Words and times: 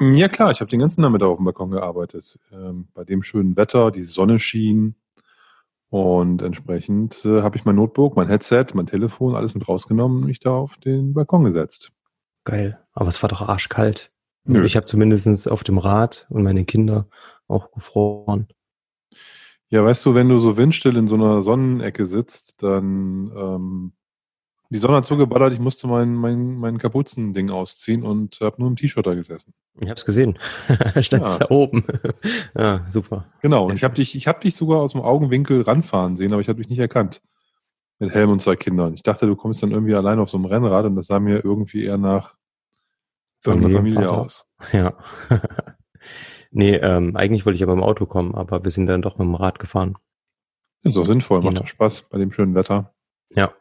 Ja 0.00 0.28
klar, 0.28 0.50
ich 0.50 0.60
habe 0.60 0.70
den 0.70 0.80
ganzen 0.80 1.02
Nachmittag 1.02 1.28
auf 1.28 1.36
dem 1.36 1.44
Balkon 1.44 1.70
gearbeitet. 1.70 2.38
Ähm, 2.52 2.88
bei 2.94 3.04
dem 3.04 3.22
schönen 3.22 3.56
Wetter, 3.56 3.90
die 3.90 4.02
Sonne 4.02 4.40
schien 4.40 4.96
und 5.88 6.42
entsprechend 6.42 7.24
äh, 7.24 7.42
habe 7.42 7.56
ich 7.56 7.64
mein 7.64 7.76
Notebook, 7.76 8.16
mein 8.16 8.26
Headset, 8.26 8.66
mein 8.74 8.86
Telefon, 8.86 9.36
alles 9.36 9.54
mit 9.54 9.68
rausgenommen 9.68 10.18
und 10.18 10.26
mich 10.26 10.40
da 10.40 10.50
auf 10.50 10.76
den 10.78 11.14
Balkon 11.14 11.44
gesetzt. 11.44 11.92
Geil. 12.42 12.80
Aber 12.92 13.08
es 13.08 13.22
war 13.22 13.28
doch 13.28 13.42
arschkalt. 13.42 14.10
Nö. 14.44 14.64
Ich 14.64 14.74
habe 14.74 14.86
zumindest 14.86 15.48
auf 15.48 15.62
dem 15.62 15.78
Rad 15.78 16.26
und 16.30 16.42
meine 16.42 16.64
Kinder 16.64 17.06
auch 17.46 17.70
gefroren. 17.70 18.48
Ja, 19.68 19.84
weißt 19.84 20.04
du, 20.04 20.14
wenn 20.14 20.28
du 20.28 20.40
so 20.40 20.56
windstill 20.56 20.96
in 20.96 21.08
so 21.08 21.14
einer 21.14 21.42
Sonnenecke 21.42 22.04
sitzt, 22.06 22.62
dann 22.62 23.32
ähm, 23.36 23.92
die 24.70 24.78
Sonne 24.78 24.96
hat 24.96 25.04
so 25.04 25.16
geballert, 25.16 25.52
ich 25.52 25.60
musste 25.60 25.86
mein, 25.86 26.14
mein, 26.14 26.56
mein 26.56 26.78
Kapuzending 26.78 27.50
ausziehen 27.50 28.02
und 28.02 28.38
habe 28.40 28.56
nur 28.58 28.68
im 28.68 28.76
T-Shirt 28.76 29.06
da 29.06 29.14
gesessen. 29.14 29.54
Ich 29.80 29.88
habe 29.88 29.94
es 29.94 30.04
gesehen. 30.04 30.36
Standst 31.00 31.38
Ja. 31.40 31.46
da 31.46 31.50
oben. 31.50 31.84
ja, 32.56 32.84
super. 32.88 33.26
Genau, 33.42 33.66
und 33.66 33.76
ich 33.76 33.84
habe 33.84 33.94
dich, 33.94 34.16
ich 34.16 34.26
hab 34.26 34.40
dich 34.40 34.56
sogar 34.56 34.80
aus 34.80 34.92
dem 34.92 35.00
Augenwinkel 35.02 35.62
ranfahren 35.62 36.16
sehen, 36.16 36.32
aber 36.32 36.40
ich 36.40 36.48
habe 36.48 36.58
dich 36.60 36.68
nicht 36.68 36.78
erkannt. 36.80 37.20
Mit 38.00 38.10
Helm 38.12 38.30
und 38.30 38.40
zwei 38.42 38.56
Kindern. 38.56 38.94
Ich 38.94 39.04
dachte, 39.04 39.26
du 39.26 39.36
kommst 39.36 39.62
dann 39.62 39.70
irgendwie 39.70 39.94
allein 39.94 40.18
auf 40.18 40.28
so 40.28 40.36
einem 40.36 40.46
Rennrad 40.46 40.84
und 40.86 40.96
das 40.96 41.06
sah 41.06 41.20
mir 41.20 41.44
irgendwie 41.44 41.84
eher 41.84 41.96
nach 41.98 42.34
irgendeiner 43.44 43.76
Familie 43.76 43.96
Familienvater. 43.98 44.20
aus. 44.24 44.46
Ja. 44.72 44.94
nee, 46.50 46.74
ähm, 46.76 47.14
eigentlich 47.16 47.46
wollte 47.46 47.56
ich 47.56 47.62
aber 47.62 47.72
im 47.72 47.82
Auto 47.82 48.06
kommen, 48.06 48.34
aber 48.34 48.64
wir 48.64 48.70
sind 48.72 48.86
dann 48.86 49.02
doch 49.02 49.18
mit 49.18 49.26
dem 49.26 49.34
Rad 49.36 49.58
gefahren. 49.60 49.96
Ist 50.82 50.96
doch 50.96 51.04
sinnvoll, 51.04 51.38
macht 51.38 51.48
Genau. 51.50 51.60
doch 51.60 51.66
Spaß 51.68 52.08
bei 52.10 52.18
dem 52.18 52.32
schönen 52.32 52.54
Wetter. 52.54 52.92
Ja. 53.30 53.52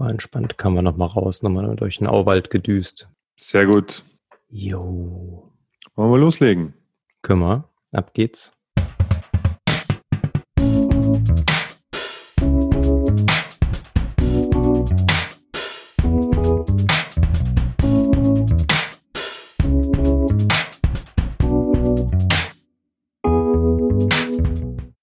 War 0.00 0.08
entspannt, 0.08 0.56
kam 0.56 0.72
man 0.72 0.84
nochmal 0.86 1.08
raus, 1.08 1.42
nochmal 1.42 1.76
durch 1.76 1.98
den 1.98 2.06
Auwald 2.06 2.48
gedüst. 2.48 3.10
Sehr 3.36 3.66
gut. 3.66 4.02
Jo. 4.48 5.52
Wollen 5.94 6.10
wir 6.10 6.16
loslegen? 6.16 6.72
Kümmer, 7.20 7.68
ab 7.92 8.14
geht's. 8.14 8.50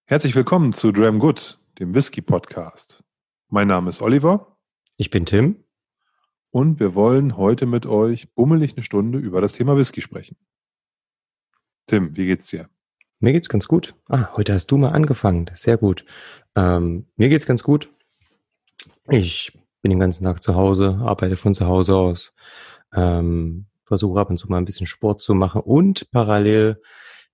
Herzlich 0.05 0.35
willkommen 0.35 0.73
zu 0.73 0.91
Dram 0.91 1.19
Good, 1.19 1.59
dem 1.77 1.93
Whisky 1.93 2.23
Podcast. 2.23 3.03
Mein 3.49 3.67
Name 3.67 3.91
ist 3.91 4.01
Oliver 4.01 4.56
Ich 4.99 5.11
bin 5.11 5.27
Tim. 5.27 5.63
und 6.49 6.79
wir 6.79 6.95
wollen 6.95 7.37
heute 7.37 7.67
mit 7.67 7.85
euch 7.85 8.33
bummelig 8.33 8.73
eine 8.75 8.83
Stunde 8.83 9.19
über 9.19 9.41
das 9.41 9.53
Thema 9.53 9.77
Whisky 9.77 10.01
sprechen. 10.01 10.37
Tim, 11.85 12.17
wie 12.17 12.25
geht's 12.25 12.49
dir? 12.49 12.67
Mir 13.19 13.31
geht's 13.31 13.47
ganz 13.47 13.67
gut. 13.67 13.93
Ah, 14.09 14.35
heute 14.35 14.53
hast 14.53 14.71
du 14.71 14.77
mal 14.77 14.89
angefangen. 14.89 15.51
Sehr 15.53 15.77
gut. 15.77 16.03
Ähm, 16.55 17.05
mir 17.15 17.29
geht's 17.29 17.45
ganz 17.45 17.61
gut. 17.61 17.93
Ich 19.07 19.53
bin 19.83 19.91
den 19.91 19.99
ganzen 19.99 20.23
Tag 20.23 20.41
zu 20.41 20.55
Hause, 20.55 20.97
arbeite 20.99 21.37
von 21.37 21.53
zu 21.53 21.67
Hause 21.67 21.95
aus, 21.95 22.35
ähm, 22.91 23.67
versuche 23.83 24.19
ab 24.19 24.31
und 24.31 24.39
zu 24.39 24.47
mal 24.47 24.57
ein 24.57 24.65
bisschen 24.65 24.87
Sport 24.87 25.21
zu 25.21 25.35
machen 25.35 25.61
und 25.61 26.09
parallel 26.09 26.81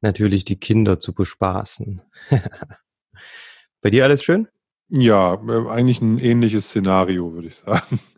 natürlich 0.01 0.43
die 0.43 0.59
Kinder 0.59 0.99
zu 0.99 1.13
bespaßen. 1.13 2.01
Bei 3.81 3.89
dir 3.89 4.03
alles 4.03 4.21
schön? 4.21 4.49
Ja, 4.95 5.33
äh, 5.47 5.67
eigentlich 5.69 6.01
ein 6.01 6.19
ähnliches 6.19 6.67
Szenario, 6.67 7.33
würde 7.33 7.47
ich 7.47 7.55
sagen. 7.55 7.99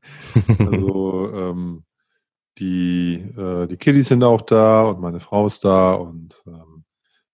Also 0.60 1.32
ähm, 1.34 1.86
die, 2.60 3.16
äh, 3.16 3.68
die 3.68 3.78
Kiddies 3.78 4.10
sind 4.10 4.22
auch 4.24 4.42
da 4.42 4.84
und 4.84 5.00
meine 5.00 5.22
Frau 5.22 5.48
ist 5.48 5.64
da 5.64 5.94
und 5.94 6.44
ähm, 6.46 6.84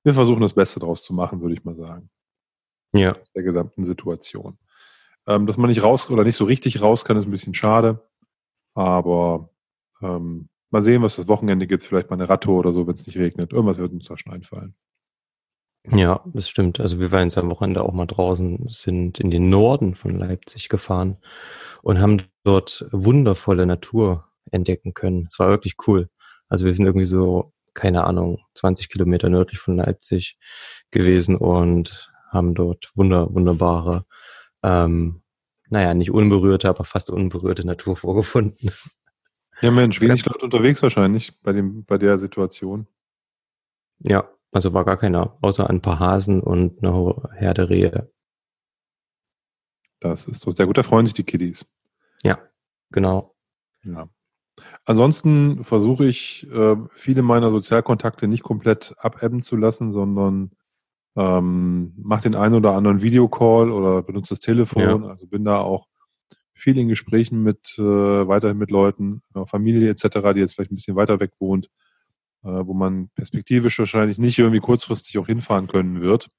wir 0.04 0.14
versuchen 0.14 0.42
das 0.42 0.54
Beste 0.54 0.80
draus 0.80 1.04
zu 1.04 1.14
machen, 1.16 1.42
würde 1.42 1.56
ich 1.56 1.64
mal 1.64 1.76
sagen, 1.76 2.12
ja, 2.94 3.12
aus 3.12 3.32
der 3.36 3.42
gesamten 3.42 3.84
Situation. 3.84 4.60
Ähm, 5.26 5.48
dass 5.48 5.58
man 5.58 5.70
nicht 5.72 5.84
raus 5.84 6.12
oder 6.12 6.24
nicht 6.24 6.36
so 6.36 6.46
richtig 6.46 6.82
raus 6.84 7.04
kann, 7.04 7.18
ist 7.18 7.26
ein 7.26 7.32
bisschen 7.32 7.56
schade, 7.56 8.08
aber 8.76 9.50
ähm, 10.02 10.50
mal 10.70 10.84
sehen, 10.84 11.02
was 11.02 11.16
das 11.16 11.28
Wochenende 11.28 11.66
gibt. 11.66 11.84
Vielleicht 11.84 12.12
mal 12.12 12.18
eine 12.18 12.30
Radtour 12.30 12.60
oder 12.60 12.74
so, 12.74 12.86
wenn 12.86 12.94
es 12.94 13.08
nicht 13.08 13.18
regnet. 13.18 13.54
Irgendwas 13.54 13.80
wird 13.80 13.94
uns 13.94 14.06
da 14.06 14.18
schon 14.18 14.34
einfallen. 14.34 14.76
Ja, 15.90 16.22
das 16.26 16.48
stimmt. 16.48 16.80
Also 16.80 17.00
wir 17.00 17.12
waren 17.12 17.28
jetzt 17.28 17.38
am 17.38 17.50
Wochenende 17.50 17.84
auch 17.84 17.94
mal 17.94 18.06
draußen, 18.06 18.68
sind 18.70 19.20
in 19.20 19.32
den 19.32 19.50
Norden 19.50 19.96
von 19.96 20.18
Leipzig 20.18 20.70
gefahren 20.70 21.18
und 21.82 22.00
haben 22.00 22.22
dort 22.44 22.86
wundervolle 22.92 23.66
Natur 23.66 24.28
entdecken 24.52 24.94
können. 24.94 25.28
Es 25.30 25.40
war 25.40 25.50
wirklich 25.50 25.76
cool. 25.88 26.10
Also 26.50 26.66
wir 26.66 26.74
sind 26.76 26.86
irgendwie 26.86 27.06
so, 27.06 27.54
keine 27.74 28.04
Ahnung, 28.04 28.40
20 28.56 28.90
Kilometer 28.90 29.30
nördlich 29.30 29.60
von 29.60 29.78
Leipzig 29.78 30.38
gewesen 30.92 31.36
und 31.36 32.12
haben 32.30 32.54
dort 32.54 32.92
wunder, 32.96 33.34
wunderbare, 33.34 34.06
ähm, 34.64 35.24
naja, 35.70 35.94
nicht 35.94 36.12
unberührte, 36.12 36.70
aber 36.70 36.86
fast 36.86 37.10
unberührte 37.10 37.66
Natur 37.66 37.96
vorgefunden. 37.96 38.72
Ja, 39.62 39.72
Mensch, 39.72 40.02
wenig 40.02 40.26
Leute 40.26 40.46
unterwegs 40.46 40.82
wahrscheinlich 40.84 41.40
bei, 41.42 41.54
dem, 41.54 41.86
bei 41.86 41.98
der 41.98 42.18
Situation. 42.18 42.88
Ja, 44.00 44.30
also 44.52 44.74
war 44.74 44.86
gar 44.86 44.98
keiner, 44.98 45.38
außer 45.42 45.70
ein 45.70 45.82
paar 45.82 46.00
Hasen 46.00 46.42
und 46.42 46.84
eine 46.84 47.30
Herde 47.36 47.70
Rehe. 47.70 48.12
Das 50.00 50.28
ist 50.28 50.46
doch 50.46 50.52
sehr 50.52 50.66
gut. 50.66 50.78
Da 50.78 50.84
freuen 50.84 51.06
sich 51.06 51.14
die 51.14 51.24
Kiddies. 51.24 51.72
Genau. 52.92 53.36
Ja. 53.84 54.10
Ansonsten 54.86 55.64
versuche 55.64 56.06
ich, 56.06 56.48
äh, 56.52 56.76
viele 56.90 57.22
meiner 57.22 57.50
Sozialkontakte 57.50 58.28
nicht 58.28 58.44
komplett 58.44 58.96
abebben 58.98 59.42
zu 59.42 59.56
lassen, 59.56 59.92
sondern 59.92 60.52
ähm, 61.16 61.94
mache 61.98 62.24
den 62.24 62.36
einen 62.36 62.56
oder 62.56 62.74
anderen 62.74 63.02
Videocall 63.02 63.72
oder 63.72 64.02
benutze 64.02 64.34
das 64.34 64.40
Telefon. 64.40 65.06
Also 65.06 65.28
bin 65.28 65.46
da 65.46 65.60
auch 65.60 65.88
viel 66.54 66.78
in 66.78 66.90
Gesprächen 66.90 67.44
mit 67.44 67.76
äh, 67.78 67.82
weiterhin 67.82 68.58
mit 68.58 68.72
Leuten, 68.72 69.22
äh, 69.36 69.46
Familie 69.46 69.90
etc., 69.90 70.34
die 70.34 70.40
jetzt 70.40 70.54
vielleicht 70.54 70.72
ein 70.72 70.76
bisschen 70.76 70.96
weiter 70.96 71.20
weg 71.20 71.32
wohnt, 71.40 71.70
wo 72.44 72.74
man 72.74 73.10
perspektivisch 73.10 73.78
wahrscheinlich 73.80 74.18
nicht 74.18 74.38
irgendwie 74.38 74.60
kurzfristig 74.60 75.18
auch 75.18 75.28
hinfahren 75.28 75.68
können 75.68 76.02
wird. 76.02 76.30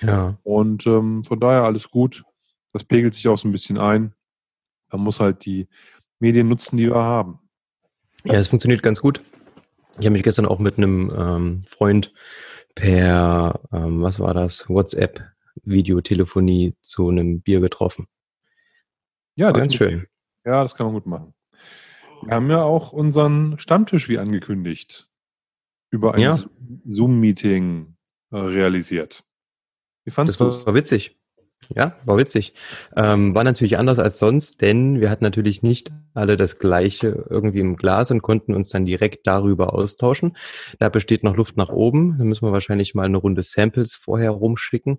Ja. 0.00 0.38
Und 0.42 0.86
ähm, 0.86 1.24
von 1.24 1.40
daher 1.40 1.64
alles 1.64 1.90
gut. 1.90 2.24
Das 2.72 2.84
pegelt 2.84 3.14
sich 3.14 3.26
auch 3.28 3.38
so 3.38 3.48
ein 3.48 3.52
bisschen 3.52 3.78
ein. 3.78 4.12
Man 4.90 5.00
muss 5.00 5.20
halt 5.20 5.46
die 5.46 5.68
Medien 6.18 6.48
nutzen, 6.48 6.76
die 6.76 6.88
wir 6.88 6.96
haben. 6.96 7.40
Ja, 8.24 8.34
es 8.34 8.48
funktioniert 8.48 8.82
ganz 8.82 9.00
gut. 9.00 9.22
Ich 9.98 10.04
habe 10.04 10.10
mich 10.10 10.22
gestern 10.22 10.46
auch 10.46 10.58
mit 10.58 10.76
einem 10.76 11.10
ähm, 11.16 11.62
Freund 11.64 12.12
per, 12.74 13.60
ähm, 13.72 14.02
was 14.02 14.20
war 14.20 14.34
das, 14.34 14.68
WhatsApp, 14.68 15.22
Videotelefonie 15.62 16.74
zu 16.82 17.08
einem 17.08 17.40
Bier 17.40 17.60
getroffen. 17.60 18.06
Ja, 19.36 19.52
ganz 19.52 19.74
schön. 19.74 20.06
Ja, 20.44 20.62
das 20.62 20.74
kann 20.74 20.86
man 20.86 20.94
gut 20.94 21.06
machen. 21.06 21.34
Wir 22.22 22.34
haben 22.34 22.50
ja 22.50 22.62
auch 22.62 22.92
unseren 22.92 23.58
Stammtisch 23.58 24.08
wie 24.08 24.18
angekündigt 24.18 25.08
über 25.96 26.14
ein 26.14 26.20
Ja. 26.20 26.32
Zo- 26.32 26.48
Zoom-Meeting 26.86 27.96
äh, 28.32 28.36
realisiert. 28.36 29.24
Wie 30.04 30.10
fandest 30.10 30.38
Das 30.40 30.46
du 30.46 30.52
war, 30.52 30.60
es? 30.60 30.66
war 30.66 30.74
witzig. 30.74 31.16
Ja, 31.74 31.96
war 32.04 32.16
witzig. 32.16 32.54
Ähm, 32.96 33.34
war 33.34 33.42
natürlich 33.42 33.76
anders 33.78 33.98
als 33.98 34.18
sonst, 34.18 34.60
denn 34.60 35.00
wir 35.00 35.10
hatten 35.10 35.24
natürlich 35.24 35.62
nicht 35.64 35.90
alle 36.14 36.36
das 36.36 36.58
Gleiche 36.60 37.26
irgendwie 37.28 37.58
im 37.60 37.74
Glas 37.76 38.10
und 38.12 38.22
konnten 38.22 38.54
uns 38.54 38.68
dann 38.68 38.84
direkt 38.84 39.26
darüber 39.26 39.72
austauschen. 39.74 40.36
Da 40.78 40.90
besteht 40.90 41.24
noch 41.24 41.34
Luft 41.36 41.56
nach 41.56 41.70
oben. 41.70 42.18
Da 42.18 42.24
müssen 42.24 42.46
wir 42.46 42.52
wahrscheinlich 42.52 42.94
mal 42.94 43.04
eine 43.06 43.16
Runde 43.16 43.42
Samples 43.42 43.94
vorher 43.94 44.30
rumschicken 44.30 44.98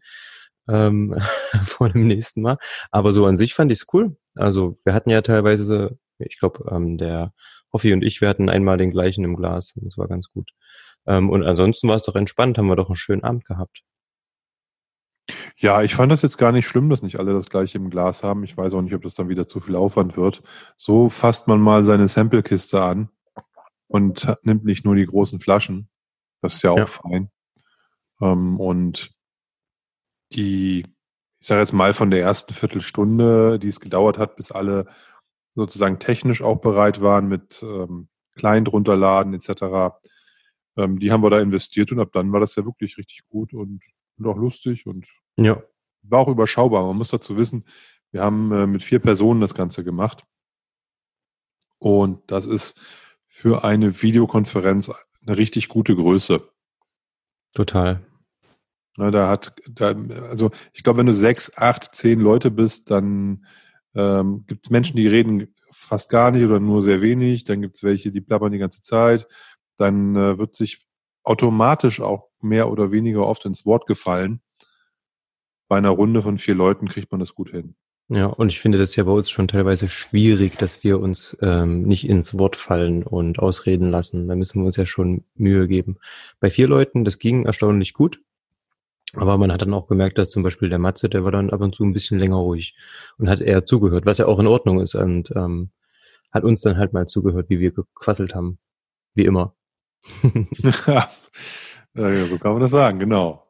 ähm, 0.68 1.16
vor 1.66 1.90
dem 1.90 2.06
nächsten 2.08 2.42
Mal. 2.42 2.58
Aber 2.92 3.14
so 3.14 3.26
an 3.28 3.38
sich 3.38 3.54
fand 3.54 3.72
ich 3.72 3.80
es 3.82 3.88
cool. 3.94 4.18
Also 4.36 4.74
wir 4.84 4.94
hatten 4.94 5.10
ja 5.12 5.22
teilweise, 5.22 5.98
ich 6.18 6.38
glaube, 6.40 6.70
ähm, 6.70 6.98
der 6.98 7.34
Hoffi 7.72 7.94
und 7.94 8.04
ich, 8.04 8.20
wir 8.20 8.28
hatten 8.30 8.50
einmal 8.50 8.78
den 8.78 8.92
gleichen 8.92 9.24
im 9.24 9.36
Glas. 9.38 9.74
Das 9.76 9.98
war 9.98 10.08
ganz 10.10 10.28
gut. 10.30 10.50
Ähm, 11.08 11.30
und 11.30 11.44
ansonsten 11.44 11.88
war 11.88 11.96
es 11.96 12.04
doch 12.04 12.16
entspannt, 12.16 12.58
haben 12.58 12.68
wir 12.68 12.76
doch 12.76 12.90
einen 12.90 12.96
schönen 12.96 13.24
Abend 13.24 13.46
gehabt. 13.46 13.82
Ja, 15.58 15.82
ich 15.82 15.96
fand 15.96 16.12
das 16.12 16.22
jetzt 16.22 16.38
gar 16.38 16.52
nicht 16.52 16.68
schlimm, 16.68 16.90
dass 16.90 17.02
nicht 17.02 17.20
alle 17.20 17.34
das 17.34 17.50
gleiche 17.50 17.78
im 17.78 17.90
Glas 17.90 18.24
haben. 18.24 18.44
Ich 18.44 18.56
weiß 18.56 18.74
auch 18.74 18.82
nicht, 18.82 18.94
ob 18.94 19.02
das 19.02 19.16
dann 19.16 19.30
wieder 19.30 19.48
zu 19.48 19.60
viel 19.60 19.76
Aufwand 19.76 20.16
wird. 20.16 20.44
So 20.76 21.10
fasst 21.10 21.48
man 21.48 21.60
mal 21.60 21.84
seine 21.84 22.08
Samplekiste 22.08 22.82
an 22.82 23.10
und 23.88 24.34
nimmt 24.44 24.66
nicht 24.66 24.86
nur 24.86 24.96
die 24.96 25.06
großen 25.06 25.40
Flaschen. 25.40 25.90
Das 26.42 26.56
ist 26.56 26.62
ja 26.62 26.72
auch 26.72 26.78
Ja. 26.78 26.86
fein. 26.86 27.32
Ähm, 28.22 28.60
und 28.60 29.12
die, 30.34 30.82
ich 31.40 31.48
sage 31.48 31.62
jetzt 31.62 31.74
mal 31.74 31.94
von 31.94 32.12
der 32.12 32.22
ersten 32.22 32.54
Viertelstunde, 32.54 33.60
die 33.60 33.68
es 33.70 33.80
gedauert 33.80 34.18
hat, 34.18 34.36
bis 34.36 34.52
alle 34.52 34.88
sozusagen 35.56 36.00
technisch 36.00 36.42
auch 36.42 36.58
bereit 36.62 37.02
waren 37.02 37.28
mit 37.28 37.64
ähm, 37.64 38.10
Client 38.36 38.72
runterladen 38.72 39.34
etc., 39.34 39.96
ähm, 40.78 41.00
die 41.00 41.12
haben 41.12 41.24
wir 41.24 41.30
da 41.30 41.40
investiert 41.40 41.92
und 41.92 42.00
ab 42.00 42.10
dann 42.14 42.32
war 42.32 42.40
das 42.40 42.56
ja 42.56 42.66
wirklich 42.66 42.98
richtig 42.98 43.28
gut 43.28 43.54
und, 43.54 43.84
und 44.18 44.28
auch 44.28 44.38
lustig 44.38 44.86
und 44.86 45.08
Ja, 45.40 45.62
war 46.04 46.20
auch 46.20 46.28
überschaubar. 46.28 46.86
Man 46.86 46.98
muss 46.98 47.10
dazu 47.10 47.36
wissen, 47.38 47.66
wir 48.12 48.22
haben 48.22 48.52
äh, 48.52 48.68
mit 48.68 48.84
vier 48.84 49.00
Personen 49.00 49.42
das 49.42 49.54
Ganze 49.54 49.84
gemacht. 49.84 50.26
Und 51.80 52.32
das 52.32 52.46
ist 52.46 52.82
für 53.28 53.64
eine 53.64 54.02
Videokonferenz 54.02 54.90
eine 55.26 55.38
richtig 55.38 55.68
gute 55.68 55.96
Größe. 55.96 56.50
Total. 57.54 58.06
Ne, 58.98 59.12
da 59.12 59.30
hat, 59.30 59.54
da, 59.70 59.96
also 60.30 60.50
ich 60.74 60.84
glaube, 60.84 61.00
wenn 61.00 61.06
du 61.06 61.14
sechs, 61.14 61.56
acht, 61.58 61.96
zehn 61.96 62.20
Leute 62.20 62.50
bist, 62.50 62.90
dann 62.90 63.46
ähm, 63.94 64.46
gibt 64.48 64.66
es 64.66 64.72
Menschen, 64.72 64.98
die 64.98 65.08
reden 65.08 65.54
fast 65.72 66.10
gar 66.10 66.32
nicht 66.32 66.44
oder 66.44 66.60
nur 66.60 66.82
sehr 66.82 67.02
wenig. 67.02 67.44
Dann 67.44 67.62
gibt 67.62 67.76
es 67.76 67.84
welche, 67.84 68.12
die 68.12 68.22
plappern 68.22 68.52
die 68.52 68.58
ganze 68.58 68.82
Zeit. 68.82 69.28
Dann 69.78 70.16
äh, 70.16 70.38
wird 70.38 70.56
sich 70.56 70.86
automatisch 71.24 72.02
auch 72.02 72.30
mehr 72.42 72.72
oder 72.72 72.92
weniger 72.92 73.26
oft 73.26 73.46
ins 73.46 73.66
Wort 73.66 73.86
gefallen. 73.86 74.42
Bei 75.68 75.78
einer 75.78 75.90
Runde 75.90 76.22
von 76.22 76.38
vier 76.38 76.56
Leuten 76.56 76.88
kriegt 76.88 77.12
man 77.12 77.20
das 77.20 77.36
gut 77.36 77.50
hin. 77.50 77.76
Ja, 78.10 78.28
und 78.28 78.48
ich 78.48 78.62
finde 78.62 78.78
das 78.78 78.96
ja 78.96 79.04
bei 79.04 79.12
uns 79.12 79.30
schon 79.30 79.50
teilweise 79.50 79.90
schwierig, 79.90 80.58
dass 80.58 80.82
wir 80.86 81.02
uns 81.02 81.36
ähm, 81.42 81.84
nicht 81.84 82.08
ins 82.08 82.40
Wort 82.40 82.56
fallen 82.56 83.04
und 83.04 83.40
ausreden 83.40 83.92
lassen. 83.92 84.30
Da 84.30 84.36
müssen 84.36 84.62
wir 84.62 84.66
uns 84.66 84.78
ja 84.78 84.86
schon 84.86 85.26
Mühe 85.36 85.68
geben. 85.68 85.98
Bei 86.40 86.50
vier 86.50 86.70
Leuten, 86.70 87.04
das 87.04 87.20
ging 87.20 87.46
erstaunlich 87.46 87.94
gut. 87.94 88.22
Aber 89.14 89.38
man 89.38 89.52
hat 89.52 89.62
dann 89.62 89.74
auch 89.74 89.88
gemerkt, 89.88 90.18
dass 90.18 90.30
zum 90.30 90.44
Beispiel 90.44 90.70
der 90.70 90.80
Matze, 90.80 91.10
der 91.10 91.26
war 91.26 91.32
dann 91.32 91.50
ab 91.50 91.62
und 91.62 91.76
zu 91.76 91.84
ein 91.84 91.94
bisschen 91.94 92.20
länger 92.20 92.38
ruhig 92.38 92.76
und 93.18 93.30
hat 93.30 93.42
eher 93.42 93.66
zugehört, 93.66 94.06
was 94.06 94.20
ja 94.20 94.28
auch 94.28 94.40
in 94.40 94.48
Ordnung 94.48 94.80
ist 94.80 94.96
und 94.96 95.32
ähm, 95.36 95.72
hat 96.32 96.44
uns 96.44 96.62
dann 96.62 96.78
halt 96.78 96.94
mal 96.94 97.08
zugehört, 97.08 97.50
wie 97.50 97.60
wir 97.60 97.72
gequasselt 97.72 98.36
haben. 98.36 98.58
Wie 99.16 99.26
immer. 99.26 99.57
ja, 101.96 102.26
so 102.26 102.38
kann 102.38 102.54
man 102.54 102.62
das 102.62 102.72
sagen, 102.72 103.00
genau. 103.00 103.48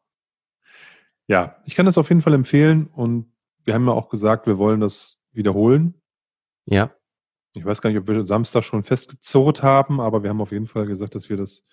Ja, 1.27 1.57
ich 1.65 1.75
kann 1.75 1.86
das 1.86 1.98
auf 1.98 2.09
jeden 2.09 2.21
Fall 2.21 2.33
empfehlen 2.33 2.88
und 2.88 3.31
wir 3.65 3.74
haben 3.74 3.86
ja 3.86 3.94
auch 3.94 4.09
gesagt, 4.09 4.48
wir 4.48 4.57
wollen 4.57 4.80
das 4.80 5.19
wiederholen. 5.33 5.95
Ja. 6.65 6.92
Ich 7.54 7.65
weiß 7.65 7.81
gar 7.81 7.89
nicht, 7.89 8.00
ob 8.00 8.07
wir 8.07 8.25
Samstag 8.25 8.63
schon 8.63 8.83
festgezurrt 8.83 9.63
haben, 9.63 10.00
aber 10.00 10.24
wir 10.24 10.30
haben 10.30 10.42
auf 10.42 10.51
jeden 10.51 10.68
Fall 10.68 10.86
gesagt, 10.86 11.15
dass 11.15 11.30
wir 11.30 11.38
das 11.38 11.63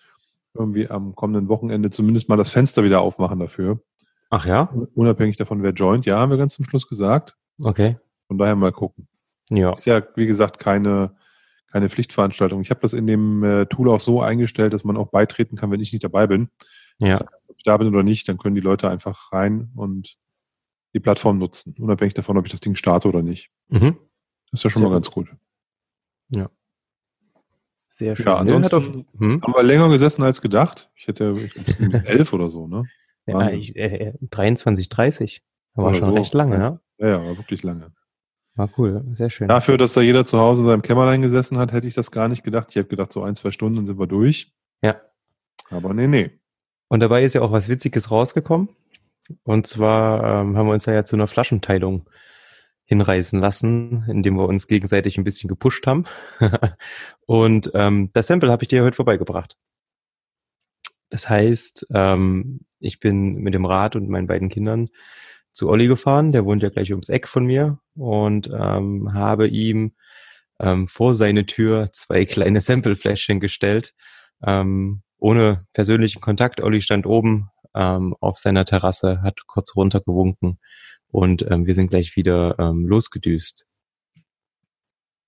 irgendwie 0.54 0.88
am 0.88 1.14
kommenden 1.14 1.48
Wochenende 1.48 1.90
zumindest 1.90 2.28
mal 2.28 2.36
das 2.36 2.50
Fenster 2.50 2.84
wieder 2.84 3.00
aufmachen 3.00 3.38
dafür. 3.38 3.80
Ach 4.30 4.46
ja? 4.46 4.72
Unabhängig 4.94 5.36
davon, 5.36 5.62
wer 5.62 5.72
joint. 5.72 6.06
Ja, 6.06 6.18
haben 6.18 6.30
wir 6.30 6.38
ganz 6.38 6.54
zum 6.54 6.64
Schluss 6.64 6.88
gesagt. 6.88 7.36
Okay. 7.62 7.98
Von 8.26 8.38
daher 8.38 8.56
mal 8.56 8.72
gucken. 8.72 9.06
Ja. 9.50 9.72
Ist 9.72 9.84
ja, 9.84 10.02
wie 10.16 10.26
gesagt, 10.26 10.58
keine, 10.58 11.14
keine 11.74 11.88
Pflichtveranstaltung. 11.88 12.62
Ich 12.62 12.70
habe 12.70 12.82
das 12.82 12.92
in 12.92 13.08
dem 13.08 13.42
äh, 13.42 13.66
Tool 13.66 13.90
auch 13.90 14.00
so 14.00 14.22
eingestellt, 14.22 14.72
dass 14.72 14.84
man 14.84 14.96
auch 14.96 15.08
beitreten 15.08 15.56
kann, 15.56 15.72
wenn 15.72 15.80
ich 15.80 15.92
nicht 15.92 16.04
dabei 16.04 16.28
bin. 16.28 16.48
Ja. 16.98 17.14
Heißt, 17.14 17.24
ob 17.48 17.56
ich 17.56 17.64
da 17.64 17.76
bin 17.76 17.88
oder 17.88 18.04
nicht, 18.04 18.28
dann 18.28 18.38
können 18.38 18.54
die 18.54 18.60
Leute 18.60 18.88
einfach 18.88 19.32
rein 19.32 19.72
und 19.74 20.16
die 20.94 21.00
Plattform 21.00 21.38
nutzen, 21.38 21.74
unabhängig 21.76 22.14
davon, 22.14 22.38
ob 22.38 22.46
ich 22.46 22.52
das 22.52 22.60
Ding 22.60 22.76
starte 22.76 23.08
oder 23.08 23.22
nicht. 23.22 23.50
Mhm. 23.70 23.96
Das 24.52 24.60
ist 24.60 24.62
ja 24.62 24.70
schon 24.70 24.82
Sehr 24.82 24.88
mal 24.88 24.94
ganz 24.94 25.10
gut. 25.10 25.34
Ja. 26.28 26.48
Sehr 27.88 28.14
schön. 28.14 28.26
Ja, 28.26 28.36
ansonsten 28.36 28.76
auf, 28.76 28.86
hm? 29.18 29.42
haben 29.42 29.54
wir 29.54 29.62
länger 29.64 29.88
gesessen 29.88 30.22
als 30.22 30.40
gedacht. 30.40 30.92
Ich 30.94 31.08
hätte, 31.08 31.34
ich 31.36 31.54
glaube, 31.76 31.96
es 31.96 32.04
elf 32.04 32.32
oder 32.32 32.50
so, 32.50 32.68
ne? 32.68 32.84
Ja, 33.26 33.50
ich, 33.50 33.74
äh, 33.74 34.12
23, 34.30 34.88
30. 34.90 35.42
War 35.74 35.86
oder 35.86 35.96
schon 35.96 36.10
so. 36.10 36.14
recht 36.14 36.34
lange, 36.34 36.56
ja? 36.56 36.80
Ja, 36.98 37.08
ja, 37.08 37.24
war 37.24 37.36
wirklich 37.36 37.64
lange. 37.64 37.92
War 38.56 38.70
cool, 38.78 39.04
sehr 39.12 39.30
schön. 39.30 39.48
Dafür, 39.48 39.78
dass 39.78 39.94
da 39.94 40.00
jeder 40.00 40.24
zu 40.24 40.38
Hause 40.38 40.62
in 40.62 40.68
seinem 40.68 40.82
Kämmerlein 40.82 41.22
gesessen 41.22 41.58
hat, 41.58 41.72
hätte 41.72 41.88
ich 41.88 41.94
das 41.94 42.12
gar 42.12 42.28
nicht 42.28 42.44
gedacht. 42.44 42.68
Ich 42.70 42.76
habe 42.76 42.88
gedacht, 42.88 43.12
so 43.12 43.22
ein, 43.22 43.34
zwei 43.34 43.50
Stunden 43.50 43.84
sind 43.84 43.98
wir 43.98 44.06
durch. 44.06 44.52
Ja. 44.80 45.00
Aber 45.70 45.92
nee, 45.92 46.06
nee. 46.06 46.30
Und 46.88 47.00
dabei 47.00 47.24
ist 47.24 47.34
ja 47.34 47.42
auch 47.42 47.50
was 47.50 47.68
Witziges 47.68 48.10
rausgekommen. 48.10 48.68
Und 49.42 49.66
zwar 49.66 50.42
ähm, 50.42 50.56
haben 50.56 50.66
wir 50.66 50.72
uns 50.72 50.84
da 50.84 50.92
ja 50.92 51.04
zu 51.04 51.16
einer 51.16 51.26
Flaschenteilung 51.26 52.08
hinreißen 52.84 53.40
lassen, 53.40 54.04
indem 54.08 54.36
wir 54.36 54.46
uns 54.46 54.66
gegenseitig 54.66 55.18
ein 55.18 55.24
bisschen 55.24 55.48
gepusht 55.48 55.86
haben. 55.86 56.04
und 57.26 57.70
ähm, 57.74 58.10
das 58.12 58.26
Sample 58.26 58.52
habe 58.52 58.62
ich 58.62 58.68
dir 58.68 58.84
heute 58.84 58.96
vorbeigebracht. 58.96 59.56
Das 61.08 61.28
heißt, 61.28 61.88
ähm, 61.94 62.60
ich 62.80 63.00
bin 63.00 63.36
mit 63.36 63.54
dem 63.54 63.64
Rad 63.64 63.96
und 63.96 64.08
meinen 64.08 64.26
beiden 64.26 64.48
Kindern 64.48 64.86
zu 65.54 65.70
Olli 65.70 65.86
gefahren, 65.86 66.32
der 66.32 66.44
wohnt 66.44 66.62
ja 66.62 66.68
gleich 66.68 66.90
ums 66.90 67.08
Eck 67.08 67.28
von 67.28 67.46
mir 67.46 67.78
und 67.94 68.50
ähm, 68.52 69.14
habe 69.14 69.46
ihm 69.46 69.92
ähm, 70.60 70.88
vor 70.88 71.14
seine 71.14 71.46
Tür 71.46 71.90
zwei 71.92 72.24
kleine 72.26 72.60
Samplefläschchen 72.60 73.40
gestellt, 73.40 73.94
ähm, 74.42 75.02
ohne 75.18 75.64
persönlichen 75.72 76.20
Kontakt. 76.20 76.60
Olli 76.60 76.82
stand 76.82 77.06
oben, 77.06 77.48
ähm, 77.74 78.14
auf 78.20 78.38
seiner 78.38 78.64
Terrasse, 78.64 79.22
hat 79.22 79.46
kurz 79.46 79.74
runtergewunken 79.76 80.58
und 81.08 81.48
ähm, 81.50 81.66
wir 81.66 81.74
sind 81.74 81.88
gleich 81.88 82.16
wieder 82.16 82.58
ähm, 82.58 82.86
losgedüst. 82.86 83.66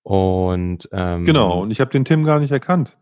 Und 0.03 0.89
ähm, 0.93 1.25
genau, 1.25 1.63
und 1.63 1.71
ich 1.71 1.81
habe 1.81 1.91
den 1.91 2.05
Tim 2.05 2.25
gar 2.25 2.39
nicht 2.39 2.53
erkannt. 2.53 2.97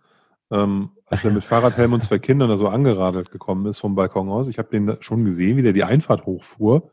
Ähm, 0.50 0.90
als 1.06 1.24
er 1.24 1.32
mit 1.32 1.44
Fahrradhelm 1.44 1.92
und 1.92 2.02
zwei 2.02 2.18
Kindern 2.18 2.48
da 2.48 2.56
so 2.56 2.68
angeradelt 2.68 3.30
gekommen 3.30 3.66
ist 3.66 3.80
vom 3.80 3.94
Balkon 3.94 4.28
aus. 4.28 4.48
Ich 4.48 4.58
habe 4.58 4.68
den 4.70 4.96
schon 5.00 5.24
gesehen, 5.24 5.56
wie 5.56 5.62
der 5.62 5.72
die 5.72 5.84
Einfahrt 5.84 6.26
hochfuhr. 6.26 6.90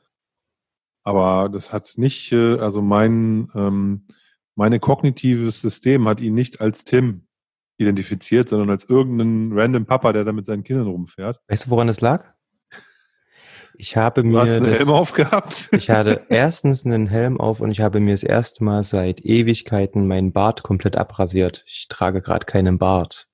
Aber 1.03 1.49
das 1.49 1.73
hat 1.73 1.93
nicht, 1.97 2.31
äh, 2.31 2.57
also 2.59 2.81
mein, 2.81 3.49
ähm, 3.55 4.05
meine 4.55 4.79
kognitives 4.79 5.61
System 5.61 6.07
hat 6.07 6.19
ihn 6.19 6.33
nicht 6.33 6.61
als 6.61 6.83
Tim 6.83 7.27
identifiziert, 7.77 8.49
sondern 8.49 8.69
als 8.69 8.85
irgendeinen 8.85 9.57
random 9.57 9.85
Papa, 9.85 10.13
der 10.13 10.23
da 10.23 10.31
mit 10.31 10.45
seinen 10.45 10.63
Kindern 10.63 10.87
rumfährt. 10.87 11.39
Weißt 11.47 11.65
du, 11.65 11.69
woran 11.71 11.87
das 11.87 12.01
lag? 12.01 12.33
Ich 13.75 13.97
habe 13.97 14.23
mir. 14.23 14.33
Du 14.33 14.39
hast 14.39 14.55
einen 14.57 14.65
das, 14.65 14.79
Helm 14.79 14.89
aufgehabt? 14.89 15.69
Ich 15.75 15.89
hatte 15.89 16.25
erstens 16.29 16.85
einen 16.85 17.07
Helm 17.07 17.39
auf 17.39 17.59
und 17.61 17.71
ich 17.71 17.81
habe 17.81 17.99
mir 17.99 18.13
das 18.13 18.23
erste 18.23 18.63
Mal 18.63 18.83
seit 18.83 19.21
Ewigkeiten 19.21 20.07
meinen 20.07 20.31
Bart 20.31 20.61
komplett 20.61 20.95
abrasiert. 20.97 21.63
Ich 21.65 21.87
trage 21.87 22.21
gerade 22.21 22.45
keinen 22.45 22.77
Bart. 22.77 23.27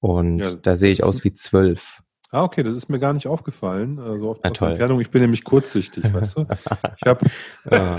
Und 0.00 0.40
ja, 0.40 0.54
da 0.56 0.76
sehe 0.76 0.92
ich 0.92 1.04
aus 1.04 1.24
wie 1.24 1.32
zwölf. 1.32 2.02
Ah, 2.36 2.42
okay, 2.42 2.62
das 2.62 2.76
ist 2.76 2.90
mir 2.90 2.98
gar 2.98 3.14
nicht 3.14 3.26
aufgefallen, 3.28 3.98
äh, 3.98 4.18
so 4.18 4.28
oft 4.28 4.44
aus 4.44 4.58
der 4.58 4.68
Entfernung. 4.68 5.00
Ich 5.00 5.08
bin 5.10 5.22
nämlich 5.22 5.42
kurzsichtig, 5.42 6.12
weißt 6.12 6.36
du? 6.36 6.44
Ich 7.00 7.08
habe 7.08 7.26
ah. 7.70 7.98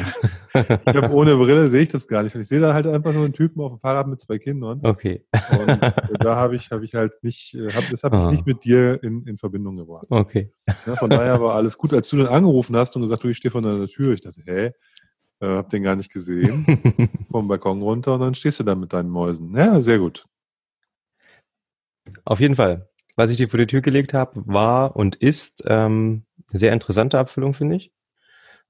ich 0.53 0.95
hab 0.95 1.11
ohne 1.11 1.35
Brille 1.37 1.69
sehe 1.69 1.81
ich 1.81 1.89
das 1.89 2.07
gar 2.07 2.21
nicht. 2.21 2.35
Ich 2.35 2.47
sehe 2.47 2.59
da 2.59 2.71
halt 2.71 2.85
einfach 2.85 3.13
so 3.13 3.21
einen 3.21 3.33
Typen 3.33 3.61
auf 3.61 3.71
dem 3.71 3.79
Fahrrad 3.79 4.07
mit 4.07 4.21
zwei 4.21 4.37
Kindern. 4.37 4.81
Okay. 4.83 5.25
Und 5.51 5.69
äh, 5.69 5.91
da 6.19 6.35
habe 6.35 6.55
ich, 6.55 6.69
habe 6.69 6.85
ich 6.85 6.93
halt 6.93 7.13
nicht, 7.23 7.55
äh, 7.55 7.71
hab, 7.71 7.89
das 7.89 8.03
habe 8.03 8.17
ich 8.17 8.21
ah. 8.21 8.31
nicht 8.31 8.45
mit 8.45 8.63
dir 8.63 9.01
in, 9.01 9.25
in 9.25 9.39
Verbindung 9.39 9.75
gebracht. 9.77 10.05
Okay. 10.11 10.51
Ja, 10.85 10.95
von 10.97 11.09
daher 11.09 11.41
war 11.41 11.55
alles 11.55 11.75
gut. 11.75 11.91
Als 11.91 12.07
du 12.09 12.17
dann 12.17 12.27
angerufen 12.27 12.75
hast 12.75 12.95
und 12.95 13.01
gesagt, 13.01 13.23
du, 13.23 13.29
ich 13.29 13.37
stehe 13.37 13.51
vor 13.51 13.63
deiner 13.63 13.87
Tür, 13.87 14.13
ich 14.13 14.21
dachte, 14.21 14.41
hä? 14.45 14.71
Äh, 15.39 15.47
hab 15.47 15.71
den 15.71 15.81
gar 15.81 15.95
nicht 15.95 16.11
gesehen. 16.11 17.09
Vom 17.31 17.47
Balkon 17.47 17.81
runter 17.81 18.13
und 18.13 18.19
dann 18.19 18.35
stehst 18.35 18.59
du 18.59 18.63
da 18.63 18.75
mit 18.75 18.93
deinen 18.93 19.09
Mäusen. 19.09 19.55
Ja, 19.57 19.81
sehr 19.81 19.97
gut. 19.97 20.27
Auf 22.23 22.39
jeden 22.39 22.55
Fall 22.55 22.87
was 23.17 23.31
ich 23.31 23.37
dir 23.37 23.49
vor 23.49 23.57
die 23.59 23.67
Tür 23.67 23.81
gelegt 23.81 24.13
habe, 24.13 24.43
war 24.45 24.95
und 24.95 25.15
ist 25.15 25.63
ähm, 25.67 26.23
eine 26.49 26.59
sehr 26.59 26.71
interessante 26.71 27.19
Abfüllung, 27.19 27.53
finde 27.53 27.75
ich. 27.75 27.91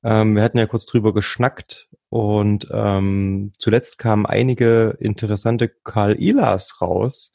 Ähm, 0.04 0.36
wir 0.36 0.44
hatten 0.44 0.58
ja 0.58 0.66
kurz 0.66 0.86
drüber 0.86 1.14
geschnackt 1.14 1.90
und 2.10 2.68
ähm, 2.72 3.52
zuletzt 3.60 3.98
kamen 3.98 4.26
einige 4.26 4.98
interessante 5.00 5.70
Karl 5.84 6.20
Ilas 6.20 6.82
raus. 6.82 7.34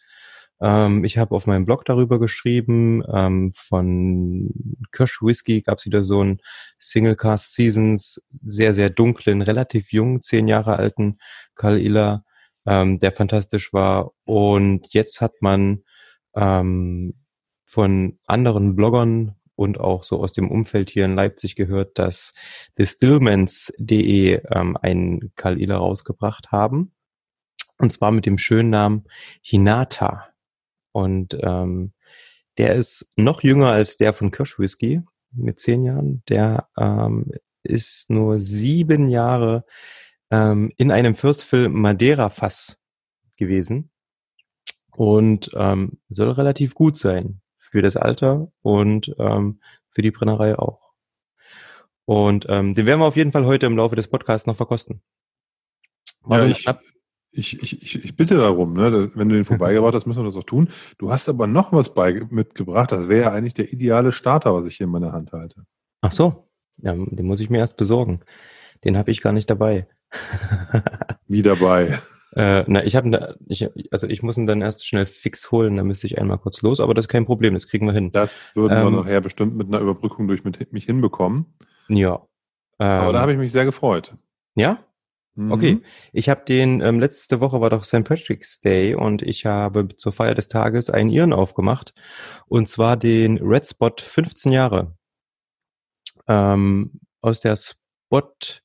Ähm, 0.62 1.04
ich 1.04 1.18
habe 1.18 1.34
auf 1.34 1.46
meinem 1.46 1.66
Blog 1.66 1.84
darüber 1.84 2.18
geschrieben. 2.18 3.02
Ähm, 3.12 3.52
von 3.54 4.50
Kirsch 4.90 5.20
Whisky 5.20 5.60
gab 5.60 5.78
es 5.78 5.84
wieder 5.84 6.04
so 6.04 6.20
einen 6.20 6.38
Single 6.78 7.16
Cast 7.16 7.52
Seasons, 7.52 8.22
sehr, 8.46 8.72
sehr 8.72 8.88
dunklen, 8.88 9.42
relativ 9.42 9.92
jungen, 9.92 10.22
zehn 10.22 10.48
Jahre 10.48 10.76
alten 10.76 11.18
Karl 11.56 11.78
Ila, 11.78 12.24
ähm, 12.64 13.00
der 13.00 13.12
fantastisch 13.12 13.74
war. 13.74 14.12
Und 14.24 14.94
jetzt 14.94 15.20
hat 15.20 15.42
man 15.42 15.82
ähm, 16.34 17.14
von 17.64 18.18
anderen 18.26 18.76
Bloggern 18.76 19.36
und 19.54 19.78
auch 19.78 20.04
so 20.04 20.22
aus 20.22 20.32
dem 20.32 20.50
Umfeld 20.50 20.90
hier 20.90 21.04
in 21.04 21.14
Leipzig 21.14 21.56
gehört, 21.56 21.98
dass 21.98 22.34
thestillmans.de 22.76 24.42
ähm, 24.50 24.76
einen 24.76 25.32
Kalila 25.36 25.76
rausgebracht 25.76 26.50
haben. 26.50 26.92
Und 27.78 27.92
zwar 27.92 28.10
mit 28.10 28.26
dem 28.26 28.38
schönen 28.38 28.70
Namen 28.70 29.04
Hinata. 29.40 30.28
Und 30.92 31.36
ähm, 31.40 31.92
der 32.58 32.74
ist 32.74 33.10
noch 33.16 33.42
jünger 33.42 33.68
als 33.68 33.96
der 33.96 34.12
von 34.12 34.30
Kirschwhisky 34.30 35.02
mit 35.32 35.58
zehn 35.58 35.84
Jahren. 35.84 36.22
Der 36.28 36.68
ähm, 36.78 37.32
ist 37.62 38.10
nur 38.10 38.40
sieben 38.40 39.08
Jahre 39.08 39.64
ähm, 40.30 40.72
in 40.76 40.90
einem 40.90 41.14
Fürstfilm 41.14 41.72
Madeira-Fass 41.72 42.78
gewesen 43.36 43.91
und 44.96 45.50
ähm, 45.54 45.98
soll 46.08 46.30
relativ 46.30 46.74
gut 46.74 46.98
sein 46.98 47.40
für 47.58 47.82
das 47.82 47.96
Alter 47.96 48.52
und 48.62 49.14
ähm, 49.18 49.60
für 49.90 50.02
die 50.02 50.10
Brennerei 50.10 50.58
auch. 50.58 50.92
Und 52.04 52.46
ähm, 52.48 52.74
den 52.74 52.86
werden 52.86 53.00
wir 53.00 53.06
auf 53.06 53.16
jeden 53.16 53.32
Fall 53.32 53.46
heute 53.46 53.66
im 53.66 53.76
Laufe 53.76 53.96
des 53.96 54.08
Podcasts 54.08 54.46
noch 54.46 54.56
verkosten. 54.56 55.02
ja, 56.28 56.44
ich, 56.46 57.62
ich, 57.62 57.82
ich, 57.82 58.04
ich 58.04 58.16
bitte 58.16 58.36
darum, 58.36 58.74
ne, 58.74 59.10
wenn 59.14 59.28
du 59.28 59.34
den 59.34 59.44
vorbeigebracht 59.44 59.94
hast, 59.94 60.06
müssen 60.06 60.20
wir 60.20 60.26
das 60.26 60.36
auch 60.36 60.44
tun. 60.44 60.68
Du 60.98 61.10
hast 61.10 61.28
aber 61.28 61.46
noch 61.46 61.72
was 61.72 61.94
bei, 61.94 62.26
mitgebracht. 62.28 62.92
Das 62.92 63.08
wäre 63.08 63.22
ja 63.22 63.32
eigentlich 63.32 63.54
der 63.54 63.72
ideale 63.72 64.12
Starter, 64.12 64.52
was 64.54 64.66
ich 64.66 64.76
hier 64.76 64.84
in 64.84 64.90
meiner 64.90 65.12
Hand 65.12 65.32
halte. 65.32 65.64
Ach 66.02 66.12
so, 66.12 66.48
ja, 66.78 66.92
den 66.92 67.26
muss 67.26 67.40
ich 67.40 67.48
mir 67.48 67.58
erst 67.58 67.78
besorgen. 67.78 68.20
Den 68.84 68.98
habe 68.98 69.10
ich 69.10 69.22
gar 69.22 69.32
nicht 69.32 69.48
dabei. 69.48 69.86
Wie 71.26 71.42
dabei? 71.42 71.98
Äh, 72.34 72.64
na, 72.66 72.82
ich 72.84 72.96
habe, 72.96 73.36
ich, 73.46 73.68
also 73.92 74.06
ich 74.06 74.22
muss 74.22 74.38
ihn 74.38 74.46
dann 74.46 74.62
erst 74.62 74.86
schnell 74.86 75.04
fix 75.06 75.50
holen, 75.50 75.76
da 75.76 75.84
müsste 75.84 76.06
ich 76.06 76.18
einmal 76.18 76.38
kurz 76.38 76.62
los, 76.62 76.80
aber 76.80 76.94
das 76.94 77.04
ist 77.04 77.10
kein 77.10 77.26
Problem, 77.26 77.52
das 77.52 77.68
kriegen 77.68 77.86
wir 77.86 77.92
hin. 77.92 78.10
Das 78.10 78.54
würden 78.56 78.78
ähm, 78.78 78.84
wir 78.84 79.02
nachher 79.02 79.20
bestimmt 79.20 79.54
mit 79.54 79.68
einer 79.68 79.80
Überbrückung 79.80 80.28
durch 80.28 80.42
mit, 80.42 80.72
mich 80.72 80.86
hinbekommen. 80.86 81.54
Ja. 81.88 82.26
Ähm, 82.78 82.86
aber 82.86 83.12
da 83.12 83.18
ähm, 83.18 83.22
habe 83.22 83.32
ich 83.32 83.38
mich 83.38 83.52
sehr 83.52 83.66
gefreut. 83.66 84.16
Ja? 84.54 84.78
Mhm. 85.34 85.52
Okay. 85.52 85.82
Ich 86.12 86.30
habe 86.30 86.44
den, 86.46 86.80
ähm, 86.80 87.00
letzte 87.00 87.40
Woche 87.40 87.60
war 87.60 87.68
doch 87.68 87.84
St. 87.84 88.04
Patrick's 88.04 88.60
Day 88.60 88.94
und 88.94 89.20
ich 89.22 89.44
habe 89.44 89.88
zur 89.96 90.12
Feier 90.12 90.34
des 90.34 90.48
Tages 90.48 90.88
einen 90.88 91.10
Iren 91.10 91.32
aufgemacht. 91.34 91.94
Und 92.46 92.66
zwar 92.68 92.96
den 92.96 93.38
Red 93.38 93.66
Spot 93.66 93.92
15 93.98 94.52
Jahre. 94.52 94.96
Ähm, 96.28 97.00
aus 97.20 97.40
der 97.40 97.56
Spot-Serie 97.56 98.60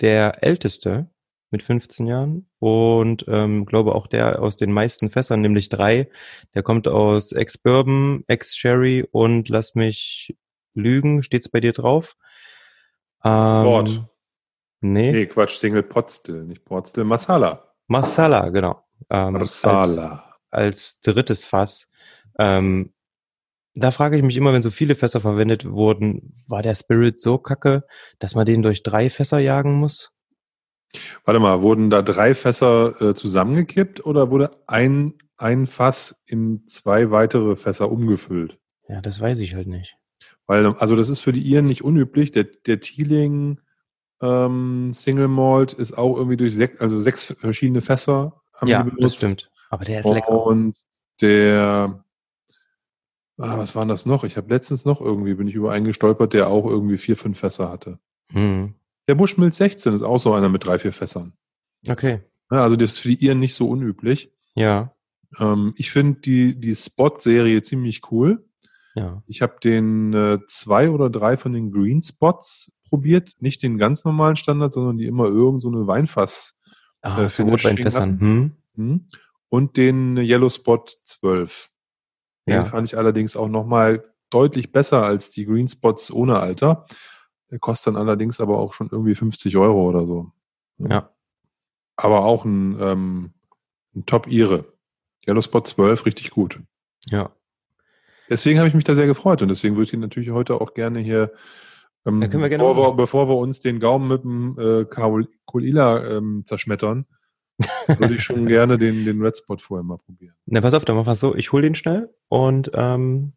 der 0.00 0.42
älteste 0.42 1.10
mit 1.50 1.62
15 1.62 2.06
Jahren 2.06 2.48
und 2.58 3.24
ähm, 3.28 3.66
glaube 3.66 3.94
auch 3.94 4.06
der 4.06 4.40
aus 4.40 4.56
den 4.56 4.72
meisten 4.72 5.10
Fässern, 5.10 5.40
nämlich 5.40 5.68
drei. 5.68 6.08
Der 6.54 6.62
kommt 6.62 6.88
aus 6.88 7.32
Ex-Bourbon, 7.32 8.24
Ex-Sherry 8.26 9.06
und 9.10 9.48
lass 9.48 9.74
mich 9.74 10.36
lügen, 10.74 11.22
steht's 11.22 11.48
bei 11.48 11.60
dir 11.60 11.72
drauf? 11.72 12.16
Ähm, 13.24 13.64
Port. 13.64 14.04
Nee. 14.80 15.12
Nee, 15.12 15.26
Quatsch, 15.26 15.58
Single 15.58 15.82
Pot 15.82 16.10
Still, 16.10 16.44
nicht 16.44 16.64
Port 16.64 16.88
Still, 16.88 17.04
Masala. 17.04 17.74
Masala, 17.86 18.48
genau. 18.48 18.82
Ähm, 19.10 19.34
Masala. 19.34 20.38
Als, 20.50 21.00
als 21.00 21.00
drittes 21.00 21.44
Fass. 21.44 21.90
Ähm, 22.38 22.92
da 23.74 23.90
frage 23.90 24.16
ich 24.16 24.22
mich 24.22 24.36
immer, 24.36 24.52
wenn 24.52 24.62
so 24.62 24.70
viele 24.70 24.94
Fässer 24.94 25.20
verwendet 25.20 25.70
wurden, 25.70 26.34
war 26.46 26.62
der 26.62 26.74
Spirit 26.74 27.20
so 27.20 27.38
kacke, 27.38 27.84
dass 28.18 28.34
man 28.34 28.46
den 28.46 28.62
durch 28.62 28.82
drei 28.82 29.10
Fässer 29.10 29.38
jagen 29.38 29.74
muss? 29.74 30.12
Warte 31.24 31.40
mal, 31.40 31.62
wurden 31.62 31.90
da 31.90 32.02
drei 32.02 32.34
Fässer 32.34 33.00
äh, 33.00 33.14
zusammengekippt 33.14 34.04
oder 34.04 34.30
wurde 34.30 34.50
ein, 34.66 35.14
ein 35.36 35.66
Fass 35.66 36.22
in 36.26 36.66
zwei 36.66 37.10
weitere 37.10 37.56
Fässer 37.56 37.90
umgefüllt? 37.90 38.58
Ja, 38.88 39.00
das 39.00 39.20
weiß 39.20 39.38
ich 39.40 39.54
halt 39.54 39.68
nicht. 39.68 39.96
Weil, 40.46 40.66
also 40.66 40.96
das 40.96 41.08
ist 41.08 41.20
für 41.20 41.32
die 41.32 41.42
Iren 41.42 41.66
nicht 41.66 41.84
unüblich. 41.84 42.32
Der, 42.32 42.44
der 42.44 42.80
Teeling 42.80 43.60
ähm, 44.20 44.92
Single 44.92 45.28
Malt 45.28 45.72
ist 45.72 45.96
auch 45.96 46.16
irgendwie 46.16 46.36
durch 46.36 46.54
sechs, 46.54 46.80
also 46.80 46.98
sechs 46.98 47.24
verschiedene 47.24 47.82
Fässer 47.82 48.42
haben 48.54 48.68
ja, 48.68 48.86
das 48.98 49.16
stimmt. 49.16 49.50
Aber 49.70 49.84
der 49.84 50.00
ist 50.00 50.10
lecker. 50.10 50.44
Und 50.44 50.76
der 51.20 52.04
ah, 53.40 53.58
was 53.58 53.74
war 53.74 53.86
das 53.86 54.06
noch? 54.06 54.24
Ich 54.24 54.36
habe 54.36 54.52
letztens 54.52 54.84
noch 54.84 55.00
irgendwie, 55.00 55.34
bin 55.34 55.48
ich 55.48 55.54
über 55.54 55.72
einen 55.72 55.84
gestolpert, 55.84 56.32
der 56.32 56.48
auch 56.48 56.66
irgendwie 56.66 56.98
vier, 56.98 57.16
fünf 57.16 57.38
Fässer 57.38 57.70
hatte. 57.70 57.98
Hm. 58.32 58.74
Der 59.10 59.16
Bushmills 59.16 59.56
16 59.56 59.94
ist 59.94 60.02
auch 60.02 60.18
so 60.18 60.34
einer 60.34 60.48
mit 60.48 60.64
drei, 60.64 60.78
vier 60.78 60.92
Fässern. 60.92 61.32
Okay. 61.88 62.20
Ja, 62.48 62.62
also 62.62 62.76
das 62.76 62.92
ist 62.92 62.98
für 63.00 63.08
die 63.08 63.26
Iren 63.26 63.40
nicht 63.40 63.56
so 63.56 63.68
unüblich. 63.68 64.32
Ja. 64.54 64.94
Ähm, 65.40 65.74
ich 65.76 65.90
finde 65.90 66.20
die, 66.20 66.60
die 66.60 66.76
Spot-Serie 66.76 67.60
ziemlich 67.62 68.02
cool. 68.12 68.48
Ja. 68.94 69.20
Ich 69.26 69.42
habe 69.42 69.56
den 69.64 70.14
äh, 70.14 70.38
zwei 70.46 70.90
oder 70.90 71.10
drei 71.10 71.36
von 71.36 71.52
den 71.52 71.72
Green 71.72 72.04
Spots 72.04 72.70
probiert. 72.88 73.34
Nicht 73.40 73.64
den 73.64 73.78
ganz 73.78 74.04
normalen 74.04 74.36
Standard, 74.36 74.72
sondern 74.72 74.96
die 74.96 75.06
immer 75.06 75.24
irgend 75.24 75.62
so 75.62 75.68
eine 75.70 75.88
Weinfass. 75.88 76.56
Ah, 77.02 77.24
äh, 77.24 77.28
so 77.28 77.42
Rotweinfässern. 77.42 78.20
Hm. 78.20 78.52
Hm. 78.76 79.08
Und 79.48 79.76
den 79.76 80.18
Yellow 80.18 80.50
Spot 80.50 80.84
12. 81.02 81.68
Den 82.46 82.54
ja. 82.54 82.64
fand 82.64 82.86
ich 82.86 82.96
allerdings 82.96 83.36
auch 83.36 83.48
nochmal 83.48 84.04
deutlich 84.30 84.70
besser 84.70 85.04
als 85.04 85.30
die 85.30 85.46
Green 85.46 85.66
Spots 85.66 86.12
ohne 86.12 86.38
Alter. 86.38 86.86
Der 87.50 87.58
kostet 87.58 87.94
dann 87.94 88.00
allerdings 88.00 88.40
aber 88.40 88.58
auch 88.58 88.72
schon 88.72 88.88
irgendwie 88.90 89.14
50 89.14 89.56
Euro 89.56 89.88
oder 89.88 90.06
so. 90.06 90.30
Ja. 90.78 91.10
Aber 91.96 92.24
auch 92.24 92.44
ein, 92.44 92.78
ähm, 92.80 93.30
ein 93.94 94.06
Top-Ire. 94.06 94.64
Yellow 95.26 95.40
Spot 95.40 95.60
12, 95.60 96.06
richtig 96.06 96.30
gut. 96.30 96.60
Ja. 97.06 97.30
Deswegen 98.28 98.58
habe 98.58 98.68
ich 98.68 98.74
mich 98.74 98.84
da 98.84 98.94
sehr 98.94 99.06
gefreut 99.06 99.42
und 99.42 99.48
deswegen 99.48 99.74
würde 99.74 99.84
ich 99.84 99.92
ihn 99.92 100.00
natürlich 100.00 100.30
heute 100.30 100.60
auch 100.60 100.72
gerne 100.72 101.00
hier, 101.00 101.32
ähm, 102.06 102.20
bevor, 102.20 102.76
wir, 102.76 102.92
bevor, 102.92 103.28
wir, 103.28 103.36
uns 103.36 103.60
den 103.60 103.80
Gaumen 103.80 104.08
mit 104.08 104.22
dem 104.22 104.56
äh, 104.58 104.84
Kolila 105.44 106.06
ähm, 106.16 106.44
zerschmettern, 106.46 107.06
würde 107.88 108.14
ich 108.14 108.22
schon 108.22 108.46
gerne 108.46 108.78
den, 108.78 109.04
den 109.04 109.20
Red 109.20 109.36
Spot 109.36 109.58
vorher 109.58 109.84
mal 109.84 109.98
probieren. 109.98 110.34
Na, 110.46 110.60
pass 110.60 110.74
auf, 110.74 110.84
dann 110.84 110.96
machen 110.96 111.08
wir 111.08 111.12
es 111.12 111.20
so. 111.20 111.34
Ich 111.34 111.52
hole 111.52 111.62
den 111.62 111.74
schnell 111.74 112.08
und 112.28 112.70
ähm, 112.72 113.32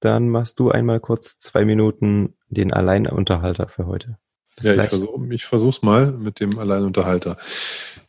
dann 0.00 0.28
machst 0.28 0.58
du 0.58 0.70
einmal 0.70 1.00
kurz 1.00 1.38
zwei 1.38 1.64
Minuten 1.64 2.34
den 2.48 2.72
Alleinunterhalter 2.72 3.68
für 3.68 3.86
heute. 3.86 4.18
Bis 4.56 4.66
ja, 4.66 4.74
gleich. 4.74 4.86
ich 4.86 4.90
versuche 4.90 5.34
ich 5.34 5.44
versuch's 5.44 5.82
mal 5.82 6.12
mit 6.12 6.40
dem 6.40 6.58
Alleinunterhalter. 6.58 7.36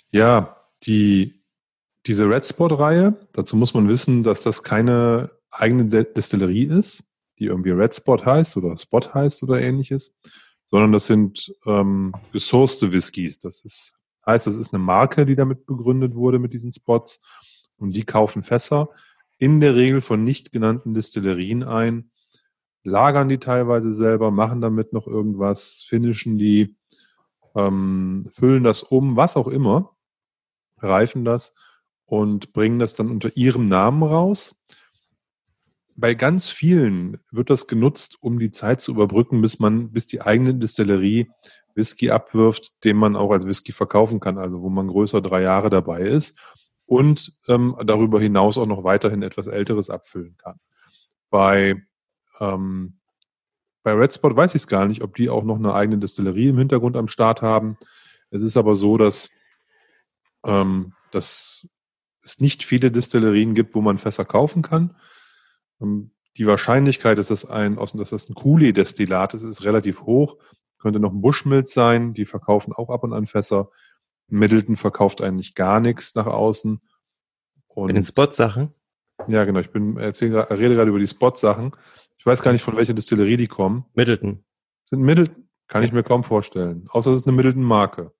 Ja, 0.10 0.57
die, 0.83 1.43
diese 2.05 2.29
Red 2.29 2.45
Spot-Reihe, 2.45 3.15
dazu 3.33 3.55
muss 3.55 3.74
man 3.74 3.88
wissen, 3.88 4.24
dass 4.24 4.41
das 4.41 4.63
keine 4.63 5.31
eigene 5.51 5.86
Destillerie 5.86 6.65
ist, 6.65 7.03
die 7.39 7.45
irgendwie 7.45 7.71
Red 7.71 7.95
Spot 7.95 8.24
heißt 8.24 8.57
oder 8.57 8.77
Spot 8.77 9.13
heißt 9.13 9.43
oder 9.43 9.62
ähnliches, 9.62 10.15
sondern 10.65 10.91
das 10.91 11.07
sind 11.07 11.53
ähm, 11.65 12.13
gesourcete 12.31 12.91
Whiskys. 12.91 13.39
Das 13.39 13.63
ist 13.63 13.95
Heißt, 14.25 14.45
das 14.48 14.55
ist 14.55 14.74
eine 14.74 14.83
Marke, 14.83 15.25
die 15.25 15.36
damit 15.36 15.65
begründet 15.65 16.15
wurde 16.15 16.39
mit 16.39 16.53
diesen 16.53 16.71
Spots 16.71 17.21
und 17.77 17.93
die 17.93 18.03
kaufen 18.03 18.43
Fässer 18.43 18.89
in 19.41 19.60
der 19.60 19.75
Regel 19.75 20.01
von 20.01 20.24
nicht 20.24 20.51
genannten 20.51 20.93
Distillerien 20.93 21.63
ein, 21.63 22.12
lagern 22.83 23.27
die 23.27 23.39
teilweise 23.39 23.91
selber, 23.91 24.29
machen 24.29 24.62
damit 24.62 24.93
noch 24.93 25.07
irgendwas, 25.07 25.83
finishen 25.88 26.38
die, 26.38 26.77
ähm, 27.55 28.27
füllen 28.29 28.63
das 28.63 28.83
um, 28.83 29.15
was 29.15 29.38
auch 29.38 29.48
immer, 29.48 29.95
reifen 30.77 31.25
das 31.25 31.55
und 32.05 32.53
bringen 32.53 32.77
das 32.77 32.93
dann 32.93 33.10
unter 33.10 33.36
ihrem 33.36 33.67
Namen 33.67 34.03
raus. 34.03 34.62
Bei 35.95 36.13
ganz 36.13 36.51
vielen 36.51 37.17
wird 37.31 37.50
das 37.50 37.65
genutzt, 37.65 38.17
um 38.21 38.38
die 38.38 38.51
Zeit 38.51 38.79
zu 38.79 38.91
überbrücken, 38.91 39.41
bis 39.41 39.60
man, 39.60 39.91
bis 39.91 40.05
die 40.05 40.21
eigene 40.21 40.53
Distillerie 40.53 41.31
Whisky 41.74 42.12
abwirft, 42.12 42.83
den 42.83 42.98
man 42.98 43.15
auch 43.15 43.31
als 43.31 43.48
Whisky 43.48 43.71
verkaufen 43.71 44.19
kann, 44.19 44.38
also 44.38 44.62
wo 44.62 44.69
man 44.69 44.88
größer 44.88 45.19
drei 45.19 45.41
Jahre 45.41 45.71
dabei 45.71 46.01
ist 46.01 46.38
und 46.91 47.31
ähm, 47.48 47.74
darüber 47.86 48.19
hinaus 48.19 48.57
auch 48.57 48.65
noch 48.65 48.83
weiterhin 48.83 49.24
etwas 49.24 49.48
Älteres 49.48 49.89
abfüllen 49.89 50.36
kann. 50.36 50.60
Bei, 51.29 51.81
ähm, 52.41 52.98
bei 53.81 53.93
Red 53.93 54.13
Spot 54.13 54.36
weiß 54.36 54.55
ich 54.55 54.63
es 54.63 54.67
gar 54.67 54.86
nicht, 54.86 55.01
ob 55.01 55.15
die 55.15 55.29
auch 55.29 55.45
noch 55.45 55.55
eine 55.55 55.74
eigene 55.74 56.00
Destillerie 56.00 56.50
im 56.50 56.57
Hintergrund 56.57 56.98
am 56.98 57.07
Start 57.07 57.41
haben. 57.41 57.77
Es 58.29 58.41
ist 58.41 58.57
aber 58.57 58.75
so, 58.75 58.98
dass, 58.98 59.31
ähm, 60.43 60.91
dass 61.12 61.69
es 62.25 62.41
nicht 62.41 62.62
viele 62.62 62.91
Destillerien 62.91 63.55
gibt, 63.55 63.74
wo 63.74 63.79
man 63.79 63.98
Fässer 63.98 64.25
kaufen 64.25 64.62
kann. 64.62 64.93
Ähm, 65.79 66.12
die 66.36 66.45
Wahrscheinlichkeit, 66.45 67.17
dass 67.17 67.29
das 67.29 67.45
ein, 67.45 67.77
dass 67.77 68.10
das 68.10 68.27
ein 68.27 68.36
Cooley-Destillat 68.36 69.33
ist, 69.33 69.43
ist 69.43 69.63
relativ 69.63 70.01
hoch. 70.01 70.36
Könnte 70.77 71.00
noch 71.00 71.13
ein 71.13 71.21
Bushmills 71.21 71.74
sein, 71.74 72.13
die 72.13 72.25
verkaufen 72.25 72.74
auch 72.74 72.89
ab 72.89 73.05
und 73.05 73.13
an 73.13 73.27
Fässer. 73.27 73.69
Middleton 74.32 74.78
verkauft 74.78 75.22
eigentlich 75.22 75.56
gar 75.56 75.80
nichts 75.80 76.16
nach 76.16 76.28
außen. 76.28 76.82
Und 77.68 77.90
In 77.90 77.96
den 77.96 78.04
Spot-Sachen? 78.04 78.74
Ja, 79.28 79.46
genau. 79.46 79.60
Ich 79.60 79.72
bin, 79.72 79.98
erzähle, 79.98 80.50
rede 80.50 80.76
gerade 80.76 80.90
über 80.90 81.00
die 81.00 81.08
Spot-Sachen. 81.08 81.76
Ich 82.18 82.26
weiß 82.26 82.42
gar 82.42 82.52
nicht, 82.52 82.62
von 82.62 82.76
welcher 82.76 82.94
Distillerie 82.94 83.38
die 83.38 83.48
kommen. 83.48 83.86
Middleton. 83.94 84.44
Sind 84.86 85.02
Middleton? 85.02 85.48
Kann 85.68 85.84
ich 85.84 85.94
mir 85.94 86.04
kaum 86.04 86.24
vorstellen. 86.24 86.88
Außer 86.90 87.12
es 87.12 87.22
ist 87.22 87.28
eine 87.28 87.36
Middleton-Marke. 87.36 88.12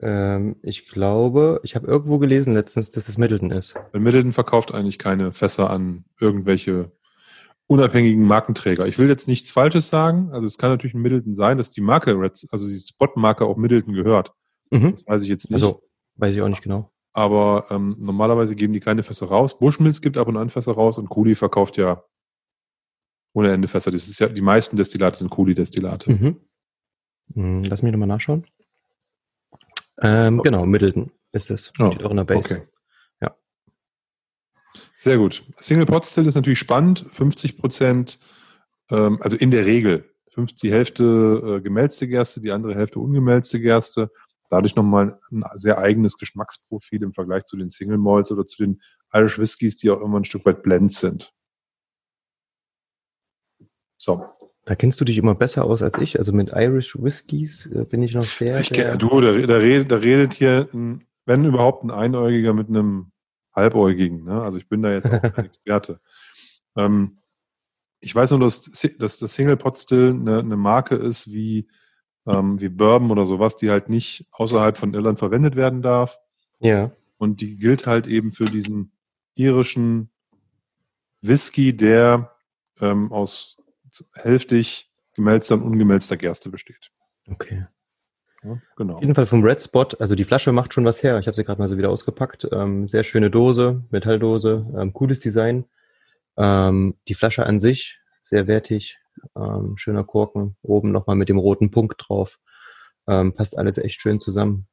Ähm, 0.00 0.56
ich 0.62 0.88
glaube, 0.88 1.60
ich 1.64 1.74
habe 1.74 1.86
irgendwo 1.86 2.18
gelesen 2.18 2.54
letztens, 2.54 2.90
dass 2.90 3.08
es 3.08 3.18
Middleton 3.18 3.50
ist. 3.50 3.74
Weil 3.92 4.00
Middleton 4.00 4.32
verkauft 4.32 4.72
eigentlich 4.72 4.98
keine 4.98 5.32
Fässer 5.32 5.70
an 5.70 6.04
irgendwelche 6.20 6.92
unabhängigen 7.66 8.24
Markenträger. 8.24 8.86
Ich 8.86 8.98
will 8.98 9.08
jetzt 9.08 9.26
nichts 9.26 9.50
Falsches 9.50 9.88
sagen. 9.88 10.30
Also 10.32 10.46
es 10.46 10.58
kann 10.58 10.70
natürlich 10.70 10.94
ein 10.94 11.02
Middleton 11.02 11.34
sein, 11.34 11.58
dass 11.58 11.70
die 11.70 11.80
Marke 11.80 12.18
Reds, 12.18 12.48
also 12.52 12.68
die 12.68 12.76
Spot-Marke 12.76 13.44
auch 13.44 13.56
Middleton 13.56 13.94
gehört. 13.94 14.32
Mhm. 14.70 14.92
Das 14.92 15.06
weiß 15.06 15.22
ich 15.22 15.28
jetzt 15.28 15.50
nicht. 15.50 15.62
Also 15.62 15.82
weiß 16.16 16.34
ich 16.34 16.42
auch 16.42 16.48
nicht 16.48 16.62
genau. 16.62 16.90
Aber 17.12 17.66
ähm, 17.70 17.96
normalerweise 17.98 18.54
geben 18.56 18.72
die 18.72 18.80
keine 18.80 19.02
Fässer 19.02 19.26
raus. 19.26 19.58
Bushmills 19.58 20.02
gibt 20.02 20.18
ab 20.18 20.28
und 20.28 20.36
an 20.36 20.50
Fässer 20.50 20.72
raus 20.72 20.98
und 20.98 21.08
Kuli 21.08 21.34
verkauft 21.34 21.76
ja 21.76 22.02
ohne 23.32 23.52
Ende 23.52 23.68
Fässer. 23.68 23.90
Das 23.90 24.08
ist 24.08 24.18
ja, 24.18 24.28
die 24.28 24.40
meisten 24.40 24.76
Destillate 24.76 25.18
sind 25.18 25.30
Kuli-Destillate. 25.30 26.10
Mhm. 26.10 26.40
Hm, 27.34 27.62
lass 27.64 27.82
mich 27.82 27.92
nochmal 27.92 28.08
nachschauen. 28.08 28.46
Ähm, 30.02 30.40
okay. 30.40 30.50
Genau, 30.50 30.66
Middleton 30.66 31.10
ist 31.32 31.50
es. 31.50 31.72
Oh, 31.78 31.90
Steht 31.90 32.04
auch 32.04 32.10
in 32.10 32.16
der 32.18 32.24
Base. 32.24 32.56
Okay. 32.56 32.66
Sehr 34.96 35.18
gut. 35.18 35.44
Single 35.60 35.86
Pot 35.86 36.06
Still 36.06 36.26
ist 36.26 36.34
natürlich 36.34 36.58
spannend. 36.58 37.06
50 37.10 37.58
Prozent, 37.58 38.18
ähm, 38.90 39.18
also 39.20 39.36
in 39.36 39.50
der 39.50 39.66
Regel, 39.66 40.10
50, 40.34 40.60
die 40.60 40.72
Hälfte 40.72 41.58
äh, 41.58 41.60
gemälzte 41.60 42.08
Gerste, 42.08 42.40
die 42.40 42.50
andere 42.50 42.74
Hälfte 42.74 42.98
ungemälzte 42.98 43.60
Gerste. 43.60 44.10
Dadurch 44.50 44.76
nochmal 44.76 45.18
ein 45.30 45.44
sehr 45.54 45.78
eigenes 45.78 46.18
Geschmacksprofil 46.18 47.02
im 47.02 47.12
Vergleich 47.12 47.44
zu 47.44 47.56
den 47.56 47.68
Single 47.68 47.98
Malts 47.98 48.30
oder 48.30 48.46
zu 48.46 48.62
den 48.62 48.80
Irish 49.12 49.38
Whiskys, 49.38 49.76
die 49.76 49.90
auch 49.90 50.00
immer 50.00 50.20
ein 50.20 50.24
Stück 50.24 50.44
weit 50.46 50.62
blend 50.62 50.92
sind. 50.92 51.32
So. 53.98 54.26
Da 54.64 54.74
kennst 54.74 55.00
du 55.00 55.04
dich 55.04 55.16
immer 55.16 55.34
besser 55.34 55.64
aus 55.64 55.80
als 55.80 55.96
ich. 55.98 56.18
Also 56.18 56.32
mit 56.32 56.52
Irish 56.52 57.00
Whiskies 57.00 57.66
äh, 57.66 57.84
bin 57.84 58.02
ich 58.02 58.14
noch 58.14 58.24
sehr. 58.24 58.58
Ich 58.60 58.70
kenn, 58.70 58.98
du, 58.98 59.20
da, 59.20 59.32
da, 59.32 59.56
redet, 59.56 59.90
da 59.92 59.96
redet 59.96 60.34
hier, 60.34 60.68
ein, 60.72 61.06
wenn 61.24 61.44
überhaupt, 61.44 61.84
ein 61.84 61.90
Einäugiger 61.90 62.52
mit 62.52 62.68
einem 62.68 63.12
Halbäugigen. 63.54 64.24
Ne? 64.24 64.42
Also 64.42 64.58
ich 64.58 64.68
bin 64.68 64.82
da 64.82 64.92
jetzt 64.92 65.06
auch 65.06 65.22
kein 65.22 65.44
Experte. 65.46 66.00
Ähm, 66.76 67.18
ich 68.00 68.14
weiß 68.14 68.32
nur, 68.32 68.40
dass, 68.40 68.62
dass 68.98 69.18
das 69.18 69.34
Single 69.34 69.56
Pot 69.56 69.78
Still 69.78 70.10
eine, 70.10 70.40
eine 70.40 70.56
Marke 70.56 70.96
ist 70.96 71.32
wie, 71.32 71.68
ähm, 72.26 72.60
wie 72.60 72.68
Bourbon 72.68 73.10
oder 73.10 73.26
sowas, 73.26 73.56
die 73.56 73.70
halt 73.70 73.88
nicht 73.88 74.26
außerhalb 74.32 74.78
von 74.78 74.94
Irland 74.94 75.18
verwendet 75.18 75.56
werden 75.56 75.82
darf. 75.82 76.18
Ja. 76.60 76.90
Und 77.18 77.40
die 77.40 77.58
gilt 77.58 77.86
halt 77.86 78.06
eben 78.06 78.32
für 78.32 78.44
diesen 78.44 78.92
irischen 79.34 80.10
Whisky, 81.22 81.76
der 81.76 82.36
ähm, 82.80 83.12
aus 83.12 83.56
hälftig 84.14 84.90
gemälzter 85.14 85.54
und 85.54 85.62
ungemälzter 85.62 86.16
Gerste 86.16 86.50
besteht. 86.50 86.90
Okay. 87.28 87.66
Ja, 88.42 88.60
genau. 88.76 88.94
Auf 88.96 89.00
jeden 89.00 89.14
Fall 89.14 89.26
vom 89.26 89.42
Red 89.42 89.62
Spot, 89.62 89.88
also 89.98 90.14
die 90.14 90.24
Flasche 90.24 90.52
macht 90.52 90.74
schon 90.74 90.84
was 90.84 91.02
her. 91.02 91.18
Ich 91.18 91.26
habe 91.26 91.34
sie 91.34 91.42
gerade 91.42 91.60
mal 91.60 91.68
so 91.68 91.78
wieder 91.78 91.90
ausgepackt. 91.90 92.48
Ähm, 92.52 92.86
sehr 92.86 93.02
schöne 93.02 93.30
Dose, 93.30 93.82
Metalldose, 93.90 94.66
ähm, 94.76 94.92
cooles 94.92 95.20
Design. 95.20 95.64
Ähm, 96.36 96.94
die 97.08 97.14
Flasche 97.14 97.46
an 97.46 97.58
sich, 97.58 97.98
sehr 98.20 98.46
wertig, 98.46 98.98
ähm, 99.36 99.76
schöner 99.76 100.04
Korken, 100.04 100.56
oben 100.62 100.92
nochmal 100.92 101.16
mit 101.16 101.28
dem 101.28 101.38
roten 101.38 101.70
Punkt 101.70 102.04
drauf. 102.06 102.38
Ähm, 103.06 103.34
passt 103.34 103.56
alles 103.56 103.78
echt 103.78 104.00
schön 104.00 104.20
zusammen. 104.20 104.66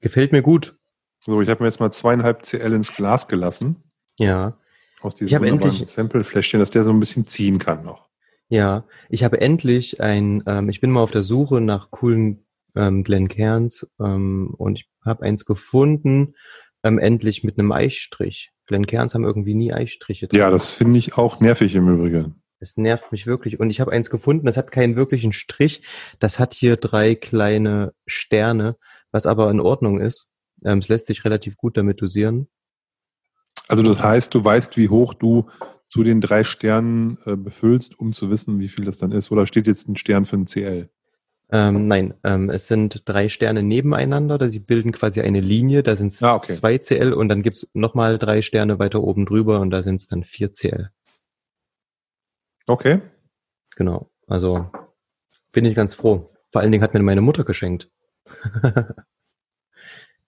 Gefällt 0.00 0.32
mir 0.32 0.42
gut. 0.42 0.76
So, 1.18 1.42
ich 1.42 1.48
habe 1.48 1.62
mir 1.62 1.68
jetzt 1.68 1.80
mal 1.80 1.92
zweieinhalb 1.92 2.44
CL 2.44 2.72
ins 2.72 2.94
Glas 2.94 3.28
gelassen. 3.28 3.82
Ja. 4.18 4.58
Aus 5.02 5.14
diesem 5.14 5.44
endlich 5.44 5.84
Sample-Fläschchen, 5.86 6.60
dass 6.60 6.70
der 6.70 6.84
so 6.84 6.90
ein 6.90 7.00
bisschen 7.00 7.26
ziehen 7.26 7.58
kann 7.58 7.84
noch. 7.84 8.08
Ja, 8.48 8.84
ich 9.08 9.22
habe 9.22 9.40
endlich 9.40 10.00
ein, 10.00 10.42
ähm, 10.46 10.68
ich 10.68 10.80
bin 10.80 10.90
mal 10.90 11.02
auf 11.02 11.12
der 11.12 11.22
Suche 11.22 11.60
nach 11.60 11.90
coolen 11.90 12.44
ähm, 12.74 13.04
Glen 13.04 13.28
Cairns 13.28 13.86
ähm, 14.00 14.54
und 14.58 14.78
ich 14.78 14.90
habe 15.04 15.24
eins 15.24 15.44
gefunden, 15.44 16.34
ähm, 16.82 16.98
endlich 16.98 17.44
mit 17.44 17.58
einem 17.58 17.72
Eichstrich. 17.72 18.50
Glen 18.66 18.86
Cairns 18.86 19.14
haben 19.14 19.24
irgendwie 19.24 19.54
nie 19.54 19.72
Eichstriche 19.72 20.28
drin. 20.28 20.38
Ja, 20.38 20.50
das 20.50 20.72
finde 20.72 20.98
ich 20.98 21.16
auch 21.16 21.40
nervig 21.40 21.74
im 21.74 21.88
Übrigen. 21.88 22.42
Es 22.60 22.76
nervt 22.76 23.10
mich 23.10 23.26
wirklich. 23.26 23.58
Und 23.58 23.70
ich 23.70 23.80
habe 23.80 23.90
eins 23.90 24.10
gefunden, 24.10 24.46
das 24.46 24.56
hat 24.56 24.70
keinen 24.70 24.94
wirklichen 24.94 25.32
Strich. 25.32 25.82
Das 26.18 26.38
hat 26.38 26.52
hier 26.52 26.76
drei 26.76 27.14
kleine 27.14 27.94
Sterne, 28.06 28.76
was 29.10 29.26
aber 29.26 29.50
in 29.50 29.60
Ordnung 29.60 30.00
ist. 30.00 30.30
Ähm, 30.64 30.78
es 30.78 30.88
lässt 30.88 31.06
sich 31.06 31.24
relativ 31.24 31.56
gut 31.56 31.76
damit 31.76 32.02
dosieren. 32.02 32.48
Also 33.66 33.82
das 33.82 34.02
heißt, 34.02 34.34
du 34.34 34.44
weißt, 34.44 34.76
wie 34.76 34.88
hoch 34.88 35.14
du 35.14 35.48
zu 35.88 36.04
den 36.04 36.20
drei 36.20 36.44
Sternen 36.44 37.18
äh, 37.24 37.34
befüllst, 37.34 37.98
um 37.98 38.12
zu 38.12 38.30
wissen, 38.30 38.60
wie 38.60 38.68
viel 38.68 38.84
das 38.84 38.98
dann 38.98 39.12
ist? 39.12 39.30
Oder 39.30 39.46
steht 39.46 39.66
jetzt 39.66 39.88
ein 39.88 39.96
Stern 39.96 40.24
für 40.24 40.36
ein 40.36 40.46
CL? 40.46 40.90
Ähm, 41.52 41.88
nein, 41.88 42.14
ähm, 42.22 42.48
es 42.48 42.68
sind 42.68 43.02
drei 43.08 43.28
Sterne 43.28 43.64
nebeneinander, 43.64 44.50
sie 44.50 44.60
bilden 44.60 44.92
quasi 44.92 45.20
eine 45.20 45.40
Linie, 45.40 45.82
da 45.82 45.96
sind 45.96 46.12
es 46.12 46.22
ah, 46.22 46.36
okay. 46.36 46.52
zwei 46.52 46.78
CL 46.78 47.12
und 47.12 47.28
dann 47.28 47.42
gibt's 47.42 47.66
nochmal 47.74 48.18
drei 48.18 48.40
Sterne 48.40 48.78
weiter 48.78 49.02
oben 49.02 49.26
drüber 49.26 49.60
und 49.60 49.70
da 49.70 49.82
sind 49.82 49.96
es 49.96 50.06
dann 50.06 50.22
vier 50.22 50.52
CL. 50.52 50.90
Okay. 52.70 53.00
Genau, 53.74 54.08
also 54.28 54.70
bin 55.50 55.64
ich 55.64 55.74
ganz 55.74 55.92
froh. 55.92 56.24
Vor 56.52 56.60
allen 56.60 56.70
Dingen 56.70 56.84
hat 56.84 56.94
mir 56.94 57.02
meine 57.02 57.20
Mutter 57.20 57.42
geschenkt. 57.42 57.90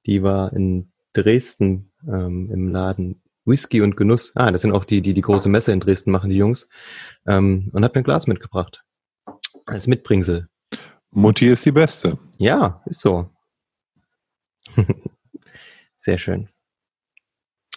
Die 0.07 0.25
war 0.25 0.53
in 0.53 0.91
Dresden 1.13 1.93
ähm, 2.05 2.51
im 2.53 2.67
Laden 2.67 3.23
Whisky 3.45 3.81
und 3.81 3.97
Genuss. 3.97 4.33
Ah, 4.35 4.51
das 4.51 4.63
sind 4.63 4.73
auch 4.73 4.85
die, 4.85 5.03
die 5.03 5.15
die 5.15 5.21
große 5.21 5.49
Messe 5.49 5.71
in 5.71 5.79
Dresden 5.79 6.11
machen, 6.11 6.31
die 6.31 6.37
Jungs. 6.37 6.69
Ähm, 7.29 7.71
und 7.73 7.85
hat 7.85 7.95
mir 7.95 8.01
ein 8.01 8.05
Glas 8.05 8.27
mitgebracht. 8.27 8.83
Als 9.67 9.87
Mitbringsel. 9.87 10.49
Mutti 11.13 11.47
ist 11.47 11.65
die 11.65 11.71
Beste. 11.71 12.19
Ja, 12.39 12.83
ist 12.87 13.01
so. 13.01 13.31
Sehr 15.97 16.19
schön. 16.19 16.49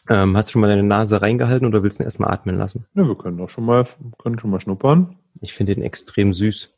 Ähm, 0.07 0.37
hast 0.37 0.49
du 0.49 0.53
schon 0.53 0.61
mal 0.61 0.67
deine 0.67 0.83
Nase 0.83 1.21
reingehalten 1.21 1.67
oder 1.67 1.81
willst 1.81 1.99
du 1.99 2.03
ihn 2.03 2.05
erstmal 2.05 2.31
atmen 2.31 2.57
lassen? 2.57 2.85
Ja, 2.93 3.07
wir 3.07 3.17
können 3.17 3.37
doch 3.37 3.49
schon 3.49 3.65
mal, 3.65 3.87
können 4.19 4.37
schon 4.37 4.51
mal 4.51 4.61
schnuppern. 4.61 5.17
Ich 5.41 5.53
finde 5.53 5.73
den 5.73 5.83
extrem 5.83 6.33
süß. 6.33 6.71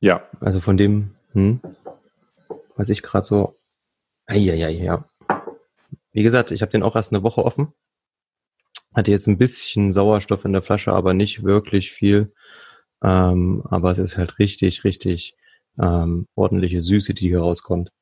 Ja. 0.00 0.22
Also 0.40 0.60
von 0.60 0.76
dem, 0.76 1.12
hm, 1.32 1.60
was 2.76 2.90
ich 2.90 3.02
gerade 3.02 3.26
so. 3.26 3.56
Eieiei, 4.26 4.72
ja. 4.72 5.08
Wie 6.12 6.22
gesagt, 6.22 6.50
ich 6.50 6.62
habe 6.62 6.72
den 6.72 6.82
auch 6.82 6.96
erst 6.96 7.12
eine 7.12 7.22
Woche 7.22 7.44
offen. 7.44 7.72
Hatte 8.92 9.10
jetzt 9.10 9.28
ein 9.28 9.38
bisschen 9.38 9.92
Sauerstoff 9.92 10.44
in 10.44 10.52
der 10.52 10.62
Flasche, 10.62 10.92
aber 10.92 11.14
nicht 11.14 11.44
wirklich 11.44 11.92
viel. 11.92 12.32
Ähm, 13.02 13.62
aber 13.68 13.92
es 13.92 13.98
ist 13.98 14.16
halt 14.16 14.38
richtig, 14.38 14.84
richtig 14.84 15.36
ähm, 15.78 16.26
ordentliche 16.34 16.80
Süße, 16.80 17.14
die 17.14 17.28
hier 17.28 17.40
rauskommt. 17.40 17.92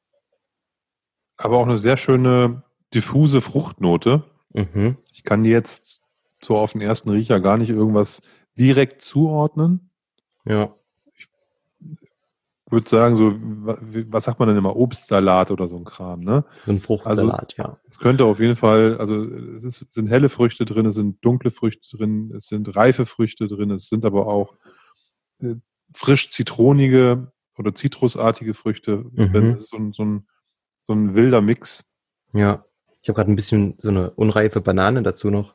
Aber 1.36 1.58
auch 1.58 1.66
eine 1.66 1.78
sehr 1.78 1.96
schöne 1.96 2.62
diffuse 2.94 3.40
Fruchtnote. 3.40 4.24
Mhm. 4.52 4.96
Ich 5.12 5.24
kann 5.24 5.44
jetzt 5.44 6.02
so 6.42 6.56
auf 6.56 6.72
den 6.72 6.80
ersten 6.80 7.10
Riecher 7.10 7.40
gar 7.40 7.56
nicht 7.56 7.70
irgendwas 7.70 8.22
direkt 8.56 9.02
zuordnen. 9.02 9.90
Ja 10.44 10.74
würde 12.74 12.88
sagen, 12.88 13.16
so, 13.16 13.32
was 14.10 14.24
sagt 14.24 14.38
man 14.38 14.48
denn 14.48 14.58
immer? 14.58 14.76
Obstsalat 14.76 15.50
oder 15.50 15.68
so 15.68 15.76
ein 15.76 15.84
Kram, 15.84 16.20
ne? 16.20 16.44
So 16.64 16.72
ein 16.72 16.80
Fruchtsalat, 16.80 17.54
also, 17.56 17.56
ja. 17.56 17.78
Es 17.86 17.98
könnte 17.98 18.26
auf 18.26 18.40
jeden 18.40 18.56
Fall, 18.56 18.98
also 18.98 19.24
es 19.24 19.64
ist, 19.64 19.92
sind 19.92 20.08
helle 20.08 20.28
Früchte 20.28 20.64
drin, 20.64 20.86
es 20.86 20.96
sind 20.96 21.24
dunkle 21.24 21.50
Früchte 21.50 21.96
drin, 21.96 22.32
es 22.36 22.48
sind 22.48 22.76
reife 22.76 23.06
Früchte 23.06 23.46
drin, 23.46 23.70
es 23.70 23.88
sind 23.88 24.04
aber 24.04 24.26
auch 24.26 24.54
äh, 25.40 25.54
frisch 25.92 26.30
zitronige 26.30 27.32
oder 27.56 27.74
zitrusartige 27.74 28.54
Früchte. 28.54 29.04
Mhm. 29.12 29.56
So, 29.58 29.78
so, 29.92 30.02
ein, 30.04 30.26
so 30.84 30.92
ein 30.92 31.14
wilder 31.14 31.40
Mix. 31.40 31.90
Ja, 32.34 32.66
ich 33.00 33.08
habe 33.08 33.16
gerade 33.16 33.32
ein 33.32 33.36
bisschen 33.36 33.76
so 33.78 33.88
eine 33.88 34.10
unreife 34.10 34.60
Banane 34.60 35.02
dazu 35.02 35.30
noch, 35.30 35.54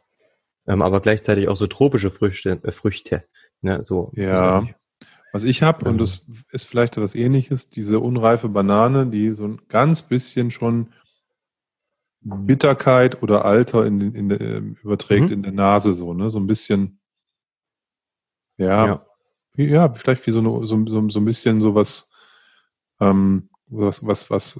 ähm, 0.65 0.81
aber 0.81 1.01
gleichzeitig 1.01 1.47
auch 1.47 1.57
so 1.57 1.67
tropische 1.67 2.09
Früchte, 2.09 2.59
äh, 2.63 2.71
Früchte. 2.71 3.25
Ne, 3.61 3.83
so, 3.83 4.11
ja. 4.15 4.61
So 4.61 4.67
was 5.31 5.43
ich 5.43 5.61
habe, 5.61 5.87
und 5.87 5.99
das 5.99 6.27
ist 6.51 6.63
vielleicht 6.63 6.97
etwas 6.97 7.13
ähnliches, 7.13 7.69
diese 7.69 7.99
unreife 7.99 8.49
Banane, 8.49 9.05
die 9.05 9.31
so 9.31 9.43
ein 9.45 9.61
ganz 9.69 10.01
bisschen 10.01 10.49
schon 10.49 10.91
Bitterkeit 12.21 13.21
oder 13.21 13.45
Alter 13.45 13.85
in, 13.85 14.01
in, 14.01 14.31
in 14.31 14.41
ähm, 14.41 14.75
überträgt 14.81 15.27
mhm. 15.27 15.33
in 15.33 15.43
der 15.43 15.51
Nase, 15.51 15.93
so, 15.93 16.15
ne? 16.15 16.31
So 16.31 16.39
ein 16.39 16.47
bisschen, 16.47 16.99
ja, 18.57 18.87
ja, 18.87 19.05
wie, 19.53 19.67
ja 19.67 19.93
vielleicht 19.93 20.25
wie 20.25 20.31
so, 20.31 20.39
eine, 20.39 20.49
so, 20.65 20.85
so, 20.87 21.09
so 21.09 21.19
ein 21.19 21.25
bisschen 21.25 21.61
sowas, 21.61 22.09
ähm, 22.99 23.49
was, 23.67 24.05
was, 24.05 24.31
was, 24.31 24.59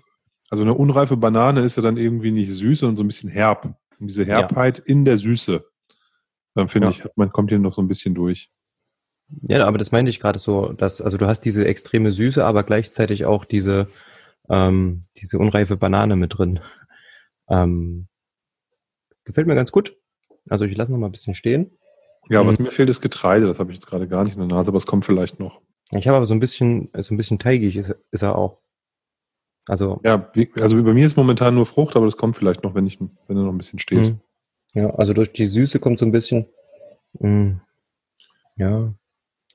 also 0.49 0.63
eine 0.63 0.73
unreife 0.73 1.17
Banane 1.17 1.61
ist 1.61 1.75
ja 1.75 1.83
dann 1.83 1.97
irgendwie 1.97 2.31
nicht 2.31 2.51
süß, 2.51 2.79
sondern 2.79 2.97
so 2.97 3.03
ein 3.03 3.07
bisschen 3.07 3.29
herb. 3.29 3.65
Und 3.99 4.07
diese 4.07 4.25
Herbheit 4.25 4.79
ja. 4.79 4.83
in 4.85 5.05
der 5.05 5.17
Süße, 5.17 5.63
dann 6.55 6.69
finde 6.69 6.87
ja. 6.87 6.91
ich, 6.91 7.03
man 7.15 7.31
kommt 7.31 7.49
hier 7.49 7.59
noch 7.59 7.73
so 7.73 7.81
ein 7.81 7.87
bisschen 7.87 8.15
durch. 8.15 8.49
Ja, 9.41 9.65
aber 9.65 9.77
das 9.77 9.91
meinte 9.91 10.09
ich 10.09 10.19
gerade 10.19 10.39
so, 10.39 10.73
dass, 10.73 11.01
also 11.01 11.17
du 11.17 11.27
hast 11.27 11.41
diese 11.41 11.65
extreme 11.65 12.11
Süße, 12.11 12.43
aber 12.43 12.63
gleichzeitig 12.63 13.25
auch 13.25 13.45
diese, 13.45 13.87
ähm, 14.49 15.03
diese 15.17 15.37
unreife 15.37 15.77
Banane 15.77 16.15
mit 16.15 16.37
drin. 16.37 16.59
Ähm, 17.51 18.07
gefällt 19.23 19.47
mir 19.47 19.55
ganz 19.55 19.71
gut. 19.71 19.97
Also 20.51 20.65
ich 20.65 20.77
lasse 20.77 20.91
noch 20.91 20.99
mal 20.99 21.07
ein 21.07 21.11
bisschen 21.11 21.33
stehen. 21.33 21.71
Ja, 22.29 22.45
was 22.45 22.59
mhm. 22.59 22.65
mir 22.65 22.71
fehlt, 22.71 22.91
ist 22.91 23.01
Getreide. 23.01 23.47
Das 23.47 23.57
habe 23.57 23.71
ich 23.71 23.77
jetzt 23.77 23.87
gerade 23.87 24.07
gar 24.07 24.23
nicht 24.23 24.33
in 24.33 24.39
der 24.39 24.55
Nase, 24.55 24.69
aber 24.69 24.77
es 24.77 24.85
kommt 24.85 25.03
vielleicht 25.03 25.39
noch. 25.39 25.59
Ich 25.91 26.07
habe 26.07 26.17
aber 26.17 26.27
so 26.27 26.35
ein 26.35 26.39
bisschen, 26.39 26.89
so 26.95 27.11
ein 27.11 27.17
bisschen 27.17 27.39
teigig 27.39 27.75
ist, 27.75 27.95
ist 28.11 28.21
er 28.21 28.37
auch. 28.37 28.59
Also. 29.69 29.99
Ja, 30.03 30.29
wie, 30.33 30.49
also 30.55 30.81
bei 30.83 30.93
mir 30.93 31.05
ist 31.05 31.15
momentan 31.15 31.53
nur 31.53 31.65
Frucht, 31.65 31.95
aber 31.95 32.05
das 32.05 32.17
kommt 32.17 32.35
vielleicht 32.35 32.63
noch, 32.63 32.73
wenn 32.73 32.87
ich, 32.87 32.99
wenn 32.99 33.37
er 33.37 33.43
noch 33.43 33.51
ein 33.51 33.57
bisschen 33.57 33.79
steht. 33.79 34.09
Mhm. 34.09 34.19
Ja, 34.73 34.89
also 34.95 35.13
durch 35.13 35.31
die 35.31 35.45
Süße 35.45 35.79
kommt 35.79 35.99
so 35.99 36.05
ein 36.05 36.11
bisschen, 36.11 36.47
mh, 37.19 37.61
ja, 38.57 38.93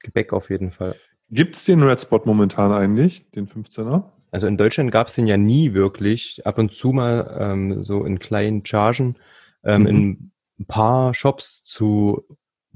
Gebäck 0.03 0.33
auf 0.33 0.51
jeden 0.51 0.71
Fall. 0.71 0.97
Gibt 1.31 1.57
es 1.57 1.65
den 1.65 1.83
Red 1.83 2.01
Spot 2.01 2.21
momentan 2.25 2.73
eigentlich, 2.73 3.31
den 3.33 3.49
15er? 3.49 4.05
Also 4.31 4.47
in 4.47 4.57
Deutschland 4.57 4.93
gab 4.93 5.09
es 5.09 5.15
den 5.15 5.27
ja 5.27 5.37
nie 5.37 5.75
wirklich. 5.75 6.45
Ab 6.47 6.59
und 6.59 6.75
zu 6.75 6.93
mal 6.93 7.37
ähm, 7.39 7.83
so 7.83 8.05
in 8.05 8.19
kleinen 8.19 8.65
Chargen 8.65 9.17
ähm, 9.65 9.83
mhm. 9.83 9.89
in 9.89 10.31
ein 10.61 10.67
paar 10.67 11.15
Shops 11.15 11.65
zu 11.65 12.25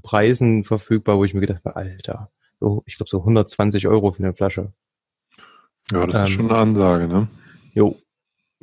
Preisen 0.03 0.65
verfügbar, 0.65 1.19
wo 1.19 1.25
ich 1.25 1.35
mir 1.35 1.41
gedacht 1.41 1.65
habe, 1.65 1.77
Alter, 1.77 2.31
so, 2.61 2.83
ich 2.87 2.97
glaube 2.97 3.11
so 3.11 3.19
120 3.19 3.87
Euro 3.89 4.13
für 4.13 4.23
eine 4.23 4.35
Flasche. 4.35 4.73
Ja, 5.93 6.07
das 6.07 6.21
ähm, 6.21 6.27
ist 6.27 6.31
schon 6.33 6.51
eine 6.51 6.59
Ansage, 6.59 7.09
ne? 7.09 7.29
Jo. 7.73 7.97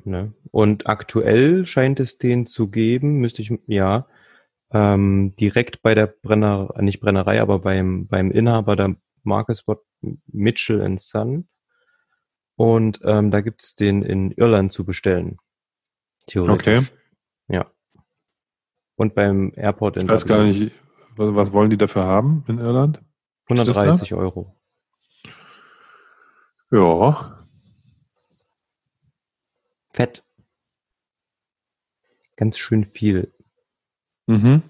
Ne? 0.03 0.33
Und 0.51 0.87
aktuell 0.87 1.65
scheint 1.65 1.99
es 1.99 2.17
den 2.17 2.45
zu 2.45 2.69
geben, 2.69 3.17
müsste 3.19 3.41
ich, 3.41 3.51
ja, 3.67 4.07
ähm, 4.71 5.35
direkt 5.37 5.81
bei 5.81 5.95
der 5.95 6.07
Brenner, 6.07 6.73
nicht 6.79 6.99
Brennerei, 6.99 7.41
aber 7.41 7.59
beim, 7.59 8.07
beim 8.07 8.31
Inhaber 8.31 8.75
der 8.75 8.95
Marke 9.23 9.55
Spot 9.55 9.81
Mitchell 10.27 10.97
Son. 10.99 11.47
Und 12.55 12.99
ähm, 13.03 13.31
da 13.31 13.41
gibt's 13.41 13.75
den 13.75 14.01
in 14.01 14.31
Irland 14.31 14.71
zu 14.71 14.85
bestellen. 14.85 15.37
Theoretisch. 16.27 16.67
Okay. 16.67 16.87
Ja. 17.47 17.71
Und 18.95 19.13
beim 19.13 19.51
Airport 19.55 19.97
in 19.97 20.03
Ich 20.03 20.09
weiß 20.09 20.25
gar 20.25 20.43
nicht, 20.43 20.71
Was, 21.15 21.35
was 21.35 21.53
wollen 21.53 21.69
die 21.69 21.77
dafür 21.77 22.03
haben 22.03 22.43
in 22.47 22.59
Irland? 22.59 23.01
130 23.49 24.13
Euro. 24.13 24.55
Ja. 26.71 27.37
Fett. 29.91 30.23
Ganz 32.35 32.57
schön 32.57 32.85
viel. 32.85 33.33
Mhm. 34.27 34.61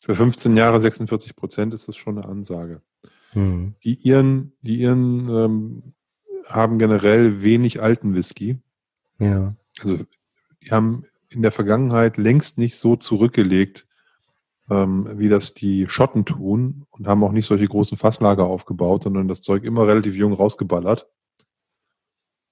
Für 0.00 0.14
15 0.14 0.56
Jahre 0.56 0.80
46 0.80 1.36
Prozent 1.36 1.74
ist 1.74 1.88
das 1.88 1.96
schon 1.96 2.18
eine 2.18 2.28
Ansage. 2.28 2.82
Mhm. 3.34 3.74
Die 3.84 3.94
Iren, 4.06 4.52
die 4.62 4.80
Iren 4.80 5.28
ähm, 5.28 5.94
haben 6.48 6.78
generell 6.78 7.42
wenig 7.42 7.82
alten 7.82 8.14
Whisky. 8.14 8.58
Ja. 9.18 9.54
Also 9.78 9.98
die 10.62 10.70
haben 10.70 11.04
in 11.28 11.42
der 11.42 11.52
Vergangenheit 11.52 12.16
längst 12.16 12.58
nicht 12.58 12.76
so 12.76 12.96
zurückgelegt, 12.96 13.86
ähm, 14.70 15.08
wie 15.18 15.28
das 15.28 15.54
die 15.54 15.88
Schotten 15.88 16.24
tun 16.24 16.86
und 16.90 17.06
haben 17.06 17.22
auch 17.22 17.32
nicht 17.32 17.46
solche 17.46 17.66
großen 17.66 17.98
Fasslager 17.98 18.44
aufgebaut, 18.44 19.04
sondern 19.04 19.28
das 19.28 19.40
Zeug 19.40 19.64
immer 19.64 19.86
relativ 19.86 20.14
jung 20.16 20.32
rausgeballert. 20.32 21.08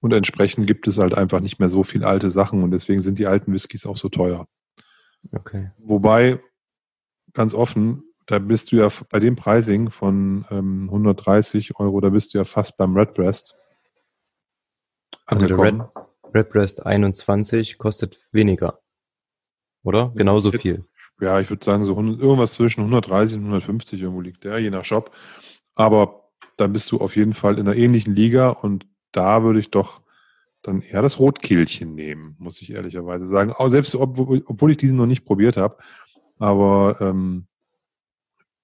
Und 0.01 0.13
entsprechend 0.13 0.67
gibt 0.67 0.87
es 0.87 0.97
halt 0.97 1.15
einfach 1.15 1.39
nicht 1.39 1.59
mehr 1.59 1.69
so 1.69 1.83
viel 1.83 2.03
alte 2.03 2.29
Sachen 2.31 2.63
und 2.63 2.71
deswegen 2.71 3.01
sind 3.01 3.19
die 3.19 3.27
alten 3.27 3.51
Whiskys 3.53 3.85
auch 3.85 3.97
so 3.97 4.09
teuer. 4.09 4.47
Okay. 5.31 5.71
Wobei, 5.77 6.39
ganz 7.33 7.53
offen, 7.53 8.03
da 8.27 8.39
bist 8.39 8.71
du 8.71 8.77
ja 8.77 8.89
bei 9.09 9.19
dem 9.19 9.35
Pricing 9.35 9.89
von 9.89 10.45
ähm, 10.51 10.85
130 10.89 11.79
Euro, 11.79 12.01
da 12.01 12.09
bist 12.09 12.33
du 12.33 12.37
ja 12.37 12.45
fast 12.45 12.77
beim 12.77 12.95
Redbreast. 12.95 13.55
Also 15.25 15.47
der 15.47 15.57
Red, 15.57 15.81
Redbreast 16.33 16.85
21 16.85 17.77
kostet 17.77 18.17
weniger. 18.31 18.79
Oder? 19.83 20.11
Genauso 20.15 20.51
viel. 20.51 20.85
Ja, 21.21 21.39
ich 21.39 21.49
würde 21.49 21.63
sagen, 21.63 21.85
so 21.85 21.93
100, 21.93 22.19
irgendwas 22.19 22.53
zwischen 22.55 22.81
130 22.81 23.37
und 23.37 23.43
150 23.43 24.01
irgendwo 24.01 24.21
liegt 24.21 24.43
der, 24.43 24.59
je 24.59 24.69
nach 24.69 24.83
Shop. 24.83 25.11
Aber 25.75 26.29
dann 26.57 26.73
bist 26.73 26.91
du 26.91 26.99
auf 26.99 27.15
jeden 27.15 27.33
Fall 27.33 27.57
in 27.57 27.67
einer 27.67 27.75
ähnlichen 27.75 28.15
Liga 28.15 28.49
und 28.49 28.85
da 29.11 29.43
würde 29.43 29.59
ich 29.59 29.71
doch 29.71 30.01
dann 30.61 30.81
eher 30.81 31.01
das 31.01 31.19
Rotkehlchen 31.19 31.95
nehmen, 31.95 32.35
muss 32.39 32.61
ich 32.61 32.71
ehrlicherweise 32.71 33.27
sagen. 33.27 33.51
Auch 33.53 33.69
selbst 33.69 33.95
obwohl, 33.95 34.43
obwohl 34.45 34.71
ich 34.71 34.77
diesen 34.77 34.97
noch 34.97 35.05
nicht 35.05 35.25
probiert 35.25 35.57
habe. 35.57 35.77
Aber 36.37 36.97
ähm, 36.99 37.47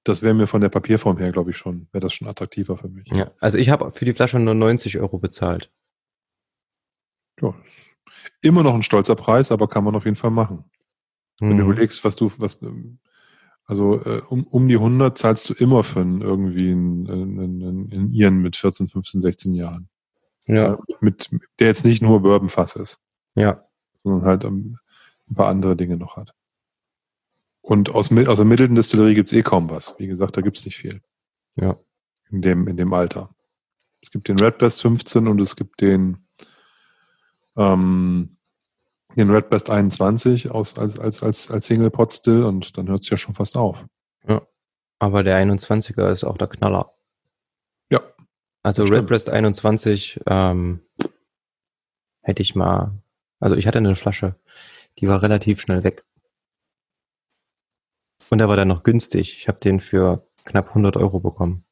das 0.03 0.21
wäre 0.21 0.33
mir 0.33 0.47
von 0.47 0.61
der 0.61 0.69
Papierform 0.69 1.17
her, 1.17 1.31
glaube 1.31 1.51
ich, 1.51 1.57
schon, 1.57 1.87
wäre 1.91 2.01
das 2.01 2.13
schon 2.13 2.27
attraktiver 2.27 2.77
für 2.77 2.89
mich. 2.89 3.07
Ja, 3.13 3.31
also 3.39 3.57
ich 3.57 3.69
habe 3.69 3.91
für 3.91 4.05
die 4.05 4.13
Flasche 4.13 4.39
nur 4.39 4.55
90 4.55 4.99
Euro 4.99 5.19
bezahlt. 5.19 5.71
Ja, 7.39 7.53
immer 8.41 8.63
noch 8.63 8.73
ein 8.73 8.83
stolzer 8.83 9.15
Preis, 9.15 9.51
aber 9.51 9.67
kann 9.67 9.83
man 9.83 9.95
auf 9.95 10.05
jeden 10.05 10.17
Fall 10.17 10.31
machen. 10.31 10.65
Wenn 11.41 11.57
du 11.57 11.63
Mhm. 11.63 11.71
überlegst, 11.71 12.03
was 12.05 12.15
du, 12.15 12.31
was, 12.37 12.59
also 13.65 13.99
äh, 14.05 14.21
um, 14.29 14.43
um 14.47 14.67
die 14.67 14.75
100 14.75 15.17
zahlst 15.17 15.49
du 15.49 15.53
immer 15.55 15.83
für 15.83 16.01
einen, 16.01 16.21
irgendwie 16.21 16.71
einen, 16.71 17.09
einen, 17.09 17.91
einen, 17.91 18.11
Iren 18.11 18.41
mit 18.41 18.55
14, 18.55 18.87
15, 18.87 19.19
16 19.21 19.55
Jahren. 19.55 19.89
Ja, 20.47 20.77
Mit, 21.01 21.29
der 21.59 21.67
jetzt 21.67 21.85
nicht 21.85 22.01
nur 22.01 22.21
Bourbonfass 22.21 22.75
ist, 22.75 22.99
ja. 23.35 23.63
sondern 24.03 24.23
halt 24.25 24.43
ähm, 24.43 24.77
ein 25.29 25.35
paar 25.35 25.47
andere 25.49 25.75
Dinge 25.75 25.97
noch 25.97 26.15
hat. 26.17 26.33
Und 27.61 27.89
aus, 27.89 28.11
aus 28.11 28.35
der 28.37 28.45
Mitteldistillerie 28.45 29.13
gibt's 29.13 29.33
eh 29.33 29.43
kaum 29.43 29.69
was. 29.69 29.95
Wie 29.99 30.07
gesagt, 30.07 30.35
da 30.37 30.41
gibt's 30.41 30.65
nicht 30.65 30.77
viel 30.77 31.01
Ja. 31.55 31.77
in 32.29 32.41
dem, 32.41 32.67
in 32.67 32.75
dem 32.77 32.91
Alter. 32.93 33.33
Es 34.01 34.09
gibt 34.11 34.27
den 34.27 34.39
Redbreast 34.39 34.81
15 34.81 35.27
und 35.27 35.39
es 35.41 35.55
gibt 35.55 35.79
den, 35.81 36.25
ähm, 37.55 38.37
den 39.15 39.29
Redbreast 39.29 39.69
21 39.69 40.51
aus, 40.51 40.77
als, 40.77 40.99
als, 40.99 41.23
als, 41.23 41.51
als 41.51 41.65
Single 41.65 41.91
Pot 41.91 42.13
Still 42.13 42.43
und 42.43 42.77
dann 42.77 42.87
hört 42.87 43.03
es 43.03 43.09
ja 43.09 43.17
schon 43.17 43.35
fast 43.35 43.57
auf. 43.57 43.85
Aber 45.01 45.23
der 45.23 45.43
21er 45.43 46.11
ist 46.11 46.23
auch 46.23 46.37
der 46.37 46.47
Knaller. 46.47 46.93
Ja. 47.89 48.01
Also. 48.61 48.83
Redbreast 48.83 49.29
21 49.29 50.21
ähm, 50.27 50.85
hätte 52.21 52.43
ich 52.43 52.53
mal, 52.53 53.01
also 53.39 53.55
ich 53.55 53.65
hatte 53.65 53.79
eine 53.79 53.95
Flasche, 53.95 54.35
die 54.99 55.07
war 55.07 55.23
relativ 55.23 55.59
schnell 55.59 55.83
weg. 55.83 56.05
Und 58.29 58.37
der 58.37 58.47
war 58.47 58.55
dann 58.55 58.67
noch 58.67 58.83
günstig. 58.83 59.39
Ich 59.39 59.47
habe 59.47 59.57
den 59.59 59.79
für 59.79 60.29
knapp 60.45 60.67
100 60.67 60.95
Euro 60.97 61.19
bekommen. 61.19 61.65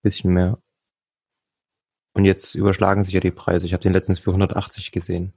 Bisschen 0.00 0.32
mehr. 0.32 0.58
Und 2.14 2.24
jetzt 2.24 2.54
überschlagen 2.54 3.04
sich 3.04 3.12
ja 3.12 3.20
die 3.20 3.30
Preise. 3.30 3.66
Ich 3.66 3.74
habe 3.74 3.82
den 3.82 3.92
letztens 3.92 4.18
für 4.18 4.30
180 4.30 4.92
gesehen. 4.92 5.34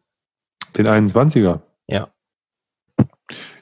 Den 0.78 0.88
21er. 0.88 1.62
Ja. 1.88 2.12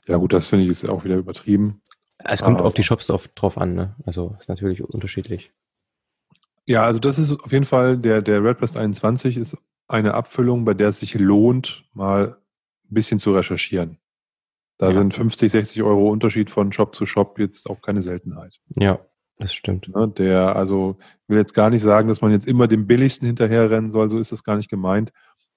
Ja 0.07 0.17
gut, 0.17 0.33
das 0.33 0.47
finde 0.47 0.65
ich 0.65 0.71
ist 0.71 0.89
auch 0.89 1.03
wieder 1.03 1.15
übertrieben. 1.17 1.81
Es 2.17 2.41
kommt 2.41 2.59
Ah. 2.59 2.63
auf 2.63 2.73
die 2.73 2.83
Shops 2.83 3.09
auf, 3.09 3.27
drauf 3.29 3.57
an, 3.57 3.75
ne? 3.75 3.95
Also 4.05 4.35
ist 4.39 4.49
natürlich 4.49 4.83
unterschiedlich. 4.83 5.53
Ja, 6.67 6.83
also 6.83 6.99
das 6.99 7.17
ist 7.17 7.31
auf 7.39 7.51
jeden 7.51 7.65
Fall, 7.65 7.97
der, 7.97 8.21
der 8.21 8.43
Redbreast 8.43 8.77
21 8.77 9.37
ist 9.37 9.57
eine 9.87 10.13
Abfüllung, 10.13 10.65
bei 10.65 10.73
der 10.73 10.89
es 10.89 10.99
sich 10.99 11.13
lohnt, 11.15 11.85
mal 11.93 12.37
ein 12.89 12.93
bisschen 12.93 13.19
zu 13.19 13.33
recherchieren. 13.33 13.97
Da 14.77 14.87
Ja. 14.87 14.93
sind 14.93 15.13
50, 15.13 15.51
60 15.51 15.81
Euro 15.83 16.09
Unterschied 16.09 16.49
von 16.49 16.71
Shop 16.71 16.95
zu 16.95 17.05
Shop 17.05 17.39
jetzt 17.39 17.69
auch 17.69 17.81
keine 17.81 18.01
Seltenheit. 18.01 18.59
Ja, 18.77 18.99
das 19.37 19.53
stimmt. 19.53 19.87
Ne, 19.89 20.07
der, 20.09 20.55
also 20.55 20.97
ich 21.23 21.29
will 21.29 21.37
jetzt 21.37 21.53
gar 21.53 21.69
nicht 21.69 21.81
sagen, 21.81 22.07
dass 22.07 22.21
man 22.21 22.31
jetzt 22.31 22.47
immer 22.47 22.67
dem 22.67 22.85
billigsten 22.87 23.25
hinterherrennen 23.27 23.89
soll, 23.91 24.09
so 24.09 24.19
ist 24.19 24.31
das 24.31 24.43
gar 24.43 24.55
nicht 24.57 24.69
gemeint. 24.69 25.11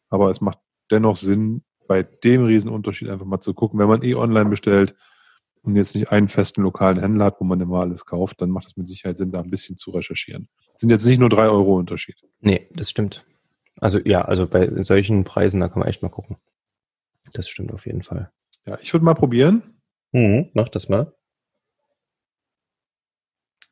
Aber 0.09 0.31
es 0.31 0.41
macht 0.41 0.59
dennoch 0.93 1.17
Sinn, 1.17 1.63
bei 1.89 2.03
dem 2.03 2.45
Riesenunterschied 2.45 3.09
einfach 3.09 3.27
mal 3.27 3.41
zu 3.41 3.55
gucken. 3.55 3.79
Wenn 3.79 3.89
man 3.89 4.03
eh 4.03 4.15
online 4.15 4.51
bestellt 4.51 4.95
und 5.63 5.77
jetzt 5.77 5.95
nicht 5.95 6.13
einen 6.13 6.29
festen 6.29 6.63
lokalen 6.63 7.01
Händler 7.01 7.27
hat, 7.27 7.41
wo 7.41 7.45
man 7.45 7.61
immer 7.61 7.81
alles 7.81 8.07
kauft, 8.07 8.41
dann 8.41 8.51
macht 8.51 8.69
es 8.69 8.77
mit 8.77 8.89
Sicherheit 8.89 9.17
Sinn, 9.17 9.33
da 9.33 9.41
ein 9.41 9.51
bisschen 9.51 9.77
zu 9.77 9.91
recherchieren. 9.91 10.49
Es 10.75 10.81
sind 10.81 10.91
jetzt 10.91 11.07
nicht 11.07 11.19
nur 11.19 11.29
drei 11.29 11.49
Euro 11.49 11.77
Unterschied. 11.77 12.17
Nee, 12.41 12.69
das 12.75 12.91
stimmt. 12.91 13.25
Also 13.81 13.99
ja, 13.99 14.23
also 14.23 14.47
bei 14.47 14.83
solchen 14.83 15.25
Preisen, 15.25 15.61
da 15.61 15.69
kann 15.69 15.81
man 15.81 15.89
echt 15.89 16.03
mal 16.03 16.09
gucken. 16.09 16.37
Das 17.33 17.49
stimmt 17.49 17.73
auf 17.73 17.87
jeden 17.87 18.03
Fall. 18.03 18.31
Ja, 18.67 18.79
ich 18.81 18.93
würde 18.93 19.05
mal 19.05 19.15
probieren. 19.15 19.63
Mhm, 20.13 20.51
mach 20.55 20.69
das 20.69 20.89
mal. 20.89 21.13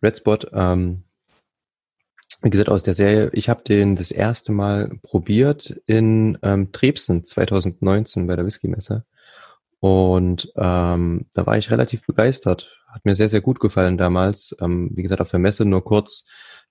Red 0.03 0.19
Spot, 0.19 0.39
ähm, 0.53 1.05
wie 2.43 2.51
gesagt, 2.51 2.69
aus 2.69 2.83
der 2.83 2.95
Serie, 2.95 3.31
ich 3.33 3.49
habe 3.49 3.63
den 3.63 3.97
das 3.97 4.11
erste 4.11 4.53
Mal 4.53 4.91
probiert 5.03 5.81
in 5.87 6.39
ähm, 6.43 6.73
Trebsen 6.73 7.25
2019 7.25 8.27
bei 8.27 8.37
der 8.37 8.47
Whisky-Messe. 8.47 9.05
Und 9.81 10.53
ähm, 10.57 11.27
da 11.35 11.47
war 11.47 11.57
ich 11.59 11.71
relativ 11.71 12.07
begeistert. 12.07 12.77
Hat 12.89 13.05
mir 13.05 13.15
sehr, 13.15 13.29
sehr 13.29 13.41
gut 13.41 13.61
gefallen 13.61 13.97
damals. 13.97 14.55
Ähm, 14.61 14.91
wie 14.95 15.03
gesagt, 15.03 15.21
auf 15.21 15.31
der 15.31 15.41
Messe 15.41 15.65
nur 15.65 15.85
kurz 15.85 16.27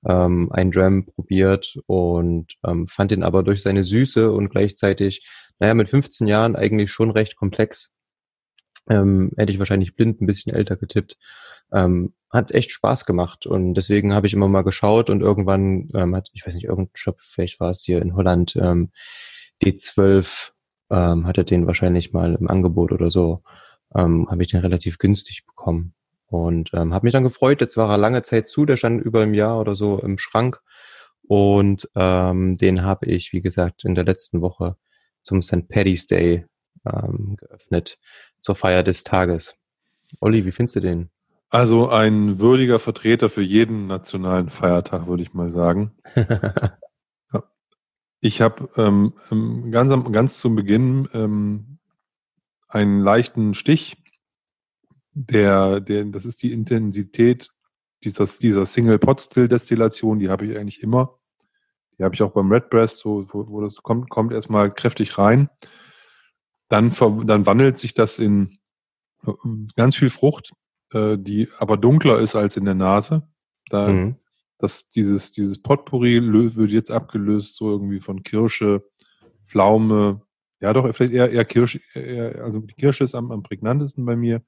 ähm, 0.07 0.51
ein 0.51 0.71
Dram 0.71 1.05
probiert 1.05 1.77
und 1.87 2.55
ähm, 2.65 2.87
fand 2.87 3.11
ihn 3.11 3.23
aber 3.23 3.43
durch 3.43 3.61
seine 3.61 3.83
Süße 3.83 4.31
und 4.31 4.49
gleichzeitig, 4.49 5.27
naja, 5.59 5.73
mit 5.73 5.89
15 5.89 6.27
Jahren 6.27 6.55
eigentlich 6.55 6.91
schon 6.91 7.11
recht 7.11 7.35
komplex. 7.35 7.91
Ähm, 8.89 9.31
hätte 9.37 9.51
ich 9.51 9.59
wahrscheinlich 9.59 9.95
blind 9.95 10.21
ein 10.21 10.25
bisschen 10.25 10.53
älter 10.53 10.75
getippt. 10.75 11.17
Ähm, 11.71 12.13
hat 12.31 12.51
echt 12.51 12.71
Spaß 12.71 13.05
gemacht 13.05 13.47
und 13.47 13.73
deswegen 13.73 14.13
habe 14.13 14.27
ich 14.27 14.33
immer 14.33 14.47
mal 14.47 14.63
geschaut 14.63 15.09
und 15.09 15.21
irgendwann 15.21 15.89
ähm, 15.95 16.15
hat, 16.15 16.29
ich 16.33 16.45
weiß 16.45 16.53
nicht, 16.53 16.65
irgendein 16.65 16.95
Shop, 16.95 17.17
vielleicht 17.21 17.59
war 17.59 17.71
es 17.71 17.81
hier 17.81 18.01
in 18.01 18.15
Holland, 18.15 18.55
ähm, 18.55 18.91
D12 19.63 20.51
ähm, 20.91 21.27
hatte 21.27 21.43
den 21.43 21.67
wahrscheinlich 21.67 22.13
mal 22.13 22.35
im 22.35 22.47
Angebot 22.47 22.91
oder 22.91 23.11
so, 23.11 23.43
ähm, 23.95 24.27
habe 24.29 24.43
ich 24.43 24.49
den 24.49 24.61
relativ 24.61 24.97
günstig 24.97 25.45
bekommen 25.45 25.93
und 26.27 26.71
ähm, 26.73 26.93
habe 26.93 27.05
mich 27.05 27.13
dann 27.13 27.23
gefreut. 27.23 27.61
Jetzt 27.61 27.77
war 27.77 27.89
er 27.89 27.97
lange 27.97 28.21
Zeit 28.21 28.49
zu, 28.49 28.65
der 28.65 28.77
stand 28.77 29.01
über 29.01 29.21
einem 29.21 29.33
Jahr 29.33 29.59
oder 29.59 29.75
so 29.75 29.99
im 29.99 30.17
Schrank 30.17 30.61
und 31.27 31.89
ähm, 31.95 32.57
den 32.57 32.83
habe 32.83 33.05
ich, 33.07 33.33
wie 33.33 33.41
gesagt, 33.41 33.85
in 33.85 33.95
der 33.95 34.05
letzten 34.05 34.41
Woche 34.41 34.77
zum 35.21 35.41
St. 35.41 35.67
Paddy's 35.67 36.07
Day 36.07 36.45
ähm, 36.85 37.35
geöffnet 37.37 37.99
zur 38.39 38.55
Feier 38.55 38.83
des 38.83 39.03
Tages. 39.03 39.55
Olli, 40.19 40.45
wie 40.45 40.51
findest 40.51 40.75
du 40.77 40.79
den? 40.81 41.09
Also 41.49 41.89
ein 41.89 42.39
würdiger 42.39 42.79
Vertreter 42.79 43.29
für 43.29 43.41
jeden 43.41 43.87
nationalen 43.87 44.49
Feiertag, 44.49 45.07
würde 45.07 45.23
ich 45.23 45.33
mal 45.33 45.49
sagen. 45.49 45.91
Ich 48.21 48.41
habe 48.41 48.69
ähm, 48.75 49.13
ähm, 49.31 49.71
ganz, 49.71 49.91
am- 49.91 50.11
ganz 50.11 50.39
zum 50.39 50.55
Beginn 50.55 51.07
ähm, 51.13 51.77
einen 52.67 53.01
leichten 53.01 53.53
Stich. 53.53 53.95
Der, 55.13 55.79
der, 55.79 56.03
das 56.03 56.25
ist 56.25 56.43
die 56.43 56.51
Intensität 56.51 57.49
dieser, 58.03 58.25
dieser 58.25 58.65
Single-Pot-Still-Destillation, 58.65 60.19
die 60.19 60.29
habe 60.29 60.45
ich 60.45 60.57
eigentlich 60.57 60.83
immer. 60.83 61.17
Die 61.97 62.03
habe 62.03 62.13
ich 62.15 62.21
auch 62.21 62.31
beim 62.31 62.51
Redbreast, 62.51 62.97
so, 62.97 63.25
wo, 63.29 63.47
wo 63.49 63.61
das 63.61 63.77
kommt, 63.77 64.09
kommt 64.09 64.33
erstmal 64.33 64.73
kräftig 64.73 65.17
rein. 65.17 65.49
Dann, 66.69 66.91
dann 67.25 67.45
wandelt 67.45 67.77
sich 67.79 67.93
das 67.93 68.17
in 68.19 68.57
äh, 69.25 69.31
ganz 69.75 69.95
viel 69.95 70.09
Frucht, 70.09 70.53
äh, 70.93 71.17
die 71.17 71.49
aber 71.59 71.77
dunkler 71.77 72.19
ist 72.19 72.35
als 72.35 72.55
in 72.57 72.65
der 72.65 72.75
Nase. 72.75 73.27
Da, 73.69 73.87
Mhm. 73.89 74.15
dass 74.59 74.89
dieses, 74.89 75.31
dieses 75.31 75.61
Potpourri 75.61 76.21
wird 76.55 76.71
jetzt 76.71 76.91
abgelöst, 76.91 77.55
so 77.55 77.69
irgendwie 77.71 77.99
von 78.01 78.23
Kirsche, 78.23 78.83
Pflaume, 79.45 80.21
ja 80.59 80.73
doch, 80.73 80.83
vielleicht 80.95 81.13
eher, 81.13 81.31
eher 81.31 81.45
Kirsche, 81.45 81.79
eher, 81.93 82.43
also 82.43 82.59
die 82.59 82.73
Kirsche 82.73 83.03
ist 83.03 83.15
am, 83.15 83.31
am 83.31 83.41
prägnantesten 83.43 84.05
bei 84.05 84.15
mir. 84.15 84.41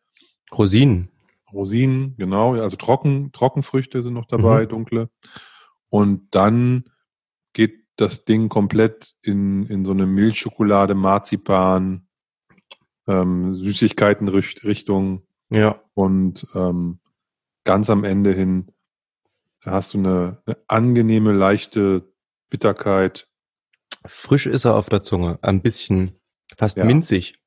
Rosinen. 0.54 1.10
Rosinen, 1.54 2.16
genau, 2.18 2.56
also 2.56 2.76
trocken, 2.78 3.32
Trockenfrüchte 3.32 4.04
sind 4.04 4.14
noch 4.14 4.26
dabei, 4.26 4.64
Mhm. 4.66 4.70
dunkle. 4.70 5.10
Und 5.90 6.34
dann 6.36 6.86
geht 7.54 7.86
das 7.98 8.26
Ding 8.26 8.50
komplett 8.50 9.16
in, 9.22 9.66
in 9.68 9.86
so 9.86 9.92
eine 9.92 10.06
Milchschokolade, 10.08 10.94
Marzipan, 10.96 12.08
ähm, 13.12 13.54
Süßigkeiten-Richtung 13.56 15.24
Ja. 15.50 15.82
und 15.94 16.48
ähm, 16.56 17.00
ganz 17.64 17.90
am 17.90 18.04
Ende 18.04 18.32
hin 18.34 18.72
hast 19.64 19.94
du 19.94 20.00
eine, 20.00 20.42
eine 20.46 20.58
angenehme, 20.68 21.34
leichte 21.34 22.12
Bitterkeit. 22.50 23.28
Frisch 24.06 24.48
ist 24.48 24.66
er 24.66 24.76
auf 24.76 24.90
der 24.90 25.04
Zunge. 25.04 25.38
Ein 25.42 25.62
bisschen 25.62 26.14
fast 26.58 26.78
Ja. 26.78 26.86
minzig 26.86 27.38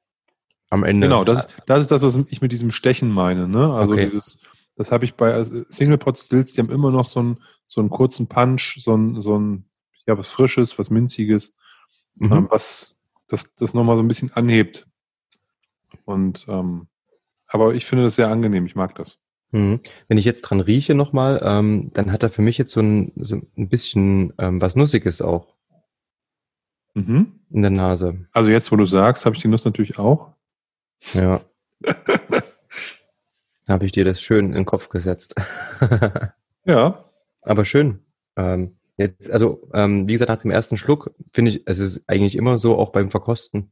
am 0.70 0.84
Ende. 0.84 1.06
Genau, 1.08 1.24
das, 1.24 1.46
ist- 1.46 1.62
das 1.66 1.80
ist 1.82 1.90
das, 1.90 2.02
was 2.02 2.16
ich 2.28 2.40
mit 2.40 2.52
diesem 2.52 2.70
Stechen 2.70 3.10
meine. 3.10 3.48
Ne? 3.48 3.72
Also 3.72 3.94
Okay. 3.94 4.04
dieses, 4.06 4.40
das 4.76 4.92
habe 4.92 5.04
ich 5.04 5.14
bei 5.14 5.32
also 5.34 5.62
Single 5.64 5.98
Pot 5.98 6.18
Stills, 6.18 6.52
die 6.52 6.60
haben 6.60 6.70
immer 6.70 6.90
noch 6.90 7.04
so 7.04 7.20
einen, 7.20 7.40
so 7.66 7.80
einen 7.80 7.90
kurzen 7.90 8.28
Punch, 8.28 8.76
so 8.80 8.96
ein, 8.96 9.20
so 9.20 9.38
ein, 9.38 9.64
ja, 10.06 10.16
was 10.18 10.28
Frisches, 10.28 10.78
was 10.78 10.90
Minziges, 10.90 11.56
Mhm. 12.16 12.32
ähm, 12.32 12.46
was 12.50 12.96
das, 13.28 13.54
das 13.54 13.74
nochmal 13.74 13.96
so 13.96 14.02
ein 14.02 14.08
bisschen 14.08 14.32
anhebt. 14.34 14.86
Und 16.04 16.46
ähm, 16.48 16.88
aber 17.46 17.74
ich 17.74 17.86
finde 17.86 18.04
das 18.04 18.16
sehr 18.16 18.28
angenehm, 18.28 18.66
ich 18.66 18.74
mag 18.74 18.94
das. 18.96 19.18
Mhm. 19.52 19.80
Wenn 20.08 20.18
ich 20.18 20.24
jetzt 20.24 20.42
dran 20.42 20.60
rieche 20.60 20.94
nochmal, 20.94 21.40
ähm, 21.44 21.90
dann 21.94 22.10
hat 22.12 22.22
er 22.22 22.30
für 22.30 22.42
mich 22.42 22.58
jetzt 22.58 22.72
so 22.72 22.80
ein, 22.80 23.12
so 23.16 23.36
ein 23.36 23.68
bisschen 23.68 24.32
ähm, 24.38 24.60
was 24.60 24.76
Nussiges 24.76 25.20
auch 25.22 25.54
Mhm. 26.96 27.40
in 27.50 27.62
der 27.62 27.70
Nase. 27.72 28.26
Also 28.32 28.50
jetzt, 28.50 28.70
wo 28.70 28.76
du 28.76 28.86
sagst, 28.86 29.26
habe 29.26 29.34
ich 29.34 29.42
die 29.42 29.48
Nuss 29.48 29.64
natürlich 29.64 29.98
auch. 29.98 30.32
Ja. 31.12 31.40
Habe 33.66 33.86
ich 33.86 33.92
dir 33.92 34.04
das 34.04 34.20
schön 34.20 34.46
in 34.46 34.52
den 34.52 34.64
Kopf 34.64 34.88
gesetzt. 34.88 35.34
Ja. 36.66 37.04
Aber 37.42 37.66
schön. 37.66 37.98
Ähm, 38.36 38.78
jetzt, 38.96 39.30
also, 39.30 39.68
ähm, 39.74 40.08
wie 40.08 40.12
gesagt, 40.12 40.30
nach 40.30 40.40
dem 40.40 40.50
ersten 40.50 40.78
Schluck 40.78 41.14
finde 41.30 41.50
ich, 41.50 41.62
es 41.66 41.78
ist 41.78 42.08
eigentlich 42.08 42.36
immer 42.36 42.56
so, 42.56 42.78
auch 42.78 42.90
beim 42.90 43.10
Verkosten, 43.10 43.70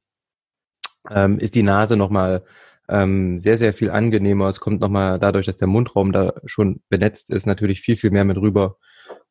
ähm, 1.10 1.38
ist 1.38 1.54
die 1.54 1.62
Nase 1.62 1.96
nochmal 1.96 2.44
ähm, 2.88 3.38
sehr, 3.38 3.58
sehr 3.58 3.72
viel 3.72 3.90
angenehmer. 3.90 4.48
Es 4.48 4.60
kommt 4.60 4.80
nochmal 4.80 5.18
dadurch, 5.18 5.46
dass 5.46 5.56
der 5.56 5.68
Mundraum 5.68 6.12
da 6.12 6.34
schon 6.44 6.82
benetzt 6.88 7.30
ist, 7.30 7.46
natürlich 7.46 7.80
viel, 7.80 7.96
viel 7.96 8.10
mehr 8.10 8.24
mit 8.24 8.36
rüber. 8.36 8.76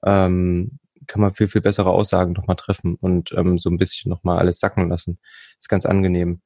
Ähm, 0.03 0.79
kann 1.07 1.21
man 1.21 1.33
viel, 1.33 1.47
viel 1.47 1.61
bessere 1.61 1.89
Aussagen 1.89 2.33
nochmal 2.33 2.55
treffen 2.55 2.95
und 2.95 3.31
ähm, 3.33 3.57
so 3.59 3.69
ein 3.69 3.77
bisschen 3.77 4.09
nochmal 4.09 4.39
alles 4.39 4.59
sacken 4.59 4.89
lassen. 4.89 5.19
Ist 5.59 5.69
ganz 5.69 5.85
angenehm. 5.85 6.41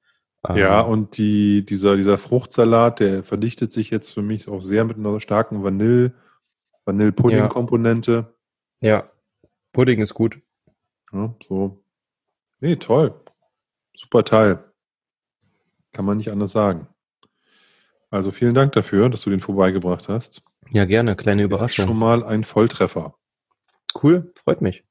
Ähm, 0.48 0.58
Ja, 0.58 0.82
und 0.82 1.18
die, 1.18 1.66
dieser, 1.66 1.96
dieser 1.96 2.18
Fruchtsalat, 2.18 3.00
der 3.00 3.24
verdichtet 3.24 3.72
sich 3.72 3.92
jetzt 3.92 4.14
für 4.14 4.22
mich 4.22 4.48
auch 4.48 4.62
sehr 4.62 4.86
mit 4.86 4.98
einer 4.98 5.20
starken 5.20 5.64
Vanille, 5.64 6.14
Vanille-Pudding-Komponente. 6.86 8.34
ja, 8.82 9.10
Pudding 9.74 10.02
ist 10.02 10.14
gut. 10.14 10.40
Ja, 11.12 11.36
so. 11.44 11.84
Nee, 12.62 12.78
toll. 12.78 13.14
Super 13.94 14.24
Teil. 14.24 14.64
Kann 15.95 16.03
man 16.03 16.17
nicht 16.17 16.29
anders 16.29 16.51
sagen. 16.51 16.89
Also 18.10 18.34
vielen 18.34 18.53
Dank 18.53 18.73
dafür, 18.73 19.10
dass 19.10 19.21
du 19.21 19.29
den 19.29 19.39
vorbeigebracht 19.39 20.10
hast. 20.10 20.43
Ja, 20.71 20.84
gerne. 20.84 21.15
Kleine 21.15 21.43
Schon 21.43 21.45
Überraschung. 21.45 21.97
mal 21.97 22.21
ein 22.25 22.43
Volltreffer. 22.43 23.15
Cool, 24.03 24.34
freut 24.36 24.60
mich. 24.60 24.84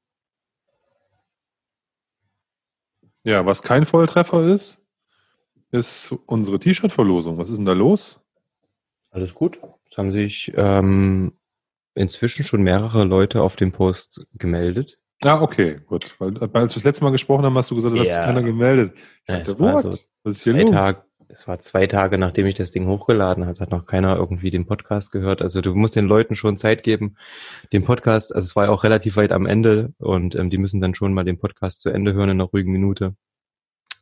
Ja, 3.23 3.45
was 3.45 3.61
kein 3.61 3.85
Volltreffer 3.85 4.47
ist, 4.47 4.87
ist 5.69 6.11
unsere 6.25 6.57
T-Shirt-Verlosung. 6.57 7.37
Was 7.37 7.51
ist 7.51 7.57
denn 7.57 7.65
da 7.65 7.73
los? 7.73 8.19
Alles 9.11 9.35
gut. 9.35 9.59
Es 9.87 9.99
haben 9.99 10.11
sich 10.11 10.53
ähm, 10.55 11.33
inzwischen 11.93 12.45
schon 12.45 12.63
mehrere 12.63 13.03
Leute 13.03 13.43
auf 13.43 13.55
den 13.55 13.71
Post 13.71 14.25
gemeldet. 14.33 14.99
Ah, 15.23 15.41
okay, 15.41 15.79
gut. 15.87 16.15
Weil, 16.19 16.37
als 16.37 16.51
wir 16.53 16.79
das 16.79 16.83
letzte 16.83 17.03
Mal 17.03 17.11
gesprochen 17.11 17.45
haben, 17.45 17.57
hast 17.57 17.71
du 17.71 17.75
gesagt, 17.75 17.93
es 17.95 17.99
hat 18.01 18.09
sich 18.09 18.17
Ja. 18.17 18.23
keiner 18.25 18.43
gemeldet. 18.43 18.93
Ich 18.95 19.29
Ja, 19.29 19.37
dachte, 19.37 19.51
es 19.51 19.59
war 19.59 19.79
so 19.79 19.89
was 20.23 20.37
ist 20.37 20.43
hier 20.43 20.53
Zwei 20.53 20.61
los? 20.61 20.71
Tage, 20.71 21.01
es 21.29 21.47
war 21.47 21.59
zwei 21.59 21.87
Tage, 21.87 22.17
nachdem 22.17 22.45
ich 22.45 22.55
das 22.55 22.71
Ding 22.71 22.87
hochgeladen 22.87 23.45
hat, 23.45 23.59
hat 23.59 23.71
noch 23.71 23.85
keiner 23.85 24.15
irgendwie 24.17 24.51
den 24.51 24.65
Podcast 24.65 25.11
gehört. 25.11 25.41
Also 25.41 25.61
du 25.61 25.73
musst 25.73 25.95
den 25.95 26.05
Leuten 26.05 26.35
schon 26.35 26.57
Zeit 26.57 26.83
geben, 26.83 27.15
den 27.73 27.83
Podcast, 27.83 28.35
also 28.35 28.45
es 28.45 28.55
war 28.55 28.65
ja 28.65 28.71
auch 28.71 28.83
relativ 28.83 29.15
weit 29.15 29.31
am 29.31 29.45
Ende 29.45 29.93
und 29.99 30.35
ähm, 30.35 30.49
die 30.49 30.57
müssen 30.57 30.81
dann 30.81 30.93
schon 30.95 31.13
mal 31.13 31.23
den 31.23 31.39
Podcast 31.39 31.81
zu 31.81 31.89
Ende 31.89 32.13
hören 32.13 32.29
in 32.29 32.41
einer 32.41 32.49
ruhigen 32.49 32.71
Minute. 32.71 33.15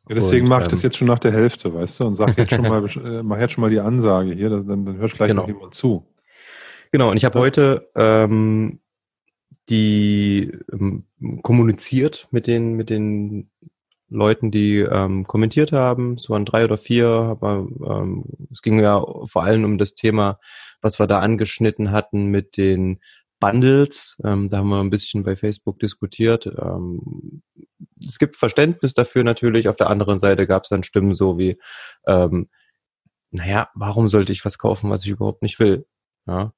Ja, 0.10 0.16
deswegen 0.16 0.44
Und, 0.46 0.50
mache 0.50 0.64
ich 0.64 0.68
das 0.68 0.80
ähm, 0.80 0.84
jetzt 0.90 0.98
schon 0.98 1.08
nach 1.08 1.20
der 1.20 1.32
Hälfte, 1.32 1.74
weißt 1.74 2.02
du, 2.02 2.08
und 2.08 2.16
sag 2.16 2.38
jetzt 2.38 2.54
schon 2.54 2.64
mal, 2.68 2.84
äh, 3.06 3.24
mach 3.24 3.40
jetzt 3.40 3.54
schon 3.54 3.62
mal 3.62 3.70
die 3.70 3.80
Ansage 3.80 4.34
hier, 4.34 4.50
das, 4.50 4.66
dann, 4.66 4.86
dann 4.86 4.98
hört 4.98 5.12
vielleicht 5.12 5.30
Genau. 5.30 5.44
noch 5.44 5.48
jemand 5.48 5.74
zu. 5.74 6.06
Genau, 6.92 7.10
und 7.12 7.18
ich 7.18 7.24
habe 7.26 7.40
Ja. 7.40 7.42
heute 7.46 7.90
ähm, 7.96 8.80
die 9.70 10.52
ähm, 10.72 11.06
kommuniziert 11.42 12.28
mit 12.32 12.48
den 12.48 12.74
mit 12.74 12.90
den 12.90 13.50
Leuten, 14.10 14.52
die 14.52 14.80
ähm, 14.80 15.24
kommentiert 15.24 15.72
haben. 15.72 16.14
Es 16.14 16.30
waren 16.30 16.46
drei 16.46 16.66
oder 16.66 16.78
vier, 16.78 17.08
aber 17.08 17.68
ähm, 17.86 18.26
es 18.52 18.62
ging 18.62 18.80
ja 18.80 19.04
vor 19.26 19.44
allem 19.44 19.66
um 19.66 19.78
das 19.78 19.96
Thema, 19.96 20.40
was 20.82 21.00
wir 21.00 21.08
da 21.08 21.20
angeschnitten 21.20 21.92
hatten 21.92 22.28
mit 22.28 22.56
den 22.58 23.00
Bundles. 23.40 24.22
Ähm, 24.24 24.50
da 24.50 24.60
haben 24.60 24.70
wir 24.70 24.80
ein 24.80 24.92
bisschen 24.92 25.24
bei 25.24 25.36
Facebook 25.36 25.80
diskutiert. 25.80 26.46
Ähm, 26.46 27.42
es 28.06 28.20
gibt 28.20 28.36
Verständnis 28.36 28.94
dafür 28.94 29.24
natürlich. 29.24 29.68
Auf 29.68 29.78
der 29.78 29.90
anderen 29.90 30.20
Seite 30.20 30.48
gab 30.48 30.64
es 30.64 30.70
dann 30.70 30.84
Stimmen 30.84 31.16
so 31.16 31.38
wie, 31.40 31.58
ähm, 32.08 32.50
naja, 33.32 33.70
warum 33.74 34.10
sollte 34.10 34.32
ich 34.32 34.46
was 34.46 34.60
kaufen, 34.60 34.92
was 34.92 35.04
ich 35.04 35.10
überhaupt 35.10 35.42
nicht 35.42 35.60
will? 35.60 35.86
Ja. 36.28 36.54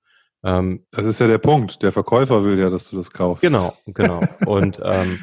Ähm, 0.45 0.86
Das 0.91 1.05
ist 1.08 1.19
ja 1.19 1.27
der 1.27 1.39
Punkt. 1.39 1.81
Der 1.81 1.91
Verkäufer 1.91 2.45
will 2.45 2.58
ja, 2.60 2.69
dass 2.69 2.89
du 2.89 2.95
das 2.95 3.12
kaufst. 3.12 3.41
genau, 3.41 3.75
genau. 3.88 4.21
Und 4.45 4.79
ähm, 4.84 5.19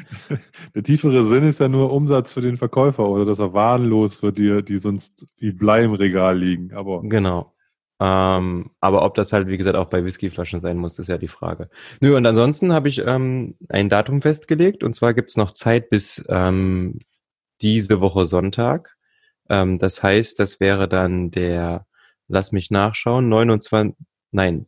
Der 0.75 0.83
tiefere 0.83 1.25
Sinn 1.25 1.45
ist 1.45 1.61
ja 1.61 1.69
nur 1.69 1.91
Umsatz 1.93 2.33
für 2.33 2.41
den 2.41 2.57
Verkäufer 2.57 3.07
oder 3.07 3.25
dass 3.25 3.39
er 3.39 3.53
wahnlos 3.53 4.17
für 4.17 4.33
dir, 4.33 4.61
die 4.61 4.77
sonst 4.77 5.25
wie 5.37 5.51
Blei 5.53 5.85
im 5.85 5.93
Regal 5.93 6.37
liegen. 6.37 6.73
Aber 6.73 7.01
genau. 7.03 7.53
Ähm, 8.01 8.71
aber 8.81 9.05
ob 9.05 9.15
das 9.15 9.31
halt, 9.31 9.47
wie 9.47 9.55
gesagt, 9.55 9.77
auch 9.77 9.85
bei 9.89 10.03
Whiskyflaschen 10.03 10.59
sein 10.59 10.77
muss, 10.77 10.99
ist 10.99 11.07
ja 11.07 11.17
die 11.17 11.29
Frage. 11.29 11.69
Nö, 12.01 12.17
und 12.17 12.25
ansonsten 12.25 12.73
habe 12.73 12.89
ich 12.89 12.99
ähm, 13.05 13.55
ein 13.69 13.87
Datum 13.87 14.21
festgelegt 14.21 14.83
und 14.83 14.93
zwar 14.93 15.13
gibt's 15.13 15.37
noch 15.37 15.51
Zeit 15.51 15.89
bis 15.89 16.21
ähm, 16.27 16.99
diese 17.61 18.01
Woche 18.01 18.25
Sonntag. 18.25 18.97
Ähm, 19.47 19.79
das 19.79 20.03
heißt, 20.03 20.37
das 20.39 20.59
wäre 20.59 20.89
dann 20.89 21.31
der, 21.31 21.85
lass 22.27 22.51
mich 22.51 22.71
nachschauen, 22.71 23.29
29, 23.29 23.95
nein, 24.31 24.65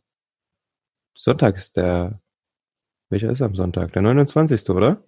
Sonntag 1.16 1.56
ist 1.56 1.76
der, 1.76 2.20
welcher 3.10 3.30
ist 3.30 3.42
am 3.42 3.54
Sonntag? 3.54 3.92
Der 3.92 4.02
29. 4.02 4.68
oder? 4.70 5.02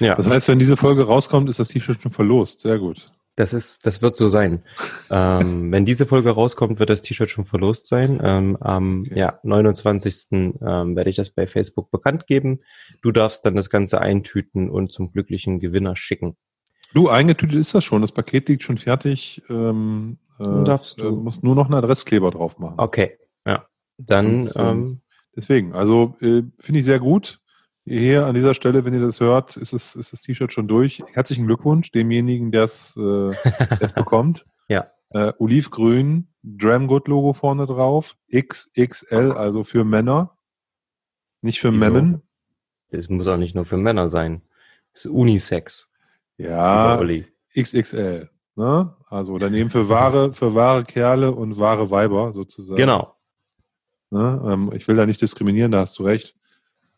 Ja. 0.00 0.14
das 0.14 0.28
heißt, 0.28 0.48
wenn 0.48 0.58
diese 0.58 0.76
Folge 0.76 1.04
rauskommt, 1.06 1.48
ist 1.48 1.58
das 1.58 1.68
T-Shirt 1.68 2.00
schon 2.00 2.12
verlost. 2.12 2.60
Sehr 2.60 2.78
gut. 2.78 3.04
Das 3.36 3.52
ist, 3.52 3.86
das 3.86 4.02
wird 4.02 4.16
so 4.16 4.28
sein. 4.28 4.62
ähm, 5.10 5.70
wenn 5.70 5.84
diese 5.84 6.06
Folge 6.06 6.30
rauskommt, 6.30 6.78
wird 6.80 6.90
das 6.90 7.02
T-Shirt 7.02 7.30
schon 7.30 7.44
verlost 7.44 7.86
sein. 7.86 8.20
Ähm, 8.22 8.56
am 8.60 9.02
Okay. 9.06 9.18
ja, 9.18 9.38
29. 9.42 10.28
Ähm, 10.32 10.96
werde 10.96 11.10
ich 11.10 11.16
das 11.16 11.30
bei 11.30 11.46
Facebook 11.46 11.90
bekannt 11.90 12.26
geben. 12.26 12.60
Du 13.02 13.12
darfst 13.12 13.44
dann 13.44 13.54
das 13.56 13.70
Ganze 13.70 14.00
eintüten 14.00 14.70
und 14.70 14.92
zum 14.92 15.12
glücklichen 15.12 15.60
Gewinner 15.60 15.94
schicken. 15.96 16.36
Du, 16.94 17.08
eingetütet 17.08 17.58
ist 17.58 17.74
das 17.74 17.84
schon. 17.84 18.00
Das 18.00 18.12
Paket 18.12 18.48
liegt 18.48 18.62
schon 18.62 18.78
fertig. 18.78 19.42
Ähm, 19.50 20.18
äh, 20.40 20.64
darfst 20.64 21.00
du- 21.02 21.08
äh, 21.08 21.10
musst 21.12 21.44
nur 21.44 21.54
noch 21.54 21.66
einen 21.66 21.74
Adresskleber 21.74 22.30
drauf 22.30 22.58
machen. 22.58 22.74
Okay, 22.78 23.18
ja. 23.46 23.66
Dann, 23.98 24.46
Das, 24.46 24.56
ähm, 24.56 24.64
ähm, 24.66 25.00
Deswegen, 25.38 25.72
also 25.72 26.16
äh, 26.20 26.42
finde 26.58 26.80
ich 26.80 26.84
sehr 26.84 26.98
gut. 26.98 27.40
Hier 27.84 28.26
an 28.26 28.34
dieser 28.34 28.54
Stelle, 28.54 28.84
wenn 28.84 28.92
ihr 28.92 29.00
das 29.00 29.20
hört, 29.20 29.56
ist, 29.56 29.72
es, 29.72 29.94
ist 29.94 30.12
das 30.12 30.20
T-Shirt 30.20 30.52
schon 30.52 30.66
durch. 30.66 31.00
Herzlichen 31.12 31.46
Glückwunsch 31.46 31.92
demjenigen, 31.92 32.50
der 32.50 32.64
es 32.64 32.96
äh, 32.96 33.30
der's 33.78 33.92
bekommt. 33.94 34.46
Ja. 34.66 34.90
Äh, 35.10 35.32
Olivgrün, 35.38 36.26
Dramgood-Logo 36.42 37.34
vorne 37.34 37.66
drauf. 37.66 38.16
XXL, 38.34 39.30
also 39.30 39.62
für 39.62 39.84
Männer. 39.84 40.36
Nicht 41.40 41.60
für 41.60 41.72
Wieso? 41.72 41.84
Memmen. 41.84 42.22
es 42.90 43.08
muss 43.08 43.28
auch 43.28 43.36
nicht 43.36 43.54
nur 43.54 43.64
für 43.64 43.76
Männer 43.76 44.08
sein. 44.08 44.42
Es 44.92 45.04
ist 45.04 45.12
Unisex. 45.12 45.88
Ja. 46.36 47.00
XXL. 47.56 48.28
Ne? 48.56 48.96
Also 49.06 49.38
dann 49.38 49.54
eben 49.54 49.70
für 49.70 49.88
wahre, 49.88 50.32
für 50.32 50.56
wahre 50.56 50.82
Kerle 50.82 51.30
und 51.30 51.58
wahre 51.60 51.92
Weiber 51.92 52.32
sozusagen. 52.32 52.76
Genau. 52.76 53.14
Ne? 54.10 54.42
Ähm, 54.46 54.72
ich 54.74 54.88
will 54.88 54.96
da 54.96 55.06
nicht 55.06 55.20
diskriminieren, 55.20 55.72
da 55.72 55.80
hast 55.80 55.98
du 55.98 56.04
recht. 56.04 56.36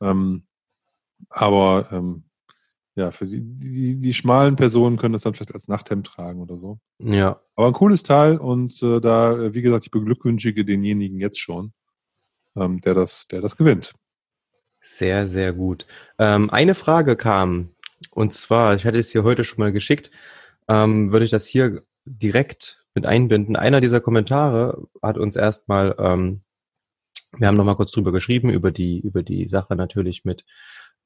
Ähm, 0.00 0.44
aber 1.28 1.88
ähm, 1.92 2.24
ja, 2.94 3.10
für 3.10 3.26
die, 3.26 3.40
die, 3.42 3.96
die 4.00 4.14
schmalen 4.14 4.56
Personen 4.56 4.96
können 4.96 5.12
das 5.12 5.22
dann 5.22 5.34
vielleicht 5.34 5.54
als 5.54 5.68
Nachthemd 5.68 6.06
tragen 6.06 6.40
oder 6.40 6.56
so. 6.56 6.78
Ja. 6.98 7.40
Aber 7.56 7.66
ein 7.66 7.72
cooles 7.72 8.02
Teil 8.02 8.36
und 8.36 8.82
äh, 8.82 9.00
da, 9.00 9.32
äh, 9.32 9.54
wie 9.54 9.62
gesagt, 9.62 9.84
ich 9.84 9.90
beglückwünsche 9.90 10.52
denjenigen 10.52 11.20
jetzt 11.20 11.40
schon, 11.40 11.72
ähm, 12.56 12.80
der, 12.80 12.94
das, 12.94 13.28
der 13.28 13.40
das 13.40 13.56
gewinnt. 13.56 13.92
Sehr, 14.80 15.26
sehr 15.26 15.52
gut. 15.52 15.86
Ähm, 16.18 16.50
eine 16.50 16.74
Frage 16.74 17.16
kam, 17.16 17.70
und 18.10 18.32
zwar, 18.34 18.74
ich 18.74 18.86
hatte 18.86 18.98
es 18.98 19.10
hier 19.10 19.24
heute 19.24 19.44
schon 19.44 19.58
mal 19.58 19.72
geschickt, 19.72 20.10
ähm, 20.68 21.12
würde 21.12 21.24
ich 21.24 21.30
das 21.30 21.46
hier 21.46 21.82
direkt 22.04 22.84
mit 22.94 23.06
einbinden. 23.06 23.56
Einer 23.56 23.80
dieser 23.80 24.00
Kommentare 24.00 24.86
hat 25.02 25.18
uns 25.18 25.36
erstmal, 25.36 25.94
ähm, 25.98 26.40
wir 27.36 27.48
haben 27.48 27.56
nochmal 27.56 27.76
kurz 27.76 27.92
drüber 27.92 28.12
geschrieben, 28.12 28.50
über 28.50 28.70
die, 28.70 29.00
über 29.00 29.22
die 29.22 29.48
Sache 29.48 29.76
natürlich 29.76 30.24
mit 30.24 30.44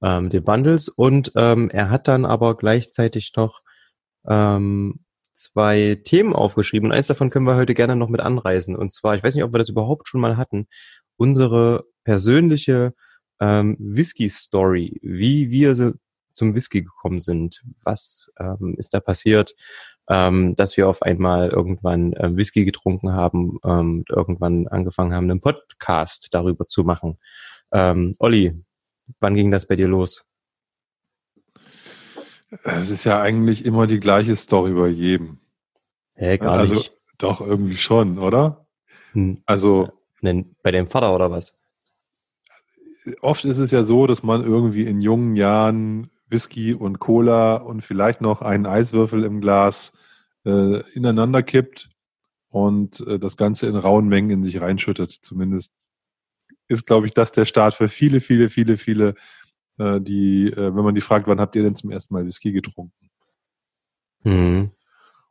ähm, 0.02 0.30
den 0.30 0.44
Bundles 0.44 0.88
und 0.88 1.32
ähm, 1.36 1.70
er 1.70 1.90
hat 1.90 2.08
dann 2.08 2.24
aber 2.24 2.56
gleichzeitig 2.56 3.32
noch 3.36 3.62
ähm, 4.26 5.00
zwei 5.34 6.00
Themen 6.02 6.32
aufgeschrieben 6.32 6.90
und 6.90 6.96
eins 6.96 7.08
davon 7.08 7.30
können 7.30 7.46
wir 7.46 7.56
heute 7.56 7.74
gerne 7.74 7.96
noch 7.96 8.08
mit 8.08 8.20
anreisen. 8.20 8.76
Und 8.76 8.92
zwar, 8.92 9.16
ich 9.16 9.22
weiß 9.22 9.34
nicht, 9.34 9.44
ob 9.44 9.52
wir 9.52 9.58
das 9.58 9.68
überhaupt 9.68 10.08
schon 10.08 10.20
mal 10.20 10.36
hatten, 10.36 10.68
unsere 11.16 11.84
persönliche 12.04 12.94
ähm, 13.40 13.76
Whisky-Story, 13.78 15.00
wie 15.02 15.50
wir 15.50 15.94
zum 16.32 16.54
Whisky 16.54 16.82
gekommen 16.82 17.20
sind. 17.20 17.62
Was 17.82 18.30
ähm, 18.38 18.74
ist 18.78 18.94
da 18.94 19.00
passiert, 19.00 19.54
ähm, 20.08 20.54
dass 20.56 20.76
wir 20.76 20.88
auf 20.88 21.02
einmal 21.02 21.48
irgendwann 21.48 22.12
äh, 22.14 22.36
Whisky 22.36 22.64
getrunken 22.64 23.12
haben 23.12 23.58
ähm, 23.64 23.98
und 23.98 24.10
irgendwann 24.10 24.68
angefangen 24.68 25.14
haben, 25.14 25.30
einen 25.30 25.40
Podcast 25.40 26.28
darüber 26.32 26.66
zu 26.66 26.84
machen. 26.84 27.18
Ähm, 27.72 28.14
Olli, 28.18 28.62
wann 29.20 29.34
ging 29.34 29.50
das 29.50 29.66
bei 29.66 29.76
dir 29.76 29.88
los? 29.88 30.26
Es 32.62 32.90
ist 32.90 33.04
ja 33.04 33.20
eigentlich 33.20 33.64
immer 33.64 33.86
die 33.86 33.98
gleiche 33.98 34.36
Story 34.36 34.72
bei 34.72 34.88
jedem. 34.88 35.38
Hä, 36.14 36.38
gar 36.38 36.58
also, 36.58 36.74
nicht. 36.74 36.92
Doch, 37.18 37.40
irgendwie 37.40 37.76
schon, 37.76 38.18
oder? 38.18 38.66
Hm. 39.12 39.42
Also. 39.46 39.90
Bei 40.62 40.70
dem 40.70 40.88
Vater 40.88 41.14
oder 41.14 41.30
was? 41.30 41.54
Oft 43.20 43.44
ist 43.44 43.58
es 43.58 43.70
ja 43.70 43.84
so, 43.84 44.06
dass 44.06 44.22
man 44.22 44.42
irgendwie 44.42 44.84
in 44.84 45.02
jungen 45.02 45.36
Jahren 45.36 46.10
Whisky 46.34 46.74
und 46.74 46.98
Cola 46.98 47.54
und 47.54 47.82
vielleicht 47.82 48.20
noch 48.20 48.42
einen 48.42 48.66
Eiswürfel 48.66 49.22
im 49.22 49.40
Glas 49.40 49.92
äh, 50.44 50.80
ineinander 50.92 51.44
kippt 51.44 51.90
und 52.50 53.00
äh, 53.06 53.20
das 53.20 53.36
Ganze 53.36 53.68
in 53.68 53.76
rauen 53.76 54.08
Mengen 54.08 54.30
in 54.30 54.42
sich 54.42 54.60
reinschüttet. 54.60 55.12
Zumindest 55.12 55.72
ist, 56.66 56.86
glaube 56.86 57.06
ich, 57.06 57.14
das 57.14 57.30
der 57.30 57.44
Start 57.44 57.74
für 57.74 57.88
viele, 57.88 58.20
viele, 58.20 58.50
viele, 58.50 58.78
viele 58.78 59.14
äh, 59.78 60.00
die, 60.00 60.48
äh, 60.48 60.74
wenn 60.74 60.84
man 60.84 60.96
die 60.96 61.00
fragt, 61.00 61.28
wann 61.28 61.40
habt 61.40 61.54
ihr 61.54 61.62
denn 61.62 61.76
zum 61.76 61.92
ersten 61.92 62.14
Mal 62.14 62.26
Whisky 62.26 62.50
getrunken? 62.50 63.10
Mhm. 64.24 64.72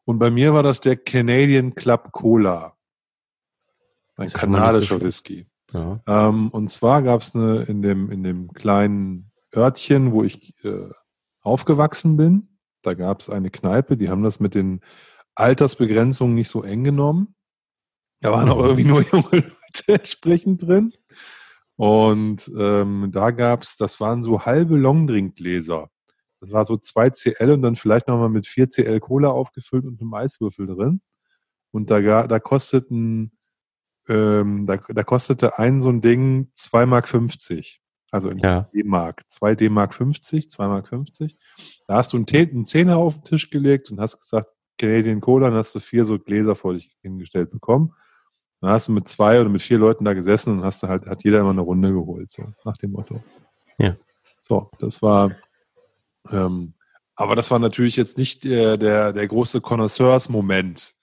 Und 0.05 0.19
bei 0.19 0.31
mir 0.31 0.53
war 0.53 0.63
das 0.63 0.79
der 0.79 0.95
Canadian 0.95 1.75
Club 1.75 2.11
Cola. 2.13 2.77
Ein 4.15 4.29
kanadischer 4.29 4.99
so 4.99 5.05
Whisky. 5.05 5.47
Ja. 5.73 6.01
Ähm, 6.07 6.49
und 6.49 6.69
zwar 6.69 7.01
gab 7.01 7.21
es 7.21 7.35
eine 7.35 7.63
in 7.63 7.81
dem, 7.81 8.09
in 8.09 8.23
dem 8.23 8.53
kleinen 8.53 9.32
Örtchen, 9.55 10.11
wo 10.11 10.23
ich 10.23 10.53
äh, 10.63 10.89
aufgewachsen 11.41 12.17
bin. 12.17 12.59
Da 12.81 12.93
gab 12.93 13.21
es 13.21 13.29
eine 13.29 13.49
Kneipe, 13.49 13.97
die 13.97 14.09
haben 14.09 14.23
das 14.23 14.39
mit 14.39 14.55
den 14.55 14.81
Altersbegrenzungen 15.35 16.35
nicht 16.35 16.49
so 16.49 16.63
eng 16.63 16.83
genommen. 16.83 17.35
Da 18.21 18.31
waren 18.31 18.49
auch 18.49 18.59
irgendwie 18.59 18.85
nur 18.85 19.01
junge 19.11 19.29
Leute 19.31 19.93
entsprechend 19.93 20.63
drin. 20.63 20.93
Und 21.75 22.51
ähm, 22.57 23.09
da 23.11 23.31
gab's, 23.31 23.77
das 23.77 23.99
waren 23.99 24.23
so 24.23 24.45
halbe 24.45 24.77
Longdrinkgläser. 24.77 25.89
Das 26.39 26.51
war 26.51 26.65
so 26.65 26.77
2 26.77 27.09
CL 27.11 27.51
und 27.51 27.61
dann 27.61 27.75
vielleicht 27.75 28.07
nochmal 28.07 28.29
mit 28.29 28.45
4 28.45 28.69
CL 28.69 28.99
Cola 28.99 29.29
aufgefüllt 29.29 29.85
und 29.85 29.99
einem 30.01 30.13
Eiswürfel 30.13 30.67
drin. 30.67 31.01
Und 31.71 31.89
da, 31.89 32.27
da 32.27 32.39
kosteten, 32.39 33.31
ähm, 34.07 34.67
da, 34.67 34.77
da 34.77 35.03
kostete 35.03 35.57
ein 35.57 35.81
so 35.81 35.89
ein 35.89 36.01
Ding 36.01 36.51
2,50 36.55 36.85
Mark. 36.85 37.65
50. 38.13 38.29
Also 38.29 38.29
in 38.29 38.37
ja. 38.39 38.69
D-Mark. 38.73 39.23
2 39.29 39.55
D-Mark 39.55 39.93
50, 39.93 40.49
2 40.49 40.67
Mark 40.67 40.87
50. 40.87 41.37
Da 41.87 41.95
hast 41.95 42.13
du 42.13 42.17
einen, 42.17 42.27
einen 42.29 42.65
Zehner 42.65 42.97
auf 42.97 43.15
den 43.15 43.23
Tisch 43.23 43.49
gelegt 43.49 43.91
und 43.91 43.99
hast 43.99 44.19
gesagt, 44.19 44.47
Canadian 44.77 45.21
Cola, 45.21 45.49
dann 45.49 45.57
hast 45.57 45.75
du 45.75 45.79
vier 45.79 46.05
so 46.05 46.19
Gläser 46.19 46.55
vor 46.55 46.73
dich 46.73 46.95
hingestellt 47.01 47.51
bekommen. 47.51 47.93
Dann 48.61 48.71
hast 48.71 48.87
du 48.87 48.91
mit 48.91 49.07
zwei 49.07 49.39
oder 49.39 49.49
mit 49.49 49.61
vier 49.61 49.77
Leuten 49.77 50.05
da 50.05 50.13
gesessen 50.13 50.53
und 50.53 50.63
hast 50.63 50.83
du 50.83 50.87
halt, 50.87 51.05
hat 51.05 51.23
jeder 51.23 51.39
immer 51.39 51.51
eine 51.51 51.61
Runde 51.61 51.91
geholt, 51.91 52.31
so 52.31 52.45
nach 52.63 52.77
dem 52.77 52.91
Motto. 52.91 53.21
Ja. 53.77 53.95
So, 54.41 54.71
das 54.79 55.01
war, 55.01 55.31
ähm, 56.31 56.73
aber 57.15 57.35
das 57.35 57.51
war 57.51 57.59
natürlich 57.59 57.95
jetzt 57.95 58.17
nicht 58.17 58.43
der, 58.45 58.77
der, 58.77 59.13
der 59.13 59.27
große 59.27 59.61
Connoisseurs-Moment. 59.61 60.95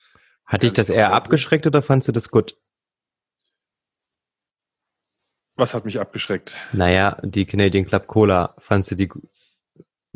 Hat 0.46 0.62
dich 0.62 0.72
das 0.72 0.88
eher 0.88 1.12
abgeschreckt 1.12 1.66
oder 1.66 1.82
fandst 1.82 2.08
du 2.08 2.12
das 2.12 2.30
gut? 2.30 2.56
Was 5.60 5.74
hat 5.74 5.84
mich 5.84 6.00
abgeschreckt? 6.00 6.56
Naja, 6.72 7.18
die 7.22 7.44
Canadian 7.44 7.84
Club 7.84 8.06
Cola, 8.06 8.54
fandst 8.56 8.92
du 8.92 8.94
die 8.94 9.10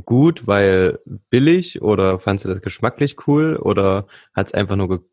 gut, 0.03 0.47
weil 0.47 1.01
billig 1.29 1.83
oder 1.83 2.19
fandst 2.19 2.47
du 2.47 2.49
das 2.49 2.63
geschmacklich 2.63 3.29
cool 3.29 3.57
oder 3.57 4.07
hat 4.33 4.47
es 4.47 4.55
einfach 4.55 4.77
nur 4.77 5.05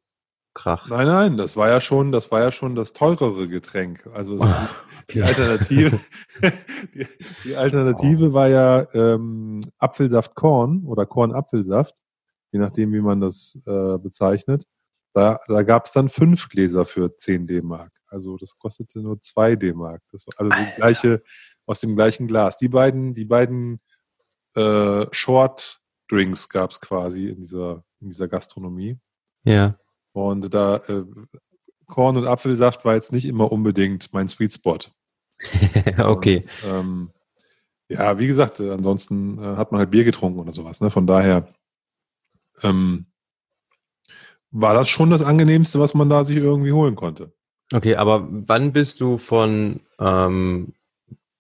Krach. 0.54 0.88
Nein, 0.88 1.08
nein, 1.08 1.38
das 1.38 1.58
war 1.58 1.68
ja 1.68 1.82
schon, 1.82 2.14
das 2.14 2.32
war 2.32 2.40
ja 2.40 2.54
schon 2.54 2.76
das 2.76 2.94
teurere 2.94 3.50
Getränk. 3.50 4.08
Also 4.14 4.36
es, 4.36 4.44
oh, 4.44 4.68
die 5.14 5.22
Alternative, 5.22 6.00
die, 6.96 7.08
die, 7.44 7.56
Alternative 7.58 8.30
oh. 8.30 8.34
war 8.34 8.48
ja 8.48 8.88
ähm, 8.94 9.60
Apfelsaft 9.80 10.34
Korn 10.36 10.86
oder 10.86 11.06
Korn 11.06 11.34
Apfelsaft, 11.34 11.96
je 12.54 12.60
nachdem, 12.60 12.94
wie 12.94 13.02
man 13.02 13.20
das 13.20 13.62
äh, 13.66 13.98
bezeichnet. 13.98 14.66
Da, 15.14 15.40
da 15.48 15.64
gab 15.64 15.86
es 15.86 15.92
dann 15.92 16.10
fünf 16.10 16.50
Gläser 16.50 16.86
für 16.86 17.16
10 17.16 17.48
D-Mark. 17.48 17.92
Also 18.08 18.38
das 18.38 18.58
kostete 18.58 19.00
nur 19.00 19.20
zwei 19.22 19.56
D-Mark. 19.56 20.02
Das 20.12 20.26
war 20.28 20.34
also 20.38 20.52
die 20.52 20.76
gleiche, 20.76 21.24
aus 21.66 21.80
dem 21.82 21.96
gleichen 21.96 22.28
Glas. 22.28 22.58
Die 22.58 22.70
beiden, 22.70 23.14
die 23.14 23.26
beiden 23.26 23.82
äh, 24.56 25.06
Short 25.12 25.82
Drinks 26.10 26.50
gab 26.50 26.72
es 26.72 26.82
quasi 26.82 27.28
in 27.28 27.40
dieser, 27.40 27.84
in 28.00 28.10
dieser 28.10 28.28
Gastronomie. 28.28 28.98
Ja. 29.44 29.78
Und 30.14 30.54
da 30.54 30.78
äh, 30.88 31.06
Korn 31.88 32.18
und 32.18 32.28
Apfelsaft 32.28 32.86
war 32.86 32.96
jetzt 32.96 33.12
nicht 33.12 33.26
immer 33.26 33.52
unbedingt 33.52 34.14
mein 34.14 34.28
Sweet 34.28 34.54
Spot. 34.54 34.80
okay. 35.98 36.46
Und, 36.64 36.70
ähm, 36.70 37.12
ja, 37.90 38.18
wie 38.18 38.28
gesagt, 38.28 38.60
äh, 38.60 38.72
ansonsten 38.72 39.38
äh, 39.38 39.58
hat 39.58 39.72
man 39.72 39.80
halt 39.80 39.92
Bier 39.92 40.04
getrunken 40.04 40.40
oder 40.40 40.54
sowas. 40.54 40.80
Ne? 40.80 40.90
Von 40.90 41.08
daher 41.08 41.54
ähm, 42.64 43.08
war 44.52 44.74
das 44.74 44.90
schon 44.90 45.10
das 45.10 45.22
angenehmste, 45.22 45.80
was 45.80 45.94
man 45.94 46.10
da 46.10 46.24
sich 46.24 46.38
irgendwie 46.38 46.72
holen 46.72 46.96
konnte. 46.96 47.34
Okay, 47.74 47.96
aber 47.96 48.28
wann 48.30 48.74
bist 48.74 49.00
du 49.00 49.18
von 49.18 49.80
ähm, 50.00 50.74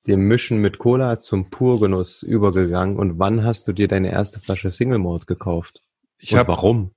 dem 0.07 0.27
Mischen 0.27 0.59
mit 0.59 0.77
Cola 0.77 1.19
zum 1.19 1.49
Purgenuss 1.49 2.23
übergegangen 2.23 2.97
und 2.97 3.19
wann 3.19 3.43
hast 3.43 3.67
du 3.67 3.73
dir 3.73 3.87
deine 3.87 4.11
erste 4.11 4.39
Flasche 4.39 4.71
Single 4.71 4.99
Malt 4.99 5.27
gekauft? 5.27 5.81
Ich 6.17 6.35
hab, 6.35 6.47
warum? 6.47 6.91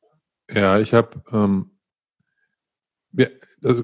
Ja, 0.50 0.78
ich 0.78 0.94
habe 0.94 1.22
ähm, 1.32 1.70
ja, 3.12 3.26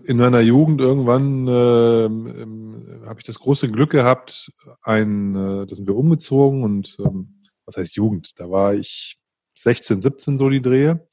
in 0.04 0.16
meiner 0.16 0.40
Jugend 0.40 0.80
irgendwann 0.80 1.46
ähm, 1.48 2.26
ähm, 2.26 3.02
habe 3.06 3.20
ich 3.20 3.26
das 3.26 3.38
große 3.38 3.70
Glück 3.70 3.90
gehabt, 3.90 4.52
ein, 4.82 5.34
äh, 5.34 5.66
da 5.66 5.74
sind 5.74 5.86
wir 5.86 5.96
umgezogen 5.96 6.62
und 6.62 6.96
ähm, 7.00 7.42
was 7.64 7.76
heißt 7.76 7.96
Jugend? 7.96 8.38
Da 8.38 8.50
war 8.50 8.74
ich 8.74 9.16
16, 9.56 10.00
17 10.00 10.36
so 10.36 10.48
die 10.48 10.62
Drehe 10.62 11.06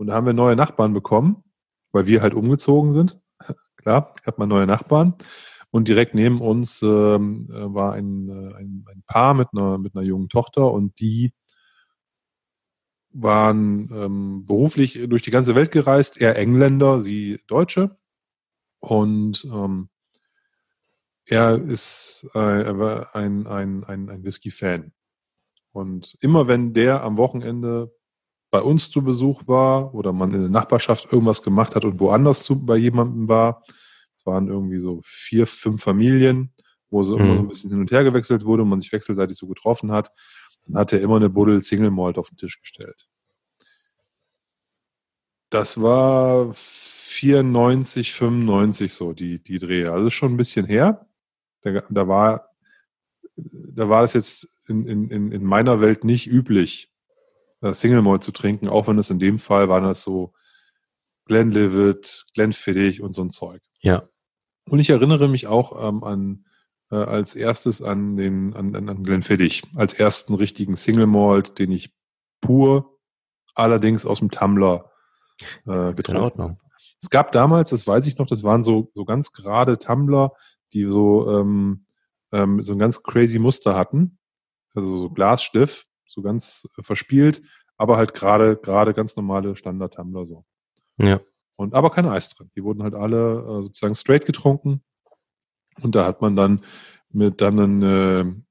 und 0.00 0.06
da 0.06 0.14
haben 0.14 0.24
wir 0.24 0.32
neue 0.32 0.56
Nachbarn 0.56 0.94
bekommen, 0.94 1.44
weil 1.92 2.06
wir 2.06 2.22
halt 2.22 2.32
umgezogen 2.32 2.94
sind. 2.94 3.20
Klar, 3.76 4.14
hat 4.24 4.38
man 4.38 4.48
neue 4.48 4.66
Nachbarn 4.66 5.14
und 5.70 5.88
direkt 5.88 6.14
neben 6.14 6.40
uns 6.40 6.80
ähm, 6.80 7.48
äh, 7.50 7.74
war 7.74 7.92
ein, 7.92 8.30
äh, 8.30 8.54
ein, 8.56 8.86
ein 8.90 9.02
Paar 9.06 9.34
mit 9.34 9.48
einer 9.52 9.76
mit 9.76 9.94
einer 9.94 10.02
jungen 10.02 10.30
Tochter 10.30 10.72
und 10.72 10.98
die 11.00 11.34
waren 13.10 13.90
ähm, 13.92 14.46
beruflich 14.46 14.98
durch 15.06 15.22
die 15.22 15.30
ganze 15.30 15.54
Welt 15.54 15.70
gereist, 15.70 16.18
er 16.18 16.38
Engländer, 16.38 17.02
sie 17.02 17.42
Deutsche. 17.46 17.98
Und 18.78 19.44
ähm, 19.52 19.90
er 21.26 21.56
ist 21.56 22.26
äh, 22.34 22.62
er 22.62 22.78
war 22.78 23.14
ein, 23.14 23.46
ein, 23.46 23.84
ein, 23.84 24.08
ein 24.08 24.24
Whisky-Fan. 24.24 24.92
Und 25.72 26.16
immer 26.22 26.48
wenn 26.48 26.72
der 26.72 27.02
am 27.02 27.18
Wochenende 27.18 27.92
bei 28.50 28.60
uns 28.60 28.90
zu 28.90 29.02
Besuch 29.02 29.46
war 29.46 29.94
oder 29.94 30.12
man 30.12 30.34
in 30.34 30.40
der 30.40 30.50
Nachbarschaft 30.50 31.12
irgendwas 31.12 31.42
gemacht 31.42 31.76
hat 31.76 31.84
und 31.84 32.00
woanders 32.00 32.42
zu, 32.42 32.64
bei 32.64 32.76
jemandem 32.76 33.28
war, 33.28 33.62
es 34.16 34.26
waren 34.26 34.48
irgendwie 34.48 34.80
so 34.80 35.00
vier, 35.04 35.46
fünf 35.46 35.82
Familien, 35.82 36.52
wo 36.90 37.02
so 37.02 37.16
mhm. 37.16 37.24
immer 37.24 37.36
so 37.36 37.42
ein 37.42 37.48
bisschen 37.48 37.70
hin 37.70 37.80
und 37.80 37.90
her 37.90 38.04
gewechselt 38.04 38.44
wurde 38.44 38.62
und 38.62 38.68
man 38.68 38.80
sich 38.80 38.92
wechselseitig 38.92 39.36
so 39.36 39.46
getroffen 39.46 39.92
hat, 39.92 40.12
dann 40.66 40.76
hat 40.76 40.92
er 40.92 41.00
immer 41.00 41.16
eine 41.16 41.30
Buddel 41.30 41.62
Single 41.62 41.90
Malt 41.90 42.18
auf 42.18 42.28
den 42.28 42.36
Tisch 42.36 42.60
gestellt. 42.60 43.08
Das 45.50 45.80
war 45.80 46.52
94, 46.54 48.12
95 48.12 48.92
so, 48.92 49.12
die, 49.12 49.42
die 49.42 49.58
Drehe. 49.58 49.90
Also 49.92 50.10
schon 50.10 50.34
ein 50.34 50.36
bisschen 50.36 50.66
her. 50.66 51.06
Da, 51.62 51.82
da 51.88 52.08
war, 52.08 52.46
da 53.36 53.88
war 53.88 54.04
es 54.04 54.12
jetzt 54.12 54.48
in, 54.68 54.86
in, 54.86 55.32
in 55.32 55.44
meiner 55.44 55.80
Welt 55.80 56.04
nicht 56.04 56.28
üblich, 56.28 56.89
Single 57.62 58.02
Malt 58.02 58.24
zu 58.24 58.32
trinken, 58.32 58.68
auch 58.68 58.88
wenn 58.88 58.98
es 58.98 59.10
in 59.10 59.18
dem 59.18 59.38
Fall 59.38 59.68
waren 59.68 59.84
das 59.84 60.02
so 60.02 60.32
Glenlivet, 61.26 62.26
Glenfiddich 62.34 63.02
und 63.02 63.14
so 63.14 63.22
ein 63.22 63.30
Zeug. 63.30 63.62
Ja. 63.80 64.08
Und 64.68 64.78
ich 64.78 64.90
erinnere 64.90 65.28
mich 65.28 65.46
auch 65.46 65.88
ähm, 65.88 66.02
an 66.02 66.46
äh, 66.90 66.96
als 66.96 67.34
erstes 67.34 67.82
an 67.82 68.16
den 68.16 68.54
an, 68.54 68.74
an 68.88 69.02
Glenfiddich, 69.02 69.62
als 69.76 69.94
ersten 69.94 70.34
richtigen 70.34 70.76
Single 70.76 71.06
Malt, 71.06 71.58
den 71.58 71.70
ich 71.70 71.94
pur 72.40 72.98
allerdings 73.54 74.06
aus 74.06 74.20
dem 74.20 74.30
Tumbler 74.30 74.90
äh, 75.66 75.92
getrunken 75.94 76.42
habe. 76.42 76.56
Es 77.00 77.10
gab 77.10 77.32
damals, 77.32 77.70
das 77.70 77.86
weiß 77.86 78.06
ich 78.06 78.18
noch, 78.18 78.26
das 78.26 78.42
waren 78.42 78.62
so, 78.62 78.90
so 78.94 79.04
ganz 79.04 79.32
gerade 79.32 79.78
Tumbler, 79.78 80.32
die 80.72 80.84
so, 80.84 81.30
ähm, 81.30 81.86
ähm, 82.32 82.60
so 82.62 82.72
ein 82.72 82.78
ganz 82.78 83.02
crazy 83.02 83.38
Muster 83.38 83.74
hatten. 83.74 84.18
Also 84.74 84.98
so 84.98 85.10
Glasstift, 85.10 85.88
so 86.10 86.22
ganz 86.22 86.68
verspielt, 86.80 87.42
aber 87.76 87.96
halt 87.96 88.14
gerade, 88.14 88.56
gerade 88.56 88.94
ganz 88.94 89.16
normale 89.16 89.56
Standard-Tumbler 89.56 90.26
so. 90.26 90.44
Ja. 90.98 91.20
Und 91.56 91.74
aber 91.74 91.90
kein 91.90 92.06
Eis 92.06 92.30
drin. 92.30 92.50
Die 92.56 92.64
wurden 92.64 92.82
halt 92.82 92.94
alle 92.94 93.40
äh, 93.40 93.62
sozusagen 93.62 93.94
straight 93.94 94.24
getrunken. 94.24 94.82
Und 95.82 95.94
da 95.94 96.04
hat 96.04 96.20
man 96.20 96.36
dann 96.36 96.64
mit 97.10 97.40
dann 97.40 97.58
einen, 97.58 97.82
äh, 97.82 98.42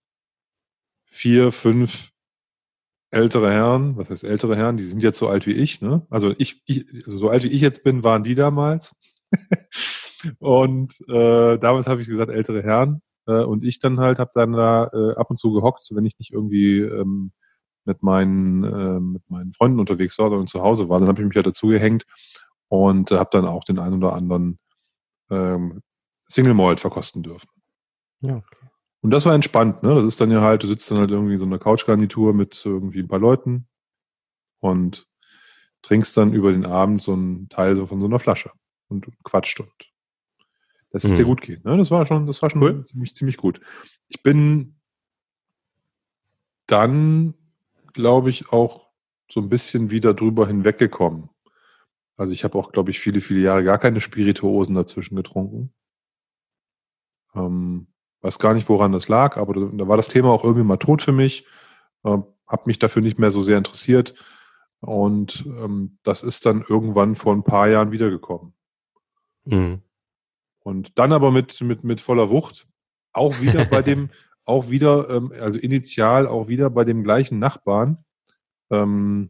vier, 1.10 1.52
fünf 1.52 2.12
ältere 3.12 3.52
Herren, 3.52 3.98
was 3.98 4.10
heißt 4.10 4.24
ältere 4.24 4.56
Herren, 4.56 4.78
die 4.78 4.84
sind 4.84 5.02
jetzt 5.02 5.18
so 5.18 5.28
alt 5.28 5.48
wie 5.48 5.54
ich, 5.54 5.82
ne? 5.82 6.06
Also 6.10 6.34
ich, 6.38 6.62
ich 6.66 6.86
also 7.06 7.18
so 7.18 7.30
alt 7.30 7.44
wie 7.44 7.48
ich 7.48 7.62
jetzt 7.62 7.84
bin, 7.84 8.04
waren 8.04 8.24
die 8.24 8.36
damals. 8.36 8.96
und 10.40 10.94
äh, 11.10 11.58
damals 11.58 11.88
habe 11.88 12.02
ich 12.02 12.08
gesagt, 12.08 12.32
ältere 12.32 12.62
Herren. 12.62 13.02
Äh, 13.26 13.44
und 13.44 13.64
ich 13.64 13.80
dann 13.80 14.00
halt 14.00 14.20
habe 14.20 14.32
dann 14.34 14.54
da 14.54 14.90
äh, 14.94 15.16
ab 15.16 15.30
und 15.30 15.38
zu 15.38 15.52
gehockt, 15.52 15.88
wenn 15.92 16.06
ich 16.06 16.20
nicht 16.20 16.32
irgendwie 16.32 16.80
ähm, 16.82 17.32
mit 17.90 18.04
meinen 18.04 18.64
äh, 18.64 19.00
mit 19.00 19.28
meinen 19.30 19.52
Freunden 19.52 19.80
unterwegs 19.80 20.20
war, 20.20 20.30
sondern 20.30 20.48
zu 20.48 20.62
Hause 20.62 20.90
war, 20.90 21.00
dann 21.00 21.10
habe 21.10 21.22
ich 21.22 21.28
mich 21.28 21.36
halt 21.36 21.48
dazu 21.48 21.68
gehängt 21.68 22.06
und 22.68 23.12
äh, 23.12 23.18
habe 23.18 23.32
dann 23.34 23.46
auch 23.46 23.64
den 23.64 23.80
einen 23.80 23.96
oder 23.96 24.14
anderen 24.14 24.60
ähm, 25.32 25.82
Single 26.28 26.54
Malt 26.54 26.80
verkosten 26.80 27.24
dürfen. 27.24 27.50
Ja, 28.22 28.36
okay. 28.36 28.68
Und 29.02 29.12
das 29.12 29.26
war 29.26 29.34
entspannt, 29.34 29.82
ne? 29.82 29.96
Das 29.96 30.04
ist 30.04 30.22
dann 30.22 30.30
ja 30.30 30.42
halt, 30.42 30.62
du 30.62 30.68
sitzt 30.68 30.92
dann 30.92 31.00
halt 31.00 31.10
irgendwie 31.10 31.38
so 31.38 31.46
einer 31.46 31.58
Couchgarnitur 31.58 32.34
mit 32.34 32.64
irgendwie 32.64 33.00
ein 33.00 33.08
paar 33.08 33.20
Leuten 33.20 33.68
und 34.60 35.08
trinkst 35.82 36.16
dann 36.16 36.34
über 36.34 36.52
den 36.52 36.66
Abend 36.66 37.02
so 37.02 37.14
einen 37.14 37.50
Teil 37.50 37.76
so 37.76 37.88
von 37.88 38.00
so 38.00 38.06
einer 38.06 38.20
Flasche 38.20 38.52
und 38.88 39.08
quatscht 39.24 39.62
und 39.62 39.72
dass 40.92 41.04
es 41.04 41.12
mhm. 41.12 41.16
dir 41.16 41.26
gut 41.26 41.42
geht. 41.42 41.66
Ne? 41.66 41.78
Das 41.78 41.90
war 41.90 42.06
schon, 42.06 42.28
das 42.28 42.42
war 42.42 42.50
schon 42.50 42.62
cool. 42.62 42.86
ziemlich, 42.86 43.16
ziemlich 43.16 43.38
gut. 43.38 43.62
Ich 44.10 44.22
bin 44.22 44.80
dann, 46.70 47.34
glaube 47.94 48.30
ich, 48.30 48.52
auch 48.52 48.90
so 49.32 49.40
ein 49.40 49.50
bisschen 49.50 49.92
wieder 49.92 50.14
drüber 50.14 50.48
hinweggekommen. 50.48 51.30
Also 52.18 52.34
ich 52.34 52.44
habe 52.44 52.58
auch, 52.58 52.72
glaube 52.72 52.92
ich, 52.92 53.00
viele, 53.00 53.22
viele 53.22 53.40
Jahre 53.40 53.64
gar 53.64 53.78
keine 53.78 54.02
Spirituosen 54.02 54.76
dazwischen 54.76 55.16
getrunken. 55.16 55.74
Ähm, 57.34 57.88
weiß 58.22 58.40
gar 58.40 58.54
nicht, 58.54 58.68
woran 58.68 58.92
das 58.92 59.08
lag, 59.08 59.38
aber 59.38 59.54
da, 59.54 59.70
da 59.72 59.88
war 59.88 59.98
das 59.98 60.08
Thema 60.08 60.30
auch 60.30 60.44
irgendwie 60.44 60.66
mal 60.66 60.78
tot 60.78 61.02
für 61.02 61.12
mich. 61.12 61.46
Äh, 62.04 62.18
habe 62.48 62.64
mich 62.66 62.80
dafür 62.80 63.02
nicht 63.02 63.20
mehr 63.20 63.32
so 63.32 63.42
sehr 63.42 63.58
interessiert. 63.58 64.16
Und 64.82 65.46
ähm, 65.46 65.98
das 66.04 66.24
ist 66.24 66.46
dann 66.46 66.64
irgendwann 66.68 67.16
vor 67.16 67.34
ein 67.34 67.44
paar 67.44 67.70
Jahren 67.70 67.92
wiedergekommen. 67.92 68.54
Mhm. 69.46 69.82
Und 70.60 70.98
dann 70.98 71.14
aber 71.14 71.32
mit, 71.32 71.62
mit, 71.62 71.84
mit 71.84 72.02
voller 72.02 72.30
Wucht, 72.30 72.68
auch 73.14 73.40
wieder 73.40 73.66
bei 73.66 73.82
dem, 73.82 74.10
auch 74.50 74.70
wieder, 74.70 75.10
ähm, 75.10 75.32
also 75.40 75.60
initial 75.60 76.28
auch 76.28 76.48
wieder 76.48 76.70
bei 76.70 76.84
dem 76.84 77.04
gleichen 77.04 77.40
Nachbarn, 77.40 78.04
ähm, 78.72 79.30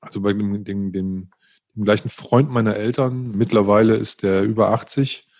also 0.00 0.20
bei 0.20 0.32
dem, 0.32 0.64
dem, 0.64 0.92
dem, 0.92 1.30
dem 1.76 1.84
gleichen 1.84 2.08
Freund 2.08 2.50
meiner 2.50 2.76
Eltern. 2.76 3.32
Mittlerweile 3.32 3.94
ist 3.96 4.22
der 4.22 4.42
über 4.42 4.70
80 4.70 5.30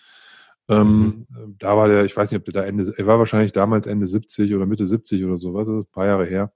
ähm, 0.71 1.25
mhm. 1.29 1.55
Da 1.59 1.75
war 1.75 1.89
der, 1.89 2.05
ich 2.05 2.15
weiß 2.15 2.31
nicht, 2.31 2.39
ob 2.39 2.45
der 2.45 2.61
da 2.61 2.63
Ende, 2.63 2.93
er 2.95 3.05
war 3.05 3.19
wahrscheinlich 3.19 3.51
damals 3.51 3.87
Ende 3.87 4.07
70 4.07 4.55
oder 4.55 4.65
Mitte 4.65 4.87
70 4.87 5.25
oder 5.25 5.37
sowas, 5.37 5.67
das 5.67 5.77
ist 5.77 5.89
ein 5.89 5.91
paar 5.91 6.05
Jahre 6.05 6.25
her. 6.25 6.53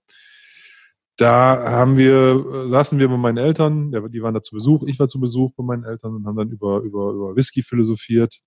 Da 1.18 1.72
haben 1.72 1.98
wir, 1.98 2.68
saßen 2.68 3.00
wir 3.00 3.10
mit 3.10 3.20
meinen 3.20 3.38
Eltern, 3.38 3.92
die 3.92 4.22
waren 4.22 4.34
da 4.34 4.42
zu 4.42 4.56
Besuch, 4.56 4.84
ich 4.84 5.00
war 5.00 5.08
zu 5.08 5.20
Besuch 5.20 5.52
bei 5.56 5.64
meinen 5.64 5.84
Eltern 5.84 6.16
und 6.16 6.26
haben 6.26 6.36
dann 6.38 6.50
über, 6.50 6.80
über, 6.80 7.12
über 7.12 7.36
Whisky 7.36 7.62
philosophiert. 7.62 8.42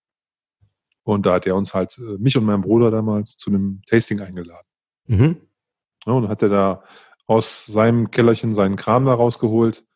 Und 1.08 1.24
da 1.24 1.32
hat 1.32 1.46
er 1.46 1.56
uns 1.56 1.72
halt, 1.72 1.96
äh, 1.96 2.18
mich 2.18 2.36
und 2.36 2.44
meinen 2.44 2.60
Bruder 2.60 2.90
damals, 2.90 3.38
zu 3.38 3.48
einem 3.48 3.80
Tasting 3.86 4.20
eingeladen. 4.20 4.66
Mhm. 5.06 5.38
Ja, 6.04 6.12
und 6.12 6.28
hat 6.28 6.42
er 6.42 6.50
da 6.50 6.84
aus 7.26 7.64
seinem 7.64 8.10
Kellerchen 8.10 8.52
seinen 8.52 8.76
Kram 8.76 9.06
da 9.06 9.14
rausgeholt 9.14 9.86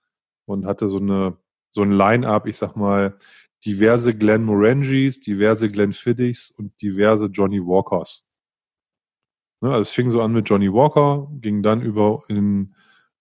und 0.47 0.65
hatte 0.65 0.89
so 0.89 0.97
eine, 0.97 1.37
so 1.71 1.83
ein 1.83 1.93
Line-up, 1.93 2.47
ich 2.47 2.57
sag 2.57 2.77
mal, 2.77 3.19
diverse 3.63 4.17
Glenn 4.17 4.45
Morangis, 4.45 5.21
diverse 5.21 5.69
Glenn 5.69 5.93
Fiddichs 5.93 6.51
und 6.51 6.81
diverse 6.81 7.27
Johnny 7.27 7.61
Walkers. 7.61 8.27
Ne, 9.61 9.69
also 9.69 9.83
es 9.83 9.93
fing 9.93 10.09
so 10.09 10.23
an 10.23 10.33
mit 10.33 10.49
Johnny 10.49 10.73
Walker, 10.73 11.29
ging 11.43 11.63
dann 11.63 11.83
über 11.83 12.23
in 12.29 12.75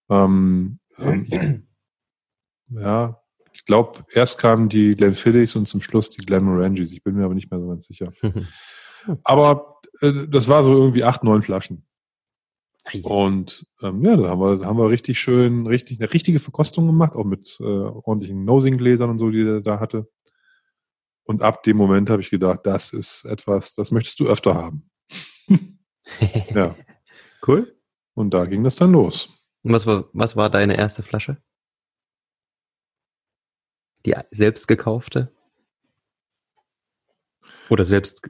ähm, 0.10 0.80
ähm, 0.98 1.68
ja, 2.70 3.21
ich 3.62 3.66
glaube, 3.66 4.00
erst 4.12 4.40
kamen 4.40 4.70
die 4.70 4.96
Glenn 4.96 5.14
Fiddichs 5.14 5.56
und 5.56 5.68
zum 5.68 5.84
Schluss 5.84 6.10
die 6.10 6.26
Glenn 6.26 6.44
Morangis. 6.44 6.92
Ich 6.94 7.04
bin 7.04 7.14
mir 7.14 7.26
aber 7.26 7.36
nicht 7.36 7.52
mehr 7.52 7.60
so 7.60 7.68
ganz 7.68 7.86
sicher. 7.86 8.12
aber 9.24 9.80
äh, 10.02 10.28
das 10.28 10.48
war 10.48 10.64
so 10.64 10.74
irgendwie 10.74 11.04
acht, 11.04 11.24
neun 11.24 11.44
Flaschen. 11.44 11.86
Und 13.04 13.68
ähm, 13.84 14.04
ja, 14.04 14.18
da 14.18 14.30
haben 14.30 14.40
wir, 14.40 14.66
haben 14.66 14.80
wir 14.80 14.90
richtig 14.90 15.20
schön, 15.20 15.68
richtig 15.68 16.00
eine 16.00 16.12
richtige 16.12 16.40
Verkostung 16.40 16.88
gemacht, 16.88 17.14
auch 17.14 17.24
mit 17.24 17.56
äh, 17.60 17.64
ordentlichen 17.64 18.46
Nosing-Gläsern 18.46 19.12
und 19.12 19.20
so, 19.20 19.30
die 19.30 19.44
er 19.44 19.62
da 19.62 19.80
hatte. 19.80 20.10
Und 21.24 21.44
ab 21.44 21.62
dem 21.62 21.78
Moment 21.78 22.10
habe 22.10 22.24
ich 22.24 22.32
gedacht, 22.32 22.62
das 22.64 22.94
ist 22.94 23.26
etwas, 23.26 23.76
das 23.76 23.92
möchtest 23.92 24.20
du 24.20 24.28
öfter 24.28 24.56
haben. 24.56 24.90
ja. 26.56 26.76
Cool. 27.46 27.78
Und 28.16 28.34
da 28.34 28.46
ging 28.46 28.64
das 28.64 28.76
dann 28.76 28.92
los. 28.92 29.46
Was 29.62 29.86
war, 29.86 30.06
was 30.14 30.36
war 30.36 30.50
deine 30.50 30.76
erste 30.78 31.04
Flasche? 31.04 31.38
Die 34.06 34.16
selbst 34.32 34.68
gekaufte? 34.68 35.32
Oder 37.70 37.86
selbst 37.86 38.22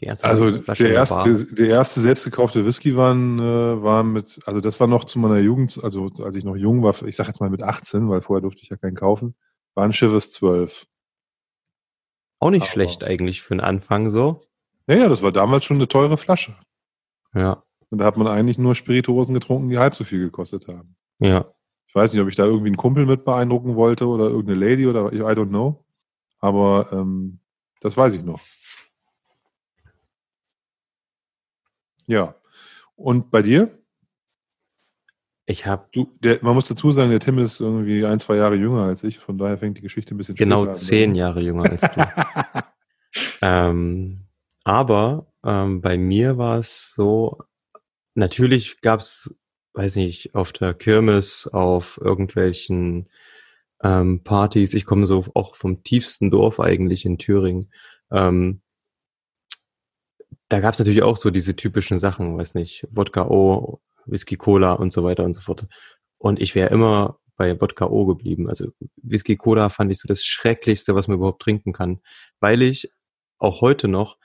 die 0.00 0.04
erste 0.04 0.28
also 0.28 0.50
der 0.50 0.90
erste, 0.90 1.54
der 1.54 1.68
erste 1.68 2.00
selbstgekaufte 2.00 2.64
Whisky 2.64 2.96
waren, 2.96 3.40
äh, 3.40 3.82
war 3.82 4.04
mit, 4.04 4.38
also 4.46 4.60
das 4.60 4.78
war 4.78 4.86
noch 4.86 5.04
zu 5.04 5.18
meiner 5.18 5.38
Jugend, 5.38 5.82
also 5.82 6.08
als 6.22 6.36
ich 6.36 6.44
noch 6.44 6.54
jung 6.54 6.84
war, 6.84 7.02
ich 7.02 7.16
sag 7.16 7.26
jetzt 7.26 7.40
mal 7.40 7.50
mit 7.50 7.64
18, 7.64 8.08
weil 8.08 8.20
vorher 8.20 8.42
durfte 8.42 8.62
ich 8.62 8.68
ja 8.68 8.76
keinen 8.76 8.94
kaufen, 8.94 9.34
war 9.74 9.84
ein 9.84 9.92
Chivas 9.92 10.30
12. 10.32 10.86
Auch 12.38 12.50
nicht 12.50 12.62
Aber 12.62 12.70
schlecht 12.70 13.02
eigentlich 13.02 13.42
für 13.42 13.54
den 13.54 13.60
Anfang 13.60 14.10
so. 14.10 14.42
Naja, 14.86 15.08
das 15.08 15.22
war 15.22 15.32
damals 15.32 15.64
schon 15.64 15.78
eine 15.78 15.88
teure 15.88 16.16
Flasche. 16.16 16.56
Ja. 17.34 17.64
Und 17.90 17.98
da 17.98 18.04
hat 18.04 18.16
man 18.16 18.28
eigentlich 18.28 18.58
nur 18.58 18.76
Spirituosen 18.76 19.34
getrunken, 19.34 19.68
die 19.68 19.78
halb 19.78 19.96
so 19.96 20.04
viel 20.04 20.20
gekostet 20.20 20.68
haben. 20.68 20.96
Ja. 21.18 21.52
Weiß 21.98 22.12
nicht, 22.12 22.22
ob 22.22 22.28
ich 22.28 22.36
da 22.36 22.44
irgendwie 22.44 22.68
einen 22.68 22.76
Kumpel 22.76 23.06
mit 23.06 23.24
beeindrucken 23.24 23.74
wollte 23.74 24.06
oder 24.06 24.26
irgendeine 24.26 24.60
Lady 24.60 24.86
oder 24.86 25.12
I 25.12 25.18
don't 25.18 25.48
know. 25.48 25.84
Aber 26.38 26.92
ähm, 26.92 27.40
das 27.80 27.96
weiß 27.96 28.14
ich 28.14 28.22
noch. 28.22 28.40
Ja. 32.06 32.36
Und 32.94 33.32
bei 33.32 33.42
dir? 33.42 33.76
Ich 35.44 35.66
habe. 35.66 35.88
man 36.42 36.54
muss 36.54 36.68
dazu 36.68 36.92
sagen, 36.92 37.10
der 37.10 37.18
Tim 37.18 37.40
ist 37.40 37.58
irgendwie 37.58 38.06
ein, 38.06 38.20
zwei 38.20 38.36
Jahre 38.36 38.54
jünger 38.54 38.84
als 38.84 39.02
ich, 39.02 39.18
von 39.18 39.36
daher 39.36 39.58
fängt 39.58 39.78
die 39.78 39.82
Geschichte 39.82 40.14
ein 40.14 40.18
bisschen 40.18 40.36
genau 40.36 40.60
an. 40.60 40.64
Genau 40.66 40.76
zehn 40.76 41.16
Jahre 41.16 41.40
jünger 41.40 41.68
als 41.68 41.80
du. 41.80 42.06
ähm, 43.42 44.24
aber 44.62 45.32
ähm, 45.42 45.80
bei 45.80 45.98
mir 45.98 46.38
war 46.38 46.58
es 46.58 46.92
so, 46.94 47.38
natürlich 48.14 48.80
gab 48.82 49.00
es, 49.00 49.37
weiß 49.78 49.94
nicht, 49.96 50.34
auf 50.34 50.52
der 50.52 50.74
Kirmes, 50.74 51.46
auf 51.46 52.00
irgendwelchen 52.02 53.08
ähm, 53.82 54.24
Partys, 54.24 54.74
ich 54.74 54.84
komme 54.84 55.06
so 55.06 55.24
auch 55.34 55.54
vom 55.54 55.84
tiefsten 55.84 56.32
Dorf 56.32 56.58
eigentlich 56.58 57.04
in 57.04 57.16
Thüringen. 57.16 57.72
Ähm, 58.10 58.60
da 60.48 60.58
gab 60.58 60.72
es 60.72 60.80
natürlich 60.80 61.04
auch 61.04 61.16
so 61.16 61.30
diese 61.30 61.54
typischen 61.54 62.00
Sachen, 62.00 62.36
weiß 62.36 62.54
nicht, 62.54 62.88
Wodka 62.90 63.28
O, 63.28 63.80
Whisky 64.04 64.36
Cola 64.36 64.72
und 64.72 64.92
so 64.92 65.04
weiter 65.04 65.24
und 65.24 65.34
so 65.34 65.40
fort. 65.40 65.68
Und 66.18 66.40
ich 66.40 66.56
wäre 66.56 66.70
immer 66.70 67.20
bei 67.36 67.60
Wodka 67.60 67.86
O 67.86 68.04
geblieben. 68.04 68.48
Also 68.48 68.72
Whisky 68.96 69.36
Cola 69.36 69.68
fand 69.68 69.92
ich 69.92 70.00
so 70.00 70.08
das 70.08 70.24
Schrecklichste, 70.24 70.96
was 70.96 71.06
man 71.06 71.18
überhaupt 71.18 71.42
trinken 71.42 71.72
kann, 71.72 72.00
weil 72.40 72.62
ich 72.62 72.90
auch 73.38 73.60
heute 73.60 73.86
noch 73.86 74.18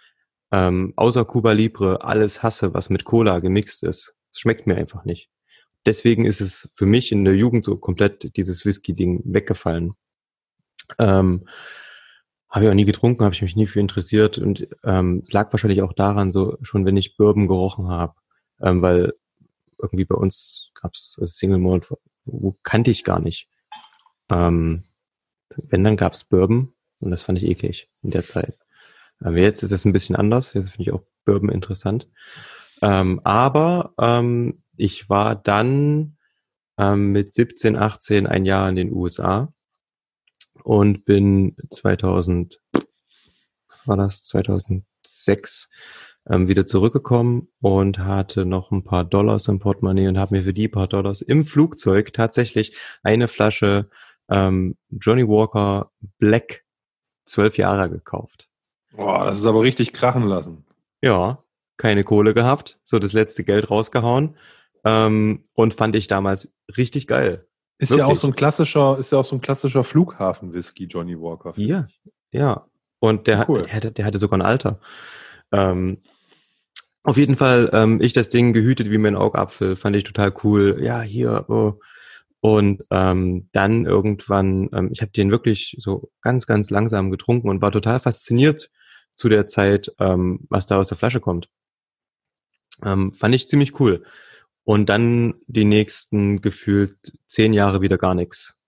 ähm, 0.51 0.93
außer 0.95 1.26
Cuba 1.26 1.51
Libre 1.51 2.04
alles 2.04 2.41
hasse, 2.41 2.74
was 2.74 2.89
mit 2.89 3.06
Cola 3.06 3.38
gemixt 3.38 3.84
ist. 3.84 4.18
Es 4.32 4.39
schmeckt 4.39 4.66
mir 4.66 4.78
einfach 4.78 5.06
nicht. 5.06 5.30
Deswegen 5.86 6.26
ist 6.26 6.42
es 6.42 6.70
für 6.74 6.86
mich 6.86 7.12
in 7.12 7.26
der 7.26 7.36
Jugend 7.36 7.66
so 7.66 7.78
komplett 7.78 8.36
dieses 8.38 8.66
Whisky-Ding 8.66 9.22
weggefallen. 9.26 9.94
Ähm, 10.98 11.46
habe 12.50 12.66
ich 12.66 12.72
auch 12.72 12.76
nie 12.76 12.86
getrunken, 12.86 13.24
habe 13.24 13.34
ich 13.34 13.42
mich 13.42 13.56
nie 13.56 13.66
für 13.66 13.80
interessiert 13.80 14.38
und 14.38 14.68
ähm, 14.84 15.20
es 15.24 15.34
lag 15.34 15.52
wahrscheinlich 15.52 15.82
auch 15.82 15.94
daran, 15.94 16.32
so 16.32 16.58
schon 16.62 16.86
wenn 16.86 16.98
ich 16.98 17.18
Bourbon 17.18 17.48
gerochen 17.48 17.88
habe, 17.88 18.14
ähm, 18.62 18.82
weil 18.84 19.14
irgendwie 19.82 20.06
bei 20.06 20.16
uns 20.16 20.72
gab 20.80 20.94
es 20.94 21.20
Single 21.26 21.58
Malt, 21.58 21.88
wo 22.26 22.56
kannte 22.64 22.92
ich 22.92 23.04
gar 23.04 23.20
nicht. 23.20 23.50
Ähm, 24.30 24.84
wenn, 25.58 25.84
dann 25.84 25.98
gab 25.98 26.14
es 26.14 26.24
Bourbon 26.24 26.74
und 27.00 27.12
das 27.12 27.24
fand 27.24 27.40
ich 27.40 27.50
eklig 27.50 27.90
in 28.04 28.12
der 28.12 28.24
Zeit. 28.24 28.58
Ähm, 29.24 29.36
jetzt 29.38 29.64
ist 29.64 29.72
es 29.72 29.84
ein 29.86 29.94
bisschen 29.94 30.16
anders, 30.16 30.54
jetzt 30.54 30.70
finde 30.70 30.84
ich 30.84 30.92
auch 30.92 31.04
Bourbon 31.26 31.50
interessant. 31.50 32.08
Ähm, 32.82 33.20
aber 33.24 33.94
ähm, 34.00 34.62
ich 34.78 35.10
war 35.10 35.36
dann 35.36 36.18
ähm, 36.78 37.12
mit 37.12 37.34
17, 37.34 37.76
18 37.76 38.28
ein 38.28 38.46
Jahr 38.46 38.68
in 38.70 38.76
den 38.76 38.92
USA 38.92 39.54
und 40.64 41.06
bin 41.06 41.56
2000, 41.72 42.62
was 43.68 43.88
war 43.88 43.98
das, 43.98 44.24
2006 44.24 45.70
ähm, 46.30 46.48
wieder 46.48 46.66
zurückgekommen 46.66 47.50
und 47.62 48.00
hatte 48.00 48.46
noch 48.46 48.72
ein 48.72 48.84
paar 48.84 49.04
Dollars 49.04 49.48
im 49.48 49.60
Portemonnaie 49.60 50.08
und 50.08 50.18
habe 50.18 50.36
mir 50.36 50.44
für 50.44 50.54
die 50.54 50.68
paar 50.68 50.88
Dollars 50.88 51.22
im 51.22 51.46
Flugzeug 51.46 52.14
tatsächlich 52.14 52.78
eine 53.04 53.28
Flasche 53.28 53.90
ähm, 54.30 54.78
Johnny 54.90 55.28
Walker 55.28 55.92
Black 56.18 56.64
zwölf 57.26 57.58
Jahre 57.58 57.90
gekauft. 57.90 58.50
Boah, 58.96 59.26
das 59.26 59.38
ist 59.38 59.46
aber 59.46 59.62
richtig 59.62 59.92
krachen 59.92 60.24
lassen. 60.24 60.66
Ja, 61.02 61.44
keine 61.78 62.04
Kohle 62.04 62.34
gehabt, 62.34 62.80
so 62.84 63.00
das 63.00 63.14
letzte 63.14 63.44
Geld 63.44 63.70
rausgehauen 63.70 64.38
ähm, 64.84 65.42
und 65.54 65.74
fand 65.74 65.96
ich 65.96 66.08
damals 66.08 66.54
richtig 66.78 67.08
geil. 67.08 67.48
Ist 67.78 67.90
Wirklich. 67.90 68.08
ja 68.08 68.14
auch 68.14 68.18
so 68.18 68.28
ein 68.28 68.36
klassischer, 68.36 68.98
ist 69.00 69.12
ja 69.12 69.18
auch 69.18 69.26
so 69.26 69.36
ein 69.36 69.42
klassischer 69.42 69.84
Flughafen-Whisky, 69.84 70.86
Johnny 70.86 71.20
Walker. 71.20 71.54
Ja, 71.58 71.88
ja. 72.32 72.66
Und 73.00 73.28
der, 73.28 73.50
cool. 73.50 73.64
der, 73.64 73.74
hatte, 73.74 73.92
der 73.92 74.06
hatte 74.06 74.18
sogar 74.18 74.38
ein 74.38 74.46
Alter. 74.46 74.80
Ähm, 75.52 75.98
auf 77.04 77.18
jeden 77.18 77.36
Fall, 77.36 77.70
ähm, 77.74 78.00
ich 78.02 78.14
das 78.14 78.30
Ding 78.30 78.54
gehütet 78.54 78.90
wie 78.90 78.98
mein 78.98 79.18
Augapfel, 79.18 79.76
fand 79.76 79.96
ich 79.96 80.06
total 80.06 80.34
cool. 80.44 80.80
Ja, 80.82 81.02
hier, 81.02 81.46
oh. 81.50 81.80
Und 82.40 82.84
ähm, 82.92 83.50
dann 83.54 83.86
irgendwann, 83.86 84.70
ähm, 84.74 84.90
ich 84.92 85.02
habe 85.02 85.12
den 85.12 85.32
wirklich 85.32 85.78
so 85.80 86.12
ganz, 86.22 86.46
ganz 86.46 86.70
langsam 86.70 87.10
getrunken 87.10 87.50
und 87.50 87.62
war 87.62 87.72
total 87.72 88.00
fasziniert 88.00 88.70
zu 89.16 89.30
der 89.30 89.48
Zeit, 89.48 89.94
ähm, 90.00 90.46
was 90.50 90.68
da 90.68 90.78
aus 90.78 90.90
der 90.90 90.98
Flasche 90.98 91.22
kommt. 91.22 91.50
Ähm, 92.84 93.14
fand 93.14 93.36
ich 93.36 93.48
ziemlich 93.48 93.80
cool. 93.80 94.04
Und 94.66 94.88
dann 94.88 95.36
die 95.47 95.66
nächsten 95.66 96.41
gefühlt 96.41 96.97
zehn 97.28 97.53
Jahre 97.53 97.82
wieder 97.82 97.97
gar 97.97 98.16
nichts. 98.16 98.59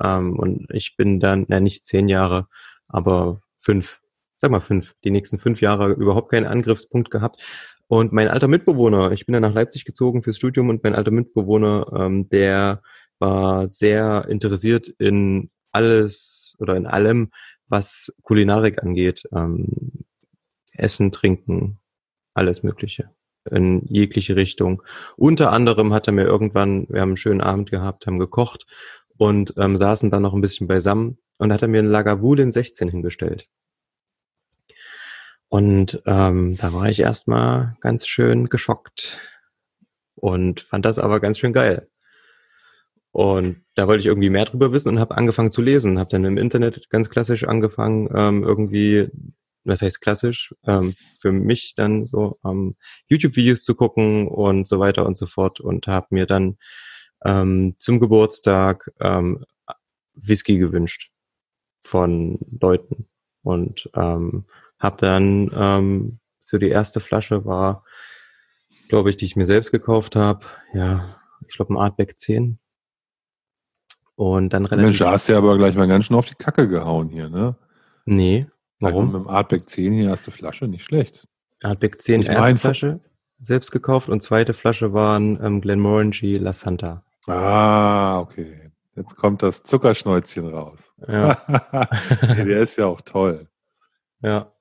Ähm, 0.00 0.38
und 0.38 0.66
ich 0.70 0.96
bin 0.96 1.20
dann, 1.20 1.46
na 1.48 1.60
nicht 1.60 1.84
zehn 1.84 2.08
Jahre, 2.08 2.48
aber 2.88 3.42
fünf, 3.58 4.00
sag 4.38 4.50
mal 4.50 4.60
fünf, 4.60 4.94
die 5.04 5.10
nächsten 5.10 5.38
fünf 5.38 5.60
Jahre 5.60 5.92
überhaupt 5.92 6.30
keinen 6.30 6.46
Angriffspunkt 6.46 7.10
gehabt. 7.10 7.42
Und 7.88 8.12
mein 8.12 8.28
alter 8.28 8.48
Mitbewohner, 8.48 9.12
ich 9.12 9.26
bin 9.26 9.34
dann 9.34 9.42
nach 9.42 9.54
Leipzig 9.54 9.84
gezogen 9.84 10.22
fürs 10.22 10.38
Studium 10.38 10.70
und 10.70 10.82
mein 10.82 10.94
alter 10.94 11.12
Mitbewohner, 11.12 11.86
ähm, 11.96 12.28
der 12.30 12.82
war 13.18 13.68
sehr 13.68 14.26
interessiert 14.28 14.88
in 14.88 15.50
alles 15.70 16.56
oder 16.58 16.76
in 16.76 16.86
allem, 16.86 17.30
was 17.68 18.14
Kulinarik 18.22 18.82
angeht. 18.82 19.28
Ähm, 19.32 19.68
Essen, 20.72 21.12
Trinken, 21.12 21.78
alles 22.34 22.62
Mögliche 22.62 23.10
in 23.50 23.86
jegliche 23.86 24.36
Richtung. 24.36 24.82
Unter 25.16 25.52
anderem 25.52 25.92
hat 25.92 26.06
er 26.06 26.12
mir 26.12 26.24
irgendwann, 26.24 26.86
wir 26.88 27.00
haben 27.00 27.10
einen 27.10 27.16
schönen 27.16 27.40
Abend 27.40 27.70
gehabt, 27.70 28.06
haben 28.06 28.18
gekocht 28.18 28.66
und 29.16 29.54
ähm, 29.56 29.76
saßen 29.76 30.10
dann 30.10 30.22
noch 30.22 30.34
ein 30.34 30.40
bisschen 30.40 30.66
beisammen 30.66 31.18
und 31.38 31.52
hat 31.52 31.62
er 31.62 31.68
mir 31.68 31.78
einen 31.78 31.90
Lagavulin 31.90 32.50
16 32.50 32.88
hingestellt. 32.88 33.48
Und 35.48 36.02
ähm, 36.06 36.56
da 36.56 36.72
war 36.72 36.88
ich 36.88 37.00
erstmal 37.00 37.76
ganz 37.80 38.06
schön 38.06 38.46
geschockt 38.46 39.18
und 40.14 40.60
fand 40.60 40.84
das 40.84 40.98
aber 40.98 41.20
ganz 41.20 41.38
schön 41.38 41.52
geil. 41.52 41.88
Und 43.12 43.64
da 43.74 43.88
wollte 43.88 44.00
ich 44.00 44.06
irgendwie 44.06 44.28
mehr 44.28 44.44
drüber 44.44 44.72
wissen 44.72 44.90
und 44.90 44.98
habe 44.98 45.16
angefangen 45.16 45.50
zu 45.50 45.62
lesen. 45.62 45.98
Habe 45.98 46.10
dann 46.10 46.24
im 46.26 46.36
Internet 46.36 46.90
ganz 46.90 47.08
klassisch 47.08 47.44
angefangen, 47.44 48.10
ähm, 48.14 48.42
irgendwie 48.42 49.08
was 49.66 49.82
heißt 49.82 50.00
klassisch, 50.00 50.54
ähm, 50.66 50.94
für 51.18 51.32
mich 51.32 51.74
dann 51.76 52.06
so 52.06 52.38
ähm, 52.44 52.76
YouTube-Videos 53.08 53.64
zu 53.64 53.74
gucken 53.74 54.28
und 54.28 54.66
so 54.66 54.78
weiter 54.78 55.04
und 55.06 55.16
so 55.16 55.26
fort 55.26 55.60
und 55.60 55.86
habe 55.86 56.06
mir 56.10 56.26
dann 56.26 56.56
ähm, 57.24 57.74
zum 57.78 58.00
Geburtstag 58.00 58.90
ähm, 59.00 59.44
Whisky 60.14 60.58
gewünscht 60.58 61.10
von 61.80 62.38
Leuten 62.60 63.08
und 63.42 63.90
ähm, 63.94 64.46
habe 64.78 64.96
dann 64.98 65.50
ähm, 65.54 66.18
so 66.42 66.58
die 66.58 66.68
erste 66.68 67.00
Flasche 67.00 67.44
war, 67.44 67.84
glaube 68.88 69.10
ich, 69.10 69.16
die 69.16 69.24
ich 69.24 69.36
mir 69.36 69.46
selbst 69.46 69.72
gekauft 69.72 70.16
habe. 70.16 70.46
Ja, 70.72 71.20
ich 71.48 71.56
glaube 71.56 71.74
ein 71.74 71.78
Artback 71.78 72.18
10. 72.18 72.58
Und 74.14 74.50
dann 74.50 74.64
relativ. 74.64 74.86
Mensch, 74.86 74.98
da 74.98 75.10
hast 75.10 75.28
du 75.28 75.32
ja 75.32 75.38
aber 75.38 75.58
gleich 75.58 75.74
mal 75.74 75.88
ganz 75.88 76.06
schön 76.06 76.16
auf 76.16 76.26
die 76.26 76.34
Kacke 76.34 76.68
gehauen 76.68 77.10
hier, 77.10 77.28
ne? 77.28 77.56
Nee, 78.06 78.46
Warum? 78.80 79.06
Mit 79.06 79.14
dem 79.14 79.28
Artback 79.28 79.68
10 79.68 79.92
die 79.92 80.04
erste 80.04 80.30
Flasche, 80.30 80.68
nicht 80.68 80.84
schlecht. 80.84 81.26
Artback 81.62 82.02
10 82.02 82.22
ich 82.22 82.28
erste 82.28 82.58
Flasche 82.58 83.00
selbst 83.38 83.70
gekauft 83.70 84.08
und 84.08 84.22
zweite 84.22 84.54
Flasche 84.54 84.92
waren 84.92 85.38
ähm, 85.42 85.60
Glenmorangie 85.60 86.36
La 86.36 86.52
Santa. 86.52 87.04
Ah, 87.26 88.18
okay. 88.20 88.70
Jetzt 88.94 89.16
kommt 89.16 89.42
das 89.42 89.62
Zuckerschnäuzchen 89.62 90.48
raus. 90.48 90.94
Ja. 91.06 91.34
der 92.22 92.60
ist 92.60 92.76
ja 92.76 92.86
auch 92.86 93.02
toll. 93.02 93.48
Ja. 94.22 94.52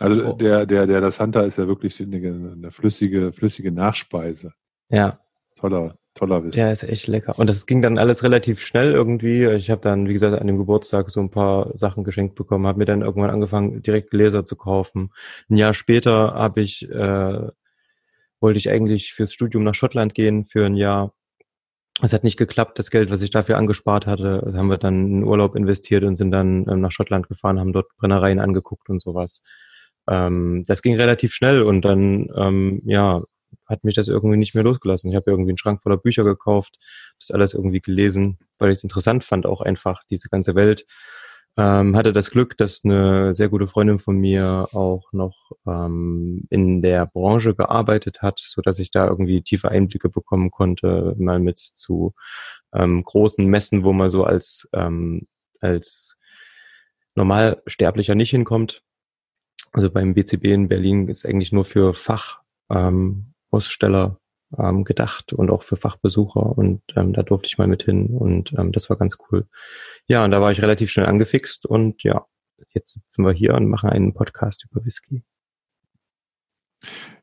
Also 0.00 0.32
oh. 0.32 0.32
der, 0.32 0.66
der, 0.66 0.86
der 0.86 1.00
La 1.00 1.12
Santa 1.12 1.42
ist 1.42 1.58
ja 1.58 1.68
wirklich 1.68 2.00
eine, 2.00 2.16
eine 2.16 2.70
flüssige, 2.72 3.32
flüssige 3.32 3.70
Nachspeise. 3.70 4.52
Ja. 4.88 5.20
Toller, 5.54 5.96
Toller 6.14 6.44
Whisky. 6.44 6.60
Ja, 6.60 6.70
ist 6.70 6.84
echt 6.84 7.08
lecker. 7.08 7.36
Und 7.38 7.48
das 7.48 7.66
ging 7.66 7.82
dann 7.82 7.98
alles 7.98 8.22
relativ 8.22 8.60
schnell 8.60 8.92
irgendwie. 8.92 9.46
Ich 9.46 9.68
habe 9.68 9.80
dann, 9.80 10.08
wie 10.08 10.12
gesagt, 10.12 10.40
an 10.40 10.46
dem 10.46 10.58
Geburtstag 10.58 11.10
so 11.10 11.20
ein 11.20 11.30
paar 11.30 11.76
Sachen 11.76 12.04
geschenkt 12.04 12.36
bekommen, 12.36 12.68
habe 12.68 12.78
mir 12.78 12.84
dann 12.84 13.02
irgendwann 13.02 13.30
angefangen, 13.30 13.82
direkt 13.82 14.10
Gläser 14.10 14.44
zu 14.44 14.54
kaufen. 14.54 15.10
Ein 15.50 15.56
Jahr 15.56 15.74
später 15.74 16.34
habe 16.34 16.60
ich, 16.60 16.88
äh, 16.88 17.48
wollte 18.40 18.58
ich 18.58 18.70
eigentlich 18.70 19.12
fürs 19.12 19.32
Studium 19.32 19.64
nach 19.64 19.74
Schottland 19.74 20.14
gehen 20.14 20.46
für 20.46 20.66
ein 20.66 20.76
Jahr. 20.76 21.14
Es 22.00 22.12
hat 22.12 22.24
nicht 22.24 22.36
geklappt, 22.36 22.78
das 22.78 22.90
Geld, 22.90 23.10
was 23.10 23.22
ich 23.22 23.30
dafür 23.30 23.56
angespart 23.56 24.06
hatte, 24.06 24.42
das 24.44 24.54
haben 24.54 24.68
wir 24.68 24.78
dann 24.78 25.06
in 25.06 25.24
Urlaub 25.24 25.54
investiert 25.56 26.04
und 26.04 26.16
sind 26.16 26.30
dann 26.30 26.66
ähm, 26.68 26.80
nach 26.80 26.90
Schottland 26.92 27.28
gefahren, 27.28 27.58
haben 27.60 27.72
dort 27.72 27.86
Brennereien 27.96 28.40
angeguckt 28.40 28.88
und 28.88 29.00
sowas. 29.02 29.42
Ähm, 30.08 30.64
das 30.66 30.82
ging 30.82 30.96
relativ 30.96 31.34
schnell 31.34 31.62
und 31.62 31.84
dann, 31.84 32.28
ähm, 32.36 32.82
ja, 32.84 33.22
hat 33.66 33.84
mich 33.84 33.94
das 33.94 34.08
irgendwie 34.08 34.36
nicht 34.36 34.54
mehr 34.54 34.64
losgelassen. 34.64 35.10
Ich 35.10 35.16
habe 35.16 35.30
irgendwie 35.30 35.50
einen 35.50 35.58
Schrank 35.58 35.82
voller 35.82 35.96
Bücher 35.96 36.24
gekauft, 36.24 36.76
das 37.18 37.30
alles 37.30 37.54
irgendwie 37.54 37.80
gelesen, 37.80 38.38
weil 38.58 38.70
ich 38.70 38.78
es 38.78 38.84
interessant 38.84 39.24
fand, 39.24 39.46
auch 39.46 39.60
einfach 39.60 40.02
diese 40.10 40.28
ganze 40.28 40.54
Welt. 40.54 40.84
Ähm, 41.56 41.96
hatte 41.96 42.12
das 42.12 42.30
Glück, 42.30 42.56
dass 42.56 42.84
eine 42.84 43.32
sehr 43.32 43.48
gute 43.48 43.68
Freundin 43.68 44.00
von 44.00 44.16
mir 44.16 44.68
auch 44.72 45.12
noch 45.12 45.52
ähm, 45.68 46.46
in 46.50 46.82
der 46.82 47.06
Branche 47.06 47.54
gearbeitet 47.54 48.22
hat, 48.22 48.40
so 48.44 48.60
dass 48.60 48.80
ich 48.80 48.90
da 48.90 49.06
irgendwie 49.06 49.40
tiefe 49.40 49.68
Einblicke 49.70 50.08
bekommen 50.08 50.50
konnte, 50.50 51.14
mal 51.16 51.38
mit 51.38 51.58
zu 51.58 52.12
ähm, 52.72 53.04
großen 53.04 53.46
Messen, 53.46 53.84
wo 53.84 53.92
man 53.92 54.10
so 54.10 54.24
als 54.24 54.68
ähm, 54.72 55.28
als 55.60 56.18
Normalsterblicher 57.14 58.16
nicht 58.16 58.30
hinkommt. 58.30 58.82
Also 59.72 59.90
beim 59.90 60.14
BCB 60.14 60.46
in 60.46 60.68
Berlin 60.68 61.08
ist 61.08 61.24
eigentlich 61.24 61.52
nur 61.52 61.64
für 61.64 61.94
Fach 61.94 62.40
ähm, 62.70 63.33
Aussteller 63.54 64.18
ähm, 64.58 64.84
gedacht 64.84 65.32
und 65.32 65.50
auch 65.50 65.62
für 65.62 65.76
Fachbesucher 65.76 66.58
und 66.58 66.82
ähm, 66.96 67.12
da 67.12 67.22
durfte 67.22 67.46
ich 67.46 67.58
mal 67.58 67.66
mit 67.66 67.84
hin 67.84 68.08
und 68.08 68.52
ähm, 68.58 68.72
das 68.72 68.90
war 68.90 68.96
ganz 68.96 69.16
cool. 69.30 69.46
Ja, 70.06 70.24
und 70.24 70.30
da 70.30 70.40
war 70.40 70.52
ich 70.52 70.62
relativ 70.62 70.90
schnell 70.90 71.06
angefixt 71.06 71.66
und 71.66 72.02
ja, 72.02 72.26
jetzt 72.70 72.94
sitzen 72.94 73.24
wir 73.24 73.32
hier 73.32 73.54
und 73.54 73.68
machen 73.68 73.90
einen 73.90 74.14
Podcast 74.14 74.66
über 74.70 74.84
Whisky. 74.84 75.22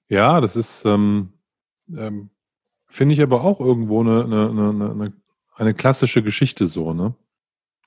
Ja, 0.09 0.41
das 0.41 0.55
ist, 0.55 0.85
ähm, 0.85 1.33
ähm, 1.95 2.31
finde 2.87 3.13
ich 3.13 3.21
aber 3.21 3.43
auch 3.43 3.59
irgendwo 3.59 4.01
eine, 4.01 4.23
eine, 4.23 4.49
eine, 4.49 5.13
eine 5.55 5.73
klassische 5.73 6.23
Geschichte 6.23 6.65
so, 6.65 6.93
ne? 6.93 7.15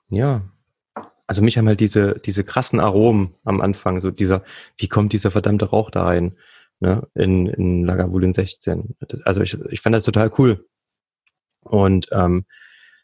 Ja. 0.09 0.41
Also 1.27 1.41
mich 1.41 1.57
haben 1.57 1.67
halt 1.67 1.79
diese, 1.79 2.19
diese 2.19 2.43
krassen 2.43 2.79
Aromen 2.79 3.33
am 3.43 3.59
Anfang, 3.59 3.99
so 3.99 4.11
dieser, 4.11 4.43
wie 4.77 4.87
kommt 4.87 5.11
dieser 5.11 5.31
verdammte 5.31 5.65
Rauch 5.65 5.89
da 5.89 6.03
rein? 6.03 6.37
Ne, 6.79 7.07
in, 7.13 7.47
in 7.47 7.85
Lagavulin 7.85 8.33
16. 8.33 8.95
Das, 9.07 9.21
also 9.21 9.41
ich, 9.41 9.57
ich 9.69 9.81
fand 9.81 9.95
das 9.95 10.03
total 10.03 10.31
cool. 10.37 10.67
Und 11.61 12.07
ähm, 12.11 12.45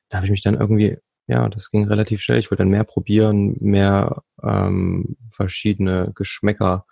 da 0.09 0.17
habe 0.17 0.25
ich 0.25 0.31
mich 0.31 0.43
dann 0.43 0.55
irgendwie, 0.55 0.97
ja, 1.27 1.49
das 1.49 1.71
ging 1.71 1.87
relativ 1.87 2.21
schnell. 2.21 2.39
Ich 2.39 2.51
wollte 2.51 2.63
dann 2.63 2.69
mehr 2.69 2.83
probieren, 2.83 3.57
mehr 3.59 4.23
ähm, 4.43 5.17
verschiedene 5.29 6.11
Geschmäcker 6.15 6.85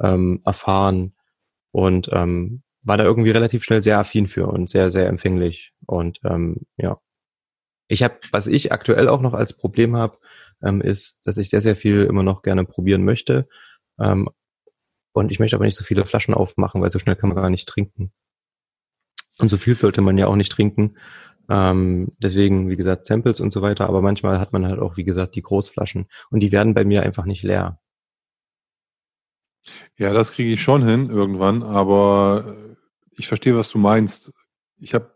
ähm, 0.00 0.42
erfahren 0.44 1.14
und 1.70 2.08
ähm, 2.12 2.62
war 2.82 2.98
da 2.98 3.04
irgendwie 3.04 3.30
relativ 3.30 3.64
schnell 3.64 3.82
sehr 3.82 3.98
affin 3.98 4.28
für 4.28 4.46
und 4.46 4.68
sehr, 4.68 4.90
sehr 4.90 5.08
empfänglich. 5.08 5.72
Und 5.86 6.20
ähm, 6.24 6.66
ja, 6.76 7.00
ich 7.88 8.02
habe, 8.02 8.16
was 8.32 8.46
ich 8.46 8.72
aktuell 8.72 9.08
auch 9.08 9.20
noch 9.20 9.34
als 9.34 9.54
Problem 9.54 9.96
habe, 9.96 10.18
ähm, 10.62 10.80
ist, 10.80 11.26
dass 11.26 11.38
ich 11.38 11.50
sehr, 11.50 11.60
sehr 11.60 11.76
viel 11.76 12.04
immer 12.04 12.22
noch 12.22 12.42
gerne 12.42 12.64
probieren 12.64 13.04
möchte, 13.04 13.48
ähm, 13.98 14.28
und 15.14 15.30
ich 15.32 15.38
möchte 15.40 15.56
aber 15.56 15.64
nicht 15.64 15.76
so 15.76 15.84
viele 15.84 16.04
Flaschen 16.04 16.34
aufmachen, 16.34 16.82
weil 16.82 16.90
so 16.90 16.98
schnell 16.98 17.16
kann 17.16 17.28
man 17.30 17.36
gar 17.36 17.50
nicht 17.50 17.68
trinken. 17.68 18.12
Und 19.38 19.48
so 19.48 19.56
viel 19.56 19.76
sollte 19.76 20.00
man 20.00 20.18
ja 20.18 20.26
auch 20.26 20.36
nicht 20.36 20.52
trinken. 20.52 20.96
Ähm, 21.48 22.12
deswegen, 22.18 22.68
wie 22.68 22.76
gesagt, 22.76 23.04
Samples 23.04 23.40
und 23.40 23.52
so 23.52 23.62
weiter. 23.62 23.88
Aber 23.88 24.00
manchmal 24.00 24.38
hat 24.38 24.52
man 24.52 24.66
halt 24.66 24.78
auch, 24.80 24.96
wie 24.96 25.04
gesagt, 25.04 25.34
die 25.34 25.42
Großflaschen. 25.42 26.06
Und 26.30 26.40
die 26.40 26.52
werden 26.52 26.74
bei 26.74 26.84
mir 26.84 27.02
einfach 27.02 27.24
nicht 27.24 27.42
leer. 27.42 27.80
Ja, 29.96 30.12
das 30.12 30.32
kriege 30.32 30.52
ich 30.52 30.62
schon 30.62 30.86
hin 30.86 31.10
irgendwann. 31.10 31.62
Aber 31.62 32.56
äh, 32.56 32.74
ich 33.16 33.28
verstehe, 33.28 33.56
was 33.56 33.70
du 33.70 33.78
meinst. 33.78 34.32
Ich 34.78 34.94
habe 34.94 35.14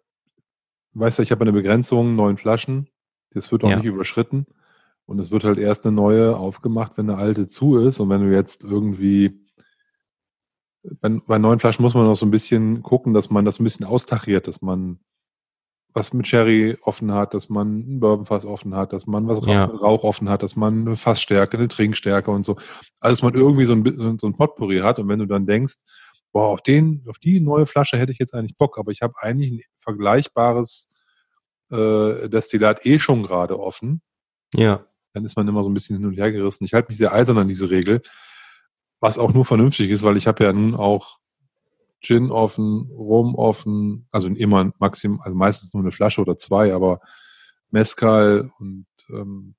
weißt 0.94 1.18
du, 1.18 1.22
ich 1.22 1.30
habe 1.30 1.42
eine 1.42 1.52
Begrenzung, 1.52 2.16
neun 2.16 2.36
Flaschen. 2.38 2.88
Das 3.30 3.52
wird 3.52 3.64
auch 3.64 3.70
Ja. 3.70 3.76
nicht 3.76 3.84
überschritten. 3.86 4.46
Und 5.06 5.18
es 5.20 5.30
wird 5.30 5.44
halt 5.44 5.58
erst 5.58 5.86
eine 5.86 5.94
neue 5.94 6.36
aufgemacht, 6.36 6.92
wenn 6.96 7.08
eine 7.08 7.18
alte 7.18 7.48
zu 7.48 7.78
ist. 7.78 8.00
Und 8.00 8.10
wenn 8.10 8.20
du 8.22 8.34
jetzt 8.34 8.64
irgendwie 8.64 9.47
bei, 10.82 11.08
bei 11.26 11.38
neuen 11.38 11.58
Flaschen 11.58 11.82
muss 11.82 11.94
man 11.94 12.04
noch 12.04 12.14
so 12.16 12.26
ein 12.26 12.30
bisschen 12.30 12.82
gucken, 12.82 13.14
dass 13.14 13.30
man 13.30 13.44
das 13.44 13.58
ein 13.60 13.64
bisschen 13.64 13.86
austachiert, 13.86 14.46
dass 14.46 14.62
man 14.62 15.00
was 15.94 16.12
mit 16.12 16.28
Sherry 16.28 16.76
offen 16.82 17.12
hat, 17.12 17.34
dass 17.34 17.48
man 17.48 17.78
ein 17.78 18.00
Bourbonfass 18.00 18.44
offen 18.44 18.74
hat, 18.74 18.92
dass 18.92 19.06
man 19.06 19.26
was 19.26 19.38
Rauch, 19.42 19.46
Ja. 19.48 19.64
Rauch 19.64 20.04
offen 20.04 20.28
hat, 20.28 20.42
dass 20.42 20.54
man 20.54 20.86
eine 20.86 20.96
Fassstärke, 20.96 21.56
eine 21.56 21.66
Trinkstärke 21.68 22.30
und 22.30 22.44
so. 22.44 22.56
Also 23.00 23.14
dass 23.14 23.22
man 23.22 23.34
irgendwie 23.34 23.64
so 23.64 23.72
ein, 23.72 23.82
bi- 23.82 23.94
so, 23.96 24.06
ein- 24.08 24.18
so 24.18 24.26
ein 24.28 24.34
Potpourri 24.34 24.78
hat. 24.80 24.98
Und 24.98 25.08
wenn 25.08 25.18
du 25.18 25.26
dann 25.26 25.46
denkst, 25.46 25.76
boah, 26.30 26.48
auf 26.48 26.60
den, 26.62 27.04
auf 27.08 27.18
die 27.18 27.40
neue 27.40 27.66
Flasche 27.66 27.96
hätte 27.96 28.12
ich 28.12 28.18
jetzt 28.18 28.34
eigentlich 28.34 28.56
Bock, 28.56 28.78
aber 28.78 28.92
ich 28.92 29.00
habe 29.02 29.14
eigentlich 29.18 29.50
ein 29.50 29.60
vergleichbares 29.76 30.88
äh, 31.70 32.28
Destillat 32.28 32.84
eh 32.86 32.98
schon 32.98 33.22
gerade 33.22 33.58
offen, 33.58 34.02
Ja. 34.54 34.84
dann 35.14 35.24
ist 35.24 35.36
man 35.36 35.48
immer 35.48 35.62
so 35.62 35.70
ein 35.70 35.74
bisschen 35.74 35.96
hin 35.96 36.06
und 36.06 36.14
her 36.14 36.30
gerissen. 36.30 36.64
Ich 36.64 36.74
halte 36.74 36.88
mich 36.88 36.98
sehr 36.98 37.12
eisern 37.12 37.38
an 37.38 37.48
diese 37.48 37.70
Regel, 37.70 38.02
was 39.00 39.18
auch 39.18 39.32
nur 39.32 39.44
vernünftig 39.44 39.90
ist, 39.90 40.02
weil 40.02 40.16
ich 40.16 40.26
habe 40.26 40.44
ja 40.44 40.52
nun 40.52 40.74
auch 40.74 41.18
Gin 42.00 42.30
offen, 42.30 42.90
Rum 42.92 43.34
offen, 43.34 44.06
also 44.12 44.28
immer 44.28 44.72
maximum, 44.78 45.20
also 45.20 45.36
meistens 45.36 45.74
nur 45.74 45.82
eine 45.82 45.92
Flasche 45.92 46.20
oder 46.20 46.38
zwei, 46.38 46.72
aber 46.72 47.00
Mezcal 47.70 48.50
und 48.58 48.86
ähm, 49.10 49.54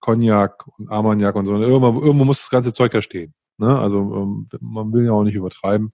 Cognac 0.00 0.66
und 0.78 0.90
Armagnac 0.90 1.34
und 1.34 1.46
so. 1.46 1.54
Irgendwo, 1.54 2.00
irgendwo 2.00 2.24
muss 2.24 2.40
das 2.40 2.50
ganze 2.50 2.72
Zeug 2.72 2.94
ja 2.94 3.02
stehen. 3.02 3.34
Ne? 3.58 3.78
Also 3.78 3.98
ähm, 3.98 4.46
man 4.60 4.92
will 4.92 5.04
ja 5.04 5.12
auch 5.12 5.24
nicht 5.24 5.34
übertreiben. 5.34 5.92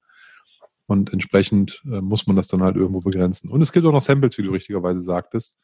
Und 0.86 1.12
entsprechend 1.12 1.82
äh, 1.86 2.00
muss 2.00 2.26
man 2.26 2.36
das 2.36 2.48
dann 2.48 2.62
halt 2.62 2.76
irgendwo 2.76 3.00
begrenzen. 3.00 3.50
Und 3.50 3.62
es 3.62 3.72
gibt 3.72 3.86
auch 3.86 3.92
noch 3.92 4.02
Samples, 4.02 4.36
wie 4.38 4.42
du 4.42 4.50
richtigerweise 4.50 5.00
sagtest. 5.00 5.58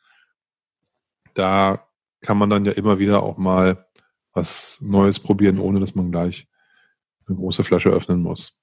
Da 1.34 1.86
kann 2.20 2.38
man 2.38 2.50
dann 2.50 2.64
ja 2.64 2.72
immer 2.72 2.98
wieder 2.98 3.22
auch 3.22 3.36
mal 3.36 3.86
was 4.32 4.80
Neues 4.80 5.18
probieren, 5.20 5.58
ohne 5.58 5.80
dass 5.80 5.94
man 5.94 6.10
gleich 6.10 6.48
eine 7.28 7.36
große 7.36 7.64
Flasche 7.64 7.90
öffnen 7.90 8.22
muss. 8.22 8.60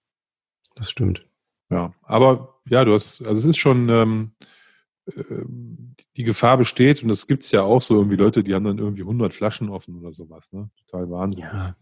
Das 0.75 0.91
stimmt. 0.91 1.27
Ja, 1.69 1.93
aber 2.03 2.59
ja, 2.67 2.83
du 2.85 2.93
hast, 2.93 3.21
also 3.25 3.39
es 3.39 3.45
ist 3.45 3.57
schon, 3.57 3.89
ähm, 3.89 4.31
ähm, 5.15 5.95
die 6.17 6.23
Gefahr 6.23 6.57
besteht 6.57 7.01
und 7.03 7.09
das 7.09 7.27
gibt's 7.27 7.51
ja 7.51 7.61
auch 7.61 7.81
so 7.81 7.95
irgendwie 7.95 8.15
Leute, 8.17 8.43
die 8.43 8.53
haben 8.53 8.65
dann 8.65 8.77
irgendwie 8.79 9.01
100 9.01 9.33
Flaschen 9.33 9.69
offen 9.69 9.95
oder 9.97 10.13
sowas, 10.13 10.51
ne? 10.51 10.69
Total 10.87 11.09
Wahnsinn. 11.09 11.43
Ja, 11.43 11.75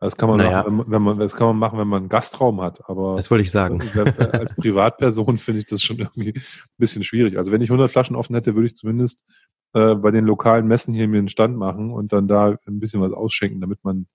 Das 0.00 0.16
kann 0.16 0.28
man 0.28 0.38
Naja. 0.38 0.62
machen, 0.62 0.66
wenn 0.66 0.76
man, 0.76 0.90
wenn 0.90 1.02
man, 1.02 1.18
das 1.18 1.36
kann 1.36 1.46
man 1.48 1.58
machen, 1.58 1.78
wenn 1.78 1.88
man 1.88 2.02
einen 2.02 2.08
Gastraum 2.08 2.60
hat, 2.60 2.88
aber 2.88 3.16
das 3.16 3.30
wollte 3.30 3.42
ich 3.42 3.50
sagen. 3.50 3.80
als 4.32 4.54
Privatperson 4.54 5.38
finde 5.38 5.60
ich 5.60 5.66
das 5.66 5.82
schon 5.82 5.98
irgendwie 5.98 6.32
ein 6.34 6.42
bisschen 6.78 7.04
schwierig. 7.04 7.38
Also 7.38 7.52
wenn 7.52 7.62
ich 7.62 7.70
100 7.70 7.90
Flaschen 7.90 8.16
offen 8.16 8.34
hätte, 8.34 8.54
würde 8.54 8.66
ich 8.66 8.74
zumindest 8.74 9.24
äh, 9.72 9.94
bei 9.94 10.10
den 10.10 10.24
lokalen 10.24 10.66
Messen 10.66 10.94
hier 10.94 11.06
mir 11.08 11.18
einen 11.18 11.28
Stand 11.28 11.56
machen 11.56 11.92
und 11.92 12.12
dann 12.12 12.26
da 12.28 12.56
ein 12.66 12.80
bisschen 12.80 13.00
was 13.00 13.12
ausschenken, 13.12 13.60
damit 13.60 13.84
man 13.84 14.06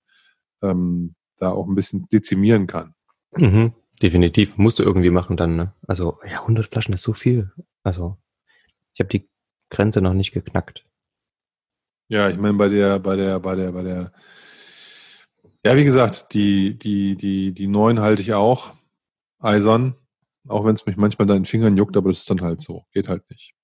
ähm, 0.62 1.14
da 1.38 1.50
auch 1.50 1.66
ein 1.66 1.74
bisschen 1.74 2.06
dezimieren 2.10 2.66
kann. 2.66 2.94
Mhm. 3.36 3.72
Definitiv. 4.02 4.58
Musst 4.58 4.78
du 4.78 4.82
irgendwie 4.82 5.10
machen 5.10 5.36
dann, 5.36 5.56
ne? 5.56 5.72
Also, 5.86 6.18
ja, 6.28 6.40
100 6.40 6.66
Flaschen 6.66 6.94
ist 6.94 7.02
so 7.02 7.12
viel. 7.12 7.52
Also, 7.82 8.18
ich 8.94 9.00
habe 9.00 9.08
die 9.08 9.28
Grenze 9.70 10.00
noch 10.00 10.14
nicht 10.14 10.32
geknackt. 10.32 10.84
Ja, 12.08 12.28
ich 12.28 12.36
meine, 12.36 12.54
bei 12.54 12.68
der, 12.68 12.98
bei 12.98 13.16
der, 13.16 13.40
bei 13.40 13.56
der, 13.56 13.72
bei 13.72 13.82
der, 13.82 14.12
ja, 15.64 15.76
wie 15.76 15.84
gesagt, 15.84 16.34
die, 16.34 16.78
die, 16.78 17.16
die, 17.16 17.52
die 17.52 17.66
neuen 17.66 18.00
halte 18.00 18.22
ich 18.22 18.34
auch 18.34 18.74
eisern, 19.40 19.96
auch 20.46 20.64
wenn 20.64 20.74
es 20.74 20.86
mich 20.86 20.96
manchmal 20.96 21.26
da 21.26 21.34
in 21.34 21.42
den 21.42 21.46
Fingern 21.46 21.76
juckt, 21.76 21.96
aber 21.96 22.10
das 22.10 22.20
ist 22.20 22.30
dann 22.30 22.42
halt 22.42 22.60
so. 22.60 22.84
Geht 22.92 23.08
halt 23.08 23.28
nicht. 23.30 23.54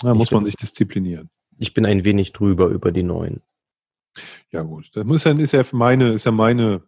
Da 0.00 0.14
muss 0.14 0.30
man 0.30 0.44
sich 0.44 0.54
disziplinieren. 0.54 1.30
Ich 1.58 1.74
bin 1.74 1.84
ein 1.84 2.04
wenig 2.04 2.32
drüber 2.32 2.68
über 2.68 2.92
die 2.92 3.02
neuen. 3.02 3.42
Ja, 4.50 4.62
gut. 4.62 4.90
Das 4.94 5.04
muss 5.04 5.24
ja, 5.24 5.32
ist 5.32 5.52
ja 5.52 5.64
meine, 5.72 6.12
ist 6.12 6.24
ja 6.24 6.32
meine, 6.32 6.82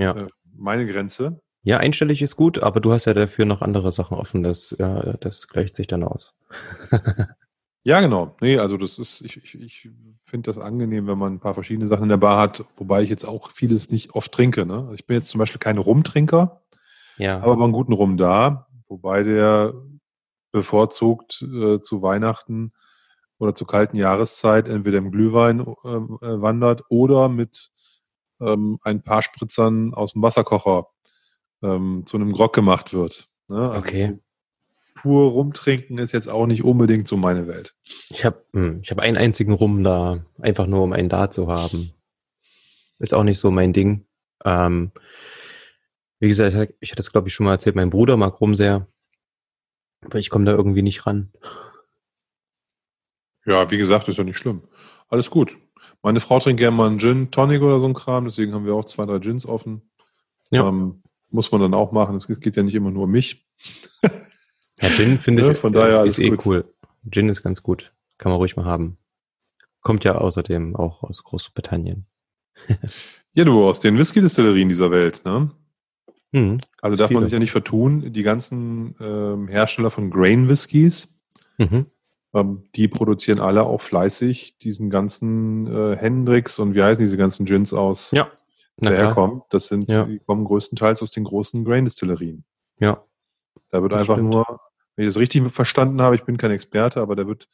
Ja. 0.00 0.16
äh, 0.16 0.28
meine 0.56 0.86
Grenze. 0.86 1.40
Ja, 1.62 1.76
einstellig 1.76 2.22
ist 2.22 2.36
gut, 2.36 2.58
aber 2.62 2.80
du 2.80 2.92
hast 2.92 3.04
ja 3.04 3.12
dafür 3.14 3.44
noch 3.44 3.60
andere 3.62 3.92
Sachen 3.92 4.16
offen. 4.16 4.42
Das, 4.42 4.74
ja, 4.78 5.14
das 5.18 5.46
gleicht 5.48 5.76
sich 5.76 5.86
dann 5.86 6.02
aus. 6.04 6.34
Ja, 7.82 8.02
genau. 8.02 8.36
Nee, 8.42 8.58
also 8.58 8.76
das 8.76 8.98
ist, 8.98 9.22
ich, 9.22 9.38
ich, 9.42 9.58
ich 9.58 9.88
finde 10.26 10.50
das 10.50 10.58
angenehm, 10.62 11.06
wenn 11.06 11.16
man 11.16 11.32
ein 11.32 11.40
paar 11.40 11.54
verschiedene 11.54 11.86
Sachen 11.86 12.02
in 12.02 12.08
der 12.10 12.18
Bar 12.18 12.38
hat, 12.38 12.62
wobei 12.76 13.02
ich 13.02 13.08
jetzt 13.08 13.24
auch 13.24 13.50
vieles 13.50 13.90
nicht 13.90 14.14
oft 14.14 14.30
trinke. 14.32 14.66
Ne? 14.66 14.80
Also 14.80 14.92
ich 14.92 15.06
bin 15.06 15.16
jetzt 15.16 15.30
zum 15.30 15.38
Beispiel 15.38 15.60
kein 15.60 15.78
Rumtrinker, 15.78 16.60
Ja. 17.16 17.40
aber 17.40 17.64
einen 17.64 17.72
guten 17.72 17.94
Rum 17.94 18.18
da, 18.18 18.66
wobei 18.86 19.22
der 19.22 19.72
bevorzugt 20.52 21.40
äh, 21.42 21.80
zu 21.80 22.02
Weihnachten 22.02 22.72
oder 23.38 23.54
zur 23.54 23.66
kalten 23.66 23.96
Jahreszeit 23.96 24.68
entweder 24.68 24.98
im 24.98 25.10
Glühwein 25.10 25.60
äh, 25.60 25.64
äh, 25.64 26.42
wandert 26.42 26.82
oder 26.90 27.30
mit 27.30 27.70
ähm, 28.40 28.78
ein 28.82 29.02
paar 29.02 29.22
Spritzern 29.22 29.94
aus 29.94 30.12
dem 30.12 30.22
Wasserkocher 30.22 30.88
ähm, 31.62 32.04
zu 32.06 32.16
einem 32.16 32.32
Grog 32.32 32.54
gemacht 32.54 32.92
wird. 32.92 33.28
Ne? 33.48 33.58
Also 33.58 33.78
Okay. 33.78 34.18
Pur 34.94 35.30
rumtrinken 35.30 35.98
ist 35.98 36.12
jetzt 36.12 36.28
auch 36.28 36.46
nicht 36.46 36.62
unbedingt 36.62 37.08
so 37.08 37.16
meine 37.16 37.46
Welt. 37.46 37.74
Ich 38.10 38.24
habe 38.24 38.44
ich 38.82 38.90
hab 38.90 38.98
einen 38.98 39.16
einzigen 39.16 39.52
Rum 39.52 39.82
da, 39.82 40.26
einfach 40.40 40.66
nur 40.66 40.82
um 40.82 40.92
einen 40.92 41.08
da 41.08 41.30
zu 41.30 41.48
haben. 41.48 41.92
Ist 42.98 43.14
auch 43.14 43.22
nicht 43.22 43.38
so 43.38 43.50
mein 43.50 43.72
Ding. 43.72 44.06
Ähm, 44.44 44.92
wie 46.18 46.28
gesagt, 46.28 46.74
ich 46.80 46.90
hatte 46.90 47.00
es 47.00 47.12
glaube 47.12 47.28
ich 47.28 47.34
schon 47.34 47.46
mal 47.46 47.52
erzählt, 47.52 47.76
mein 47.76 47.88
Bruder 47.88 48.18
mag 48.18 48.40
Rum 48.42 48.54
sehr. 48.54 48.88
Aber 50.04 50.18
ich 50.18 50.28
komme 50.28 50.44
da 50.44 50.52
irgendwie 50.52 50.82
nicht 50.82 51.06
ran. 51.06 51.32
Ja, 53.46 53.70
wie 53.70 53.78
gesagt, 53.78 54.08
ist 54.08 54.18
ja 54.18 54.24
nicht 54.24 54.36
schlimm. 54.36 54.62
Alles 55.08 55.30
gut. 55.30 55.56
Meine 56.02 56.20
Frau 56.20 56.38
trinkt 56.40 56.58
gerne 56.60 56.76
mal 56.76 56.86
einen 56.88 56.98
Gin 56.98 57.30
Tonic 57.30 57.60
oder 57.62 57.78
so 57.80 57.86
ein 57.86 57.94
Kram, 57.94 58.24
deswegen 58.24 58.54
haben 58.54 58.64
wir 58.64 58.74
auch 58.74 58.84
zwei, 58.86 59.04
drei 59.06 59.18
Gins 59.18 59.44
offen. 59.46 59.82
Ja. 60.50 60.66
Ähm, 60.68 61.02
muss 61.30 61.52
man 61.52 61.60
dann 61.60 61.74
auch 61.74 61.92
machen. 61.92 62.16
Es 62.16 62.26
geht 62.26 62.56
ja 62.56 62.62
nicht 62.62 62.74
immer 62.74 62.90
nur 62.90 63.04
um 63.04 63.10
mich. 63.10 63.46
Ja, 64.80 64.88
Gin 64.88 65.18
finde 65.18 65.42
Ja, 65.44 65.50
ich 65.52 65.58
von 65.58 65.72
daher 65.72 65.88
ist, 65.90 65.94
alles 65.96 66.18
ist 66.18 66.24
eh 66.24 66.30
gut. 66.30 66.46
cool. 66.46 66.64
Gin 67.10 67.28
ist 67.28 67.42
ganz 67.42 67.62
gut. 67.62 67.92
Kann 68.18 68.30
man 68.30 68.38
ruhig 68.38 68.56
mal 68.56 68.64
haben. 68.64 68.96
Kommt 69.82 70.04
ja 70.04 70.16
außerdem 70.16 70.74
auch 70.76 71.02
aus 71.02 71.22
Großbritannien. 71.24 72.06
Ja, 73.32 73.44
du, 73.44 73.64
aus 73.64 73.78
den 73.78 73.96
Whisky-Destillerien 73.96 74.68
dieser 74.68 74.90
Welt, 74.90 75.22
ne? 75.24 75.52
Hm. 76.32 76.58
Also 76.82 76.96
darf 76.96 77.10
man 77.10 77.18
viele. 77.20 77.24
sich 77.26 77.32
ja 77.34 77.38
nicht 77.38 77.52
vertun, 77.52 78.12
die 78.12 78.24
ganzen 78.24 78.96
ähm, 78.98 79.46
Hersteller 79.46 79.90
von 79.90 80.10
Grain 80.10 80.48
Whiskys, 80.48 81.22
Mhm. 81.56 81.86
Ähm, 82.34 82.64
die 82.76 82.88
produzieren 82.88 83.40
alle 83.40 83.64
auch 83.64 83.80
fleißig 83.80 84.58
diesen 84.58 84.90
ganzen 84.90 85.66
äh, 85.66 85.96
Hendrix 85.96 86.58
und 86.58 86.74
wie 86.74 86.82
heißen 86.82 87.02
diese 87.02 87.16
ganzen 87.16 87.46
Gins 87.46 87.72
aus, 87.72 88.10
Ja. 88.12 88.30
Herkommt. 88.82 89.42
Das 89.50 89.66
sind, 89.66 89.90
Ja. 89.90 90.04
die 90.04 90.20
kommen 90.20 90.44
größtenteils 90.44 91.02
aus 91.02 91.10
den 91.10 91.24
großen 91.24 91.64
Grain-Destillerien. 91.66 92.44
Ja. 92.78 93.04
Da 93.70 93.82
wird 93.82 93.92
Das 93.92 94.00
einfach 94.00 94.14
stimmt. 94.16 94.30
nur, 94.30 94.60
wenn 94.96 95.04
ich 95.06 95.08
das 95.12 95.18
richtig 95.20 95.42
verstanden 95.52 96.00
habe, 96.00 96.14
ich 96.14 96.22
bin 96.24 96.38
kein 96.38 96.50
Experte, 96.50 97.00
aber 97.02 97.14
da 97.14 97.26
wird 97.26 97.48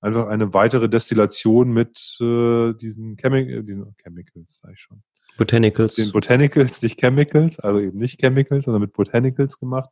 einfach 0.00 0.28
eine 0.28 0.54
weitere 0.54 0.88
Destillation 0.88 1.70
mit 1.72 2.16
äh, 2.22 2.72
diesen, 2.72 3.16
Chemi 3.18 3.40
äh, 3.40 3.62
diesen 3.62 3.94
Chemicals, 4.02 4.60
sag 4.62 4.72
ich 4.72 4.80
schon. 4.80 5.02
Botanicals. 5.36 5.96
Den 5.96 6.12
Botanicals, 6.12 6.80
nicht 6.82 6.98
Chemicals, 6.98 7.60
also 7.60 7.78
eben 7.80 7.98
nicht 7.98 8.18
Chemicals, 8.20 8.64
sondern 8.64 8.80
mit 8.80 8.92
Botanicals 8.94 9.58
gemacht. 9.58 9.90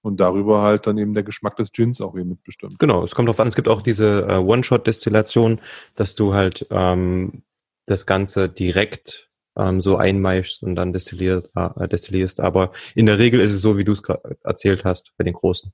Und 0.00 0.20
darüber 0.20 0.62
halt 0.62 0.86
dann 0.86 0.96
eben 0.96 1.12
der 1.12 1.24
Geschmack 1.24 1.56
des 1.56 1.72
Gins 1.72 2.00
auch 2.00 2.16
eben 2.16 2.28
mitbestimmt. 2.28 2.78
Genau, 2.78 3.02
es 3.02 3.14
kommt 3.14 3.28
drauf 3.28 3.40
an. 3.40 3.48
Es 3.48 3.56
gibt 3.56 3.68
auch 3.68 3.82
diese 3.82 4.26
äh, 4.28 4.36
One-Shot-Destillation, 4.36 5.60
dass 5.96 6.14
du 6.14 6.34
halt 6.34 6.66
ähm, 6.70 7.42
das 7.86 8.06
Ganze 8.06 8.48
direkt 8.48 9.28
ähm, 9.56 9.82
so 9.82 9.96
einmeischst 9.96 10.62
und 10.62 10.76
dann 10.76 10.92
destilliert, 10.92 11.50
äh, 11.56 11.88
destillierst. 11.88 12.40
Aber 12.40 12.72
in 12.94 13.06
der 13.06 13.18
Regel 13.18 13.40
ist 13.40 13.52
es 13.52 13.60
so, 13.60 13.76
wie 13.76 13.84
du 13.84 13.92
es 13.92 14.02
gerade 14.02 14.38
erzählt 14.44 14.84
hast, 14.84 15.12
bei 15.16 15.24
den 15.24 15.34
Großen. 15.34 15.72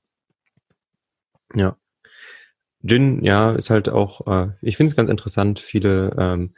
Ja. 1.55 1.77
Gin, 2.83 3.23
ja, 3.23 3.51
ist 3.51 3.69
halt 3.69 3.89
auch, 3.89 4.27
äh, 4.27 4.51
ich 4.61 4.77
finde 4.77 4.91
es 4.91 4.95
ganz 4.95 5.09
interessant. 5.09 5.59
Viele 5.59 6.15
ähm, 6.17 6.55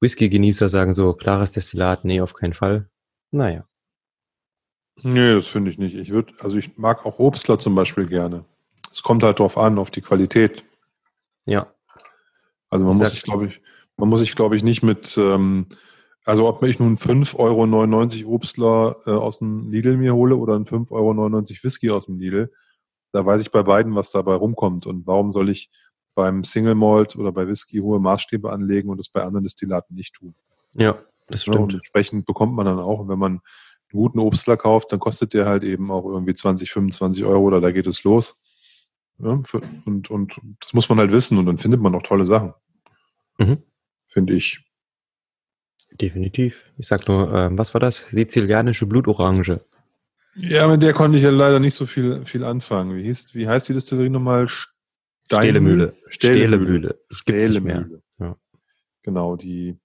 Whisky-Genießer 0.00 0.68
sagen 0.68 0.94
so, 0.94 1.14
klares 1.14 1.52
Destillat, 1.52 2.04
nee, 2.04 2.20
auf 2.20 2.34
keinen 2.34 2.54
Fall. 2.54 2.88
Naja. 3.30 3.66
Nee, 5.02 5.34
das 5.34 5.46
finde 5.46 5.70
ich 5.70 5.78
nicht. 5.78 5.94
Ich 5.94 6.10
würde, 6.10 6.32
also 6.40 6.58
ich 6.58 6.76
mag 6.76 7.06
auch 7.06 7.18
Obstler 7.18 7.58
zum 7.58 7.74
Beispiel 7.74 8.06
gerne. 8.06 8.44
Es 8.90 9.02
kommt 9.02 9.22
halt 9.22 9.38
drauf 9.38 9.58
an, 9.58 9.78
auf 9.78 9.90
die 9.90 10.00
Qualität. 10.00 10.64
Ja. 11.44 11.72
Also 12.70 12.84
man 12.84 12.96
Wie 12.96 13.00
muss 13.00 13.10
sich, 13.10 13.22
glaube 13.22 13.46
ich, 13.46 13.60
man 13.96 14.08
muss 14.08 14.20
sich, 14.20 14.34
glaube 14.34 14.56
ich, 14.56 14.62
nicht 14.62 14.82
mit, 14.82 15.16
ähm, 15.18 15.66
also 16.24 16.48
ob 16.48 16.62
ich 16.62 16.78
nun 16.78 16.96
5,99 16.96 18.24
Euro 18.24 18.34
Obstler 18.34 18.96
äh, 19.06 19.10
aus 19.10 19.38
dem 19.38 19.70
Lidl 19.70 19.96
mir 19.96 20.14
hole 20.14 20.36
oder 20.36 20.54
einen 20.54 20.66
5,99 20.66 20.90
Euro 20.92 21.32
Whisky 21.62 21.90
aus 21.90 22.06
dem 22.06 22.18
Lidl, 22.18 22.52
da 23.12 23.24
weiß 23.24 23.40
ich 23.40 23.50
bei 23.50 23.62
beiden, 23.62 23.94
was 23.94 24.10
dabei 24.10 24.34
rumkommt. 24.34 24.86
Und 24.86 25.06
warum 25.06 25.32
soll 25.32 25.48
ich 25.48 25.70
beim 26.14 26.44
Single 26.44 26.74
Malt 26.74 27.16
oder 27.16 27.32
bei 27.32 27.46
Whisky 27.46 27.78
hohe 27.78 28.00
Maßstäbe 28.00 28.50
anlegen 28.50 28.90
und 28.90 28.98
das 28.98 29.08
bei 29.08 29.22
anderen 29.22 29.44
Destillaten 29.44 29.96
nicht 29.96 30.14
tun? 30.14 30.34
Ja, 30.74 30.98
das 31.28 31.46
Ne? 31.46 31.52
Und 31.52 31.70
stimmt. 31.70 31.74
entsprechend 31.74 32.26
bekommt 32.26 32.54
man 32.54 32.66
dann 32.66 32.78
auch, 32.78 33.08
wenn 33.08 33.18
man 33.18 33.40
einen 33.92 34.02
guten 34.02 34.18
Obstler 34.18 34.56
kauft, 34.56 34.92
dann 34.92 35.00
kostet 35.00 35.34
der 35.34 35.46
halt 35.46 35.64
eben 35.64 35.90
auch 35.90 36.04
irgendwie 36.04 36.34
20, 36.34 36.70
25 36.70 37.24
Euro 37.24 37.44
oder 37.44 37.60
da 37.60 37.70
geht 37.70 37.86
es 37.86 38.04
los. 38.04 38.42
Ja, 39.18 39.40
für, 39.42 39.60
und, 39.84 40.10
und 40.10 40.36
das 40.60 40.74
muss 40.74 40.88
man 40.88 40.98
halt 40.98 41.10
wissen 41.10 41.38
und 41.38 41.46
dann 41.46 41.58
findet 41.58 41.80
man 41.80 41.94
auch 41.94 42.02
tolle 42.02 42.24
Sachen. 42.24 42.54
Mhm. 43.38 43.62
Finde 44.08 44.34
ich. 44.34 44.64
Definitiv. 45.92 46.70
Ich 46.76 46.86
sag 46.86 47.08
nur, 47.08 47.32
ähm, 47.32 47.58
was 47.58 47.74
war 47.74 47.80
das? 47.80 48.04
Sizilianische 48.10 48.86
Blutorange. 48.86 49.60
Ja, 50.36 50.68
mit 50.68 50.82
der 50.82 50.92
konnte 50.92 51.18
ich 51.18 51.24
ja 51.24 51.30
leider 51.30 51.58
nicht 51.58 51.74
so 51.74 51.86
viel, 51.86 52.24
viel 52.24 52.44
anfangen. 52.44 52.96
Wie, 52.96 53.02
hieß, 53.02 53.34
wie 53.34 53.48
heißt 53.48 53.68
die 53.68 53.74
Distillerie 53.74 54.08
nochmal? 54.08 54.46
Gibt's 57.24 57.48
nicht 57.48 57.64
mehr. 57.64 57.80
Stehlemühle. 57.80 58.02
Ja. 58.20 58.36
Genau, 59.02 59.36
die, 59.36 59.78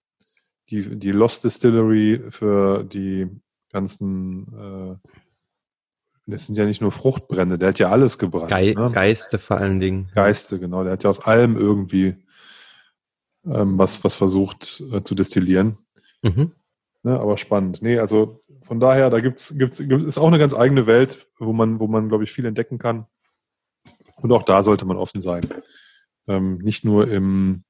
die, 0.69 0.99
die 0.99 1.11
Lost 1.11 1.43
Distillery 1.43 2.21
für 2.29 2.83
die 2.83 3.29
ganzen, 3.73 4.47
äh, 4.57 5.09
das 6.27 6.45
sind 6.45 6.57
ja 6.57 6.65
nicht 6.65 6.81
nur 6.81 6.93
Fruchtbrände, 6.93 7.57
der 7.57 7.69
hat 7.69 7.79
ja 7.79 7.89
alles 7.89 8.17
gebrannt. 8.17 8.49
Ge 8.49 8.73
ne? 8.73 8.91
Geiste 8.93 9.39
vor 9.39 9.57
allen 9.57 9.81
Dingen. 9.81 10.09
Geiste, 10.15 10.59
genau. 10.59 10.83
Der 10.83 10.93
hat 10.93 11.03
ja 11.03 11.09
aus 11.09 11.19
allem 11.19 11.57
irgendwie 11.57 12.15
ähm, 13.45 13.77
was, 13.77 14.03
was 14.03 14.15
versucht 14.15 14.81
äh, 14.91 15.03
zu 15.03 15.15
destillieren. 15.15 15.77
Mhm. 16.21 16.53
Ne, 17.03 17.19
aber 17.19 17.37
spannend. 17.37 17.81
Nee, 17.81 17.99
also 17.99 18.41
von 18.61 18.79
daher, 18.79 19.09
da 19.09 19.19
gibt's, 19.19 19.57
gibt's, 19.57 19.79
gibt 19.79 20.03
ist 20.03 20.17
auch 20.17 20.27
eine 20.27 20.39
ganz 20.39 20.53
eigene 20.53 20.87
Welt, 20.87 21.27
wo 21.37 21.51
man, 21.51 21.79
wo 21.79 21.87
man, 21.87 22.07
glaube 22.07 22.23
ich, 22.23 22.31
viel 22.31 22.45
entdecken 22.45 22.77
kann. 22.77 23.07
Und 24.15 24.31
auch 24.31 24.43
da 24.43 24.63
sollte 24.63 24.85
man 24.85 24.95
offen 24.95 25.19
sein. 25.19 25.49
Ähm, 26.27 26.59
nicht 26.59 26.85
nur 26.85 27.09
im, 27.09 27.65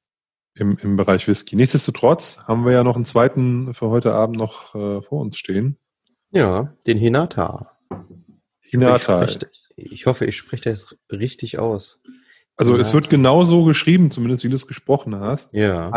im, 0.54 0.78
im 0.78 0.95
Bereich 0.97 1.28
Whisky. 1.28 1.56
Nichtsdestotrotz 1.56 2.43
haben 2.47 2.64
wir 2.64 2.74
ja 2.74 2.84
noch 2.84 2.95
einen 2.95 3.06
zweiten 3.06 3.74
für 3.74 3.89
heute 3.89 4.14
Abend 4.14 4.38
noch 4.38 4.76
äh, 4.76 5.01
vor 5.01 5.22
uns 5.22 5.39
stehen. 5.39 5.80
Ja, 6.34 6.76
den 6.88 6.98
Hinata. 6.98 7.78
Hinata. 8.60 9.24
Ich, 9.24 9.32
spreche- 9.34 9.50
ich 9.76 10.06
hoffe, 10.06 10.26
ich 10.26 10.36
spreche 10.38 10.70
das 10.72 10.96
richtig 11.12 11.60
aus. 11.60 12.02
Also 12.58 12.76
es 12.78 12.94
wird 12.94 13.10
genau 13.10 13.44
so 13.44 13.64
geschrieben, 13.64 14.12
zumindest 14.12 14.44
wie 14.44 14.50
du 14.50 14.56
es 14.56 14.68
gesprochen 14.68 15.16
hast. 15.20 15.54
Ja. 15.54 15.90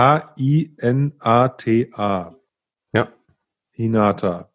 A-I-N-A-T-A. 1.17 2.35
Ja. 2.93 3.09
Hinata. 3.71 4.51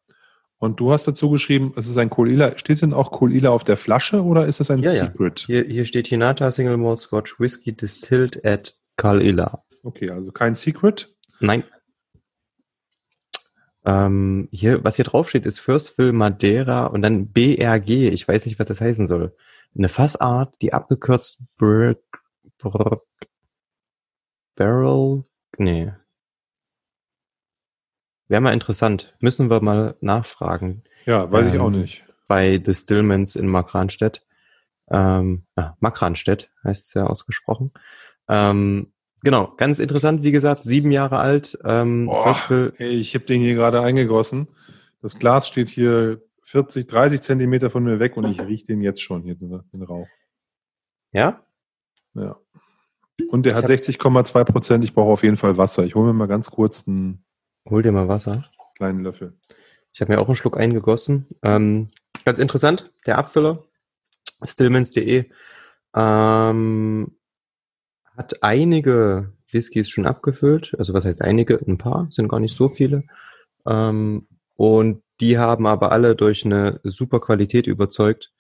Und 0.58 0.80
du 0.80 0.92
hast 0.92 1.08
dazu 1.08 1.30
geschrieben, 1.32 1.74
es 1.76 1.88
ist 1.88 1.98
ein 1.98 2.10
Kolila. 2.10 2.58
Steht 2.58 2.82
denn 2.82 2.94
auch 2.94 3.12
Kolila 3.12 3.50
auf 3.50 3.64
der 3.64 3.78
Flasche 3.78 4.24
oder 4.24 4.46
ist 4.46 4.60
es 4.62 4.70
ein 4.72 4.80
Ja, 4.84 4.92
ja. 4.94 5.06
Secret? 5.06 5.44
Hier, 5.48 5.64
hier 5.66 5.86
steht 5.86 6.08
Hinata 6.08 6.52
Single 6.52 6.78
Malt 6.78 7.00
Scotch 7.00 7.40
Whisky 7.40 7.72
Distilled 7.74 8.46
at 8.46 8.76
Kalila. 8.98 9.64
Okay, 9.84 10.10
also 10.12 10.32
kein 10.32 10.56
Secret. 10.56 11.16
Nein. 11.40 11.64
Ähm, 13.86 14.48
hier, 14.52 14.84
was 14.84 14.96
hier 14.98 15.06
drauf 15.06 15.30
steht, 15.30 15.46
ist 15.46 15.60
Firstville 15.60 16.14
Madeira 16.14 16.86
und 16.88 17.02
dann 17.02 17.32
BRG. 17.32 18.10
Ich 18.14 18.28
weiß 18.28 18.46
nicht, 18.46 18.60
was 18.60 18.68
das 18.68 18.82
heißen 18.82 19.08
soll. 19.08 19.36
Eine 19.76 19.90
Fassart, 19.90 20.56
die 20.62 20.74
abgekürzt 20.74 21.44
Br 21.58 21.96
Br 22.60 23.02
Barrel. 24.56 25.24
Nee. 25.58 25.94
Wäre 28.28 28.42
mal 28.42 28.54
interessant. 28.54 29.14
Müssen 29.20 29.50
wir 29.50 29.62
mal 29.62 29.96
nachfragen 30.02 30.84
Ja, 31.06 31.30
weiß 31.32 31.54
ich 31.54 31.60
auch 31.60 31.68
Ähm, 31.68 31.82
nicht. 31.82 32.06
bei 32.28 32.58
Distillments 32.60 33.36
in 33.36 33.48
Markranstädt. 33.48 34.26
Ähm, 34.90 35.46
ah, 35.56 35.74
Markranstädt 35.80 36.52
heißt 36.64 36.88
es 36.88 36.94
ja 36.94 37.06
ausgesprochen. 37.08 37.72
Ähm, 38.28 38.94
genau, 39.24 39.54
ganz 39.58 39.80
interessant, 39.80 40.24
wie 40.24 40.32
gesagt, 40.32 40.64
sieben 40.64 40.92
Jahre 40.92 41.20
alt. 41.20 41.58
Ähm, 41.64 42.06
Boah, 42.08 42.36
ey, 42.78 42.90
ich 42.90 43.14
habe 43.16 43.26
den 43.26 43.42
hier 43.42 43.56
gerade 43.56 43.82
eingegossen. 43.82 44.48
Das 45.02 45.18
Glas 45.20 45.48
steht 45.48 45.70
hier 45.70 46.22
40, 46.44 46.88
30 46.88 47.22
Zentimeter 47.22 47.70
von 47.70 47.84
mir 47.84 48.00
weg 48.00 48.18
und 48.18 48.26
ich 48.30 48.40
rieche 48.42 48.66
den 48.68 48.82
jetzt 48.82 49.02
schon 49.02 49.24
hier, 49.24 49.36
den 49.36 49.62
den 49.74 49.84
Rauch. 49.84 50.08
ja? 51.12 51.44
Ja. 52.14 52.38
Und 53.30 53.46
der 53.46 53.54
Ich 53.54 53.58
hat 53.58 53.64
hab- 53.64 53.70
60,2 53.70 54.44
Prozent. 54.44 54.84
Ich 54.84 54.94
brauche 54.94 55.12
auf 55.12 55.24
jeden 55.24 55.38
Fall 55.38 55.56
Wasser. 55.58 55.86
Ich 55.86 55.96
hole 55.96 56.08
mir 56.08 56.14
mal 56.14 56.28
ganz 56.28 56.50
kurz 56.52 56.88
einen 56.88 57.24
Hol 57.70 57.84
dir 57.84 57.92
mal 57.92 58.08
Wasser. 58.08 58.44
kleinen 58.76 59.04
Löffel. 59.04 59.38
Ich 59.94 60.02
habe 60.02 60.12
mir 60.12 60.20
auch 60.20 60.28
einen 60.28 60.36
Schluck 60.36 60.58
eingegossen. 60.58 61.28
Ähm, 61.44 61.90
ganz 62.26 62.40
interessant, 62.40 62.92
der 63.06 63.18
Abfüller, 63.18 63.64
stillmans.de, 64.44 65.30
ähm, 65.96 67.16
hat 68.16 68.44
einige 68.44 69.34
Whiskys 69.52 69.90
schon 69.90 70.06
abgefüllt. 70.06 70.76
Also 70.78 70.94
was 70.94 71.06
heißt 71.06 71.22
einige? 71.22 71.60
Ein 71.68 71.78
paar, 71.78 72.08
sind 72.12 72.28
gar 72.28 72.40
nicht 72.40 72.56
so 72.56 72.70
viele. 72.70 73.04
Ähm, 73.68 74.28
und 74.56 75.04
die 75.20 75.38
haben 75.38 75.68
aber 75.68 75.92
alle 75.92 76.16
durch 76.16 76.46
eine 76.46 76.80
super 76.84 77.20
Qualität 77.20 77.68
überzeugt. 77.68 78.32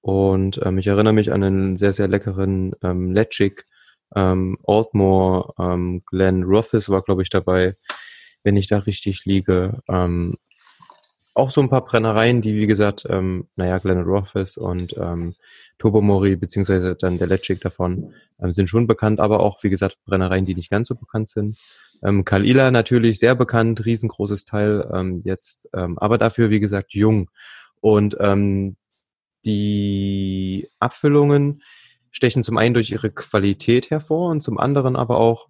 Und 0.00 0.60
ähm, 0.64 0.78
ich 0.78 0.86
erinnere 0.86 1.12
mich 1.12 1.32
an 1.32 1.42
einen 1.42 1.76
sehr, 1.76 1.92
sehr 1.92 2.08
leckeren 2.08 2.72
ähm, 2.82 3.12
Lechic, 3.12 3.66
ähm, 4.14 4.58
Altmore, 4.64 5.54
ähm, 5.58 6.02
Glenn 6.06 6.42
Rothis 6.42 6.88
war, 6.88 7.02
glaube 7.02 7.22
ich, 7.22 7.30
dabei, 7.30 7.74
wenn 8.42 8.56
ich 8.56 8.68
da 8.68 8.78
richtig 8.78 9.24
liege. 9.24 9.80
Ähm, 9.88 10.36
auch 11.34 11.50
so 11.50 11.60
ein 11.60 11.68
paar 11.68 11.84
Brennereien, 11.84 12.42
die, 12.42 12.54
wie 12.54 12.66
gesagt, 12.66 13.06
ähm, 13.08 13.48
naja, 13.56 13.78
Glenn 13.78 14.02
Rothis 14.02 14.56
und 14.56 14.96
ähm, 14.98 15.34
Tobomori, 15.78 16.36
beziehungsweise 16.36 16.94
dann 16.94 17.18
der 17.18 17.26
Lechic 17.26 17.60
davon, 17.60 18.12
ähm, 18.40 18.52
sind 18.52 18.68
schon 18.68 18.86
bekannt, 18.86 19.20
aber 19.20 19.40
auch, 19.40 19.62
wie 19.62 19.70
gesagt, 19.70 19.98
Brennereien, 20.04 20.44
die 20.44 20.54
nicht 20.54 20.70
ganz 20.70 20.88
so 20.88 20.94
bekannt 20.94 21.28
sind. 21.28 21.58
Ähm, 22.04 22.24
Kalila 22.24 22.70
natürlich 22.70 23.18
sehr 23.18 23.34
bekannt, 23.34 23.84
riesengroßes 23.84 24.44
Teil 24.44 24.88
ähm, 24.92 25.22
jetzt, 25.24 25.68
ähm, 25.74 25.98
aber 25.98 26.18
dafür, 26.18 26.50
wie 26.50 26.60
gesagt, 26.60 26.94
jung. 26.94 27.30
Und 27.80 28.16
ähm, 28.20 28.76
die 29.44 30.68
Abfüllungen 30.78 31.62
stechen 32.10 32.44
zum 32.44 32.58
einen 32.58 32.74
durch 32.74 32.90
ihre 32.90 33.10
Qualität 33.10 33.90
hervor 33.90 34.30
und 34.30 34.40
zum 34.40 34.58
anderen 34.58 34.96
aber 34.96 35.18
auch, 35.18 35.48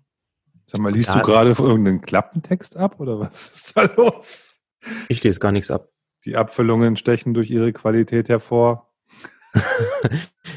Sag 0.66 0.80
mal, 0.80 0.92
liest 0.92 1.08
Ja. 1.10 1.18
du 1.20 1.26
gerade 1.26 1.50
irgendeinen 1.50 2.00
Klappentext 2.00 2.76
ab 2.76 3.00
oder 3.00 3.18
was 3.20 3.54
ist 3.54 3.76
da 3.76 3.82
los? 3.96 4.60
Ich 5.08 5.22
lese 5.22 5.40
gar 5.40 5.52
nichts 5.52 5.70
ab. 5.70 5.88
Die 6.24 6.36
Abfüllungen 6.36 6.96
stechen 6.96 7.34
durch 7.34 7.50
ihre 7.50 7.72
Qualität 7.72 8.28
hervor. 8.28 8.92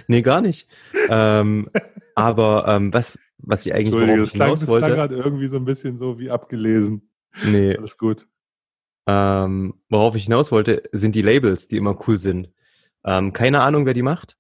Nee, 0.08 0.22
gar 0.22 0.42
nicht. 0.42 0.68
ähm, 1.10 1.70
aber 2.16 2.66
ähm, 2.68 2.94
was, 2.94 3.18
was 3.38 3.66
ich 3.66 3.74
eigentlich 3.74 3.94
worauf 3.94 4.18
das 4.18 4.28
ich 4.28 4.32
hinaus 4.34 4.60
das 4.60 4.70
wollte, 4.70 4.88
gerade 4.88 5.16
irgendwie 5.16 5.48
so 5.48 5.58
ein 5.58 5.66
bisschen 5.66 5.98
so 5.98 6.20
wie 6.20 6.30
abgelesen. 6.30 7.10
nee, 7.44 7.76
Alles 7.76 7.98
gut. 7.98 8.28
ähm, 9.08 9.74
worauf 9.90 10.16
ich 10.16 10.26
hinaus 10.26 10.52
wollte, 10.52 10.84
sind 10.92 11.16
die 11.16 11.22
Labels, 11.22 11.68
die 11.68 11.78
immer 11.78 11.98
cool 12.08 12.20
sind. 12.20 12.52
Ähm, 13.04 13.34
keine 13.34 13.62
Ahnung, 13.62 13.86
wer 13.86 13.94
die 13.94 14.02
macht. 14.02 14.38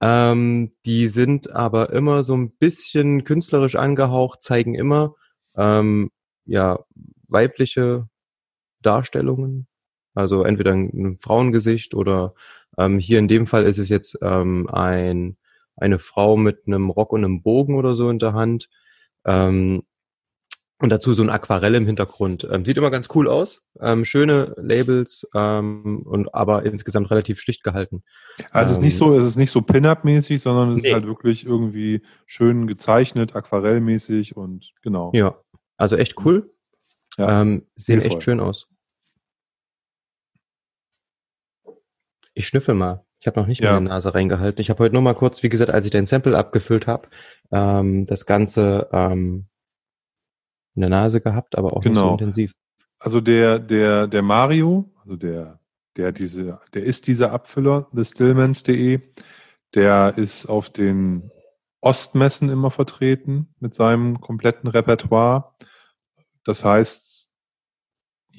Ähm, 0.00 0.72
die 0.86 1.08
sind 1.08 1.50
aber 1.50 1.92
immer 1.92 2.22
so 2.22 2.34
ein 2.36 2.52
bisschen 2.52 3.24
künstlerisch 3.24 3.76
angehaucht, 3.76 4.42
zeigen 4.42 4.74
immer 4.74 5.14
ähm, 5.56 6.10
ja 6.46 6.78
weibliche 7.28 8.08
Darstellungen. 8.82 9.66
Also 10.14 10.44
entweder 10.44 10.72
ein, 10.72 11.18
Frauengesicht 11.20 11.94
oder 11.94 12.34
ähm, 12.78 12.98
hier 12.98 13.18
in 13.18 13.28
dem 13.28 13.46
Fall 13.46 13.64
ist 13.64 13.78
es 13.78 13.88
jetzt 13.88 14.18
ähm, 14.22 14.68
ein, 14.68 15.36
eine 15.76 15.98
Frau 15.98 16.36
mit 16.36 16.66
einem 16.66 16.90
Rock 16.90 17.12
und 17.12 17.24
einem 17.24 17.42
Bogen 17.42 17.76
oder 17.76 17.94
so 17.94 18.10
in 18.10 18.18
der 18.18 18.32
Hand. 18.32 18.68
Ähm, 19.24 19.82
und 20.82 20.88
dazu 20.88 21.12
so 21.12 21.22
ein 21.22 21.28
Aquarell 21.28 21.74
im 21.74 21.84
Hintergrund. 21.86 22.48
Ähm, 22.50 22.64
sieht 22.64 22.78
immer 22.78 22.90
ganz 22.90 23.08
cool 23.14 23.28
aus. 23.28 23.66
Ähm, 23.80 24.06
schöne 24.06 24.54
Labels 24.56 25.28
ähm, 25.34 26.02
und 26.06 26.34
aber 26.34 26.64
insgesamt 26.64 27.10
relativ 27.10 27.38
schlicht 27.38 27.62
gehalten. 27.62 28.02
Also 28.50 28.72
es 28.72 28.78
ist 28.78 28.82
nicht 28.82 28.94
Ähm, 28.94 28.98
so, 28.98 29.18
es 29.18 29.26
ist 29.26 29.36
nicht 29.36 29.50
so 29.50 29.60
Pin-Up-mäßig, 29.60 30.40
sondern 30.40 30.72
es 30.72 30.82
Nee. 30.82 30.88
ist 30.88 30.94
halt 30.94 31.06
wirklich 31.06 31.44
irgendwie 31.44 32.02
schön 32.24 32.66
gezeichnet, 32.66 33.36
aquarellmäßig 33.36 34.36
und 34.36 34.72
genau. 34.80 35.12
Ja, 35.14 35.36
also 35.76 35.96
echt 35.96 36.14
cool. 36.24 36.50
Ja, 37.20 37.42
ähm, 37.42 37.66
sehen 37.76 38.00
echt 38.00 38.22
schön 38.22 38.40
aus. 38.40 38.66
Ich 42.34 42.46
schnüffel 42.46 42.74
mal. 42.74 43.04
Ich 43.20 43.26
habe 43.26 43.38
noch 43.38 43.46
nicht 43.46 43.60
Ja. 43.60 43.74
meine 43.74 43.90
Nase 43.90 44.14
reingehalten. 44.14 44.60
Ich 44.62 44.70
habe 44.70 44.82
heute 44.82 44.94
nur 44.94 45.02
mal 45.02 45.14
kurz, 45.14 45.42
wie 45.42 45.50
gesagt, 45.50 45.70
als 45.70 45.84
ich 45.84 45.92
dein 45.92 46.06
Sample 46.06 46.38
abgefüllt 46.38 46.86
habe, 46.86 47.08
ähm, 47.52 48.06
das 48.06 48.24
Ganze 48.24 48.88
ähm, 48.92 49.46
in 50.74 50.80
der 50.80 50.88
Nase 50.90 51.20
gehabt, 51.20 51.58
aber 51.58 51.74
auch 51.76 51.84
nicht 51.84 51.94
so 51.94 52.00
Genau. 52.02 52.12
intensiv. 52.12 52.52
Also 52.98 53.20
der, 53.20 53.58
der, 53.58 54.06
der 54.06 54.22
Mario, 54.22 54.90
also 55.02 55.16
der, 55.16 55.60
der 55.96 56.12
diese, 56.12 56.60
der 56.72 56.84
ist 56.84 57.06
dieser 57.06 57.32
Abfüller, 57.32 57.88
thestillmans.de, 57.94 59.00
der 59.74 60.16
ist 60.16 60.46
auf 60.46 60.70
den 60.70 61.30
Ostmessen 61.82 62.48
immer 62.48 62.70
vertreten 62.70 63.54
mit 63.58 63.74
seinem 63.74 64.20
kompletten 64.20 64.68
Repertoire. 64.70 65.54
Das 66.44 66.64
heißt, 66.64 67.09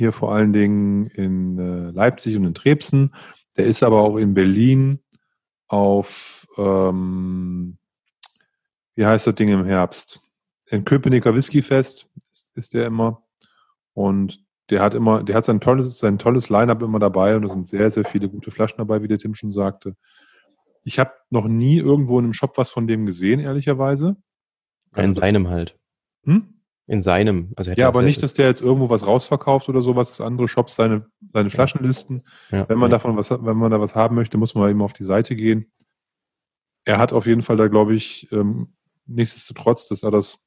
hier 0.01 0.11
vor 0.11 0.33
allen 0.33 0.51
Dingen 0.51 1.07
in 1.11 1.59
äh, 1.59 1.91
Leipzig 1.91 2.35
und 2.35 2.43
in 2.43 2.55
Trebsen. 2.55 3.13
Der 3.55 3.65
ist 3.65 3.83
aber 3.83 4.01
auch 4.01 4.17
in 4.17 4.33
Berlin 4.33 4.99
auf, 5.67 6.47
ähm, 6.57 7.77
wie 8.95 9.05
heißt 9.05 9.27
das 9.27 9.35
Ding 9.35 9.49
im 9.49 9.63
Herbst? 9.63 10.19
In 10.65 10.85
Köpenicker 10.85 11.35
Whiskyfest 11.35 12.09
ist, 12.31 12.51
ist 12.57 12.73
der 12.73 12.87
immer. 12.87 13.21
Und 13.93 14.43
der 14.71 14.81
hat 14.81 14.95
immer, 14.95 15.23
der 15.23 15.35
hat 15.35 15.45
sein 15.45 15.61
tolles, 15.61 15.99
sein 15.99 16.17
tolles 16.17 16.49
Line-Up 16.49 16.81
immer 16.81 16.97
dabei 16.97 17.35
und 17.35 17.43
da 17.43 17.49
sind 17.49 17.67
sehr, 17.67 17.91
sehr 17.91 18.03
viele 18.03 18.27
gute 18.27 18.49
Flaschen 18.49 18.79
dabei, 18.79 19.03
wie 19.03 19.07
der 19.07 19.19
Tim 19.19 19.35
schon 19.35 19.51
sagte. 19.51 19.95
Ich 20.83 20.97
habe 20.97 21.11
noch 21.29 21.47
nie 21.47 21.77
irgendwo 21.77 22.17
in 22.17 22.25
einem 22.25 22.33
Shop 22.33 22.57
was 22.57 22.71
von 22.71 22.87
dem 22.87 23.05
gesehen, 23.05 23.39
ehrlicherweise. 23.39 24.15
Also 24.93 25.05
in 25.05 25.13
seinem 25.13 25.49
halt. 25.49 25.77
Hm? 26.23 26.60
In 26.87 27.01
seinem. 27.01 27.53
Also 27.55 27.71
ja, 27.71 27.87
aber 27.87 28.01
nicht, 28.01 28.21
dass 28.21 28.33
der 28.33 28.47
jetzt 28.47 28.61
irgendwo 28.61 28.89
was 28.89 29.07
rausverkauft 29.07 29.69
oder 29.69 29.81
sowas, 29.81 30.09
dass 30.09 30.19
andere 30.19 30.47
Shops 30.47 30.75
seine, 30.75 31.05
seine 31.31 31.49
Flaschenlisten. 31.49 32.23
Ja, 32.49 32.67
wenn 32.67 32.79
man 32.79 32.91
davon 32.91 33.15
was, 33.15 33.31
wenn 33.31 33.57
man 33.57 33.71
da 33.71 33.79
was 33.79 33.95
haben 33.95 34.15
möchte, 34.15 34.37
muss 34.37 34.55
man 34.55 34.69
eben 34.69 34.81
auf 34.81 34.93
die 34.93 35.03
Seite 35.03 35.35
gehen. 35.35 35.71
Er 36.83 36.97
hat 36.97 37.13
auf 37.13 37.27
jeden 37.27 37.43
Fall 37.43 37.57
da, 37.57 37.67
glaube 37.67 37.93
ich, 37.95 38.31
ähm, 38.31 38.73
nichtsdestotrotz, 39.05 39.87
dass 39.87 40.03
er 40.03 40.11
das 40.11 40.43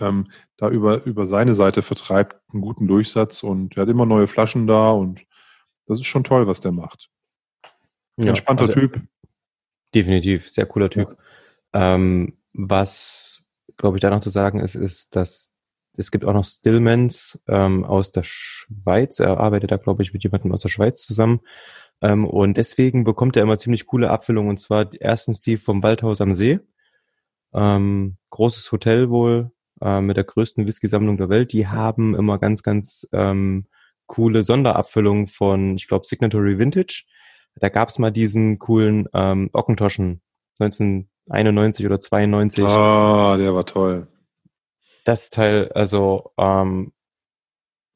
ähm, 0.00 0.30
da 0.56 0.70
über, 0.70 1.04
über 1.04 1.26
seine 1.26 1.54
Seite 1.54 1.82
vertreibt, 1.82 2.40
einen 2.52 2.62
guten 2.62 2.86
Durchsatz 2.86 3.42
und 3.42 3.76
er 3.76 3.82
hat 3.82 3.88
immer 3.88 4.06
neue 4.06 4.26
Flaschen 4.26 4.66
da 4.66 4.90
und 4.90 5.24
das 5.86 6.00
ist 6.00 6.06
schon 6.06 6.24
toll, 6.24 6.46
was 6.46 6.60
der 6.60 6.72
macht. 6.72 7.10
Ja, 8.16 8.28
Entspannter 8.28 8.66
also, 8.66 8.78
Typ. 8.78 9.00
Definitiv, 9.94 10.50
sehr 10.50 10.66
cooler 10.66 10.90
Typ. 10.90 11.16
Ja. 11.74 11.94
Ähm, 11.94 12.38
was, 12.52 13.31
glaube 13.76 13.96
ich, 13.96 14.00
da 14.00 14.10
noch 14.10 14.20
zu 14.20 14.30
sagen 14.30 14.60
ist, 14.60 14.74
ist, 14.74 15.16
dass 15.16 15.52
es 15.96 16.10
gibt 16.10 16.24
auch 16.24 16.32
noch 16.32 16.44
Stillmans 16.44 17.42
ähm, 17.48 17.84
aus 17.84 18.12
der 18.12 18.22
Schweiz. 18.24 19.18
Er 19.18 19.38
arbeitet 19.38 19.70
da, 19.72 19.76
glaube 19.76 20.02
ich, 20.02 20.12
mit 20.12 20.22
jemandem 20.22 20.52
aus 20.52 20.62
der 20.62 20.70
Schweiz 20.70 21.02
zusammen. 21.02 21.40
Ähm, 22.00 22.24
und 22.24 22.56
deswegen 22.56 23.04
bekommt 23.04 23.36
er 23.36 23.42
immer 23.42 23.58
ziemlich 23.58 23.86
coole 23.86 24.10
Abfüllungen. 24.10 24.50
Und 24.50 24.58
zwar 24.58 24.90
erstens 24.92 25.42
die 25.42 25.58
vom 25.58 25.82
Waldhaus 25.82 26.20
am 26.20 26.32
See. 26.32 26.60
Ähm, 27.52 28.16
großes 28.30 28.72
Hotel 28.72 29.10
wohl, 29.10 29.52
äh, 29.82 30.00
mit 30.00 30.16
der 30.16 30.24
größten 30.24 30.66
Whisky-Sammlung 30.66 31.18
der 31.18 31.28
Welt. 31.28 31.52
Die 31.52 31.68
haben 31.68 32.14
immer 32.14 32.38
ganz, 32.38 32.62
ganz 32.62 33.06
ähm, 33.12 33.66
coole 34.06 34.42
Sonderabfüllungen 34.42 35.26
von, 35.26 35.76
ich 35.76 35.88
glaube, 35.88 36.06
Signatory 36.06 36.58
Vintage. 36.58 37.04
Da 37.56 37.68
gab 37.68 37.90
es 37.90 37.98
mal 37.98 38.10
diesen 38.10 38.58
coolen 38.58 39.08
ähm, 39.12 39.50
Ockentoschen 39.52 40.22
1991 41.28 41.86
oder 41.86 41.98
92. 41.98 42.64
Ah, 42.64 43.36
der 43.36 43.54
war 43.54 43.66
toll. 43.66 44.08
Das 45.04 45.30
Teil, 45.30 45.70
also 45.72 46.32
ähm, 46.38 46.92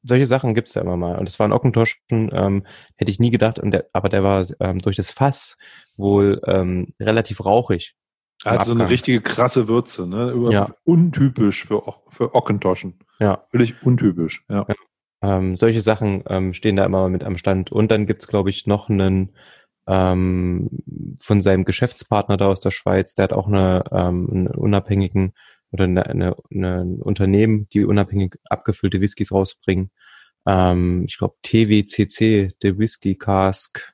solche 0.03 0.27
Sachen 0.27 0.53
gibt's 0.55 0.73
ja 0.73 0.81
immer 0.81 0.97
mal. 0.97 1.17
Und 1.17 1.27
es 1.27 1.39
war 1.39 1.47
ein 1.47 1.53
Ockentoschen, 1.53 1.99
ähm, 2.11 2.65
hätte 2.95 3.11
ich 3.11 3.19
nie 3.19 3.31
gedacht, 3.31 3.59
und 3.59 3.71
der, 3.71 3.87
aber 3.93 4.09
der 4.09 4.23
war 4.23 4.45
ähm, 4.59 4.79
durch 4.79 4.95
das 4.95 5.11
Fass 5.11 5.57
wohl 5.97 6.41
ähm, 6.45 6.93
relativ 6.99 7.45
rauchig. 7.45 7.95
Er 8.43 8.53
hat 8.53 8.65
so 8.65 8.73
eine 8.73 8.89
richtige 8.89 9.21
krasse 9.21 9.67
Würze, 9.67 10.07
ne? 10.07 10.47
Ja. 10.51 10.71
Untypisch 10.83 11.65
für, 11.65 11.81
für 12.09 12.35
Ockentoschen. 12.35 12.99
Ja. 13.19 13.43
Völlig 13.49 13.81
untypisch, 13.83 14.45
ja. 14.47 14.65
ja. 14.67 14.75
Ähm, 15.23 15.57
solche 15.57 15.81
Sachen 15.81 16.23
ähm, 16.27 16.53
stehen 16.53 16.75
da 16.75 16.85
immer 16.85 17.09
mit 17.09 17.23
am 17.23 17.37
Stand. 17.37 17.71
Und 17.71 17.89
dann 17.89 18.05
gibt's 18.05 18.27
glaube 18.27 18.51
ich, 18.51 18.67
noch 18.67 18.89
einen 18.89 19.35
ähm, 19.87 20.69
von 21.19 21.41
seinem 21.41 21.65
Geschäftspartner 21.65 22.37
da 22.37 22.47
aus 22.47 22.61
der 22.61 22.71
Schweiz, 22.71 23.15
der 23.15 23.23
hat 23.23 23.33
auch 23.33 23.47
eine, 23.47 23.83
ähm, 23.91 24.29
einen 24.29 24.47
unabhängigen 24.47 25.33
oder 25.71 25.85
eine, 25.85 26.05
eine, 26.05 26.35
eine 26.51 26.83
Unternehmen, 26.99 27.67
die 27.69 27.85
unabhängig 27.85 28.35
abgefüllte 28.49 29.01
Whiskys 29.01 29.31
rausbringen. 29.31 29.91
Ähm, 30.45 31.05
ich 31.07 31.17
glaube 31.17 31.35
TWCC, 31.41 32.53
The 32.61 32.77
Whisky 32.77 33.15
Cask, 33.15 33.93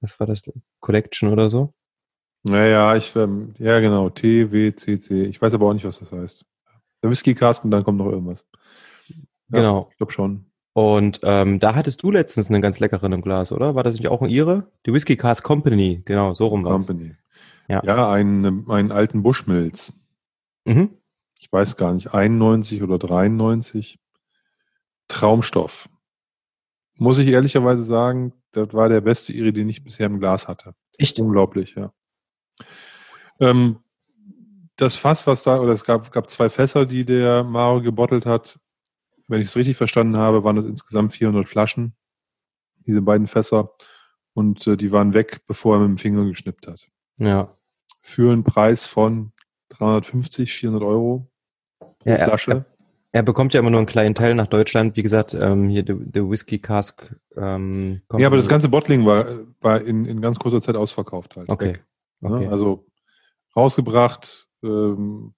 was 0.00 0.18
war 0.18 0.26
das? 0.26 0.42
Collection 0.80 1.32
oder 1.32 1.48
so? 1.48 1.72
Naja, 2.44 2.96
ich, 2.96 3.14
ähm, 3.14 3.54
ja 3.58 3.78
genau, 3.78 4.10
TWCC. 4.10 5.26
Ich 5.26 5.40
weiß 5.40 5.54
aber 5.54 5.66
auch 5.66 5.74
nicht, 5.74 5.84
was 5.84 6.00
das 6.00 6.10
heißt. 6.10 6.44
Der 7.02 7.10
Whisky 7.10 7.34
Cask 7.34 7.64
und 7.64 7.70
dann 7.70 7.84
kommt 7.84 7.98
noch 7.98 8.10
irgendwas. 8.10 8.44
Ja, 9.08 9.58
genau. 9.58 9.88
Ich 9.92 9.96
glaube 9.96 10.12
schon. 10.12 10.51
Und 10.74 11.20
ähm, 11.22 11.60
da 11.60 11.74
hattest 11.74 12.02
du 12.02 12.10
letztens 12.10 12.48
einen 12.48 12.62
ganz 12.62 12.80
leckeren 12.80 13.12
im 13.12 13.20
Glas, 13.20 13.52
oder? 13.52 13.74
War 13.74 13.82
das 13.82 13.96
nicht 13.96 14.08
auch 14.08 14.22
ein 14.22 14.30
Ihre? 14.30 14.70
Die 14.86 14.92
Whisky 14.92 15.16
Cask 15.16 15.44
Company, 15.44 16.02
genau, 16.04 16.32
so 16.32 16.46
rum 16.46 16.64
war's. 16.64 16.86
Company. 16.86 17.14
Ja, 17.68 17.82
ja 17.84 18.10
einen, 18.10 18.68
einen 18.70 18.90
alten 18.90 19.22
Bushmills. 19.22 19.92
Mhm. 20.64 20.96
Ich 21.38 21.52
weiß 21.52 21.76
gar 21.76 21.92
nicht, 21.92 22.14
91 22.14 22.82
oder 22.82 22.98
93. 22.98 23.98
Traumstoff. 25.08 25.88
Muss 26.96 27.18
ich 27.18 27.28
ehrlicherweise 27.28 27.82
sagen, 27.82 28.32
das 28.52 28.72
war 28.72 28.88
der 28.88 29.00
beste 29.00 29.32
Iri, 29.32 29.52
den 29.52 29.68
ich 29.68 29.84
bisher 29.84 30.06
im 30.06 30.20
Glas 30.20 30.48
hatte. 30.48 30.74
Echt? 30.98 31.18
Unglaublich, 31.18 31.74
ja. 31.74 31.92
Ähm, 33.40 33.78
das 34.76 34.96
Fass, 34.96 35.26
was 35.26 35.42
da, 35.42 35.60
oder 35.60 35.72
es 35.72 35.84
gab, 35.84 36.12
gab 36.12 36.30
zwei 36.30 36.48
Fässer, 36.48 36.86
die 36.86 37.04
der 37.04 37.44
Mario 37.44 37.82
gebottelt 37.82 38.24
hat. 38.24 38.58
Wenn 39.32 39.40
ich 39.40 39.46
es 39.46 39.56
richtig 39.56 39.78
verstanden 39.78 40.18
habe, 40.18 40.44
waren 40.44 40.56
das 40.56 40.66
insgesamt 40.66 41.14
400 41.14 41.48
Flaschen, 41.48 41.94
diese 42.86 43.00
beiden 43.00 43.26
Fässer. 43.26 43.72
Und 44.34 44.66
äh, 44.66 44.76
die 44.76 44.92
waren 44.92 45.14
weg, 45.14 45.46
bevor 45.46 45.76
er 45.76 45.80
mit 45.80 45.88
dem 45.88 45.96
Finger 45.96 46.26
geschnippt 46.26 46.66
hat. 46.66 46.86
Ja. 47.18 47.56
Für 48.02 48.30
einen 48.30 48.44
Preis 48.44 48.84
von 48.84 49.32
350, 49.70 50.52
400 50.52 50.86
Euro 50.86 51.30
pro 51.98 52.10
ja, 52.10 52.18
Flasche. 52.18 52.50
Er, 52.50 52.66
er, 53.12 53.22
bekommt 53.22 53.54
ja 53.54 53.60
immer 53.60 53.70
nur 53.70 53.80
einen 53.80 53.86
kleinen 53.86 54.14
Teil 54.14 54.34
nach 54.34 54.48
Deutschland. 54.48 54.96
Wie 54.96 55.02
gesagt, 55.02 55.32
ähm, 55.32 55.70
hier 55.70 55.82
der 55.82 56.28
Whisky 56.28 56.58
Cask. 56.58 57.16
Ähm, 57.34 58.02
ja, 58.18 58.26
aber 58.26 58.36
das 58.36 58.48
ganze 58.48 58.68
Bottling 58.68 59.06
war, 59.06 59.24
war 59.62 59.80
in, 59.80 60.04
in 60.04 60.20
ganz 60.20 60.38
kurzer 60.38 60.60
Zeit 60.60 60.76
ausverkauft 60.76 61.38
halt. 61.38 61.48
Okay. 61.48 61.68
Weg. 61.72 61.84
okay. 62.20 62.48
Also 62.48 62.84
rausgebracht. 63.56 64.50
Ähm, 64.62 65.32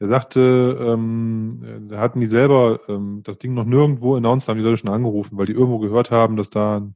der 0.00 0.08
sagte, 0.08 0.78
ähm, 0.80 1.86
da 1.88 1.98
hatten 1.98 2.20
die 2.20 2.26
selber 2.26 2.80
ähm, 2.88 3.22
das 3.24 3.38
Ding 3.38 3.54
noch 3.54 3.64
nirgendwo 3.64 4.14
announced, 4.14 4.48
haben 4.48 4.58
die 4.58 4.64
Leute 4.64 4.76
schon 4.76 4.90
angerufen, 4.90 5.36
weil 5.36 5.46
die 5.46 5.52
irgendwo 5.52 5.78
gehört 5.78 6.10
haben, 6.10 6.36
dass 6.36 6.50
da 6.50 6.78
ein, 6.78 6.94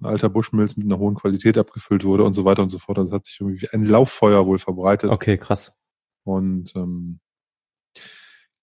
ein 0.00 0.06
alter 0.06 0.28
Bushmills 0.28 0.76
mit 0.76 0.86
einer 0.86 0.98
hohen 0.98 1.16
Qualität 1.16 1.58
abgefüllt 1.58 2.04
wurde 2.04 2.24
und 2.24 2.34
so 2.34 2.44
weiter 2.44 2.62
und 2.62 2.70
so 2.70 2.78
fort. 2.78 2.98
Also 2.98 3.14
hat 3.14 3.26
sich 3.26 3.40
irgendwie 3.40 3.66
ein 3.72 3.84
Lauffeuer 3.84 4.46
wohl 4.46 4.58
verbreitet. 4.58 5.10
Okay, 5.10 5.38
krass. 5.38 5.72
Und 6.24 6.74
ähm, 6.76 7.20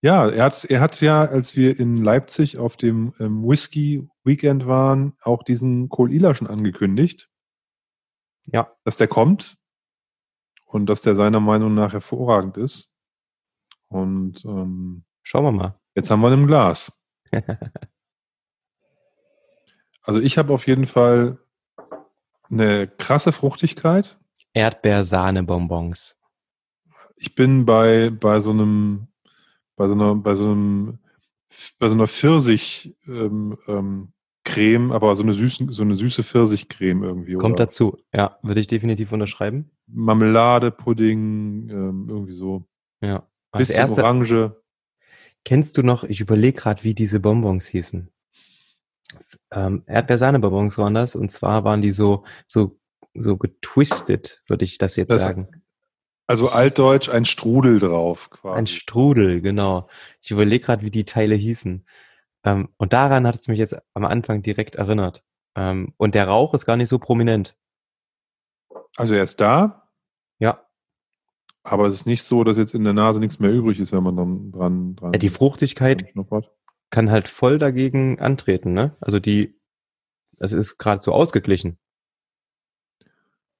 ja, 0.02 0.30
er 0.30 0.46
hat, 0.46 0.64
er 0.66 0.80
hat 0.80 1.02
ja, 1.02 1.26
als 1.26 1.58
wir 1.58 1.78
in 1.80 2.04
Leipzig 2.04 2.58
auf 2.58 2.78
dem 2.78 3.14
ähm, 3.20 3.44
Whisky 3.44 4.08
Weekend 4.24 4.68
waren, 4.68 5.14
auch 5.22 5.44
diesen 5.44 5.90
Kohl 5.90 6.14
Ila 6.14 6.36
schon 6.36 6.48
angekündigt. 6.48 7.30
Ja. 8.46 8.72
Dass 8.86 8.96
der 8.96 9.08
kommt 9.08 9.58
und 10.66 10.86
dass 10.86 11.02
der 11.02 11.16
seiner 11.16 11.40
Meinung 11.40 11.74
nach 11.74 11.94
hervorragend 11.94 12.58
ist. 12.58 12.97
Und 13.90 14.44
ähm, 14.46 15.04
schauen 15.24 15.44
wir 15.46 15.52
mal. 15.52 15.80
Jetzt 15.96 16.12
haben 16.12 16.22
wir 16.22 16.30
ihn 16.30 16.42
im 16.42 16.48
Glas. 16.48 16.92
also 20.02 20.20
ich 20.20 20.38
habe 20.38 20.54
auf 20.54 20.68
jeden 20.68 20.86
Fall 20.86 21.40
eine 22.50 22.88
krasse 22.88 23.32
Fruchtigkeit. 23.32 24.18
Erdbeersahne-Bonbons. 24.54 26.18
Ich 27.18 27.36
bin 27.36 27.66
bei, 27.66 28.10
bei 28.10 28.40
so 28.40 28.52
einem, 28.52 29.08
bei 29.76 29.88
so 29.88 29.94
einer, 29.94 30.16
bei 30.16 30.36
so 30.36 30.46
einem, 30.46 31.00
bei 31.80 31.88
so 31.88 31.96
einer 31.96 32.08
Pfirsich, 32.08 32.96
ähm, 33.08 33.58
ähm, 33.68 34.14
Creme, 34.48 34.94
aber 34.94 35.14
so 35.14 35.24
eine, 35.24 35.34
süße, 35.34 35.66
so 35.70 35.84
eine 35.84 35.98
süße 35.98 36.24
Pfirsichcreme 36.24 37.04
irgendwie. 37.04 37.34
Kommt 37.34 37.56
oder? 37.56 37.66
dazu, 37.66 37.98
ja, 38.14 38.40
würde 38.42 38.62
ich 38.62 38.68
definitiv 38.68 39.12
unterschreiben. 39.12 39.72
Marmelade, 39.88 40.72
Pudding, 40.72 41.70
ähm, 41.70 42.06
irgendwie 42.08 42.32
so. 42.32 42.64
Ja. 43.02 43.28
Bisschen 43.52 43.78
erste, 43.78 44.04
Orange. 44.04 44.62
Kennst 45.44 45.78
du 45.78 45.84
noch, 45.84 46.04
ich 46.04 46.20
überlege 46.20 46.60
gerade, 46.60 46.84
wie 46.84 46.94
diese 46.94 47.20
Bonbons 47.20 47.68
hießen. 47.68 48.12
Ähm, 49.52 49.84
Erdbeersahne-Bonbons 49.86 50.78
waren 50.78 50.94
das 50.94 51.16
und 51.16 51.32
zwar 51.32 51.64
waren 51.64 51.82
die 51.82 51.92
so, 51.92 52.26
so, 52.46 52.80
so 53.14 53.38
getwistet, 53.38 54.44
würde 54.48 54.66
ich 54.66 54.78
das 54.78 54.98
jetzt 54.98 55.12
das, 55.12 55.22
sagen. 55.22 55.48
Also 56.28 56.50
altdeutsch 56.50 57.08
ein 57.10 57.24
Strudel 57.24 57.80
drauf 57.80 58.30
quasi. 58.30 58.58
Ein 58.58 58.68
Strudel, 58.68 59.42
genau. 59.42 59.88
Ich 60.22 60.32
überlege 60.32 60.66
gerade, 60.66 60.82
wie 60.82 60.92
die 60.92 61.06
Teile 61.06 61.36
hießen. 61.36 61.88
Ähm, 62.44 62.70
und 62.76 62.92
daran 62.92 63.26
hat 63.26 63.36
es 63.36 63.48
mich 63.48 63.60
jetzt 63.60 63.78
am 63.94 64.04
Anfang 64.04 64.42
direkt 64.42 64.76
erinnert. 64.76 65.24
Ähm, 65.56 65.94
und 65.96 66.16
der 66.16 66.28
Rauch 66.28 66.54
ist 66.54 66.66
gar 66.66 66.76
nicht 66.76 66.90
so 66.90 67.00
prominent. 67.00 67.58
Also 68.98 69.16
er 69.16 69.24
ist 69.24 69.40
da. 69.40 69.90
Ja. 70.40 70.67
Aber 71.70 71.86
es 71.86 71.96
ist 71.96 72.06
nicht 72.06 72.24
so, 72.24 72.46
dass 72.46 72.56
jetzt 72.56 72.74
in 72.74 72.86
der 72.86 72.94
Nase 72.94 73.20
nichts 73.20 73.40
mehr 73.40 73.52
übrig 73.52 73.82
ist, 73.82 73.92
wenn 73.92 74.02
man 74.02 74.16
dann 74.16 74.54
dran, 74.54 74.96
dran 74.96 75.12
ja, 75.12 75.20
Die 75.20 75.28
Fruchtigkeit 75.28 76.14
kann 76.90 77.12
halt 77.12 77.28
voll 77.28 77.60
dagegen 77.60 78.22
antreten, 78.22 78.72
ne? 78.72 78.96
Also 79.02 79.20
die, 79.20 79.60
es 80.40 80.54
ist 80.54 80.78
gerade 80.78 81.02
so 81.02 81.12
ausgeglichen. 81.12 81.78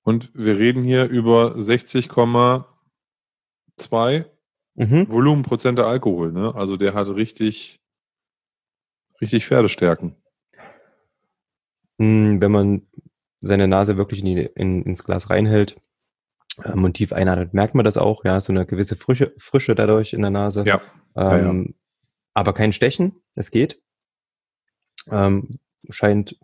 Und 0.04 0.32
wir 0.34 0.58
reden 0.58 0.86
hier 0.86 1.10
über 1.10 1.58
60,2 1.58 4.26
mhm. 4.76 5.12
Volumenprozent 5.12 5.78
der 5.78 5.88
Alkohol, 5.88 6.32
ne? 6.32 6.56
Also 6.56 6.78
der 6.78 6.94
hat 6.94 7.10
richtig 7.10 7.82
richtig 9.20 9.48
Pferdestärken. 9.48 10.16
Hm, 11.98 12.40
wenn 12.40 12.54
man 12.54 12.88
seine 13.42 13.68
Nase 13.68 13.98
wirklich 13.98 14.22
in 14.22 14.28
die, 14.28 14.50
in, 14.56 14.84
ins 14.84 15.04
Glas 15.04 15.30
reinhält 15.30 15.76
ähm, 16.64 16.84
und 16.84 16.94
tief 16.96 17.14
einatmet, 17.14 17.54
merkt 17.54 17.76
man 17.76 17.86
das 17.86 17.98
auch, 17.98 18.24
ja, 18.26 18.40
so 18.42 18.52
eine 18.52 18.66
gewisse 18.66 18.96
Frische, 18.96 19.34
Frische 19.38 19.76
dadurch 19.76 20.14
in 20.14 20.22
der 20.22 20.32
Nase. 20.32 20.64
Ja. 20.66 20.82
Ähm, 21.16 21.32
ja, 21.32 21.54
ja. 21.54 21.66
Aber 22.34 22.54
kein 22.54 22.74
Stechen, 22.74 23.16
es 23.36 23.52
geht. 23.52 23.82
Ähm, 25.10 25.50
scheint 25.90 26.38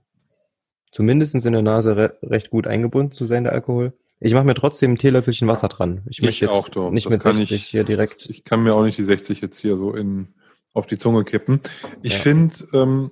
zumindest 0.91 1.35
in 1.35 1.53
der 1.53 1.61
Nase 1.61 1.95
re 1.95 2.17
recht 2.21 2.49
gut 2.49 2.67
eingebunden 2.67 3.11
zu 3.11 3.25
sein, 3.25 3.43
der 3.43 3.53
Alkohol. 3.53 3.93
Ich 4.19 4.33
mache 4.33 4.45
mir 4.45 4.53
trotzdem 4.53 4.93
ein 4.93 4.97
Teelöffelchen 4.97 5.47
Wasser 5.47 5.67
dran. 5.67 6.01
Ich, 6.09 6.19
ich 6.19 6.23
möchte 6.23 6.45
jetzt 6.45 6.53
auch 6.53 6.69
doch. 6.69 6.91
nicht 6.91 7.07
das 7.07 7.13
mit 7.13 7.23
60 7.23 7.51
ich, 7.51 7.65
hier 7.65 7.83
direkt. 7.83 8.29
Ich 8.29 8.45
kann 8.45 8.63
mir 8.63 8.73
auch 8.73 8.83
nicht 8.83 8.97
die 8.97 9.03
60 9.03 9.41
jetzt 9.41 9.59
hier 9.59 9.75
so 9.75 9.93
in, 9.93 10.29
auf 10.73 10.85
die 10.85 10.97
Zunge 10.97 11.25
kippen. 11.25 11.59
Ich 12.01 12.13
ja. 12.13 12.19
finde, 12.19 12.55
ähm, 12.73 13.11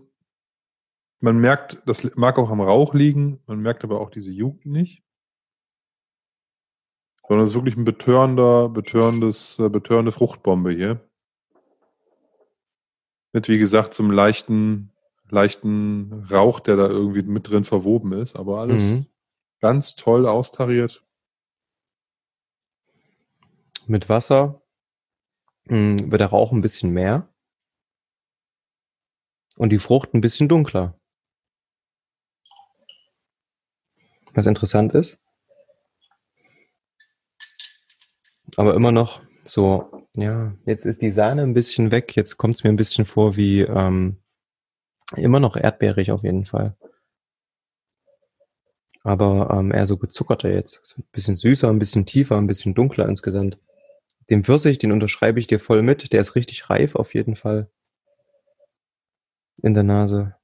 man 1.20 1.38
merkt, 1.38 1.82
das 1.86 2.16
mag 2.16 2.38
auch 2.38 2.49
am 2.49 2.62
Rauch 2.62 2.93
liegen, 2.93 3.39
man 3.45 3.60
merkt 3.60 3.84
aber 3.84 3.99
auch 3.99 4.10
diese 4.10 4.32
Jugend 4.32 4.66
nicht. 4.66 5.04
Sondern 7.28 7.45
es 7.45 7.51
ist 7.51 7.55
wirklich 7.55 7.78
ein 7.78 7.86
betörender, 7.86 8.69
betörendes, 8.69 9.59
äh, 9.59 9.69
betörende 9.69 10.11
Fruchtbombe 10.11 10.72
hier. 10.72 10.99
Mit, 13.34 13.47
wie 13.47 13.57
gesagt, 13.57 13.93
so 13.93 14.03
einem 14.03 14.11
leichten, 14.11 14.91
leichten 15.30 16.26
Rauch, 16.30 16.59
der 16.59 16.76
da 16.76 16.88
irgendwie 16.88 17.22
mit 17.22 17.49
drin 17.49 17.63
verwoben 17.63 18.11
ist, 18.13 18.38
aber 18.38 18.59
alles 18.59 18.95
mhm. 18.95 19.05
ganz 19.61 19.95
toll 19.95 20.28
austariert. 20.28 21.05
Mit 23.88 24.09
Wasser 24.09 24.61
mh, 25.65 25.78
hm, 25.78 26.11
wird 26.11 26.22
der 26.22 26.30
Rauch 26.30 26.51
ein 26.51 26.61
bisschen 26.61 26.91
mehr 26.91 27.30
und 29.57 29.69
die 29.69 29.80
Frucht 29.80 30.13
ein 30.13 30.22
bisschen 30.22 30.49
dunkler. 30.49 30.99
Was 34.34 34.45
interessant 34.45 34.93
ist. 34.93 35.19
Aber 38.58 38.76
immer 38.76 38.91
noch 38.91 39.22
so, 39.43 40.06
ja, 40.16 40.54
jetzt 40.66 40.86
ist 40.86 41.02
die 41.02 41.12
Sahne 41.12 41.43
ein 41.43 41.54
bisschen 41.54 41.91
weg. 41.91 42.16
Jetzt 42.16 42.38
kommt 42.38 42.56
es 42.56 42.64
mir 42.64 42.70
ein 42.70 42.76
bisschen 42.76 43.06
vor 43.06 43.36
wie 43.36 43.62
ähm, 43.62 44.18
immer 45.16 45.39
noch 45.39 45.56
erdbeerig 45.56 46.12
auf 46.12 46.24
jeden 46.24 46.45
Fall. 46.45 46.76
Aber 49.04 49.49
ähm, 49.52 49.72
eher 49.72 49.88
so 49.88 49.97
gezuckerter 49.97 50.52
jetzt. 50.52 50.95
Ein 50.97 51.06
bisschen 51.12 51.36
süßer, 51.36 51.70
ein 51.70 51.80
bisschen 51.80 52.06
tiefer, 52.06 52.38
ein 52.38 52.47
bisschen 52.47 52.76
dunkler 52.76 53.08
insgesamt. 53.10 53.58
Den 54.30 54.43
Pfirsich, 54.43 54.78
den 54.78 54.91
unterschreibe 54.91 55.39
ich 55.39 55.47
dir 55.47 55.60
voll 55.60 55.82
mit. 55.82 56.14
Der 56.14 56.22
ist 56.22 56.36
richtig 56.36 56.70
reif 56.70 56.95
auf 56.95 57.14
jeden 57.14 57.36
Fall. 57.36 57.70
In 59.64 59.74
der 59.74 59.84
Nase. 59.84 60.36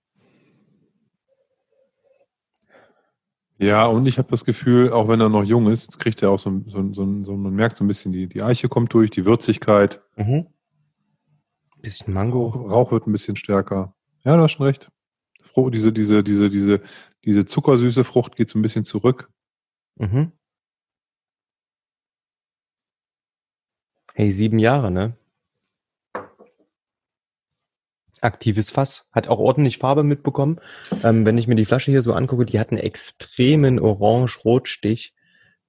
Ja, 3.60 3.88
und 3.88 4.06
ich 4.06 4.20
habe 4.20 4.30
das 4.30 4.46
Gefühl, 4.46 4.92
auch 4.92 5.08
wenn 5.08 5.20
er 5.20 5.30
noch 5.30 5.44
jung 5.44 5.70
ist, 5.72 5.84
jetzt 5.84 5.98
kriegt 5.98 6.22
er 6.22 6.30
auch 6.30 6.40
so, 6.40 6.62
so, 6.68 6.94
so, 6.94 7.24
so 7.24 7.36
man 7.36 7.54
merkt 7.54 7.76
so 7.78 7.84
ein 7.84 7.88
bisschen, 7.88 8.12
die, 8.12 8.28
die 8.28 8.44
Eiche 8.44 8.70
kommt 8.70 8.94
durch, 8.94 9.10
die 9.10 9.26
Würzigkeit. 9.26 10.02
Mhm. 10.16 10.48
Bisschen 11.82 12.14
Mango. 12.14 12.48
Rauch 12.48 12.92
wird 12.92 13.08
ein 13.08 13.12
bisschen 13.12 13.36
stärker. 13.36 13.96
Ja, 14.24 14.36
du 14.36 14.44
hast 14.44 14.54
schon 14.54 14.66
recht. 14.66 14.92
Froh, 15.42 15.70
diese, 15.70 15.92
diese, 15.92 16.24
diese, 16.24 16.50
diese, 16.50 16.82
diese 17.26 17.46
zuckersüße 17.46 18.04
Frucht 18.04 18.36
geht 18.36 18.50
so 18.50 18.60
ein 18.60 18.62
bisschen 18.62 18.84
zurück. 18.84 19.30
Mhm. 19.96 20.32
Hey, 24.14 24.32
sieben 24.32 24.60
Jahre, 24.60 24.92
ne? 24.92 25.16
Aktives 28.24 28.70
Fass. 28.72 29.08
Hat 29.12 29.28
auch 29.28 29.40
ordentlich 29.40 29.78
Farbe 29.78 30.04
mitbekommen. 30.04 30.60
Ähm, 31.04 31.26
wenn 31.26 31.38
ich 31.38 31.48
mir 31.48 31.56
die 31.56 31.66
Flasche 31.66 31.92
hier 31.92 32.02
so 32.02 32.14
angucke, 32.14 32.46
die 32.46 32.60
hat 32.60 32.72
einen 32.72 32.80
extremen 32.80 33.80
Orange-Rotstich. 33.80 35.14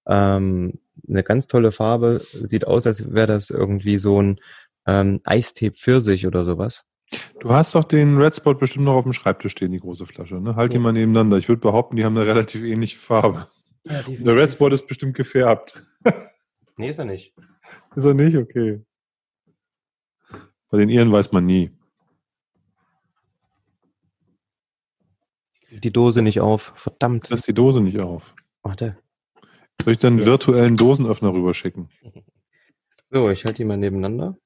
Ähm, 0.07 0.79
eine 1.09 1.23
ganz 1.23 1.49
tolle 1.49 1.73
Farbe. 1.73 2.23
Sieht 2.43 2.67
aus, 2.67 2.87
als 2.87 3.13
wäre 3.13 3.27
das 3.27 3.51
irgendwie 3.51 3.99
so 3.99 4.21
ein 4.21 4.41
ähm, 4.87 5.21
Eistee 5.25 5.71
Pfirsich 5.71 6.27
oder 6.27 6.45
sowas. 6.45 6.85
Du 7.41 7.51
hast 7.51 7.75
doch 7.75 7.85
den 7.85 8.19
Red 8.19 8.35
Spot 8.35 8.55
bestimmt 8.55 8.85
noch 8.85 8.95
auf 8.95 9.05
dem 9.05 9.13
Schreibtisch 9.13 9.53
stehen, 9.53 9.73
die 9.73 9.81
große 9.81 10.07
Flasche. 10.07 10.41
Ne? 10.41 10.57
Halt 10.57 10.73
ja. 10.73 10.79
die 10.79 10.83
mal 10.83 10.93
nebeneinander. 10.93 11.39
Ich 11.39 11.49
würde 11.49 11.61
behaupten, 11.61 11.97
die 11.97 12.05
haben 12.05 12.17
eine 12.17 12.27
relativ 12.27 12.63
ähnliche 12.63 12.99
Farbe. 12.99 13.49
Ja, 13.85 14.03
Der 14.07 14.35
Red 14.35 14.51
Spot 14.51 14.69
ist 14.69 14.87
bestimmt 14.87 15.17
gefärbt. 15.17 15.85
nee, 16.77 16.91
ist 16.91 16.99
er 16.99 17.05
nicht. 17.05 17.35
Ist 17.97 18.05
er 18.05 18.15
nicht? 18.15 18.37
Okay. 18.37 18.83
Bei 20.71 20.79
den 20.79 20.91
Iren 20.91 21.11
weiß 21.11 21.33
man 21.33 21.47
nie. 21.47 21.71
Die 25.71 25.93
Dose 25.93 26.23
nicht 26.23 26.41
auf. 26.41 26.73
Verdammt. 26.77 27.29
Lass 27.31 27.43
die 27.43 27.55
Dose 27.55 27.81
nicht 27.81 27.99
auf. 27.99 28.35
Warte. 28.63 28.97
Soll 29.83 29.93
ich 29.93 29.99
dann 29.99 30.15
einen 30.15 30.27
virtuellen 30.27 30.77
Dosenöffner 30.77 31.33
rüberschicken? 31.33 31.89
So, 33.11 33.31
ich 33.31 33.47
halte 33.47 33.57
die 33.57 33.65
mal 33.65 33.79
nebeneinander. 33.79 34.37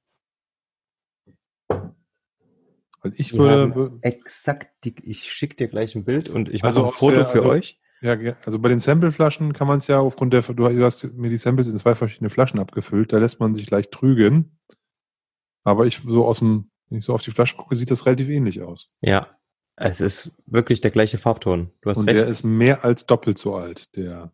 Weil 1.69 3.13
ich 3.17 3.37
würde. 3.37 3.99
Exakt, 4.03 4.85
die, 4.85 4.95
ich 5.03 5.33
schicke 5.33 5.57
dir 5.57 5.67
gleich 5.67 5.97
ein 5.97 6.05
Bild 6.05 6.29
und 6.29 6.49
ich 6.49 6.63
mache 6.63 6.69
also 6.69 6.87
ein 6.87 6.93
Foto 6.93 7.17
der, 7.17 7.27
für 7.27 7.39
also, 7.39 7.49
euch. 7.49 7.81
Ja, 8.03 8.17
also 8.45 8.61
bei 8.61 8.69
den 8.69 8.79
Sampleflaschen 8.79 9.53
kann 9.53 9.67
man 9.67 9.79
es 9.79 9.89
ja 9.89 9.99
aufgrund 9.99 10.33
der, 10.33 10.43
du 10.43 10.85
hast 10.85 11.13
mir 11.15 11.29
die 11.29 11.39
Samples 11.39 11.67
in 11.67 11.77
zwei 11.77 11.97
verschiedene 11.97 12.31
Flaschen 12.31 12.61
abgefüllt, 12.61 13.13
da 13.13 13.19
lässt 13.19 13.41
man 13.41 13.57
sich 13.57 13.69
leicht 13.69 13.91
trügen. 13.91 14.59
Aber 15.65 15.87
ich 15.87 15.99
so 15.99 16.25
aus 16.25 16.39
dem, 16.39 16.71
wenn 16.89 16.99
ich 16.99 17.05
so 17.05 17.15
auf 17.15 17.23
die 17.23 17.33
Flaschen 17.33 17.59
gucke, 17.59 17.75
sieht 17.75 17.91
das 17.91 18.07
relativ 18.07 18.29
ähnlich 18.29 18.63
aus. 18.63 18.97
Ja, 19.01 19.37
es 19.77 20.01
ist 20.01 20.33
wirklich 20.47 20.81
der 20.81 20.91
gleiche 20.91 21.19
Farbton. 21.19 21.71
Du 21.81 21.91
hast 21.91 21.99
Und 21.99 22.09
recht. 22.09 22.21
der 22.21 22.29
ist 22.29 22.45
mehr 22.45 22.85
als 22.85 23.07
doppelt 23.07 23.39
so 23.39 23.57
alt, 23.57 23.95
der, 23.97 24.33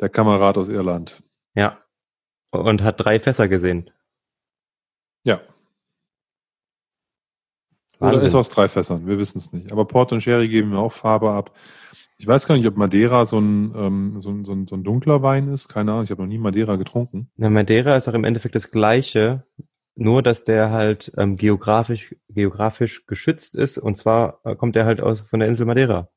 der 0.00 0.08
Kamerad 0.08 0.58
aus 0.58 0.68
Irland. 0.68 1.22
Ja. 1.54 1.80
Und 2.50 2.82
hat 2.82 3.00
drei 3.00 3.20
Fässer 3.20 3.48
gesehen. 3.48 3.90
Ja. 5.24 5.40
Wahnsinn. 7.98 8.18
Oder 8.18 8.26
ist 8.26 8.34
aus 8.34 8.48
drei 8.48 8.68
Fässern, 8.68 9.06
wir 9.06 9.18
wissen 9.18 9.38
es 9.38 9.52
nicht. 9.52 9.72
Aber 9.72 9.86
Port 9.86 10.12
und 10.12 10.20
Sherry 10.20 10.48
geben 10.48 10.70
mir 10.70 10.78
auch 10.78 10.92
Farbe 10.92 11.30
ab. 11.30 11.56
Ich 12.18 12.26
weiß 12.26 12.46
gar 12.46 12.56
nicht, 12.56 12.66
ob 12.66 12.76
Madeira 12.76 13.26
so 13.26 13.38
ein, 13.38 13.74
ähm, 13.74 14.20
so 14.20 14.30
ein, 14.30 14.44
so 14.44 14.52
ein, 14.52 14.66
so 14.66 14.74
ein 14.74 14.84
dunkler 14.84 15.22
Wein 15.22 15.52
ist. 15.52 15.68
Keine 15.68 15.92
Ahnung, 15.92 16.04
ich 16.04 16.10
habe 16.10 16.22
noch 16.22 16.28
nie 16.28 16.38
Madeira 16.38 16.76
getrunken. 16.76 17.30
Na, 17.36 17.50
Madeira 17.50 17.96
ist 17.96 18.08
auch 18.08 18.14
im 18.14 18.24
Endeffekt 18.24 18.54
das 18.54 18.70
gleiche, 18.70 19.44
nur, 19.96 20.22
dass 20.22 20.44
der 20.44 20.70
halt 20.70 21.10
ähm, 21.16 21.36
geografisch, 21.36 22.14
geografisch 22.28 23.06
geschützt 23.06 23.56
ist. 23.56 23.78
Und 23.78 23.96
zwar 23.96 24.40
äh, 24.44 24.54
kommt 24.54 24.76
der 24.76 24.84
halt 24.84 25.00
aus 25.00 25.22
von 25.22 25.40
der 25.40 25.48
Insel 25.48 25.66
Madeira. 25.66 26.10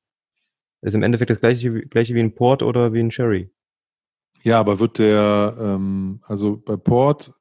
Ist 0.82 0.96
im 0.96 1.04
Endeffekt 1.04 1.30
das 1.30 1.40
gleiche, 1.40 1.72
gleiche 1.88 2.14
wie 2.14 2.20
ein 2.20 2.36
Port 2.36 2.62
oder 2.62 2.94
wie 2.94 3.00
ein 3.00 3.12
Sherry. 3.12 3.52
Ja, 4.44 4.60
aber 4.60 4.80
wird 4.80 5.00
der, 5.00 5.56
ähm, 5.60 6.22
also 6.24 6.58
bei 6.58 6.78
Port 6.78 7.34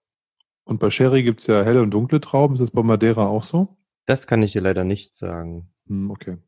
und 0.64 0.78
bei 0.80 0.90
Sherry 0.90 1.22
gibt 1.22 1.40
es 1.40 1.46
ja 1.48 1.62
helle 1.62 1.82
und 1.82 1.90
dunkle 1.90 2.20
Trauben. 2.20 2.54
Ist 2.54 2.60
das 2.60 2.70
bei 2.70 2.82
Madeira 2.82 3.26
auch 3.26 3.42
so? 3.42 3.76
Das 4.06 4.26
kann 4.26 4.42
ich 4.42 4.52
dir 4.52 4.62
leider 4.62 4.84
nicht 4.84 5.16
sagen. 5.16 5.72
Hm, 5.86 6.10
okay. 6.10 6.38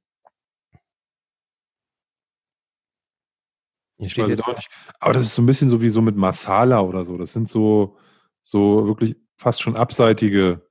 Ich 3.99 4.16
weiß 4.16 4.30
es 4.30 4.41
auch 4.41 4.57
nicht. 4.57 4.70
Aber 4.99 5.12
das 5.12 5.22
ist 5.22 5.34
so 5.34 5.43
ein 5.43 5.47
bisschen 5.47 5.68
so 5.68 5.80
wie 5.80 5.91
so 5.91 6.01
mit 6.01 6.16
Masala 6.16 6.80
oder 6.80 7.05
so. 7.05 7.18
Das 7.18 7.32
sind 7.32 7.49
so, 7.49 7.99
so 8.43 8.86
wirklich 8.86 9.16
fast 9.41 9.62
schon 9.62 9.74
abseitige 9.74 10.68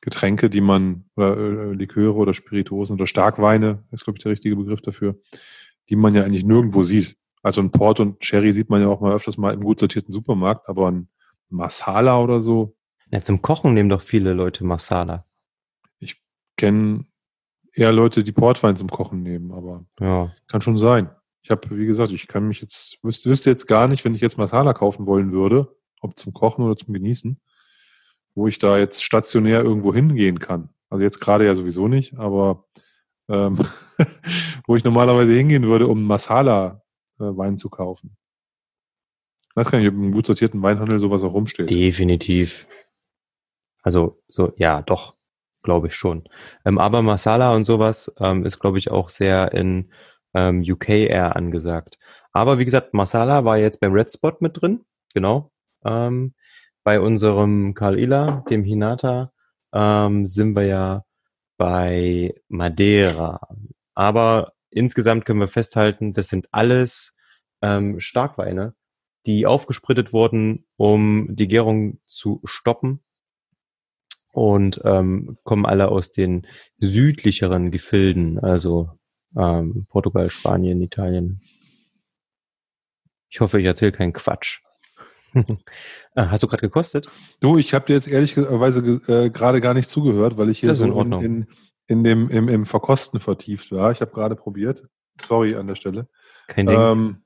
Getränke, 0.00 0.48
die 0.48 0.60
man, 0.60 1.06
oder 1.16 1.36
äh, 1.36 1.72
Liköre 1.72 2.14
oder 2.14 2.34
Spirituosen 2.34 2.94
oder 2.94 3.08
Starkweine, 3.08 3.82
ist, 3.90 4.04
glaube 4.04 4.18
ich, 4.18 4.22
der 4.22 4.30
richtige 4.30 4.54
Begriff 4.54 4.80
dafür, 4.80 5.18
die 5.88 5.96
man 5.96 6.14
ja 6.14 6.22
eigentlich 6.22 6.44
nirgendwo 6.44 6.84
sieht. 6.84 7.16
Also 7.42 7.60
ein 7.60 7.72
Port 7.72 7.98
und 7.98 8.24
Sherry 8.24 8.52
sieht 8.52 8.70
man 8.70 8.80
ja 8.80 8.86
auch 8.86 9.00
mal 9.00 9.12
öfters 9.12 9.38
mal 9.38 9.52
im 9.52 9.60
gut 9.60 9.80
sortierten 9.80 10.12
Supermarkt, 10.12 10.68
aber 10.68 10.88
ein 10.88 11.08
Masala 11.48 12.20
oder 12.20 12.40
so. 12.40 12.76
Ja, 13.10 13.20
zum 13.22 13.42
Kochen 13.42 13.74
nehmen 13.74 13.88
doch 13.88 14.02
viele 14.02 14.34
Leute 14.34 14.64
Masala. 14.64 15.26
Ich 15.98 16.22
kenne 16.56 17.06
eher 17.72 17.92
Leute, 17.92 18.22
die 18.22 18.32
Portwein 18.32 18.76
zum 18.76 18.88
Kochen 18.88 19.24
nehmen, 19.24 19.50
aber 19.50 19.84
ja. 19.98 20.32
kann 20.46 20.60
schon 20.60 20.78
sein. 20.78 21.10
Ich 21.42 21.50
habe, 21.50 21.76
wie 21.76 21.86
gesagt, 21.86 22.12
ich 22.12 22.28
kann 22.28 22.46
mich 22.46 22.60
jetzt, 22.60 23.02
wüsste, 23.02 23.30
wüsste 23.30 23.50
jetzt 23.50 23.66
gar 23.66 23.88
nicht, 23.88 24.04
wenn 24.04 24.14
ich 24.14 24.20
jetzt 24.20 24.38
Masala 24.38 24.74
kaufen 24.74 25.08
wollen 25.08 25.32
würde, 25.32 25.76
ob 26.00 26.16
zum 26.16 26.32
Kochen 26.32 26.64
oder 26.64 26.76
zum 26.76 26.94
Genießen, 26.94 27.40
wo 28.36 28.46
ich 28.46 28.58
da 28.58 28.78
jetzt 28.78 29.02
stationär 29.02 29.62
irgendwo 29.64 29.92
hingehen 29.92 30.38
kann. 30.38 30.68
Also 30.90 31.02
jetzt 31.02 31.20
gerade 31.20 31.46
ja 31.46 31.54
sowieso 31.54 31.88
nicht, 31.88 32.16
aber 32.16 32.64
ähm, 33.28 33.58
wo 34.66 34.76
ich 34.76 34.84
normalerweise 34.84 35.32
hingehen 35.32 35.66
würde, 35.66 35.88
um 35.88 36.04
Masala-Wein 36.04 37.54
äh, 37.54 37.56
zu 37.56 37.70
kaufen. 37.70 38.16
Ich 39.50 39.56
weiß 39.56 39.70
gar 39.70 39.78
nicht, 39.78 39.88
ob 39.88 39.94
im 39.94 40.12
gut 40.12 40.26
sortierten 40.26 40.62
Weinhandel 40.62 41.00
sowas 41.00 41.24
auch 41.24 41.32
rumsteht. 41.32 41.70
Definitiv. 41.70 42.68
Also, 43.82 44.22
so, 44.28 44.52
ja, 44.58 44.82
doch, 44.82 45.14
glaube 45.62 45.86
ich 45.86 45.94
schon. 45.94 46.28
Ähm, 46.66 46.78
aber 46.78 47.00
Masala 47.00 47.54
und 47.54 47.64
sowas 47.64 48.12
ähm, 48.20 48.44
ist, 48.44 48.58
glaube 48.58 48.76
ich, 48.78 48.90
auch 48.90 49.08
sehr 49.08 49.52
in 49.52 49.90
ähm, 50.34 50.60
UK 50.60 50.90
eher 50.90 51.36
angesagt. 51.36 51.98
Aber 52.32 52.58
wie 52.58 52.66
gesagt, 52.66 52.92
Masala 52.92 53.46
war 53.46 53.56
jetzt 53.56 53.80
beim 53.80 53.92
Red 53.92 54.12
Spot 54.12 54.36
mit 54.40 54.60
drin, 54.60 54.84
genau. 55.14 55.52
Ähm, 55.86 56.34
bei 56.86 57.00
unserem 57.00 57.74
Karl 57.74 57.98
Ila, 57.98 58.44
dem 58.48 58.62
Hinata, 58.62 59.32
ähm, 59.72 60.26
sind 60.26 60.54
wir 60.54 60.66
ja 60.66 61.04
bei 61.56 62.32
Madeira. 62.46 63.40
Aber 63.94 64.52
insgesamt 64.70 65.24
können 65.24 65.40
wir 65.40 65.48
festhalten, 65.48 66.12
das 66.12 66.28
sind 66.28 66.46
alles 66.52 67.16
ähm, 67.60 67.98
Starkweine, 67.98 68.76
die 69.26 69.46
aufgesprittet 69.46 70.12
wurden, 70.12 70.64
um 70.76 71.34
die 71.34 71.48
Gärung 71.48 71.98
zu 72.06 72.40
stoppen 72.44 73.02
und 74.32 74.80
ähm, 74.84 75.38
kommen 75.42 75.66
alle 75.66 75.88
aus 75.88 76.12
den 76.12 76.46
südlicheren 76.76 77.72
Gefilden, 77.72 78.38
also 78.38 78.90
Ähm, 79.36 79.86
Portugal, 79.90 80.30
Spanien, 80.30 80.80
Italien. 80.80 81.40
Ich 83.28 83.40
hoffe, 83.40 83.60
ich 83.60 83.66
erzähle 83.66 83.92
keinen 83.92 84.14
Quatsch. 84.14 84.62
Äh, 85.34 85.44
hast 86.16 86.42
du 86.42 86.46
gerade 86.46 86.62
gekostet? 86.62 87.08
Du, 87.40 87.58
ich 87.58 87.74
habe 87.74 87.86
dir 87.86 87.94
jetzt 87.94 88.08
ehrlicherweise 88.08 88.80
äh, 89.08 89.30
gerade 89.30 89.60
gar 89.60 89.74
nicht 89.74 89.88
zugehört, 89.88 90.36
weil 90.36 90.50
ich 90.50 90.60
hier 90.60 90.74
so 90.74 90.86
in, 90.86 91.12
in, 91.12 91.46
in, 91.86 92.04
dem 92.04 92.28
im, 92.28 92.48
im 92.48 92.66
Verkosten 92.66 93.20
vertieft 93.20 93.72
war. 93.72 93.92
Ich 93.92 94.00
habe 94.00 94.12
gerade 94.12 94.36
probiert. 94.36 94.86
Sorry 95.26 95.54
an 95.54 95.66
der 95.66 95.76
Stelle. 95.76 96.08
Kein 96.46 96.66
Ding. 96.66 96.78
Ähm, 96.78 97.22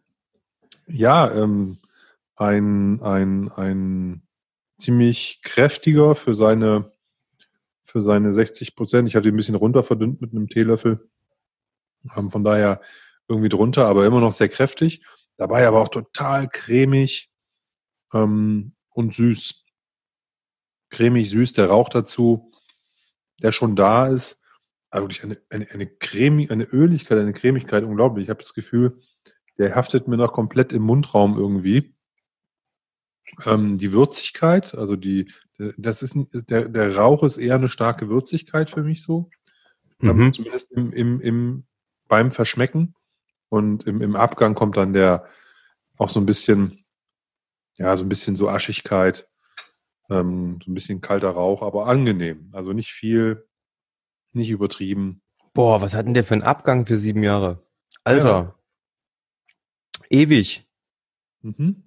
ja, 0.86 1.30
ähm, 1.30 1.78
ein, 2.36 3.02
ein, 3.02 3.50
ein 3.52 4.22
ziemlich 4.78 5.40
kräftiger 5.42 6.14
für 6.14 6.34
seine, 6.34 6.92
für 7.84 8.00
seine 8.00 8.32
60 8.32 8.74
Prozent. 8.74 9.08
Ich 9.08 9.16
hatte 9.16 9.28
ihn 9.28 9.34
ein 9.34 9.36
bisschen 9.36 9.54
runter 9.54 9.82
verdünnt 9.82 10.20
mit 10.20 10.32
einem 10.32 10.48
Teelöffel. 10.48 11.08
Ähm, 12.16 12.30
von 12.30 12.44
daher 12.44 12.80
irgendwie 13.28 13.48
drunter, 13.48 13.86
aber 13.86 14.06
immer 14.06 14.20
noch 14.20 14.32
sehr 14.32 14.48
kräftig. 14.48 15.04
Dabei 15.36 15.66
aber 15.66 15.80
auch 15.80 15.88
total 15.88 16.48
cremig 16.48 17.29
ähm, 18.12 18.72
und 18.90 19.14
süß. 19.14 19.64
Cremig, 20.90 21.28
süß, 21.28 21.52
der 21.52 21.68
Rauch 21.68 21.88
dazu, 21.88 22.52
der 23.42 23.52
schon 23.52 23.76
da 23.76 24.08
ist. 24.08 24.42
Aber 24.90 25.04
wirklich 25.04 25.22
eine, 25.22 25.38
eine, 25.50 25.70
eine, 25.70 25.86
Cremig, 25.86 26.50
eine 26.50 26.64
Öligkeit, 26.64 27.18
eine 27.18 27.32
Cremigkeit, 27.32 27.84
unglaublich. 27.84 28.24
Ich 28.24 28.30
habe 28.30 28.42
das 28.42 28.54
Gefühl, 28.54 29.00
der 29.58 29.76
haftet 29.76 30.08
mir 30.08 30.16
noch 30.16 30.32
komplett 30.32 30.72
im 30.72 30.82
Mundraum 30.82 31.36
irgendwie. 31.36 31.94
Ähm, 33.46 33.78
die 33.78 33.92
Würzigkeit, 33.92 34.74
also 34.74 34.96
die, 34.96 35.30
das 35.76 36.02
ist 36.02 36.16
der, 36.50 36.68
der 36.68 36.96
Rauch 36.96 37.22
ist 37.22 37.36
eher 37.36 37.54
eine 37.54 37.68
starke 37.68 38.08
Würzigkeit 38.08 38.70
für 38.70 38.82
mich 38.82 39.02
so. 39.02 39.30
Ähm, 40.02 40.16
mhm. 40.16 40.32
Zumindest 40.32 40.72
im, 40.72 40.92
im, 40.92 41.20
im, 41.20 41.64
beim 42.08 42.32
Verschmecken. 42.32 42.94
Und 43.48 43.86
im, 43.86 44.00
im 44.00 44.16
Abgang 44.16 44.54
kommt 44.54 44.76
dann 44.76 44.92
der 44.92 45.26
auch 45.98 46.08
so 46.08 46.20
ein 46.20 46.26
bisschen, 46.26 46.84
ja, 47.80 47.96
so 47.96 48.04
ein 48.04 48.10
bisschen 48.10 48.36
so 48.36 48.48
Aschigkeit, 48.48 49.26
ähm, 50.10 50.60
so 50.62 50.70
ein 50.70 50.74
bisschen 50.74 51.00
kalter 51.00 51.30
Rauch, 51.30 51.62
aber 51.62 51.86
angenehm. 51.86 52.50
Also 52.52 52.74
nicht 52.74 52.92
viel, 52.92 53.48
nicht 54.32 54.50
übertrieben. 54.50 55.22
Boah, 55.54 55.80
was 55.80 55.94
hat 55.94 56.06
denn 56.06 56.14
der 56.14 56.24
für 56.24 56.34
einen 56.34 56.42
Abgang 56.42 56.84
für 56.84 56.98
sieben 56.98 57.22
Jahre? 57.22 57.66
Alter. 58.04 58.28
Ja. 58.28 58.54
Ewig. 60.10 60.68
Mhm. 61.40 61.84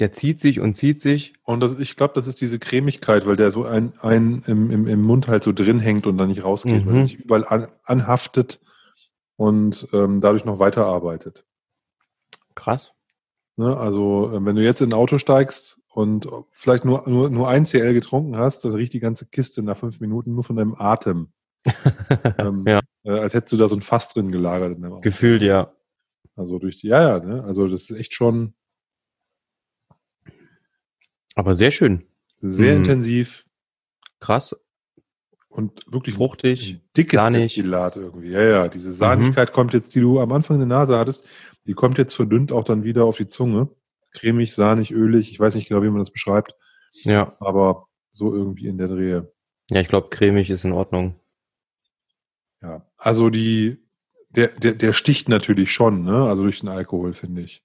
Der 0.00 0.12
zieht 0.12 0.40
sich 0.40 0.58
und 0.58 0.74
zieht 0.74 1.00
sich. 1.00 1.34
Und 1.44 1.60
das, 1.60 1.78
ich 1.78 1.94
glaube, 1.94 2.14
das 2.14 2.26
ist 2.26 2.40
diese 2.40 2.58
Cremigkeit, 2.58 3.24
weil 3.24 3.36
der 3.36 3.52
so 3.52 3.64
ein, 3.64 3.96
ein 4.00 4.42
im, 4.46 4.70
im, 4.72 4.86
im 4.88 5.00
Mund 5.00 5.28
halt 5.28 5.44
so 5.44 5.52
drin 5.52 5.78
hängt 5.78 6.06
und 6.06 6.18
dann 6.18 6.28
nicht 6.28 6.42
rausgeht, 6.42 6.84
mhm. 6.84 6.90
weil 6.90 6.96
er 6.96 7.04
sich 7.04 7.20
überall 7.20 7.46
an, 7.46 7.68
anhaftet 7.84 8.60
und 9.36 9.88
ähm, 9.92 10.20
dadurch 10.20 10.44
noch 10.44 10.58
weiterarbeitet. 10.58 11.46
Krass. 12.56 12.95
Ne, 13.56 13.74
also, 13.76 14.30
äh, 14.32 14.44
wenn 14.44 14.56
du 14.56 14.62
jetzt 14.62 14.82
in 14.82 14.90
ein 14.90 14.94
Auto 14.94 15.16
steigst 15.18 15.80
und 15.88 16.28
vielleicht 16.52 16.84
nur, 16.84 17.08
nur, 17.08 17.30
nur 17.30 17.48
ein 17.48 17.64
CL 17.64 17.94
getrunken 17.94 18.36
hast, 18.36 18.64
dann 18.64 18.72
riecht 18.72 18.92
die 18.92 19.00
ganze 19.00 19.26
Kiste 19.26 19.62
nach 19.62 19.78
fünf 19.78 20.00
Minuten 20.00 20.34
nur 20.34 20.44
von 20.44 20.56
deinem 20.56 20.74
Atem. 20.74 21.32
ähm, 22.38 22.64
ja. 22.66 22.80
äh, 23.04 23.18
als 23.18 23.34
hättest 23.34 23.54
du 23.54 23.56
da 23.56 23.68
so 23.68 23.76
ein 23.76 23.82
Fass 23.82 24.10
drin 24.10 24.30
gelagert. 24.30 24.78
Gefühlt, 25.02 25.42
ja. 25.42 25.72
Also 26.36 26.58
durch 26.58 26.76
die, 26.76 26.88
ja, 26.88 27.02
ja, 27.02 27.24
ne? 27.24 27.42
Also 27.44 27.66
das 27.66 27.90
ist 27.90 27.98
echt 27.98 28.14
schon. 28.14 28.54
Aber 31.34 31.54
sehr 31.54 31.70
schön. 31.70 32.06
Sehr 32.40 32.74
mhm. 32.74 32.80
intensiv. 32.80 33.46
Krass. 34.20 34.54
Und 35.56 35.90
wirklich 35.90 36.16
fruchtig, 36.16 36.80
dickes 36.94 37.18
sahnig. 37.18 37.44
Destillat 37.44 37.96
irgendwie. 37.96 38.28
Ja, 38.28 38.42
ja. 38.42 38.68
Diese 38.68 38.92
Sahnigkeit 38.92 39.48
mhm. 39.48 39.54
kommt 39.54 39.72
jetzt, 39.72 39.94
die 39.94 40.00
du 40.00 40.20
am 40.20 40.30
Anfang 40.32 40.60
in 40.60 40.68
der 40.68 40.78
Nase 40.78 40.98
hattest, 40.98 41.26
die 41.66 41.72
kommt 41.72 41.96
jetzt 41.96 42.12
verdünnt 42.12 42.52
auch 42.52 42.64
dann 42.64 42.84
wieder 42.84 43.04
auf 43.06 43.16
die 43.16 43.26
Zunge. 43.26 43.70
Cremig, 44.12 44.54
sahnig, 44.54 44.92
ölig. 44.92 45.30
Ich 45.30 45.40
weiß 45.40 45.54
nicht 45.54 45.68
genau, 45.68 45.82
wie 45.82 45.88
man 45.88 46.00
das 46.00 46.10
beschreibt. 46.10 46.54
Ja. 46.92 47.36
Aber 47.40 47.86
so 48.10 48.34
irgendwie 48.34 48.66
in 48.66 48.76
der 48.76 48.88
Drehe. 48.88 49.32
Ja, 49.70 49.80
ich 49.80 49.88
glaube, 49.88 50.10
cremig 50.10 50.50
ist 50.50 50.64
in 50.64 50.72
Ordnung. 50.72 51.18
Ja. 52.60 52.86
Also 52.98 53.30
die, 53.30 53.78
der, 54.34 54.48
der, 54.48 54.72
der 54.74 54.92
sticht 54.92 55.30
natürlich 55.30 55.72
schon, 55.72 56.04
ne? 56.04 56.24
Also 56.24 56.42
durch 56.42 56.60
den 56.60 56.68
Alkohol, 56.68 57.14
finde 57.14 57.40
ich. 57.40 57.64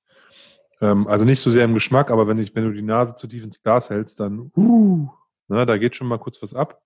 Ähm, 0.79 1.07
also 1.07 1.25
nicht 1.25 1.41
so 1.41 1.51
sehr 1.51 1.65
im 1.65 1.73
Geschmack, 1.73 2.09
aber 2.09 2.25
wenn 2.27 2.39
ich, 2.39 2.55
wenn 2.55 2.63
du 2.63 2.71
die 2.71 2.81
Nase 2.81 3.15
zu 3.15 3.27
tief 3.27 3.43
ins 3.43 3.61
Glas 3.61 3.89
hältst, 3.89 4.21
dann, 4.21 4.51
uh, 4.55 5.09
ne, 5.49 5.65
da 5.65 5.77
geht 5.77 5.97
schon 5.97 6.07
mal 6.07 6.19
kurz 6.19 6.41
was 6.41 6.53
ab. 6.53 6.81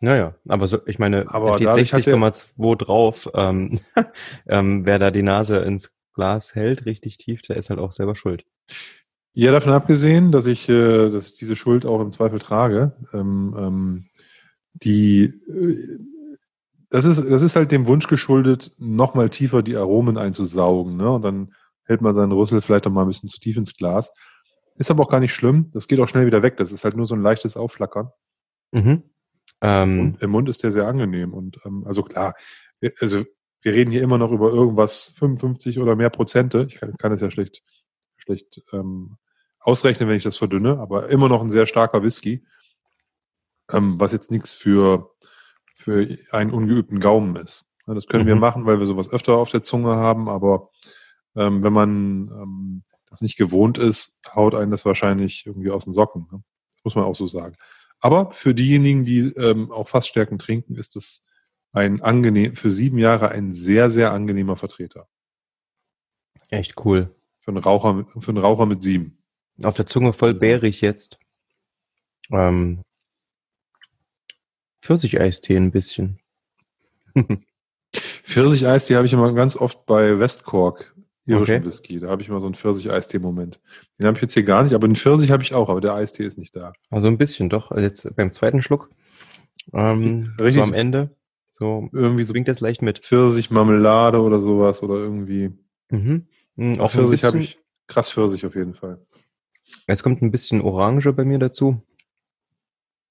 Naja, 0.00 0.34
aber 0.46 0.66
so, 0.66 0.78
ich 0.86 0.98
meine, 0.98 1.32
aber 1.32 1.54
steht 1.54 1.68
60,2 1.68 2.76
drauf. 2.76 3.30
Ähm, 3.34 3.80
ähm, 4.46 4.84
wer 4.84 4.98
da 4.98 5.10
die 5.10 5.22
Nase 5.22 5.58
ins 5.58 5.92
Glas 6.12 6.54
hält, 6.54 6.86
richtig 6.86 7.16
tief, 7.16 7.42
der 7.42 7.56
ist 7.56 7.70
halt 7.70 7.80
auch 7.80 7.92
selber 7.92 8.14
schuld. 8.14 8.44
Ja, 9.32 9.52
davon 9.52 9.72
abgesehen, 9.72 10.32
dass 10.32 10.46
ich, 10.46 10.68
äh, 10.68 11.10
dass 11.10 11.28
ich 11.28 11.34
diese 11.34 11.56
Schuld 11.56 11.84
auch 11.84 12.00
im 12.00 12.10
Zweifel 12.10 12.38
trage. 12.38 12.92
Ähm, 13.12 13.54
ähm, 13.58 14.06
die, 14.72 15.24
äh, 15.24 15.98
das 16.90 17.04
ist, 17.04 17.28
das 17.30 17.42
ist 17.42 17.56
halt 17.56 17.72
dem 17.72 17.86
Wunsch 17.86 18.06
geschuldet, 18.06 18.72
nochmal 18.78 19.28
tiefer 19.30 19.62
die 19.62 19.76
Aromen 19.76 20.16
einzusaugen. 20.16 20.96
Ne? 20.96 21.10
Und 21.10 21.22
dann 21.22 21.54
hält 21.84 22.00
man 22.00 22.14
seinen 22.14 22.32
Rüssel 22.32 22.60
vielleicht 22.60 22.86
noch 22.86 22.92
mal 22.92 23.02
ein 23.02 23.08
bisschen 23.08 23.28
zu 23.28 23.38
tief 23.38 23.56
ins 23.56 23.76
Glas. 23.76 24.12
Ist 24.76 24.90
aber 24.90 25.04
auch 25.04 25.10
gar 25.10 25.20
nicht 25.20 25.34
schlimm. 25.34 25.70
Das 25.72 25.88
geht 25.88 26.00
auch 26.00 26.08
schnell 26.08 26.26
wieder 26.26 26.42
weg. 26.42 26.56
Das 26.56 26.72
ist 26.72 26.84
halt 26.84 26.96
nur 26.96 27.06
so 27.06 27.14
ein 27.14 27.22
leichtes 27.22 27.56
Aufflackern. 27.56 28.10
Mhm. 28.72 29.02
Ähm, 29.60 30.16
im 30.20 30.30
Mund 30.30 30.48
ist 30.48 30.62
der 30.62 30.72
sehr 30.72 30.86
angenehm. 30.86 31.32
Und 31.32 31.58
ähm, 31.64 31.84
also 31.86 32.02
klar, 32.02 32.34
also 33.00 33.24
wir 33.62 33.72
reden 33.72 33.90
hier 33.90 34.02
immer 34.02 34.18
noch 34.18 34.32
über 34.32 34.50
irgendwas 34.50 35.14
55 35.16 35.78
oder 35.78 35.96
mehr 35.96 36.10
Prozente. 36.10 36.66
Ich 36.68 36.78
kann, 36.78 36.96
kann 36.98 37.12
es 37.12 37.20
ja 37.20 37.30
schlecht, 37.30 37.62
schlecht 38.16 38.62
ähm, 38.72 39.16
ausrechnen, 39.60 40.08
wenn 40.08 40.16
ich 40.16 40.22
das 40.22 40.36
verdünne, 40.36 40.78
aber 40.78 41.08
immer 41.08 41.28
noch 41.28 41.40
ein 41.40 41.50
sehr 41.50 41.66
starker 41.66 42.02
Whisky, 42.02 42.46
ähm, 43.72 43.98
was 43.98 44.12
jetzt 44.12 44.30
nichts 44.30 44.54
für, 44.54 45.10
für 45.74 46.16
einen 46.30 46.50
ungeübten 46.50 47.00
Gaumen 47.00 47.36
ist. 47.36 47.66
Das 47.86 48.06
können 48.06 48.24
mhm. 48.24 48.28
wir 48.28 48.36
machen, 48.36 48.66
weil 48.66 48.78
wir 48.78 48.86
sowas 48.86 49.10
öfter 49.10 49.36
auf 49.36 49.50
der 49.50 49.62
Zunge 49.62 49.96
haben, 49.96 50.28
aber 50.28 50.70
ähm, 51.36 51.62
wenn 51.62 51.72
man 51.72 52.28
ähm, 52.30 52.84
das 53.08 53.20
nicht 53.20 53.36
gewohnt 53.36 53.78
ist, 53.78 54.20
haut 54.34 54.54
einen 54.54 54.70
das 54.70 54.84
wahrscheinlich 54.84 55.44
irgendwie 55.46 55.70
aus 55.70 55.84
den 55.84 55.92
Socken. 55.92 56.26
Ne? 56.32 56.42
Das 56.74 56.84
muss 56.84 56.94
man 56.94 57.04
auch 57.04 57.16
so 57.16 57.26
sagen. 57.26 57.56
Aber 58.00 58.30
für 58.30 58.54
diejenigen, 58.54 59.04
die 59.04 59.32
ähm, 59.36 59.70
auch 59.70 59.88
Fassstärken 59.88 60.38
trinken, 60.38 60.76
ist 60.76 60.96
es 60.96 61.22
ein 61.72 62.02
angenehm, 62.02 62.54
für 62.54 62.72
sieben 62.72 62.98
Jahre 62.98 63.30
ein 63.30 63.52
sehr, 63.52 63.90
sehr 63.90 64.12
angenehmer 64.12 64.56
Vertreter. 64.56 65.08
Echt 66.50 66.84
cool. 66.84 67.14
Für 67.40 67.50
einen 67.50 67.58
Raucher, 67.58 68.06
für 68.18 68.30
einen 68.30 68.38
Raucher 68.38 68.66
mit 68.66 68.82
sieben. 68.82 69.18
Auf 69.62 69.76
der 69.76 69.86
Zunge 69.86 70.12
voll 70.12 70.34
bärig 70.34 70.80
jetzt. 70.80 71.18
Ähm, 72.30 72.82
Pfirsicheistee 74.82 75.56
ein 75.56 75.70
bisschen. 75.70 76.20
Pfirsicheistee 78.22 78.96
habe 78.96 79.06
ich 79.06 79.12
immer 79.12 79.32
ganz 79.32 79.56
oft 79.56 79.86
bei 79.86 80.18
Westcork 80.18 80.94
irischen 81.26 81.56
okay. 81.56 81.64
Whisky. 81.64 82.00
Da 82.00 82.08
habe 82.08 82.22
ich 82.22 82.28
mal 82.28 82.40
so 82.40 82.46
einen 82.46 82.54
Pfirsich-Eistee-Moment. 82.54 83.60
Den 83.98 84.06
habe 84.06 84.16
ich 84.16 84.22
jetzt 84.22 84.34
hier 84.34 84.44
gar 84.44 84.62
nicht, 84.62 84.74
aber 84.74 84.86
den 84.88 84.96
Pfirsich 84.96 85.30
habe 85.30 85.42
ich 85.42 85.54
auch, 85.54 85.68
aber 85.68 85.80
der 85.80 85.94
Eistee 85.94 86.24
ist 86.24 86.38
nicht 86.38 86.54
da. 86.54 86.72
Also 86.90 87.08
ein 87.08 87.18
bisschen 87.18 87.48
doch. 87.48 87.70
Also 87.70 87.82
jetzt 87.82 88.16
beim 88.16 88.32
zweiten 88.32 88.62
Schluck. 88.62 88.90
Ähm, 89.72 90.32
Richtig. 90.40 90.62
So 90.62 90.62
am 90.62 90.74
Ende. 90.74 91.10
So 91.50 91.88
irgendwie 91.92 92.24
so 92.24 92.32
bringt 92.32 92.48
das 92.48 92.60
leicht 92.60 92.82
mit. 92.82 93.00
Pfirsich-Marmelade 93.00 94.20
oder 94.20 94.40
sowas 94.40 94.82
oder 94.82 94.94
irgendwie. 94.94 95.52
Mhm. 95.90 96.26
Mhm, 96.56 96.80
auch 96.80 96.90
Pfirsich 96.90 97.24
habe 97.24 97.38
ich. 97.38 97.58
Krass 97.86 98.10
Pfirsich 98.10 98.44
auf 98.44 98.54
jeden 98.54 98.74
Fall. 98.74 98.98
Jetzt 99.86 100.02
kommt 100.02 100.22
ein 100.22 100.30
bisschen 100.30 100.60
Orange 100.60 101.12
bei 101.12 101.24
mir 101.24 101.38
dazu. 101.38 101.82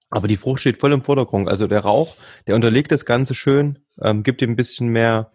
Aber 0.09 0.27
die 0.27 0.37
Frucht 0.37 0.61
steht 0.61 0.79
voll 0.79 0.93
im 0.93 1.01
Vordergrund. 1.01 1.49
Also 1.49 1.67
der 1.67 1.81
Rauch, 1.81 2.15
der 2.47 2.55
unterlegt 2.55 2.91
das 2.91 3.05
Ganze 3.05 3.33
schön, 3.33 3.79
ähm, 3.99 4.23
gibt 4.23 4.41
ihm 4.41 4.51
ein 4.51 4.55
bisschen 4.55 4.89
mehr 4.89 5.31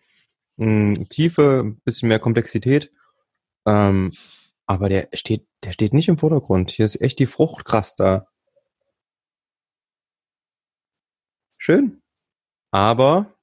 mh, 0.61 1.07
Tiefe, 1.09 1.63
ein 1.65 1.81
bisschen 1.81 2.09
mehr 2.09 2.19
Komplexität. 2.21 2.93
Ähm, 3.67 4.13
aber 4.67 4.89
der 4.89 5.09
steht, 5.15 5.47
der 5.65 5.73
steht 5.73 5.95
nicht 5.95 6.09
im 6.09 6.19
Vordergrund. 6.19 6.71
Hier 6.71 6.85
ist 6.85 7.01
echt 7.01 7.19
die 7.19 7.27
Frucht 7.27 7.65
krass 7.65 7.97
da. 7.97 8.29
Schön. 11.59 12.03
Aber 12.71 13.35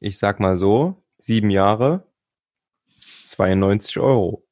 ich 0.00 0.18
sag 0.18 0.40
mal 0.40 0.58
so, 0.58 1.02
sieben 1.18 1.50
Jahre, 1.50 2.06
92 3.26 3.98
Euro. 3.98 4.46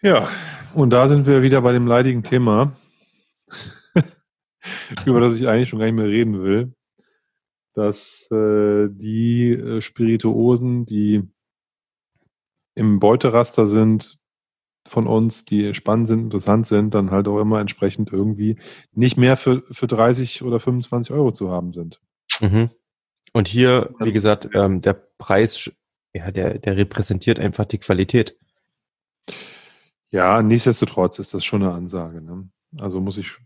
Ja, 0.00 0.28
und 0.74 0.90
da 0.90 1.08
sind 1.08 1.26
wir 1.26 1.42
wieder 1.42 1.60
bei 1.60 1.72
dem 1.72 1.86
leidigen 1.86 2.22
Thema, 2.22 2.76
über 5.06 5.20
das 5.20 5.34
ich 5.34 5.48
eigentlich 5.48 5.68
schon 5.68 5.80
gar 5.80 5.86
nicht 5.86 5.96
mehr 5.96 6.06
reden 6.06 6.42
will 6.42 6.77
dass 7.78 8.28
äh, 8.32 8.88
die 8.90 9.52
äh, 9.52 9.80
Spirituosen, 9.80 10.84
die 10.84 11.22
im 12.74 12.98
Beuteraster 12.98 13.68
sind 13.68 14.18
von 14.86 15.06
uns, 15.06 15.44
die 15.44 15.74
spannend 15.74 16.08
sind, 16.08 16.24
interessant 16.24 16.66
sind, 16.66 16.94
dann 16.94 17.10
halt 17.12 17.28
auch 17.28 17.40
immer 17.40 17.60
entsprechend 17.60 18.12
irgendwie 18.12 18.58
nicht 18.92 19.16
mehr 19.16 19.36
für, 19.36 19.62
für 19.70 19.86
30 19.86 20.42
oder 20.42 20.58
25 20.58 21.14
Euro 21.14 21.30
zu 21.30 21.50
haben 21.50 21.72
sind. 21.72 22.00
Mhm. 22.40 22.70
Und 23.32 23.46
hier, 23.46 23.94
wie 24.00 24.12
gesagt, 24.12 24.48
ähm, 24.54 24.80
der 24.80 24.94
Preis, 24.94 25.70
ja, 26.14 26.32
der, 26.32 26.58
der 26.58 26.76
repräsentiert 26.76 27.38
einfach 27.38 27.66
die 27.66 27.78
Qualität. 27.78 28.36
Ja, 30.10 30.42
nichtsdestotrotz 30.42 31.18
ist 31.18 31.32
das 31.34 31.44
schon 31.44 31.62
eine 31.62 31.72
Ansage. 31.72 32.22
Ne? 32.22 32.48
Also 32.80 33.00
muss 33.00 33.18
ich, 33.18 33.36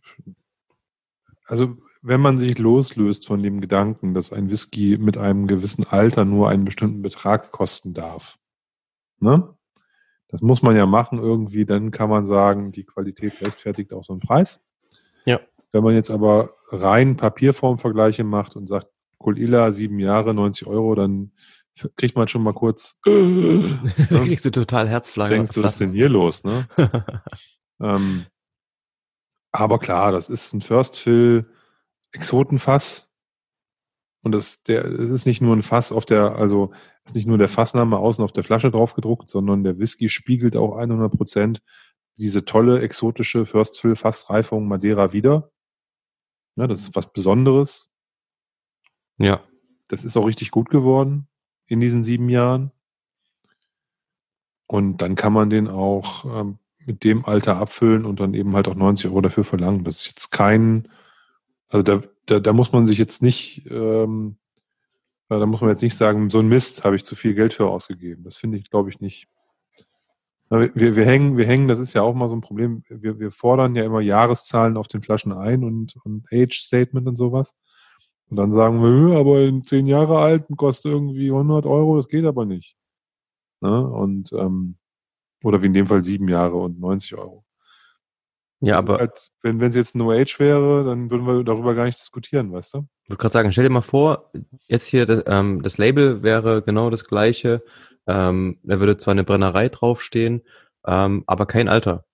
also 1.44 1.76
wenn 2.02 2.20
man 2.20 2.36
sich 2.36 2.58
loslöst 2.58 3.26
von 3.26 3.42
dem 3.42 3.60
Gedanken, 3.60 4.12
dass 4.12 4.32
ein 4.32 4.50
Whisky 4.50 4.98
mit 4.98 5.16
einem 5.16 5.46
gewissen 5.46 5.86
Alter 5.88 6.24
nur 6.24 6.48
einen 6.48 6.64
bestimmten 6.64 7.00
Betrag 7.00 7.52
kosten 7.52 7.94
darf, 7.94 8.38
ne? 9.20 9.54
Das 10.28 10.40
muss 10.40 10.62
man 10.62 10.74
ja 10.74 10.86
machen 10.86 11.18
irgendwie, 11.18 11.66
dann 11.66 11.90
kann 11.90 12.08
man 12.08 12.24
sagen, 12.24 12.72
die 12.72 12.84
Qualität 12.84 13.40
rechtfertigt 13.42 13.92
auch 13.92 14.02
so 14.02 14.14
einen 14.14 14.20
Preis. 14.20 14.64
Ja. 15.26 15.40
Wenn 15.72 15.84
man 15.84 15.94
jetzt 15.94 16.10
aber 16.10 16.50
rein 16.70 17.16
Papierformvergleiche 17.16 18.24
macht 18.24 18.56
und 18.56 18.66
sagt, 18.66 18.88
Colilla, 19.18 19.72
sieben 19.72 19.98
Jahre, 19.98 20.32
90 20.32 20.66
Euro, 20.66 20.94
dann 20.94 21.32
kriegt 21.96 22.16
man 22.16 22.28
schon 22.28 22.42
mal 22.42 22.54
kurz. 22.54 22.98
Äh, 23.06 23.10
ne? 23.10 23.80
Kriegst 24.24 24.46
du 24.46 24.50
total 24.50 24.88
Herzflager. 24.88 25.34
Denkst 25.34 25.52
du, 25.52 25.62
was 25.62 25.72
ist 25.74 25.80
denn 25.82 25.92
hier 25.92 26.08
los, 26.08 26.44
ne? 26.44 26.66
ähm, 27.80 28.24
aber 29.52 29.78
klar, 29.78 30.12
das 30.12 30.30
ist 30.30 30.54
ein 30.54 30.62
First 30.62 30.98
Fill 30.98 31.46
Exotenfass. 32.12 33.10
Und 34.22 34.32
das, 34.32 34.62
der, 34.62 34.84
es 34.84 35.10
ist 35.10 35.26
nicht 35.26 35.40
nur 35.40 35.56
ein 35.56 35.62
Fass 35.62 35.90
auf 35.90 36.06
der, 36.06 36.36
also 36.36 36.72
ist 37.04 37.16
nicht 37.16 37.26
nur 37.26 37.38
der 37.38 37.48
Fassname 37.48 37.98
außen 37.98 38.22
auf 38.22 38.32
der 38.32 38.44
Flasche 38.44 38.70
drauf 38.70 38.94
gedruckt, 38.94 39.28
sondern 39.28 39.64
der 39.64 39.78
Whisky 39.78 40.08
spiegelt 40.08 40.56
auch 40.56 40.76
100 40.76 41.12
Prozent 41.12 41.62
diese 42.18 42.44
tolle 42.44 42.80
exotische 42.82 43.46
First 43.46 43.80
Fill 43.80 43.96
Fassreifung 43.96 44.68
Madeira 44.68 45.12
wieder. 45.12 45.50
Ja, 46.56 46.66
das 46.66 46.82
ist 46.82 46.94
was 46.94 47.12
Besonderes. 47.12 47.90
Ja. 49.18 49.42
Das 49.88 50.04
ist 50.04 50.16
auch 50.16 50.26
richtig 50.26 50.50
gut 50.50 50.70
geworden 50.70 51.28
in 51.66 51.80
diesen 51.80 52.04
sieben 52.04 52.28
Jahren. 52.28 52.70
Und 54.66 54.98
dann 55.02 55.16
kann 55.16 55.32
man 55.32 55.50
den 55.50 55.68
auch 55.68 56.24
ähm, 56.24 56.58
mit 56.86 57.04
dem 57.04 57.24
Alter 57.24 57.56
abfüllen 57.58 58.04
und 58.04 58.20
dann 58.20 58.34
eben 58.34 58.54
halt 58.54 58.68
auch 58.68 58.74
90 58.74 59.06
Euro 59.06 59.20
dafür 59.20 59.44
verlangen. 59.44 59.84
Das 59.84 59.98
ist 59.98 60.06
jetzt 60.06 60.30
kein, 60.30 60.88
also 61.72 61.82
da, 61.82 62.02
da, 62.26 62.38
da 62.38 62.52
muss 62.52 62.72
man 62.72 62.84
sich 62.84 62.98
jetzt 62.98 63.22
nicht, 63.22 63.66
ähm, 63.70 64.36
da 65.28 65.46
muss 65.46 65.62
man 65.62 65.70
jetzt 65.70 65.82
nicht 65.82 65.96
sagen, 65.96 66.28
so 66.28 66.40
ein 66.40 66.48
Mist 66.48 66.84
habe 66.84 66.96
ich 66.96 67.04
zu 67.06 67.14
viel 67.14 67.34
Geld 67.34 67.54
für 67.54 67.66
ausgegeben. 67.66 68.24
Das 68.24 68.36
finde 68.36 68.58
ich, 68.58 68.68
glaube 68.68 68.90
ich, 68.90 69.00
nicht. 69.00 69.26
Wir, 70.50 70.96
wir, 70.96 71.06
hängen, 71.06 71.38
wir 71.38 71.46
hängen, 71.46 71.68
das 71.68 71.78
ist 71.78 71.94
ja 71.94 72.02
auch 72.02 72.14
mal 72.14 72.28
so 72.28 72.36
ein 72.36 72.42
Problem. 72.42 72.84
Wir, 72.90 73.18
wir 73.18 73.30
fordern 73.30 73.74
ja 73.74 73.84
immer 73.84 74.02
Jahreszahlen 74.02 74.76
auf 74.76 74.86
den 74.86 75.00
Flaschen 75.00 75.32
ein 75.32 75.64
und, 75.64 75.96
und 76.04 76.26
Age-Statement 76.30 77.08
und 77.08 77.16
sowas. 77.16 77.54
Und 78.28 78.36
dann 78.36 78.52
sagen 78.52 78.82
wir, 78.82 79.18
aber 79.18 79.40
in 79.40 79.64
zehn 79.64 79.86
Jahre 79.86 80.18
alt 80.18 80.44
kostet 80.58 80.92
irgendwie 80.92 81.30
100 81.30 81.64
Euro, 81.64 81.96
das 81.96 82.08
geht 82.08 82.26
aber 82.26 82.44
nicht. 82.44 82.76
Ne? 83.62 83.88
Und, 83.88 84.30
ähm, 84.34 84.76
oder 85.42 85.62
wie 85.62 85.68
in 85.68 85.74
dem 85.74 85.86
Fall 85.86 86.02
sieben 86.02 86.28
Jahre 86.28 86.56
und 86.56 86.78
90 86.78 87.14
Euro. 87.14 87.41
Ja, 88.62 88.76
das 88.76 88.84
aber. 88.84 88.98
Halt, 88.98 89.30
wenn 89.42 89.60
es 89.60 89.74
jetzt 89.74 89.96
No 89.96 90.12
Age 90.12 90.38
wäre, 90.38 90.84
dann 90.84 91.10
würden 91.10 91.26
wir 91.26 91.42
darüber 91.42 91.74
gar 91.74 91.84
nicht 91.84 91.98
diskutieren, 91.98 92.52
weißt 92.52 92.74
du? 92.74 92.86
Ich 93.04 93.10
würde 93.10 93.20
gerade 93.20 93.32
sagen, 93.32 93.52
stell 93.52 93.64
dir 93.64 93.70
mal 93.70 93.82
vor, 93.82 94.30
jetzt 94.66 94.86
hier 94.86 95.04
das, 95.04 95.24
ähm, 95.26 95.62
das 95.62 95.78
Label 95.78 96.22
wäre 96.22 96.62
genau 96.62 96.88
das 96.88 97.04
gleiche. 97.04 97.64
Ähm, 98.06 98.60
da 98.62 98.78
würde 98.78 98.96
zwar 98.96 99.12
eine 99.12 99.24
Brennerei 99.24 99.68
draufstehen, 99.68 100.42
ähm, 100.86 101.24
aber 101.26 101.46
kein 101.46 101.66
Alter. 101.68 102.04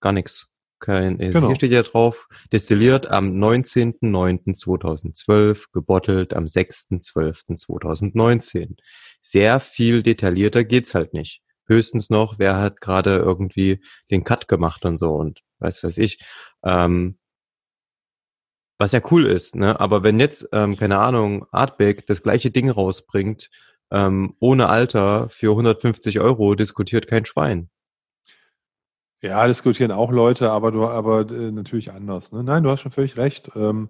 Gar 0.00 0.12
nichts. 0.12 0.48
Kein, 0.78 1.16
genau. 1.16 1.46
Hier 1.46 1.56
steht 1.56 1.72
ja 1.72 1.82
drauf, 1.82 2.28
destilliert 2.52 3.06
am 3.06 3.30
19.09.2012, 3.30 5.72
gebottelt 5.72 6.34
am 6.34 6.44
6.12.2019. 6.44 8.76
Sehr 9.22 9.60
viel 9.60 10.02
detaillierter 10.02 10.64
geht's 10.64 10.94
halt 10.94 11.14
nicht. 11.14 11.40
Höchstens 11.66 12.10
noch, 12.10 12.38
wer 12.38 12.58
hat 12.58 12.82
gerade 12.82 13.16
irgendwie 13.16 13.80
den 14.10 14.24
Cut 14.24 14.48
gemacht 14.48 14.84
und 14.84 14.98
so 14.98 15.14
und 15.14 15.40
weiß 15.60 15.82
was 15.82 15.98
ich. 15.98 16.18
Ähm, 16.64 17.18
was 18.78 18.92
ja 18.92 19.00
cool 19.10 19.26
ist, 19.26 19.54
ne? 19.54 19.80
Aber 19.80 20.02
wenn 20.02 20.20
jetzt, 20.20 20.48
ähm, 20.52 20.76
keine 20.76 20.98
Ahnung, 20.98 21.46
Artback 21.50 22.06
das 22.06 22.22
gleiche 22.22 22.50
Ding 22.50 22.68
rausbringt, 22.68 23.50
ähm, 23.90 24.34
ohne 24.38 24.68
Alter 24.68 25.28
für 25.28 25.50
150 25.50 26.20
Euro, 26.20 26.54
diskutiert 26.54 27.06
kein 27.06 27.24
Schwein. 27.24 27.70
Ja, 29.22 29.46
diskutieren 29.46 29.92
auch 29.92 30.12
Leute, 30.12 30.50
aber 30.50 30.72
du, 30.72 30.86
aber 30.86 31.30
äh, 31.30 31.50
natürlich 31.50 31.90
anders. 31.92 32.32
Ne? 32.32 32.44
Nein, 32.44 32.62
du 32.62 32.70
hast 32.70 32.82
schon 32.82 32.92
völlig 32.92 33.16
recht. 33.16 33.50
Ähm, 33.56 33.88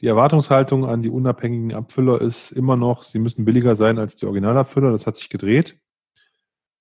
die 0.00 0.08
Erwartungshaltung 0.08 0.84
an 0.84 1.02
die 1.02 1.10
unabhängigen 1.10 1.72
Abfüller 1.72 2.20
ist 2.20 2.50
immer 2.50 2.76
noch, 2.76 3.04
sie 3.04 3.20
müssen 3.20 3.44
billiger 3.44 3.76
sein 3.76 3.98
als 3.98 4.16
die 4.16 4.26
Originalabfüller. 4.26 4.90
Das 4.90 5.06
hat 5.06 5.16
sich 5.16 5.30
gedreht. 5.30 5.78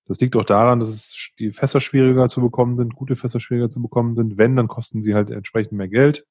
Das 0.05 0.19
liegt 0.19 0.35
auch 0.35 0.45
daran, 0.45 0.79
dass 0.79 0.89
es 0.89 1.31
die 1.39 1.51
Fässer 1.51 1.79
schwieriger 1.79 2.27
zu 2.27 2.41
bekommen 2.41 2.77
sind, 2.77 2.95
gute 2.95 3.15
Fässer 3.15 3.39
schwieriger 3.39 3.69
zu 3.69 3.81
bekommen 3.81 4.15
sind. 4.15 4.37
Wenn, 4.37 4.55
dann 4.55 4.67
kosten 4.67 5.01
sie 5.01 5.15
halt 5.15 5.29
entsprechend 5.29 5.73
mehr 5.73 5.87
Geld. 5.87 6.25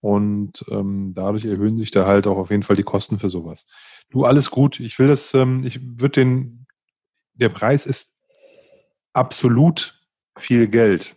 Und 0.00 0.64
ähm, 0.70 1.12
dadurch 1.14 1.44
erhöhen 1.44 1.76
sich 1.76 1.90
da 1.90 2.06
halt 2.06 2.26
auch 2.26 2.38
auf 2.38 2.50
jeden 2.50 2.62
Fall 2.62 2.76
die 2.76 2.84
Kosten 2.84 3.18
für 3.18 3.28
sowas. 3.28 3.66
Du, 4.08 4.24
alles 4.24 4.50
gut. 4.50 4.80
Ich 4.80 4.98
will 4.98 5.08
das, 5.08 5.34
ähm, 5.34 5.62
ich 5.64 5.80
würde 5.82 6.20
den, 6.20 6.66
der 7.34 7.50
Preis 7.50 7.86
ist 7.86 8.16
absolut 9.12 10.00
viel 10.38 10.68
Geld. 10.68 11.16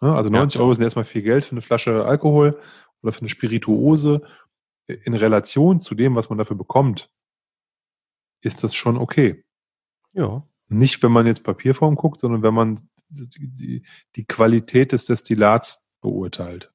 Ja, 0.00 0.14
also 0.14 0.28
90 0.28 0.58
ja. 0.58 0.62
Euro 0.62 0.74
sind 0.74 0.82
erstmal 0.82 1.04
viel 1.04 1.22
Geld 1.22 1.44
für 1.44 1.52
eine 1.52 1.62
Flasche 1.62 2.04
Alkohol 2.04 2.60
oder 3.02 3.12
für 3.12 3.20
eine 3.20 3.28
Spirituose. 3.28 4.22
In 4.86 5.14
Relation 5.14 5.80
zu 5.80 5.94
dem, 5.94 6.14
was 6.14 6.28
man 6.28 6.36
dafür 6.36 6.56
bekommt, 6.56 7.10
ist 8.42 8.64
das 8.64 8.74
schon 8.74 8.98
okay. 8.98 9.44
Ja. 10.12 10.46
Nicht, 10.68 11.02
wenn 11.02 11.12
man 11.12 11.26
jetzt 11.26 11.44
Papierform 11.44 11.94
guckt, 11.94 12.20
sondern 12.20 12.42
wenn 12.42 12.54
man 12.54 12.80
die, 13.08 13.84
die 14.16 14.24
Qualität 14.24 14.92
des 14.92 15.06
Destillats 15.06 15.84
beurteilt. 16.00 16.72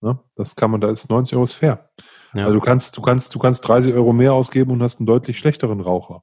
Ne? 0.00 0.18
Das 0.34 0.56
kann 0.56 0.70
man, 0.70 0.80
da 0.80 0.90
ist 0.90 1.08
90 1.08 1.36
Euro 1.36 1.46
fair. 1.46 1.90
Ja. 2.34 2.44
Also 2.44 2.58
du 2.58 2.64
kannst, 2.64 2.96
du 2.96 3.02
kannst, 3.02 3.34
du 3.34 3.38
kannst 3.38 3.66
30 3.66 3.94
Euro 3.94 4.12
mehr 4.12 4.34
ausgeben 4.34 4.72
und 4.72 4.82
hast 4.82 4.98
einen 4.98 5.06
deutlich 5.06 5.38
schlechteren 5.38 5.80
Raucher. 5.80 6.22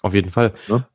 Auf 0.00 0.14
jeden 0.14 0.30
Fall. 0.30 0.52
Ne? 0.68 0.86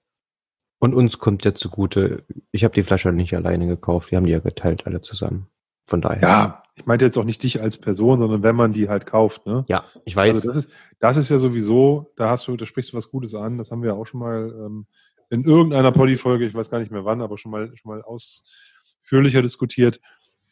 Und 0.80 0.94
uns 0.94 1.20
kommt 1.20 1.46
ja 1.46 1.54
zugute, 1.54 2.26
ich 2.52 2.64
habe 2.64 2.74
die 2.74 2.84
Flasche 2.84 3.12
nicht 3.12 3.36
alleine 3.36 3.68
gekauft, 3.68 4.12
wir 4.12 4.18
haben 4.18 4.26
die 4.26 4.32
ja 4.32 4.40
geteilt 4.40 4.86
alle 4.86 5.02
zusammen. 5.02 5.48
Von 5.88 6.02
daher. 6.02 6.22
Ja, 6.22 6.64
ich 6.78 6.86
meinte 6.86 7.06
jetzt 7.06 7.18
auch 7.18 7.24
nicht 7.24 7.42
dich 7.42 7.60
als 7.60 7.78
Person, 7.78 8.20
sondern 8.20 8.44
wenn 8.44 8.56
man 8.56 8.72
die 8.72 8.88
halt 8.88 9.08
kauft, 9.08 9.48
ne? 9.48 9.66
Ja, 9.68 9.86
ich 10.06 10.16
weiß. 10.16 10.36
Also 10.36 10.48
das 10.50 10.58
ist, 10.58 10.70
das 11.00 11.18
ist 11.18 11.30
ja 11.30 11.40
sowieso, 11.40 12.14
da 12.16 12.30
hast 12.30 12.48
du, 12.48 12.56
da 12.56 12.68
sprichst 12.68 12.94
du 12.94 12.98
was 12.98 13.10
Gutes 13.10 13.34
an, 13.34 13.58
das 13.58 13.72
haben 13.72 13.82
wir 13.82 13.90
ja 13.90 13.96
auch 13.96 14.06
schon 14.06 14.20
mal 14.20 14.54
ähm, 14.56 14.86
in 15.32 15.44
irgendeiner 15.44 15.92
Poddy-Folge, 15.92 16.46
ich 16.46 16.54
weiß 16.54 16.70
gar 16.70 16.80
nicht 16.80 16.92
mehr 16.92 17.04
wann, 17.04 17.22
aber 17.22 17.40
schon 17.40 17.52
mal, 17.52 17.76
schon 17.76 17.92
mal 17.92 18.04
ausführlicher 18.04 19.42
diskutiert, 19.42 20.00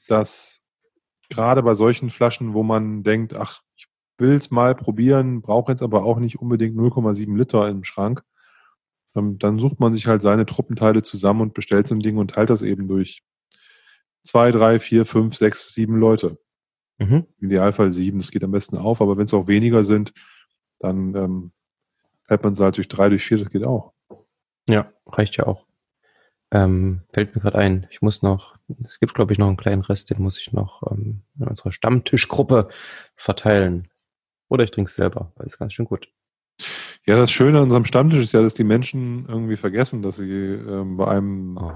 dass 0.08 0.62
gerade 1.30 1.62
bei 1.62 1.76
solchen 1.76 2.10
Flaschen, 2.10 2.56
wo 2.56 2.64
man 2.64 3.04
denkt, 3.04 3.36
ach, 3.36 3.62
ich 3.76 3.88
will 4.18 4.34
es 4.34 4.50
mal 4.50 4.74
probieren, 4.74 5.42
brauche 5.42 5.72
jetzt 5.72 5.84
aber 5.84 6.06
auch 6.06 6.18
nicht 6.18 6.40
unbedingt 6.40 6.76
0,7 6.76 7.38
Liter 7.38 7.70
im 7.70 7.84
Schrank, 7.84 8.24
ähm, 9.16 9.38
dann 9.38 9.60
sucht 9.60 9.80
man 9.80 9.94
sich 9.94 10.08
halt 10.08 10.24
seine 10.24 10.48
Truppenteile 10.48 11.04
zusammen 11.04 11.42
und 11.42 11.54
bestellt 11.54 11.88
so 11.88 11.94
ein 11.94 12.00
Ding 12.00 12.18
und 12.18 12.32
teilt 12.32 12.50
das 12.50 12.64
eben 12.64 12.88
durch 12.88 13.22
zwei, 14.26 14.52
drei, 14.52 14.80
vier, 14.80 15.06
fünf, 15.06 15.36
sechs, 15.36 15.74
sieben 15.74 15.98
Leute. 15.98 16.38
Mhm. 16.98 17.26
Im 17.40 17.50
Idealfall 17.50 17.92
sieben, 17.92 18.20
das 18.20 18.32
geht 18.32 18.44
am 18.44 18.52
besten 18.52 18.78
auf, 18.78 19.02
aber 19.02 19.18
wenn 19.18 19.26
es 19.26 19.34
auch 19.34 19.48
weniger 19.48 19.84
sind, 19.84 20.14
dann 20.80 21.16
ähm, 21.16 21.52
teilt 22.28 22.44
man 22.44 22.54
es 22.54 22.60
halt 22.60 22.78
durch 22.78 22.88
drei, 22.88 23.10
durch 23.10 23.26
vier, 23.26 23.38
das 23.38 23.50
geht 23.50 23.66
auch. 23.66 23.94
Ja, 24.70 24.92
reicht 25.06 25.38
ja 25.38 25.46
auch. 25.46 25.66
Ähm, 26.52 27.02
fällt 27.12 27.36
mir 27.36 27.42
gerade 27.42 27.58
ein, 27.58 27.88
ich 27.90 28.02
muss 28.02 28.22
noch, 28.22 28.58
es 28.84 29.00
gibt 29.00 29.14
glaube 29.14 29.34
ich 29.34 29.40
noch 29.40 29.48
einen 29.48 29.58
kleinen 29.58 29.82
Rest, 29.82 30.10
den 30.10 30.22
muss 30.22 30.38
ich 30.38 30.54
noch 30.54 30.84
ähm, 30.92 31.22
in 31.40 31.48
unserer 31.48 31.72
Stammtischgruppe 31.72 32.70
verteilen. 33.16 33.90
Oder 34.48 34.64
ich 34.64 34.72
trinke 34.72 34.90
es 34.90 34.96
selber, 34.96 35.34
weil 35.36 35.48
es 35.48 35.58
ganz 35.58 35.74
schön 35.74 35.86
gut. 35.86 36.10
Ja, 37.06 37.18
das 37.18 37.32
Schöne 37.32 37.58
an 37.58 37.66
unserem 37.66 37.86
Stammtisch 37.86 38.24
ist 38.24 38.34
ja, 38.34 38.42
dass 38.42 38.54
die 38.54 38.64
Menschen 38.64 39.28
irgendwie 39.28 39.58
vergessen, 39.58 40.02
dass 40.02 40.16
sie 40.18 40.32
ähm, 40.32 40.98
bei 40.98 41.08
einem 41.08 41.58
oh. 41.58 41.74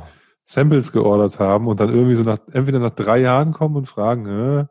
Samples 0.50 0.92
geordert 0.92 1.38
haben 1.38 1.68
und 1.68 1.80
dann 1.80 1.90
irgendwie 1.90 2.16
so 2.16 2.24
nach, 2.24 2.40
entweder 2.52 2.80
nach 2.80 2.96
drei 2.96 3.20
Jahren 3.20 3.54
kommen 3.54 3.76
und 3.76 3.88
fragen, 3.88 4.26
äh, 4.26 4.66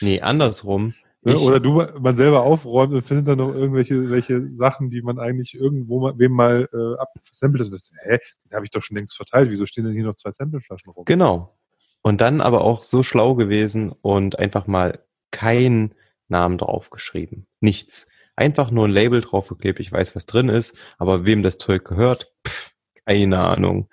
Nee, 0.00 0.20
andersrum. 0.20 0.94
Ne? 1.24 1.38
Oder 1.38 1.60
du 1.60 1.80
man 2.00 2.16
selber 2.16 2.42
aufräumt 2.42 2.92
und 2.92 3.02
findet 3.02 3.28
dann 3.28 3.38
noch 3.38 3.54
irgendwelche 3.54 4.10
welche 4.10 4.52
Sachen, 4.56 4.90
die 4.90 5.02
man 5.02 5.20
eigentlich 5.20 5.54
irgendwo 5.54 6.00
mal, 6.00 6.18
wem 6.18 6.32
mal 6.32 6.68
äh, 6.72 7.00
abgesampelt 7.00 7.64
hat. 7.64 7.72
Das, 7.72 7.92
hä, 8.02 8.18
den 8.44 8.56
habe 8.56 8.64
ich 8.64 8.72
doch 8.72 8.82
schon 8.82 8.96
längst 8.96 9.16
verteilt. 9.16 9.48
Wieso 9.48 9.64
stehen 9.66 9.84
denn 9.84 9.92
hier 9.92 10.02
noch 10.02 10.16
zwei 10.16 10.32
Sampleflaschen 10.32 10.92
rum? 10.92 11.04
Genau. 11.04 11.56
Und 12.02 12.20
dann 12.20 12.40
aber 12.40 12.62
auch 12.62 12.82
so 12.82 13.04
schlau 13.04 13.36
gewesen 13.36 13.92
und 13.92 14.40
einfach 14.40 14.66
mal 14.66 14.98
keinen 15.30 15.94
Namen 16.26 16.58
draufgeschrieben. 16.58 17.46
Nichts. 17.60 18.08
Einfach 18.34 18.72
nur 18.72 18.88
ein 18.88 18.90
Label 18.90 19.20
draufgeklebt. 19.20 19.78
Ich 19.78 19.92
weiß, 19.92 20.16
was 20.16 20.26
drin 20.26 20.48
ist, 20.48 20.76
aber 20.98 21.24
wem 21.24 21.44
das 21.44 21.56
Zeug 21.56 21.84
gehört, 21.84 22.32
pff, 22.44 22.72
keine 23.06 23.38
Ahnung. 23.38 23.88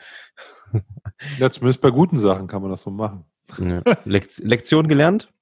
Ja, 1.38 1.50
zumindest 1.50 1.82
bei 1.82 1.92
guten 1.92 2.18
Sachen 2.18 2.48
kann 2.48 2.62
man 2.62 2.72
das 2.72 2.82
so 2.82 2.92
machen. 2.92 3.26
Ja. 3.58 3.82
Lekt 4.06 4.38
Lektion 4.40 4.88
gelernt? 4.88 5.34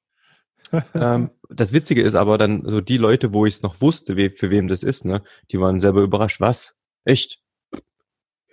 ähm, 0.94 1.30
das 1.50 1.72
Witzige 1.72 2.02
ist 2.02 2.16
aber 2.16 2.38
dann 2.38 2.64
so 2.66 2.82
die 2.82 2.98
Leute, 2.98 3.34
wo 3.34 3.46
ich 3.46 3.56
es 3.56 3.64
noch 3.64 3.80
wusste, 3.82 4.18
we 4.18 4.32
für 4.32 4.50
wem 4.50 4.68
das 4.68 4.84
ist, 4.84 5.06
ne, 5.06 5.24
die 5.52 5.60
waren 5.60 5.80
selber 5.80 6.02
überrascht. 6.02 6.42
Was? 6.42 6.76
Echt? 7.06 7.42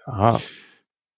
Ja. 0.06 0.40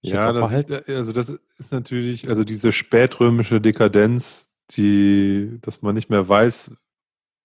Ja, 0.03 0.33
das, 0.33 0.87
also 0.87 1.13
das 1.13 1.31
ist 1.59 1.73
natürlich, 1.73 2.29
also 2.29 2.45
diese 2.45 2.71
spätrömische 2.71 3.61
Dekadenz, 3.61 4.53
die, 4.71 5.59
dass 5.63 5.83
man 5.83 5.97
nicht 5.97 6.11
mehr 6.11 6.29
weiß, 6.29 6.77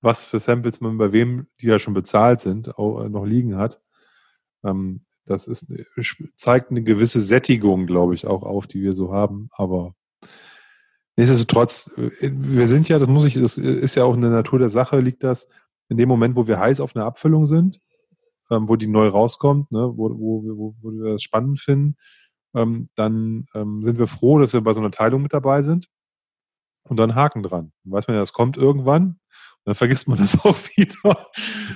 was 0.02 0.26
für 0.26 0.40
Samples 0.40 0.80
man 0.80 0.98
bei 1.00 1.12
wem, 1.12 1.48
die 1.60 1.68
ja 1.68 1.80
schon 1.80 1.96
bezahlt 1.96 2.40
sind, 2.40 2.78
auch 2.78 3.08
noch 3.10 3.26
liegen 3.26 3.58
hat. 3.58 3.82
Ähm, 4.64 5.06
das 5.26 5.48
ist, 5.48 5.72
zeigt 6.35 6.72
eine 6.72 6.84
gewisse 6.84 7.22
Sättigung, 7.22 7.85
glaube 7.85 8.15
ich, 8.15 8.27
auch 8.27 8.43
auf, 8.43 8.68
die 8.68 8.81
wir 8.81 8.93
so 8.93 9.14
haben. 9.14 9.49
Aber 9.52 9.93
Nichtsdestotrotz, 11.18 11.91
äh, 11.98 12.31
wir 12.31 12.68
sind 12.68 12.89
ja, 12.89 12.98
das 12.98 13.07
muss 13.07 13.26
ich, 13.26 13.35
das 13.35 13.57
ist 13.57 13.95
ja 13.95 14.03
auch 14.03 14.15
in 14.15 14.22
der 14.22 14.31
Natur 14.31 14.60
der 14.60 14.69
Sache, 14.69 14.99
liegt 14.99 15.23
das, 15.23 15.48
in 15.89 15.98
dem 15.98 16.07
Moment, 16.07 16.35
wo 16.35 16.48
wir 16.48 16.60
heiß 16.60 16.80
auf 16.80 16.95
eine 16.95 17.06
Abfüllung 17.06 17.45
sind, 17.45 17.80
ähm, 18.49 18.69
wo 18.69 18.76
die 18.76 18.88
neu 18.88 19.07
rauskommt, 19.07 19.72
ne, 19.72 19.91
wo, 19.95 20.10
wo, 20.10 20.43
wo, 20.43 20.76
wo 20.81 20.91
wir 20.91 21.14
das 21.14 21.23
spannend 21.23 21.60
finden, 21.60 21.95
ähm, 22.56 22.89
dann 22.95 23.45
ähm, 23.53 23.84
sind 23.84 23.99
wir 23.99 24.07
froh, 24.07 24.39
dass 24.39 24.53
wir 24.53 24.61
bei 24.61 24.73
so 24.73 24.80
einer 24.80 24.91
Teilung 24.91 25.22
mit 25.22 25.34
dabei 25.34 25.64
sind 25.64 25.89
und 26.84 26.98
dann 26.98 27.15
Haken 27.15 27.43
dran. 27.43 27.72
Dann 27.84 27.93
weiß 27.93 28.07
man 28.07 28.15
ja, 28.15 28.22
das 28.22 28.34
kommt 28.34 28.57
irgendwann 28.57 29.03
und 29.03 29.19
dann 29.65 29.76
vergisst 29.76 30.07
man 30.07 30.18
das 30.18 30.39
auch 30.45 30.57
wieder. 30.76 31.27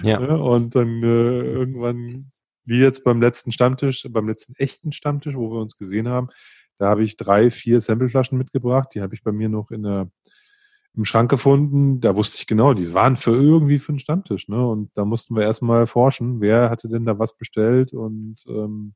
Ja. 0.01 0.19
Ne? 0.19 0.41
Und 0.41 0.75
dann 0.75 1.03
äh, 1.03 1.41
irgendwann, 1.41 2.31
wie 2.65 2.79
jetzt 2.79 3.03
beim 3.03 3.21
letzten 3.21 3.51
Stammtisch, 3.51 4.07
beim 4.09 4.27
letzten 4.27 4.55
echten 4.55 4.91
Stammtisch, 4.91 5.35
wo 5.35 5.51
wir 5.51 5.61
uns 5.61 5.77
gesehen 5.77 6.07
haben, 6.07 6.29
da 6.77 6.89
habe 6.89 7.03
ich 7.03 7.17
drei, 7.17 7.51
vier 7.51 7.79
Sampleflaschen 7.79 8.37
mitgebracht. 8.37 8.89
Die 8.93 9.01
habe 9.01 9.15
ich 9.15 9.23
bei 9.23 9.31
mir 9.31 9.49
noch 9.49 9.71
in 9.71 9.83
der, 9.83 10.09
im 10.93 11.05
Schrank 11.05 11.29
gefunden. 11.29 12.01
Da 12.01 12.15
wusste 12.15 12.37
ich 12.39 12.47
genau, 12.47 12.73
die 12.73 12.93
waren 12.93 13.15
für 13.15 13.31
irgendwie 13.31 13.79
für 13.79 13.93
den 13.93 13.99
Stammtisch. 13.99 14.49
Ne? 14.49 14.67
Und 14.67 14.91
da 14.95 15.05
mussten 15.05 15.35
wir 15.35 15.43
erstmal 15.43 15.87
forschen, 15.87 16.41
wer 16.41 16.69
hatte 16.69 16.89
denn 16.89 17.05
da 17.05 17.17
was 17.17 17.37
bestellt 17.37 17.93
und 17.93 18.43
ähm, 18.47 18.93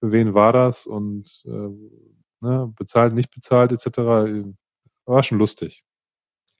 für 0.00 0.12
wen 0.12 0.34
war 0.34 0.52
das 0.52 0.86
und 0.86 1.42
äh, 1.46 2.44
ne, 2.44 2.72
bezahlt, 2.76 3.14
nicht 3.14 3.30
bezahlt 3.34 3.72
etc. 3.72 3.98
War 5.06 5.22
schon 5.22 5.38
lustig. 5.38 5.84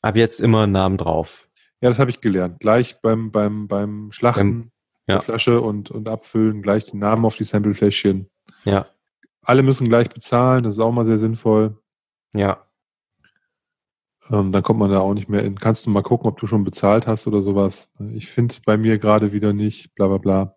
Ab 0.01 0.17
jetzt 0.17 0.41
immer 0.41 0.65
einen 0.65 0.73
Namen 0.73 0.99
drauf. 0.99 1.49
Ja, 1.81 1.91
das 1.91 1.99
habe 1.99 2.11
ich 2.11 2.21
gelernt. 2.21 2.61
Gleich 2.61 3.01
beim, 3.03 3.31
beim, 3.31 3.69
beim 3.69 4.11
Schlachten 4.11 4.63
beim, 4.63 4.73
ja. 5.07 5.21
Flasche 5.21 5.61
und, 5.61 5.91
und 5.91 6.09
Abfüllen, 6.09 6.63
gleich 6.63 6.87
den 6.87 7.01
Namen 7.01 7.25
auf 7.25 7.37
die 7.37 7.45
Samplefläschchen. 7.45 8.29
Ja 8.65 8.87
alle 9.45 9.63
müssen 9.63 9.89
gleich 9.89 10.09
bezahlen, 10.11 10.65
das 10.65 10.75
ist 10.75 10.81
auch 10.81 10.93
mal 10.93 11.05
sehr 11.05 11.19
sinnvoll. 11.19 11.79
Ja. 12.33 12.67
Ähm, 14.31 14.53
dann 14.53 14.63
kommt 14.63 14.81
man 14.81 14.91
da 14.91 15.01
auch 15.01 15.15
nicht 15.15 15.29
mehr 15.29 15.43
in. 15.43 15.59
Kannst 15.59 15.87
du 15.87 15.91
mal 15.91 16.03
gucken, 16.03 16.29
ob 16.29 16.39
du 16.39 16.47
schon 16.47 16.65
bezahlt 16.65 17.07
hast 17.07 17.27
oder 17.27 17.43
sowas. 17.43 17.91
Ich 18.15 18.29
finde 18.29 18.57
bei 18.65 18.77
mir 18.77 18.99
gerade 18.99 19.33
wieder 19.33 19.53
nicht, 19.53 19.95
bla 19.95 20.09
bla 20.09 20.19
bla. 20.19 20.57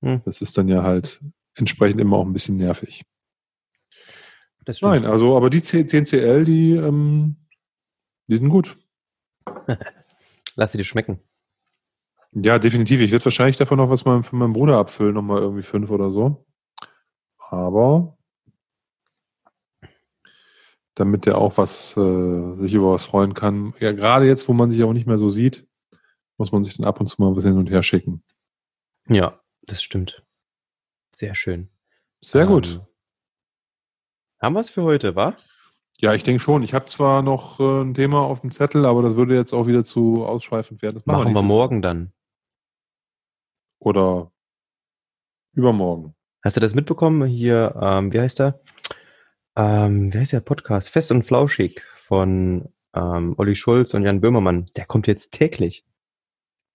Hm. 0.00 0.22
Das 0.24 0.40
ist 0.40 0.56
dann 0.56 0.68
ja 0.68 0.82
halt 0.82 1.20
entsprechend 1.54 2.00
immer 2.00 2.16
auch 2.16 2.24
ein 2.24 2.32
bisschen 2.32 2.56
nervig. 2.56 3.04
Nein, 4.80 5.04
also, 5.04 5.36
aber 5.36 5.50
die 5.50 5.60
10CL, 5.60 6.44
die, 6.44 6.72
ähm, 6.76 7.36
die 8.28 8.36
sind 8.36 8.48
gut. 8.48 8.78
Lass 10.54 10.72
sie 10.72 10.78
dir 10.78 10.84
schmecken. 10.84 11.20
Ja, 12.34 12.58
definitiv. 12.58 13.00
Ich 13.00 13.12
werde 13.12 13.24
wahrscheinlich 13.24 13.58
davon 13.58 13.78
noch 13.78 13.90
was 13.90 14.02
für 14.02 14.36
meinen 14.36 14.52
Bruder 14.52 14.78
abfüllen, 14.78 15.14
nochmal 15.14 15.40
irgendwie 15.40 15.62
fünf 15.62 15.90
oder 15.90 16.10
so 16.10 16.44
aber 17.52 18.16
damit 20.94 21.26
er 21.26 21.38
auch 21.38 21.58
was 21.58 21.96
äh, 21.96 22.56
sich 22.56 22.74
über 22.74 22.92
was 22.92 23.04
freuen 23.04 23.34
kann. 23.34 23.74
Ja, 23.78 23.92
gerade 23.92 24.26
jetzt, 24.26 24.48
wo 24.48 24.52
man 24.54 24.70
sich 24.70 24.82
auch 24.84 24.92
nicht 24.92 25.06
mehr 25.06 25.18
so 25.18 25.30
sieht, 25.30 25.66
muss 26.38 26.50
man 26.50 26.64
sich 26.64 26.76
dann 26.76 26.86
ab 26.86 27.00
und 27.00 27.06
zu 27.06 27.20
mal 27.20 27.36
was 27.36 27.44
hin 27.44 27.58
und 27.58 27.70
her 27.70 27.82
schicken. 27.82 28.22
Ja, 29.08 29.40
das 29.62 29.82
stimmt. 29.82 30.24
Sehr 31.14 31.34
schön. 31.34 31.68
Sehr 32.22 32.42
ähm, 32.42 32.48
gut. 32.48 32.80
Haben 34.40 34.54
wir 34.54 34.60
es 34.60 34.70
für 34.70 34.82
heute, 34.82 35.14
wa? 35.14 35.36
Ja, 35.98 36.14
ich 36.14 36.24
denke 36.24 36.42
schon. 36.42 36.62
Ich 36.62 36.72
habe 36.74 36.86
zwar 36.86 37.22
noch 37.22 37.60
äh, 37.60 37.82
ein 37.82 37.94
Thema 37.94 38.20
auf 38.20 38.40
dem 38.40 38.50
Zettel, 38.50 38.86
aber 38.86 39.02
das 39.02 39.16
würde 39.16 39.36
jetzt 39.36 39.52
auch 39.52 39.66
wieder 39.66 39.84
zu 39.84 40.24
ausschweifend 40.24 40.80
werden. 40.80 40.94
Das 40.94 41.06
machen, 41.06 41.24
machen 41.24 41.34
wir 41.34 41.42
morgen 41.42 41.82
dann. 41.82 42.12
Oder 43.82 44.30
übermorgen. 45.54 46.14
Hast 46.44 46.56
du 46.56 46.60
das 46.60 46.74
mitbekommen? 46.74 47.26
Hier, 47.26 47.74
ähm, 47.80 48.12
wie 48.12 48.20
heißt 48.20 48.40
er? 48.40 48.60
Ähm, 49.56 50.14
wie 50.14 50.18
heißt 50.18 50.32
der 50.32 50.40
Podcast? 50.40 50.88
Fest 50.88 51.10
und 51.10 51.24
Flauschig 51.24 51.82
von 51.96 52.72
ähm, 52.94 53.34
Olli 53.38 53.56
Schulz 53.56 53.92
und 53.94 54.04
Jan 54.04 54.20
Böhmermann. 54.20 54.66
Der 54.76 54.86
kommt 54.86 55.08
jetzt 55.08 55.32
täglich. 55.32 55.84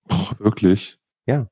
Oh, 0.09 0.31
wirklich? 0.39 0.99
Ja. 1.25 1.47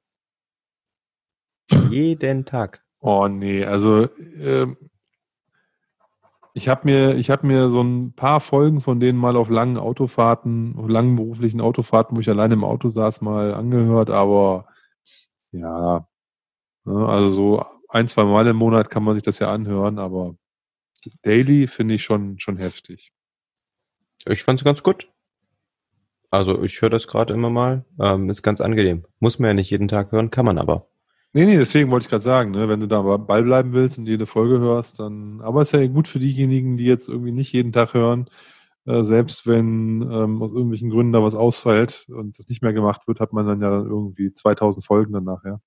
Jeden 1.89 2.45
Tag. 2.45 2.83
Oh 2.99 3.27
nee, 3.29 3.63
also 3.63 4.09
ähm, 4.37 4.77
ich 6.53 6.67
habe 6.67 6.81
mir, 6.83 7.15
ich 7.15 7.29
habe 7.29 7.47
mir 7.47 7.69
so 7.69 7.81
ein 7.81 8.13
paar 8.13 8.41
Folgen 8.41 8.81
von 8.81 8.99
denen 8.99 9.17
mal 9.17 9.37
auf 9.37 9.49
langen 9.49 9.77
Autofahrten, 9.77 10.75
auf 10.77 10.89
langen 10.89 11.15
beruflichen 11.15 11.61
Autofahrten, 11.61 12.17
wo 12.17 12.21
ich 12.21 12.29
alleine 12.29 12.55
im 12.55 12.63
Auto 12.65 12.89
saß, 12.89 13.21
mal 13.21 13.53
angehört, 13.53 14.09
aber 14.09 14.67
ja, 15.59 16.07
ne, 16.85 17.07
also 17.07 17.29
so 17.29 17.65
ein, 17.89 18.07
zwei 18.07 18.25
Mal 18.25 18.47
im 18.47 18.57
Monat 18.57 18.89
kann 18.89 19.03
man 19.03 19.15
sich 19.15 19.23
das 19.23 19.39
ja 19.39 19.51
anhören, 19.51 19.99
aber 19.99 20.35
daily 21.21 21.67
finde 21.67 21.95
ich 21.95 22.03
schon, 22.03 22.39
schon 22.39 22.57
heftig. 22.57 23.11
Ich 24.27 24.43
fand 24.43 24.59
es 24.59 24.65
ganz 24.65 24.83
gut. 24.83 25.07
Also 26.31 26.63
ich 26.63 26.81
höre 26.81 26.89
das 26.89 27.07
gerade 27.07 27.33
immer 27.33 27.49
mal. 27.49 27.85
Ähm, 27.99 28.29
ist 28.29 28.41
ganz 28.41 28.59
angenehm. 28.59 29.05
Muss 29.19 29.39
man 29.39 29.49
ja 29.49 29.53
nicht 29.53 29.69
jeden 29.69 29.87
Tag 29.87 30.11
hören, 30.11 30.31
kann 30.31 30.45
man 30.45 30.57
aber. 30.57 30.87
Nee, 31.33 31.45
nee, 31.45 31.57
deswegen 31.57 31.91
wollte 31.91 32.05
ich 32.05 32.09
gerade 32.09 32.23
sagen, 32.23 32.51
ne, 32.51 32.69
wenn 32.69 32.79
du 32.79 32.87
da 32.87 33.01
Ball 33.01 33.43
bleiben 33.43 33.73
willst 33.73 33.97
und 33.97 34.07
jede 34.07 34.25
Folge 34.25 34.59
hörst, 34.59 34.99
dann, 34.99 35.41
aber 35.41 35.61
ist 35.61 35.73
ja 35.73 35.85
gut 35.87 36.07
für 36.07 36.19
diejenigen, 36.19 36.77
die 36.77 36.85
jetzt 36.85 37.09
irgendwie 37.09 37.33
nicht 37.33 37.51
jeden 37.51 37.73
Tag 37.73 37.93
hören, 37.93 38.29
äh, 38.85 39.03
selbst 39.03 39.47
wenn 39.47 40.01
ähm, 40.01 40.41
aus 40.41 40.51
irgendwelchen 40.51 40.89
Gründen 40.89 41.13
da 41.13 41.23
was 41.23 41.35
ausfällt 41.35 42.07
und 42.09 42.37
das 42.37 42.47
nicht 42.49 42.61
mehr 42.61 42.73
gemacht 42.73 43.07
wird, 43.07 43.19
hat 43.19 43.33
man 43.33 43.47
dann 43.47 43.61
ja 43.61 43.71
irgendwie 43.71 44.33
2000 44.33 44.85
Folgen 44.85 45.13
dann 45.13 45.23
nachher. 45.23 45.61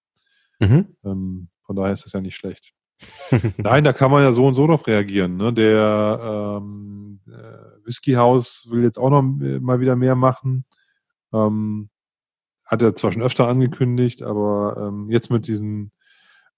Mhm. 0.61 0.97
Ähm, 1.05 1.49
von 1.63 1.77
daher 1.77 1.93
ist 1.93 2.05
das 2.05 2.13
ja 2.13 2.21
nicht 2.21 2.37
schlecht. 2.37 2.73
Nein, 3.59 3.85
da 3.85 3.93
kann 3.93 4.11
man 4.11 4.23
ja 4.23 4.33
so 4.33 4.47
und 4.47 4.55
so 4.55 4.67
drauf 4.67 4.87
reagieren. 4.87 5.37
Ne? 5.37 5.53
Der 5.53 6.61
ähm, 6.61 7.21
äh, 7.27 7.87
Whisky 7.87 8.15
House 8.15 8.69
will 8.71 8.83
jetzt 8.83 8.99
auch 8.99 9.11
noch 9.11 9.23
mal 9.23 9.81
wieder 9.81 9.97
mehr 9.97 10.15
machen. 10.15 10.65
Ähm, 11.33 11.91
hat 12.65 12.83
er 12.83 12.97
zwar 12.97 13.13
schon 13.13 13.23
öfter 13.23 13.49
angekündigt, 13.49 14.23
aber 14.23 14.89
ähm, 14.89 15.11
jetzt 15.11 15.31
mit 15.31 15.47
diesem 15.47 15.91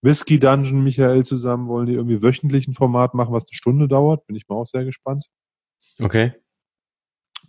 Whisky 0.03 0.39
Dungeon 0.39 0.83
Michael 0.83 1.25
zusammen 1.25 1.69
wollen 1.69 1.87
die 1.87 1.95
irgendwie 1.95 2.23
wöchentlich 2.23 2.67
ein 2.67 2.75
Format 2.75 3.15
machen, 3.15 3.33
was 3.33 3.45
eine 3.45 3.55
Stunde 3.55 3.87
dauert. 3.87 4.27
Bin 4.27 4.37
ich 4.37 4.49
mal 4.49 4.57
auch 4.57 4.67
sehr 4.67 4.85
gespannt. 4.85 5.27
Okay. 6.01 6.33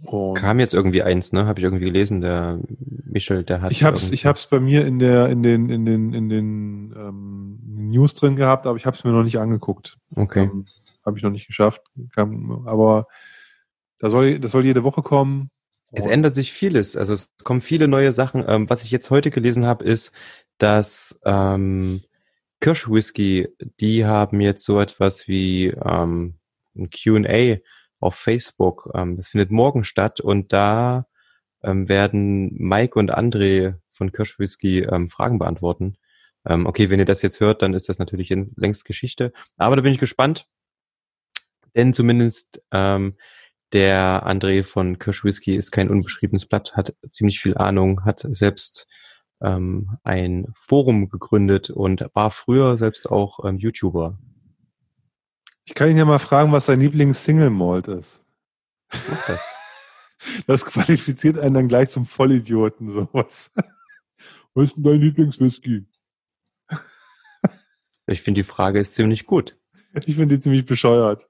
Und 0.05 0.35
Kam 0.35 0.59
jetzt 0.59 0.73
irgendwie 0.73 1.03
eins, 1.03 1.31
ne? 1.31 1.45
Habe 1.45 1.59
ich 1.59 1.63
irgendwie 1.63 1.85
gelesen. 1.85 2.21
Der 2.21 2.59
Michel, 3.05 3.43
der 3.43 3.61
hat. 3.61 3.71
Ich 3.71 3.83
hab's, 3.83 4.11
ich 4.11 4.25
hab's 4.25 4.47
bei 4.47 4.59
mir 4.59 4.85
in 4.85 4.99
der, 4.99 5.29
in 5.29 5.43
den, 5.43 5.69
in 5.69 5.85
den, 5.85 6.13
in 6.13 6.29
den 6.29 6.93
ähm, 6.97 7.59
News 7.65 8.15
drin 8.15 8.35
gehabt, 8.35 8.65
aber 8.65 8.77
ich 8.77 8.85
habe 8.85 8.97
es 8.97 9.03
mir 9.03 9.11
noch 9.11 9.23
nicht 9.23 9.37
angeguckt. 9.37 9.97
Okay. 10.15 10.43
Ähm, 10.43 10.65
habe 11.05 11.17
ich 11.17 11.23
noch 11.23 11.31
nicht 11.31 11.47
geschafft. 11.47 11.81
Kam, 12.15 12.67
aber 12.67 13.07
da 13.99 14.09
soll, 14.09 14.39
das 14.39 14.51
soll 14.51 14.65
jede 14.65 14.83
Woche 14.83 15.01
kommen. 15.01 15.51
Es 15.93 16.05
ändert 16.05 16.35
sich 16.35 16.53
vieles. 16.53 16.95
Also 16.95 17.13
es 17.13 17.29
kommen 17.43 17.59
viele 17.59 17.87
neue 17.87 18.13
Sachen. 18.13 18.45
Ähm, 18.47 18.69
was 18.69 18.83
ich 18.83 18.91
jetzt 18.91 19.09
heute 19.09 19.29
gelesen 19.29 19.65
habe, 19.65 19.83
ist, 19.83 20.13
dass 20.57 21.19
ähm, 21.25 22.01
Kirschwhisky, 22.61 23.49
die 23.79 24.05
haben 24.05 24.39
jetzt 24.39 24.63
so 24.63 24.79
etwas 24.79 25.27
wie 25.27 25.67
ähm, 25.67 26.35
ein 26.75 26.89
Q&A 26.89 27.57
auf 28.01 28.15
Facebook. 28.15 28.91
Ähm, 28.93 29.15
das 29.15 29.29
findet 29.29 29.51
morgen 29.51 29.83
statt 29.83 30.19
und 30.19 30.51
da 30.53 31.07
ähm, 31.63 31.87
werden 31.87 32.53
Mike 32.55 32.97
und 32.99 33.13
André 33.15 33.75
von 33.91 34.11
Kirschwhisky 34.11 34.79
ähm, 34.79 35.09
Fragen 35.09 35.39
beantworten. 35.39 35.95
Ähm, 36.45 36.65
okay, 36.65 36.89
wenn 36.89 36.99
ihr 36.99 37.05
das 37.05 37.21
jetzt 37.21 37.39
hört, 37.39 37.61
dann 37.61 37.73
ist 37.73 37.87
das 37.87 37.99
natürlich 37.99 38.31
in, 38.31 38.51
längst 38.55 38.85
Geschichte. 38.85 39.31
Aber 39.57 39.75
da 39.75 39.83
bin 39.83 39.93
ich 39.93 39.99
gespannt, 39.99 40.47
denn 41.75 41.93
zumindest 41.93 42.61
ähm, 42.71 43.15
der 43.73 44.27
André 44.27 44.63
von 44.63 44.99
Kirschwhisky 44.99 45.55
ist 45.55 45.71
kein 45.71 45.89
unbeschriebenes 45.89 46.45
Blatt, 46.45 46.75
hat 46.75 46.93
ziemlich 47.09 47.39
viel 47.39 47.57
Ahnung, 47.57 48.03
hat 48.03 48.19
selbst 48.19 48.87
ähm, 49.41 49.97
ein 50.03 50.47
Forum 50.55 51.09
gegründet 51.09 51.69
und 51.69 52.05
war 52.13 52.31
früher 52.31 52.77
selbst 52.77 53.09
auch 53.09 53.45
ähm, 53.45 53.57
YouTuber. 53.57 54.17
Ich 55.65 55.73
kann 55.73 55.89
ihn 55.89 55.97
ja 55.97 56.05
mal 56.05 56.19
fragen, 56.19 56.51
was 56.51 56.65
sein 56.65 56.79
Lieblings-Single-Malt 56.79 57.87
ist. 57.87 58.23
Mach 58.91 59.27
das. 59.27 59.55
Das 60.45 60.65
qualifiziert 60.65 61.39
einen 61.39 61.55
dann 61.55 61.67
gleich 61.67 61.89
zum 61.89 62.05
Vollidioten, 62.05 62.91
sowas. 62.91 63.51
Was 64.53 64.65
ist 64.65 64.75
denn 64.75 64.83
dein 64.83 65.01
Lieblingswhisky? 65.01 65.87
Ich 68.05 68.21
finde, 68.21 68.39
die 68.39 68.43
Frage 68.43 68.79
ist 68.79 68.93
ziemlich 68.93 69.25
gut. 69.25 69.57
Ich 69.93 70.15
finde 70.15 70.35
die 70.35 70.39
ziemlich 70.39 70.65
bescheuert. 70.65 71.29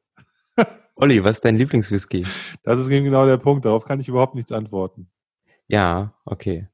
Olli, 0.96 1.24
was 1.24 1.38
ist 1.38 1.46
dein 1.46 1.56
Lieblingswhisky? 1.56 2.26
Das 2.64 2.80
ist 2.80 2.90
eben 2.90 3.06
genau 3.06 3.26
der 3.26 3.38
Punkt. 3.38 3.66
Darauf 3.66 3.86
kann 3.86 4.00
ich 4.00 4.08
überhaupt 4.08 4.36
nichts 4.36 4.52
antworten. 4.52 5.10
Ja, 5.68 6.14
okay. 6.26 6.68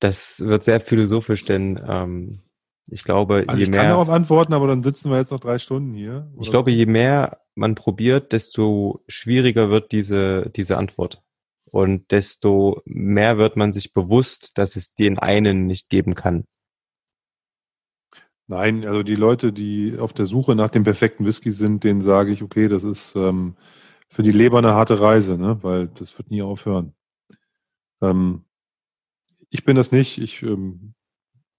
Das 0.00 0.40
wird 0.40 0.64
sehr 0.64 0.80
philosophisch, 0.80 1.44
denn 1.44 1.80
ähm, 1.86 2.42
ich 2.90 3.04
glaube, 3.04 3.44
Also 3.46 3.58
je 3.58 3.64
ich 3.64 3.70
mehr. 3.70 3.80
kann 3.80 3.90
darauf 3.90 4.08
antworten, 4.08 4.52
aber 4.54 4.66
dann 4.66 4.82
sitzen 4.82 5.10
wir 5.10 5.18
jetzt 5.18 5.30
noch 5.30 5.40
drei 5.40 5.58
Stunden 5.58 5.94
hier. 5.94 6.30
Ich 6.34 6.40
Oder 6.40 6.50
glaube, 6.50 6.70
so. 6.70 6.76
je 6.76 6.86
mehr 6.86 7.40
man 7.54 7.74
probiert, 7.74 8.32
desto 8.32 9.02
schwieriger 9.08 9.70
wird 9.70 9.92
diese, 9.92 10.50
diese 10.54 10.78
Antwort. 10.78 11.22
Und 11.70 12.10
desto 12.12 12.80
mehr 12.86 13.36
wird 13.36 13.56
man 13.56 13.72
sich 13.72 13.92
bewusst, 13.92 14.56
dass 14.56 14.76
es 14.76 14.94
den 14.94 15.18
einen 15.18 15.66
nicht 15.66 15.90
geben 15.90 16.14
kann. 16.14 16.44
Nein, 18.46 18.86
also 18.86 19.02
die 19.02 19.14
Leute, 19.16 19.52
die 19.52 19.98
auf 19.98 20.14
der 20.14 20.24
Suche 20.24 20.54
nach 20.54 20.70
dem 20.70 20.82
perfekten 20.82 21.26
Whisky 21.26 21.50
sind, 21.50 21.84
denen 21.84 22.00
sage 22.00 22.32
ich, 22.32 22.42
okay, 22.42 22.68
das 22.68 22.82
ist 22.82 23.14
ähm, 23.14 23.56
für 24.08 24.22
die 24.22 24.30
Leber 24.30 24.58
eine 24.58 24.72
harte 24.72 25.00
Reise, 25.00 25.36
ne? 25.36 25.58
weil 25.62 25.88
das 25.88 26.16
wird 26.16 26.30
nie 26.30 26.40
aufhören. 26.40 26.94
Ähm, 28.00 28.44
ich 29.50 29.64
bin 29.64 29.76
das 29.76 29.92
nicht. 29.92 30.16
Ich 30.16 30.42
ähm, 30.42 30.94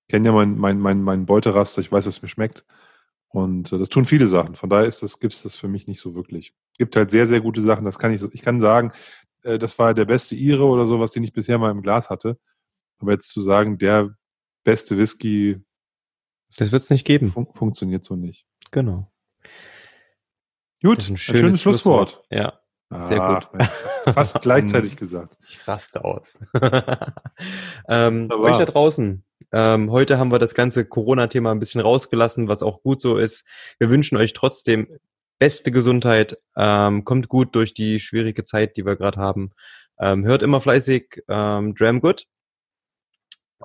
kenne 0.10 0.28
ja 0.28 0.32
mein, 0.34 0.58
mein, 0.58 0.80
mein, 0.80 1.02
mein 1.02 1.26
Beuteraster, 1.26 1.82
ich 1.82 1.92
weiß, 1.92 2.06
was 2.06 2.22
mir 2.22 2.28
schmeckt. 2.28 2.66
Und 3.30 3.72
äh, 3.72 3.78
das 3.78 3.90
tun 3.90 4.06
viele 4.06 4.28
Sachen. 4.28 4.56
Von 4.56 4.70
daher 4.70 4.86
ist 4.86 5.04
das, 5.04 5.20
gibt's 5.20 5.44
das 5.44 5.56
für 5.56 5.68
mich 5.68 5.88
nicht 5.88 6.02
so 6.02 6.16
wirklich. 6.16 6.54
Gibt 6.78 6.96
halt 6.96 7.12
sehr, 7.12 7.28
sehr 7.28 7.42
gute 7.42 7.62
Sachen. 7.62 7.86
Das 7.86 8.00
kann 8.00 8.12
ich, 8.12 8.22
ich 8.22 8.42
kann 8.42 8.60
sagen, 8.60 8.92
äh, 9.44 9.60
das 9.60 9.78
war 9.80 9.94
der 9.94 10.06
beste 10.06 10.36
Ire 10.36 10.66
oder 10.66 10.88
so, 10.88 11.00
was 11.00 11.12
den 11.12 11.24
ich 11.24 11.32
bisher 11.32 11.58
mal 11.58 11.72
im 11.72 11.82
Glas 11.82 12.10
hatte. 12.10 12.38
Aber 13.00 13.12
jetzt 13.12 13.30
zu 13.30 13.40
sagen, 13.40 13.78
der 13.78 14.16
beste 14.64 14.98
Whisky, 14.98 15.62
Das 16.58 16.72
wird 16.72 16.82
es 16.82 16.90
nicht 16.90 17.06
geben. 17.06 17.28
fun 17.32 17.48
funktioniert 17.54 18.04
so 18.04 18.16
nicht. 18.16 18.46
Genau. 18.72 19.12
Gut, 20.82 20.98
Das 20.98 21.06
ist 21.06 21.12
ein 21.12 21.18
schönes, 21.18 21.62
Schlusswort. 21.62 22.24
Ja, 22.30 22.60
Sehr 22.90 23.22
Ach, 23.22 23.42
gut. 23.50 23.54
Mensch, 23.58 23.70
fast, 24.14 24.42
gleichzeitig 24.42 24.96
gesagt. 24.96 25.38
ich 25.46 25.68
raste 25.68 26.04
aus. 26.04 26.40
ähm, 27.88 28.30
euch 28.32 28.58
da 28.58 28.66
draußen. 28.66 29.24
Ähm, 29.52 29.92
heute 29.92 30.20
haben 30.20 30.32
wir 30.32 30.40
das 30.40 30.54
ganze 30.54 30.86
Corona-Thema 30.86 31.52
ein 31.52 31.60
bisschen 31.60 31.82
rausgelassen, 31.82 32.48
was 32.48 32.64
auch 32.64 32.82
gut 32.84 33.02
so 33.02 33.18
ist. 33.18 33.48
Wir 33.80 33.90
wünschen 33.90 34.18
euch 34.18 34.34
trotzdem 34.34 34.88
beste 35.40 35.72
Gesundheit. 35.72 36.38
Ähm, 36.56 37.06
kommt 37.06 37.30
gut 37.30 37.56
durch 37.56 37.74
die 37.74 38.00
schwierige 38.00 38.44
Zeit, 38.46 38.78
die 38.78 38.86
wir 38.86 38.96
gerade 38.96 39.20
haben. 39.20 39.52
Ähm, 40.00 40.26
hört 40.26 40.44
immer 40.44 40.62
fleißig 40.62 41.24
ähm, 41.28 41.74
Dram 41.76 42.02
Good. 42.02 42.26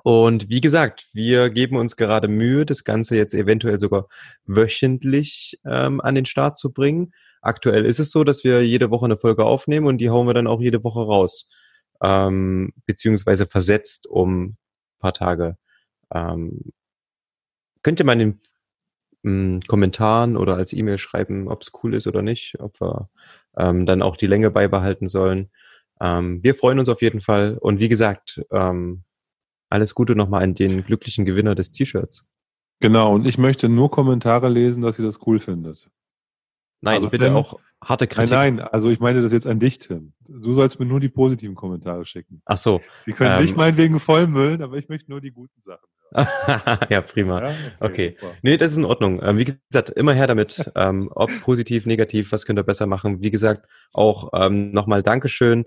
Und 0.03 0.49
wie 0.49 0.61
gesagt, 0.61 1.07
wir 1.13 1.49
geben 1.49 1.77
uns 1.77 1.95
gerade 1.95 2.27
Mühe, 2.27 2.65
das 2.65 2.83
Ganze 2.83 3.15
jetzt 3.15 3.33
eventuell 3.33 3.79
sogar 3.79 4.07
wöchentlich 4.45 5.59
ähm, 5.65 6.01
an 6.01 6.15
den 6.15 6.25
Start 6.25 6.57
zu 6.57 6.73
bringen. 6.73 7.13
Aktuell 7.41 7.85
ist 7.85 7.99
es 7.99 8.11
so, 8.11 8.23
dass 8.23 8.43
wir 8.43 8.65
jede 8.65 8.91
Woche 8.91 9.05
eine 9.05 9.17
Folge 9.17 9.45
aufnehmen 9.45 9.87
und 9.87 9.99
die 9.99 10.09
hauen 10.09 10.27
wir 10.27 10.33
dann 10.33 10.47
auch 10.47 10.59
jede 10.59 10.83
Woche 10.83 10.99
raus. 11.01 11.47
Ähm, 12.03 12.73
beziehungsweise 12.85 13.45
versetzt 13.45 14.07
um 14.07 14.49
ein 14.49 14.57
paar 14.99 15.13
Tage. 15.13 15.57
Ähm, 16.15 16.71
könnt 17.83 17.99
ihr 17.99 18.05
mal 18.05 18.19
in 18.19 18.39
den 19.23 19.57
mh, 19.57 19.59
Kommentaren 19.67 20.37
oder 20.37 20.55
als 20.55 20.73
E-Mail 20.73 20.97
schreiben, 20.97 21.47
ob 21.49 21.61
es 21.61 21.71
cool 21.83 21.93
ist 21.93 22.07
oder 22.07 22.21
nicht, 22.21 22.59
ob 22.59 22.79
wir 22.79 23.09
ähm, 23.57 23.85
dann 23.85 24.01
auch 24.01 24.17
die 24.17 24.27
Länge 24.27 24.49
beibehalten 24.51 25.07
sollen. 25.09 25.51
Ähm, 26.01 26.41
wir 26.43 26.55
freuen 26.55 26.79
uns 26.79 26.89
auf 26.89 27.01
jeden 27.01 27.21
Fall. 27.21 27.57
Und 27.59 27.79
wie 27.79 27.89
gesagt, 27.89 28.41
ähm, 28.51 29.03
alles 29.69 29.93
Gute 29.95 30.15
nochmal 30.15 30.43
an 30.43 30.53
den 30.55 30.83
glücklichen 30.83 31.25
Gewinner 31.25 31.55
des 31.55 31.71
T-Shirts. 31.71 32.29
Genau, 32.81 33.13
und 33.13 33.25
ich 33.25 33.37
möchte 33.37 33.69
nur 33.69 33.89
Kommentare 33.91 34.49
lesen, 34.49 34.81
dass 34.83 34.99
ihr 34.99 35.05
das 35.05 35.25
cool 35.25 35.39
findet. 35.39 35.89
Nein, 36.81 36.95
Also 36.95 37.09
bitte 37.09 37.25
Tim- 37.25 37.35
auch 37.35 37.59
harte 37.83 38.05
Nein, 38.05 38.09
Kritik. 38.09 38.31
nein, 38.31 38.59
also 38.59 38.89
ich 38.89 38.99
meine 38.99 39.21
das 39.21 39.31
jetzt 39.31 39.47
an 39.47 39.59
dich, 39.59 39.79
Tim. 39.79 40.13
Du 40.27 40.53
sollst 40.53 40.79
mir 40.79 40.85
nur 40.85 40.99
die 40.99 41.09
positiven 41.09 41.55
Kommentare 41.55 42.05
schicken. 42.05 42.41
Ach 42.45 42.57
so. 42.57 42.81
Die 43.05 43.13
können 43.13 43.35
Ähm. 43.35 43.41
nicht 43.41 43.55
meinetwegen 43.55 43.99
vollmüllen, 43.99 44.61
aber 44.61 44.77
ich 44.77 44.89
möchte 44.89 45.11
nur 45.11 45.21
die 45.21 45.31
guten 45.31 45.61
Sachen. 45.61 45.87
ja, 46.89 47.01
prima. 47.01 47.49
Ja? 47.49 47.55
Okay. 47.79 48.15
super. 48.19 48.33
Nee, 48.41 48.57
das 48.57 48.71
ist 48.71 48.77
in 48.77 48.85
Ordnung. 48.85 49.21
Ähm, 49.21 49.37
wie 49.37 49.45
gesagt, 49.45 49.89
immer 49.91 50.13
her 50.13 50.27
damit. 50.27 50.71
Ähm, 50.77 51.09
ob 51.15 51.31
positiv, 51.41 51.85
negativ, 51.85 52.31
was 52.33 52.45
könnt 52.45 52.59
ihr 52.59 52.63
besser 52.63 52.85
machen? 52.85 53.21
Wie 53.21 53.31
gesagt, 53.31 53.65
auch 53.93 54.31
ähm, 54.33 54.71
nochmal 54.71 55.03
Dankeschön 55.03 55.63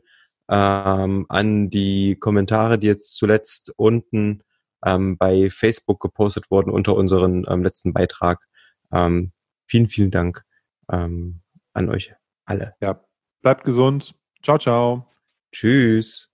ähm, 0.50 1.24
an 1.28 1.70
die 1.70 2.16
Kommentare, 2.16 2.78
die 2.78 2.86
jetzt 2.86 3.16
zuletzt 3.16 3.72
unten 3.76 4.42
ähm, 4.84 5.16
bei 5.16 5.48
Facebook 5.50 6.00
gepostet 6.00 6.50
wurden 6.50 6.70
unter 6.70 6.94
unseren 6.94 7.46
ähm, 7.48 7.62
letzten 7.62 7.92
Beitrag. 7.94 8.44
Ähm, 8.92 9.32
vielen, 9.66 9.88
vielen 9.88 10.10
Dank 10.10 10.44
ähm, 10.90 11.38
an 11.78 11.88
euch 11.88 12.12
alle. 12.44 12.74
Ja, 12.80 13.04
bleibt 13.42 13.64
gesund. 13.64 14.14
Ciao, 14.42 14.58
ciao. 14.58 15.08
Tschüss. 15.52 16.30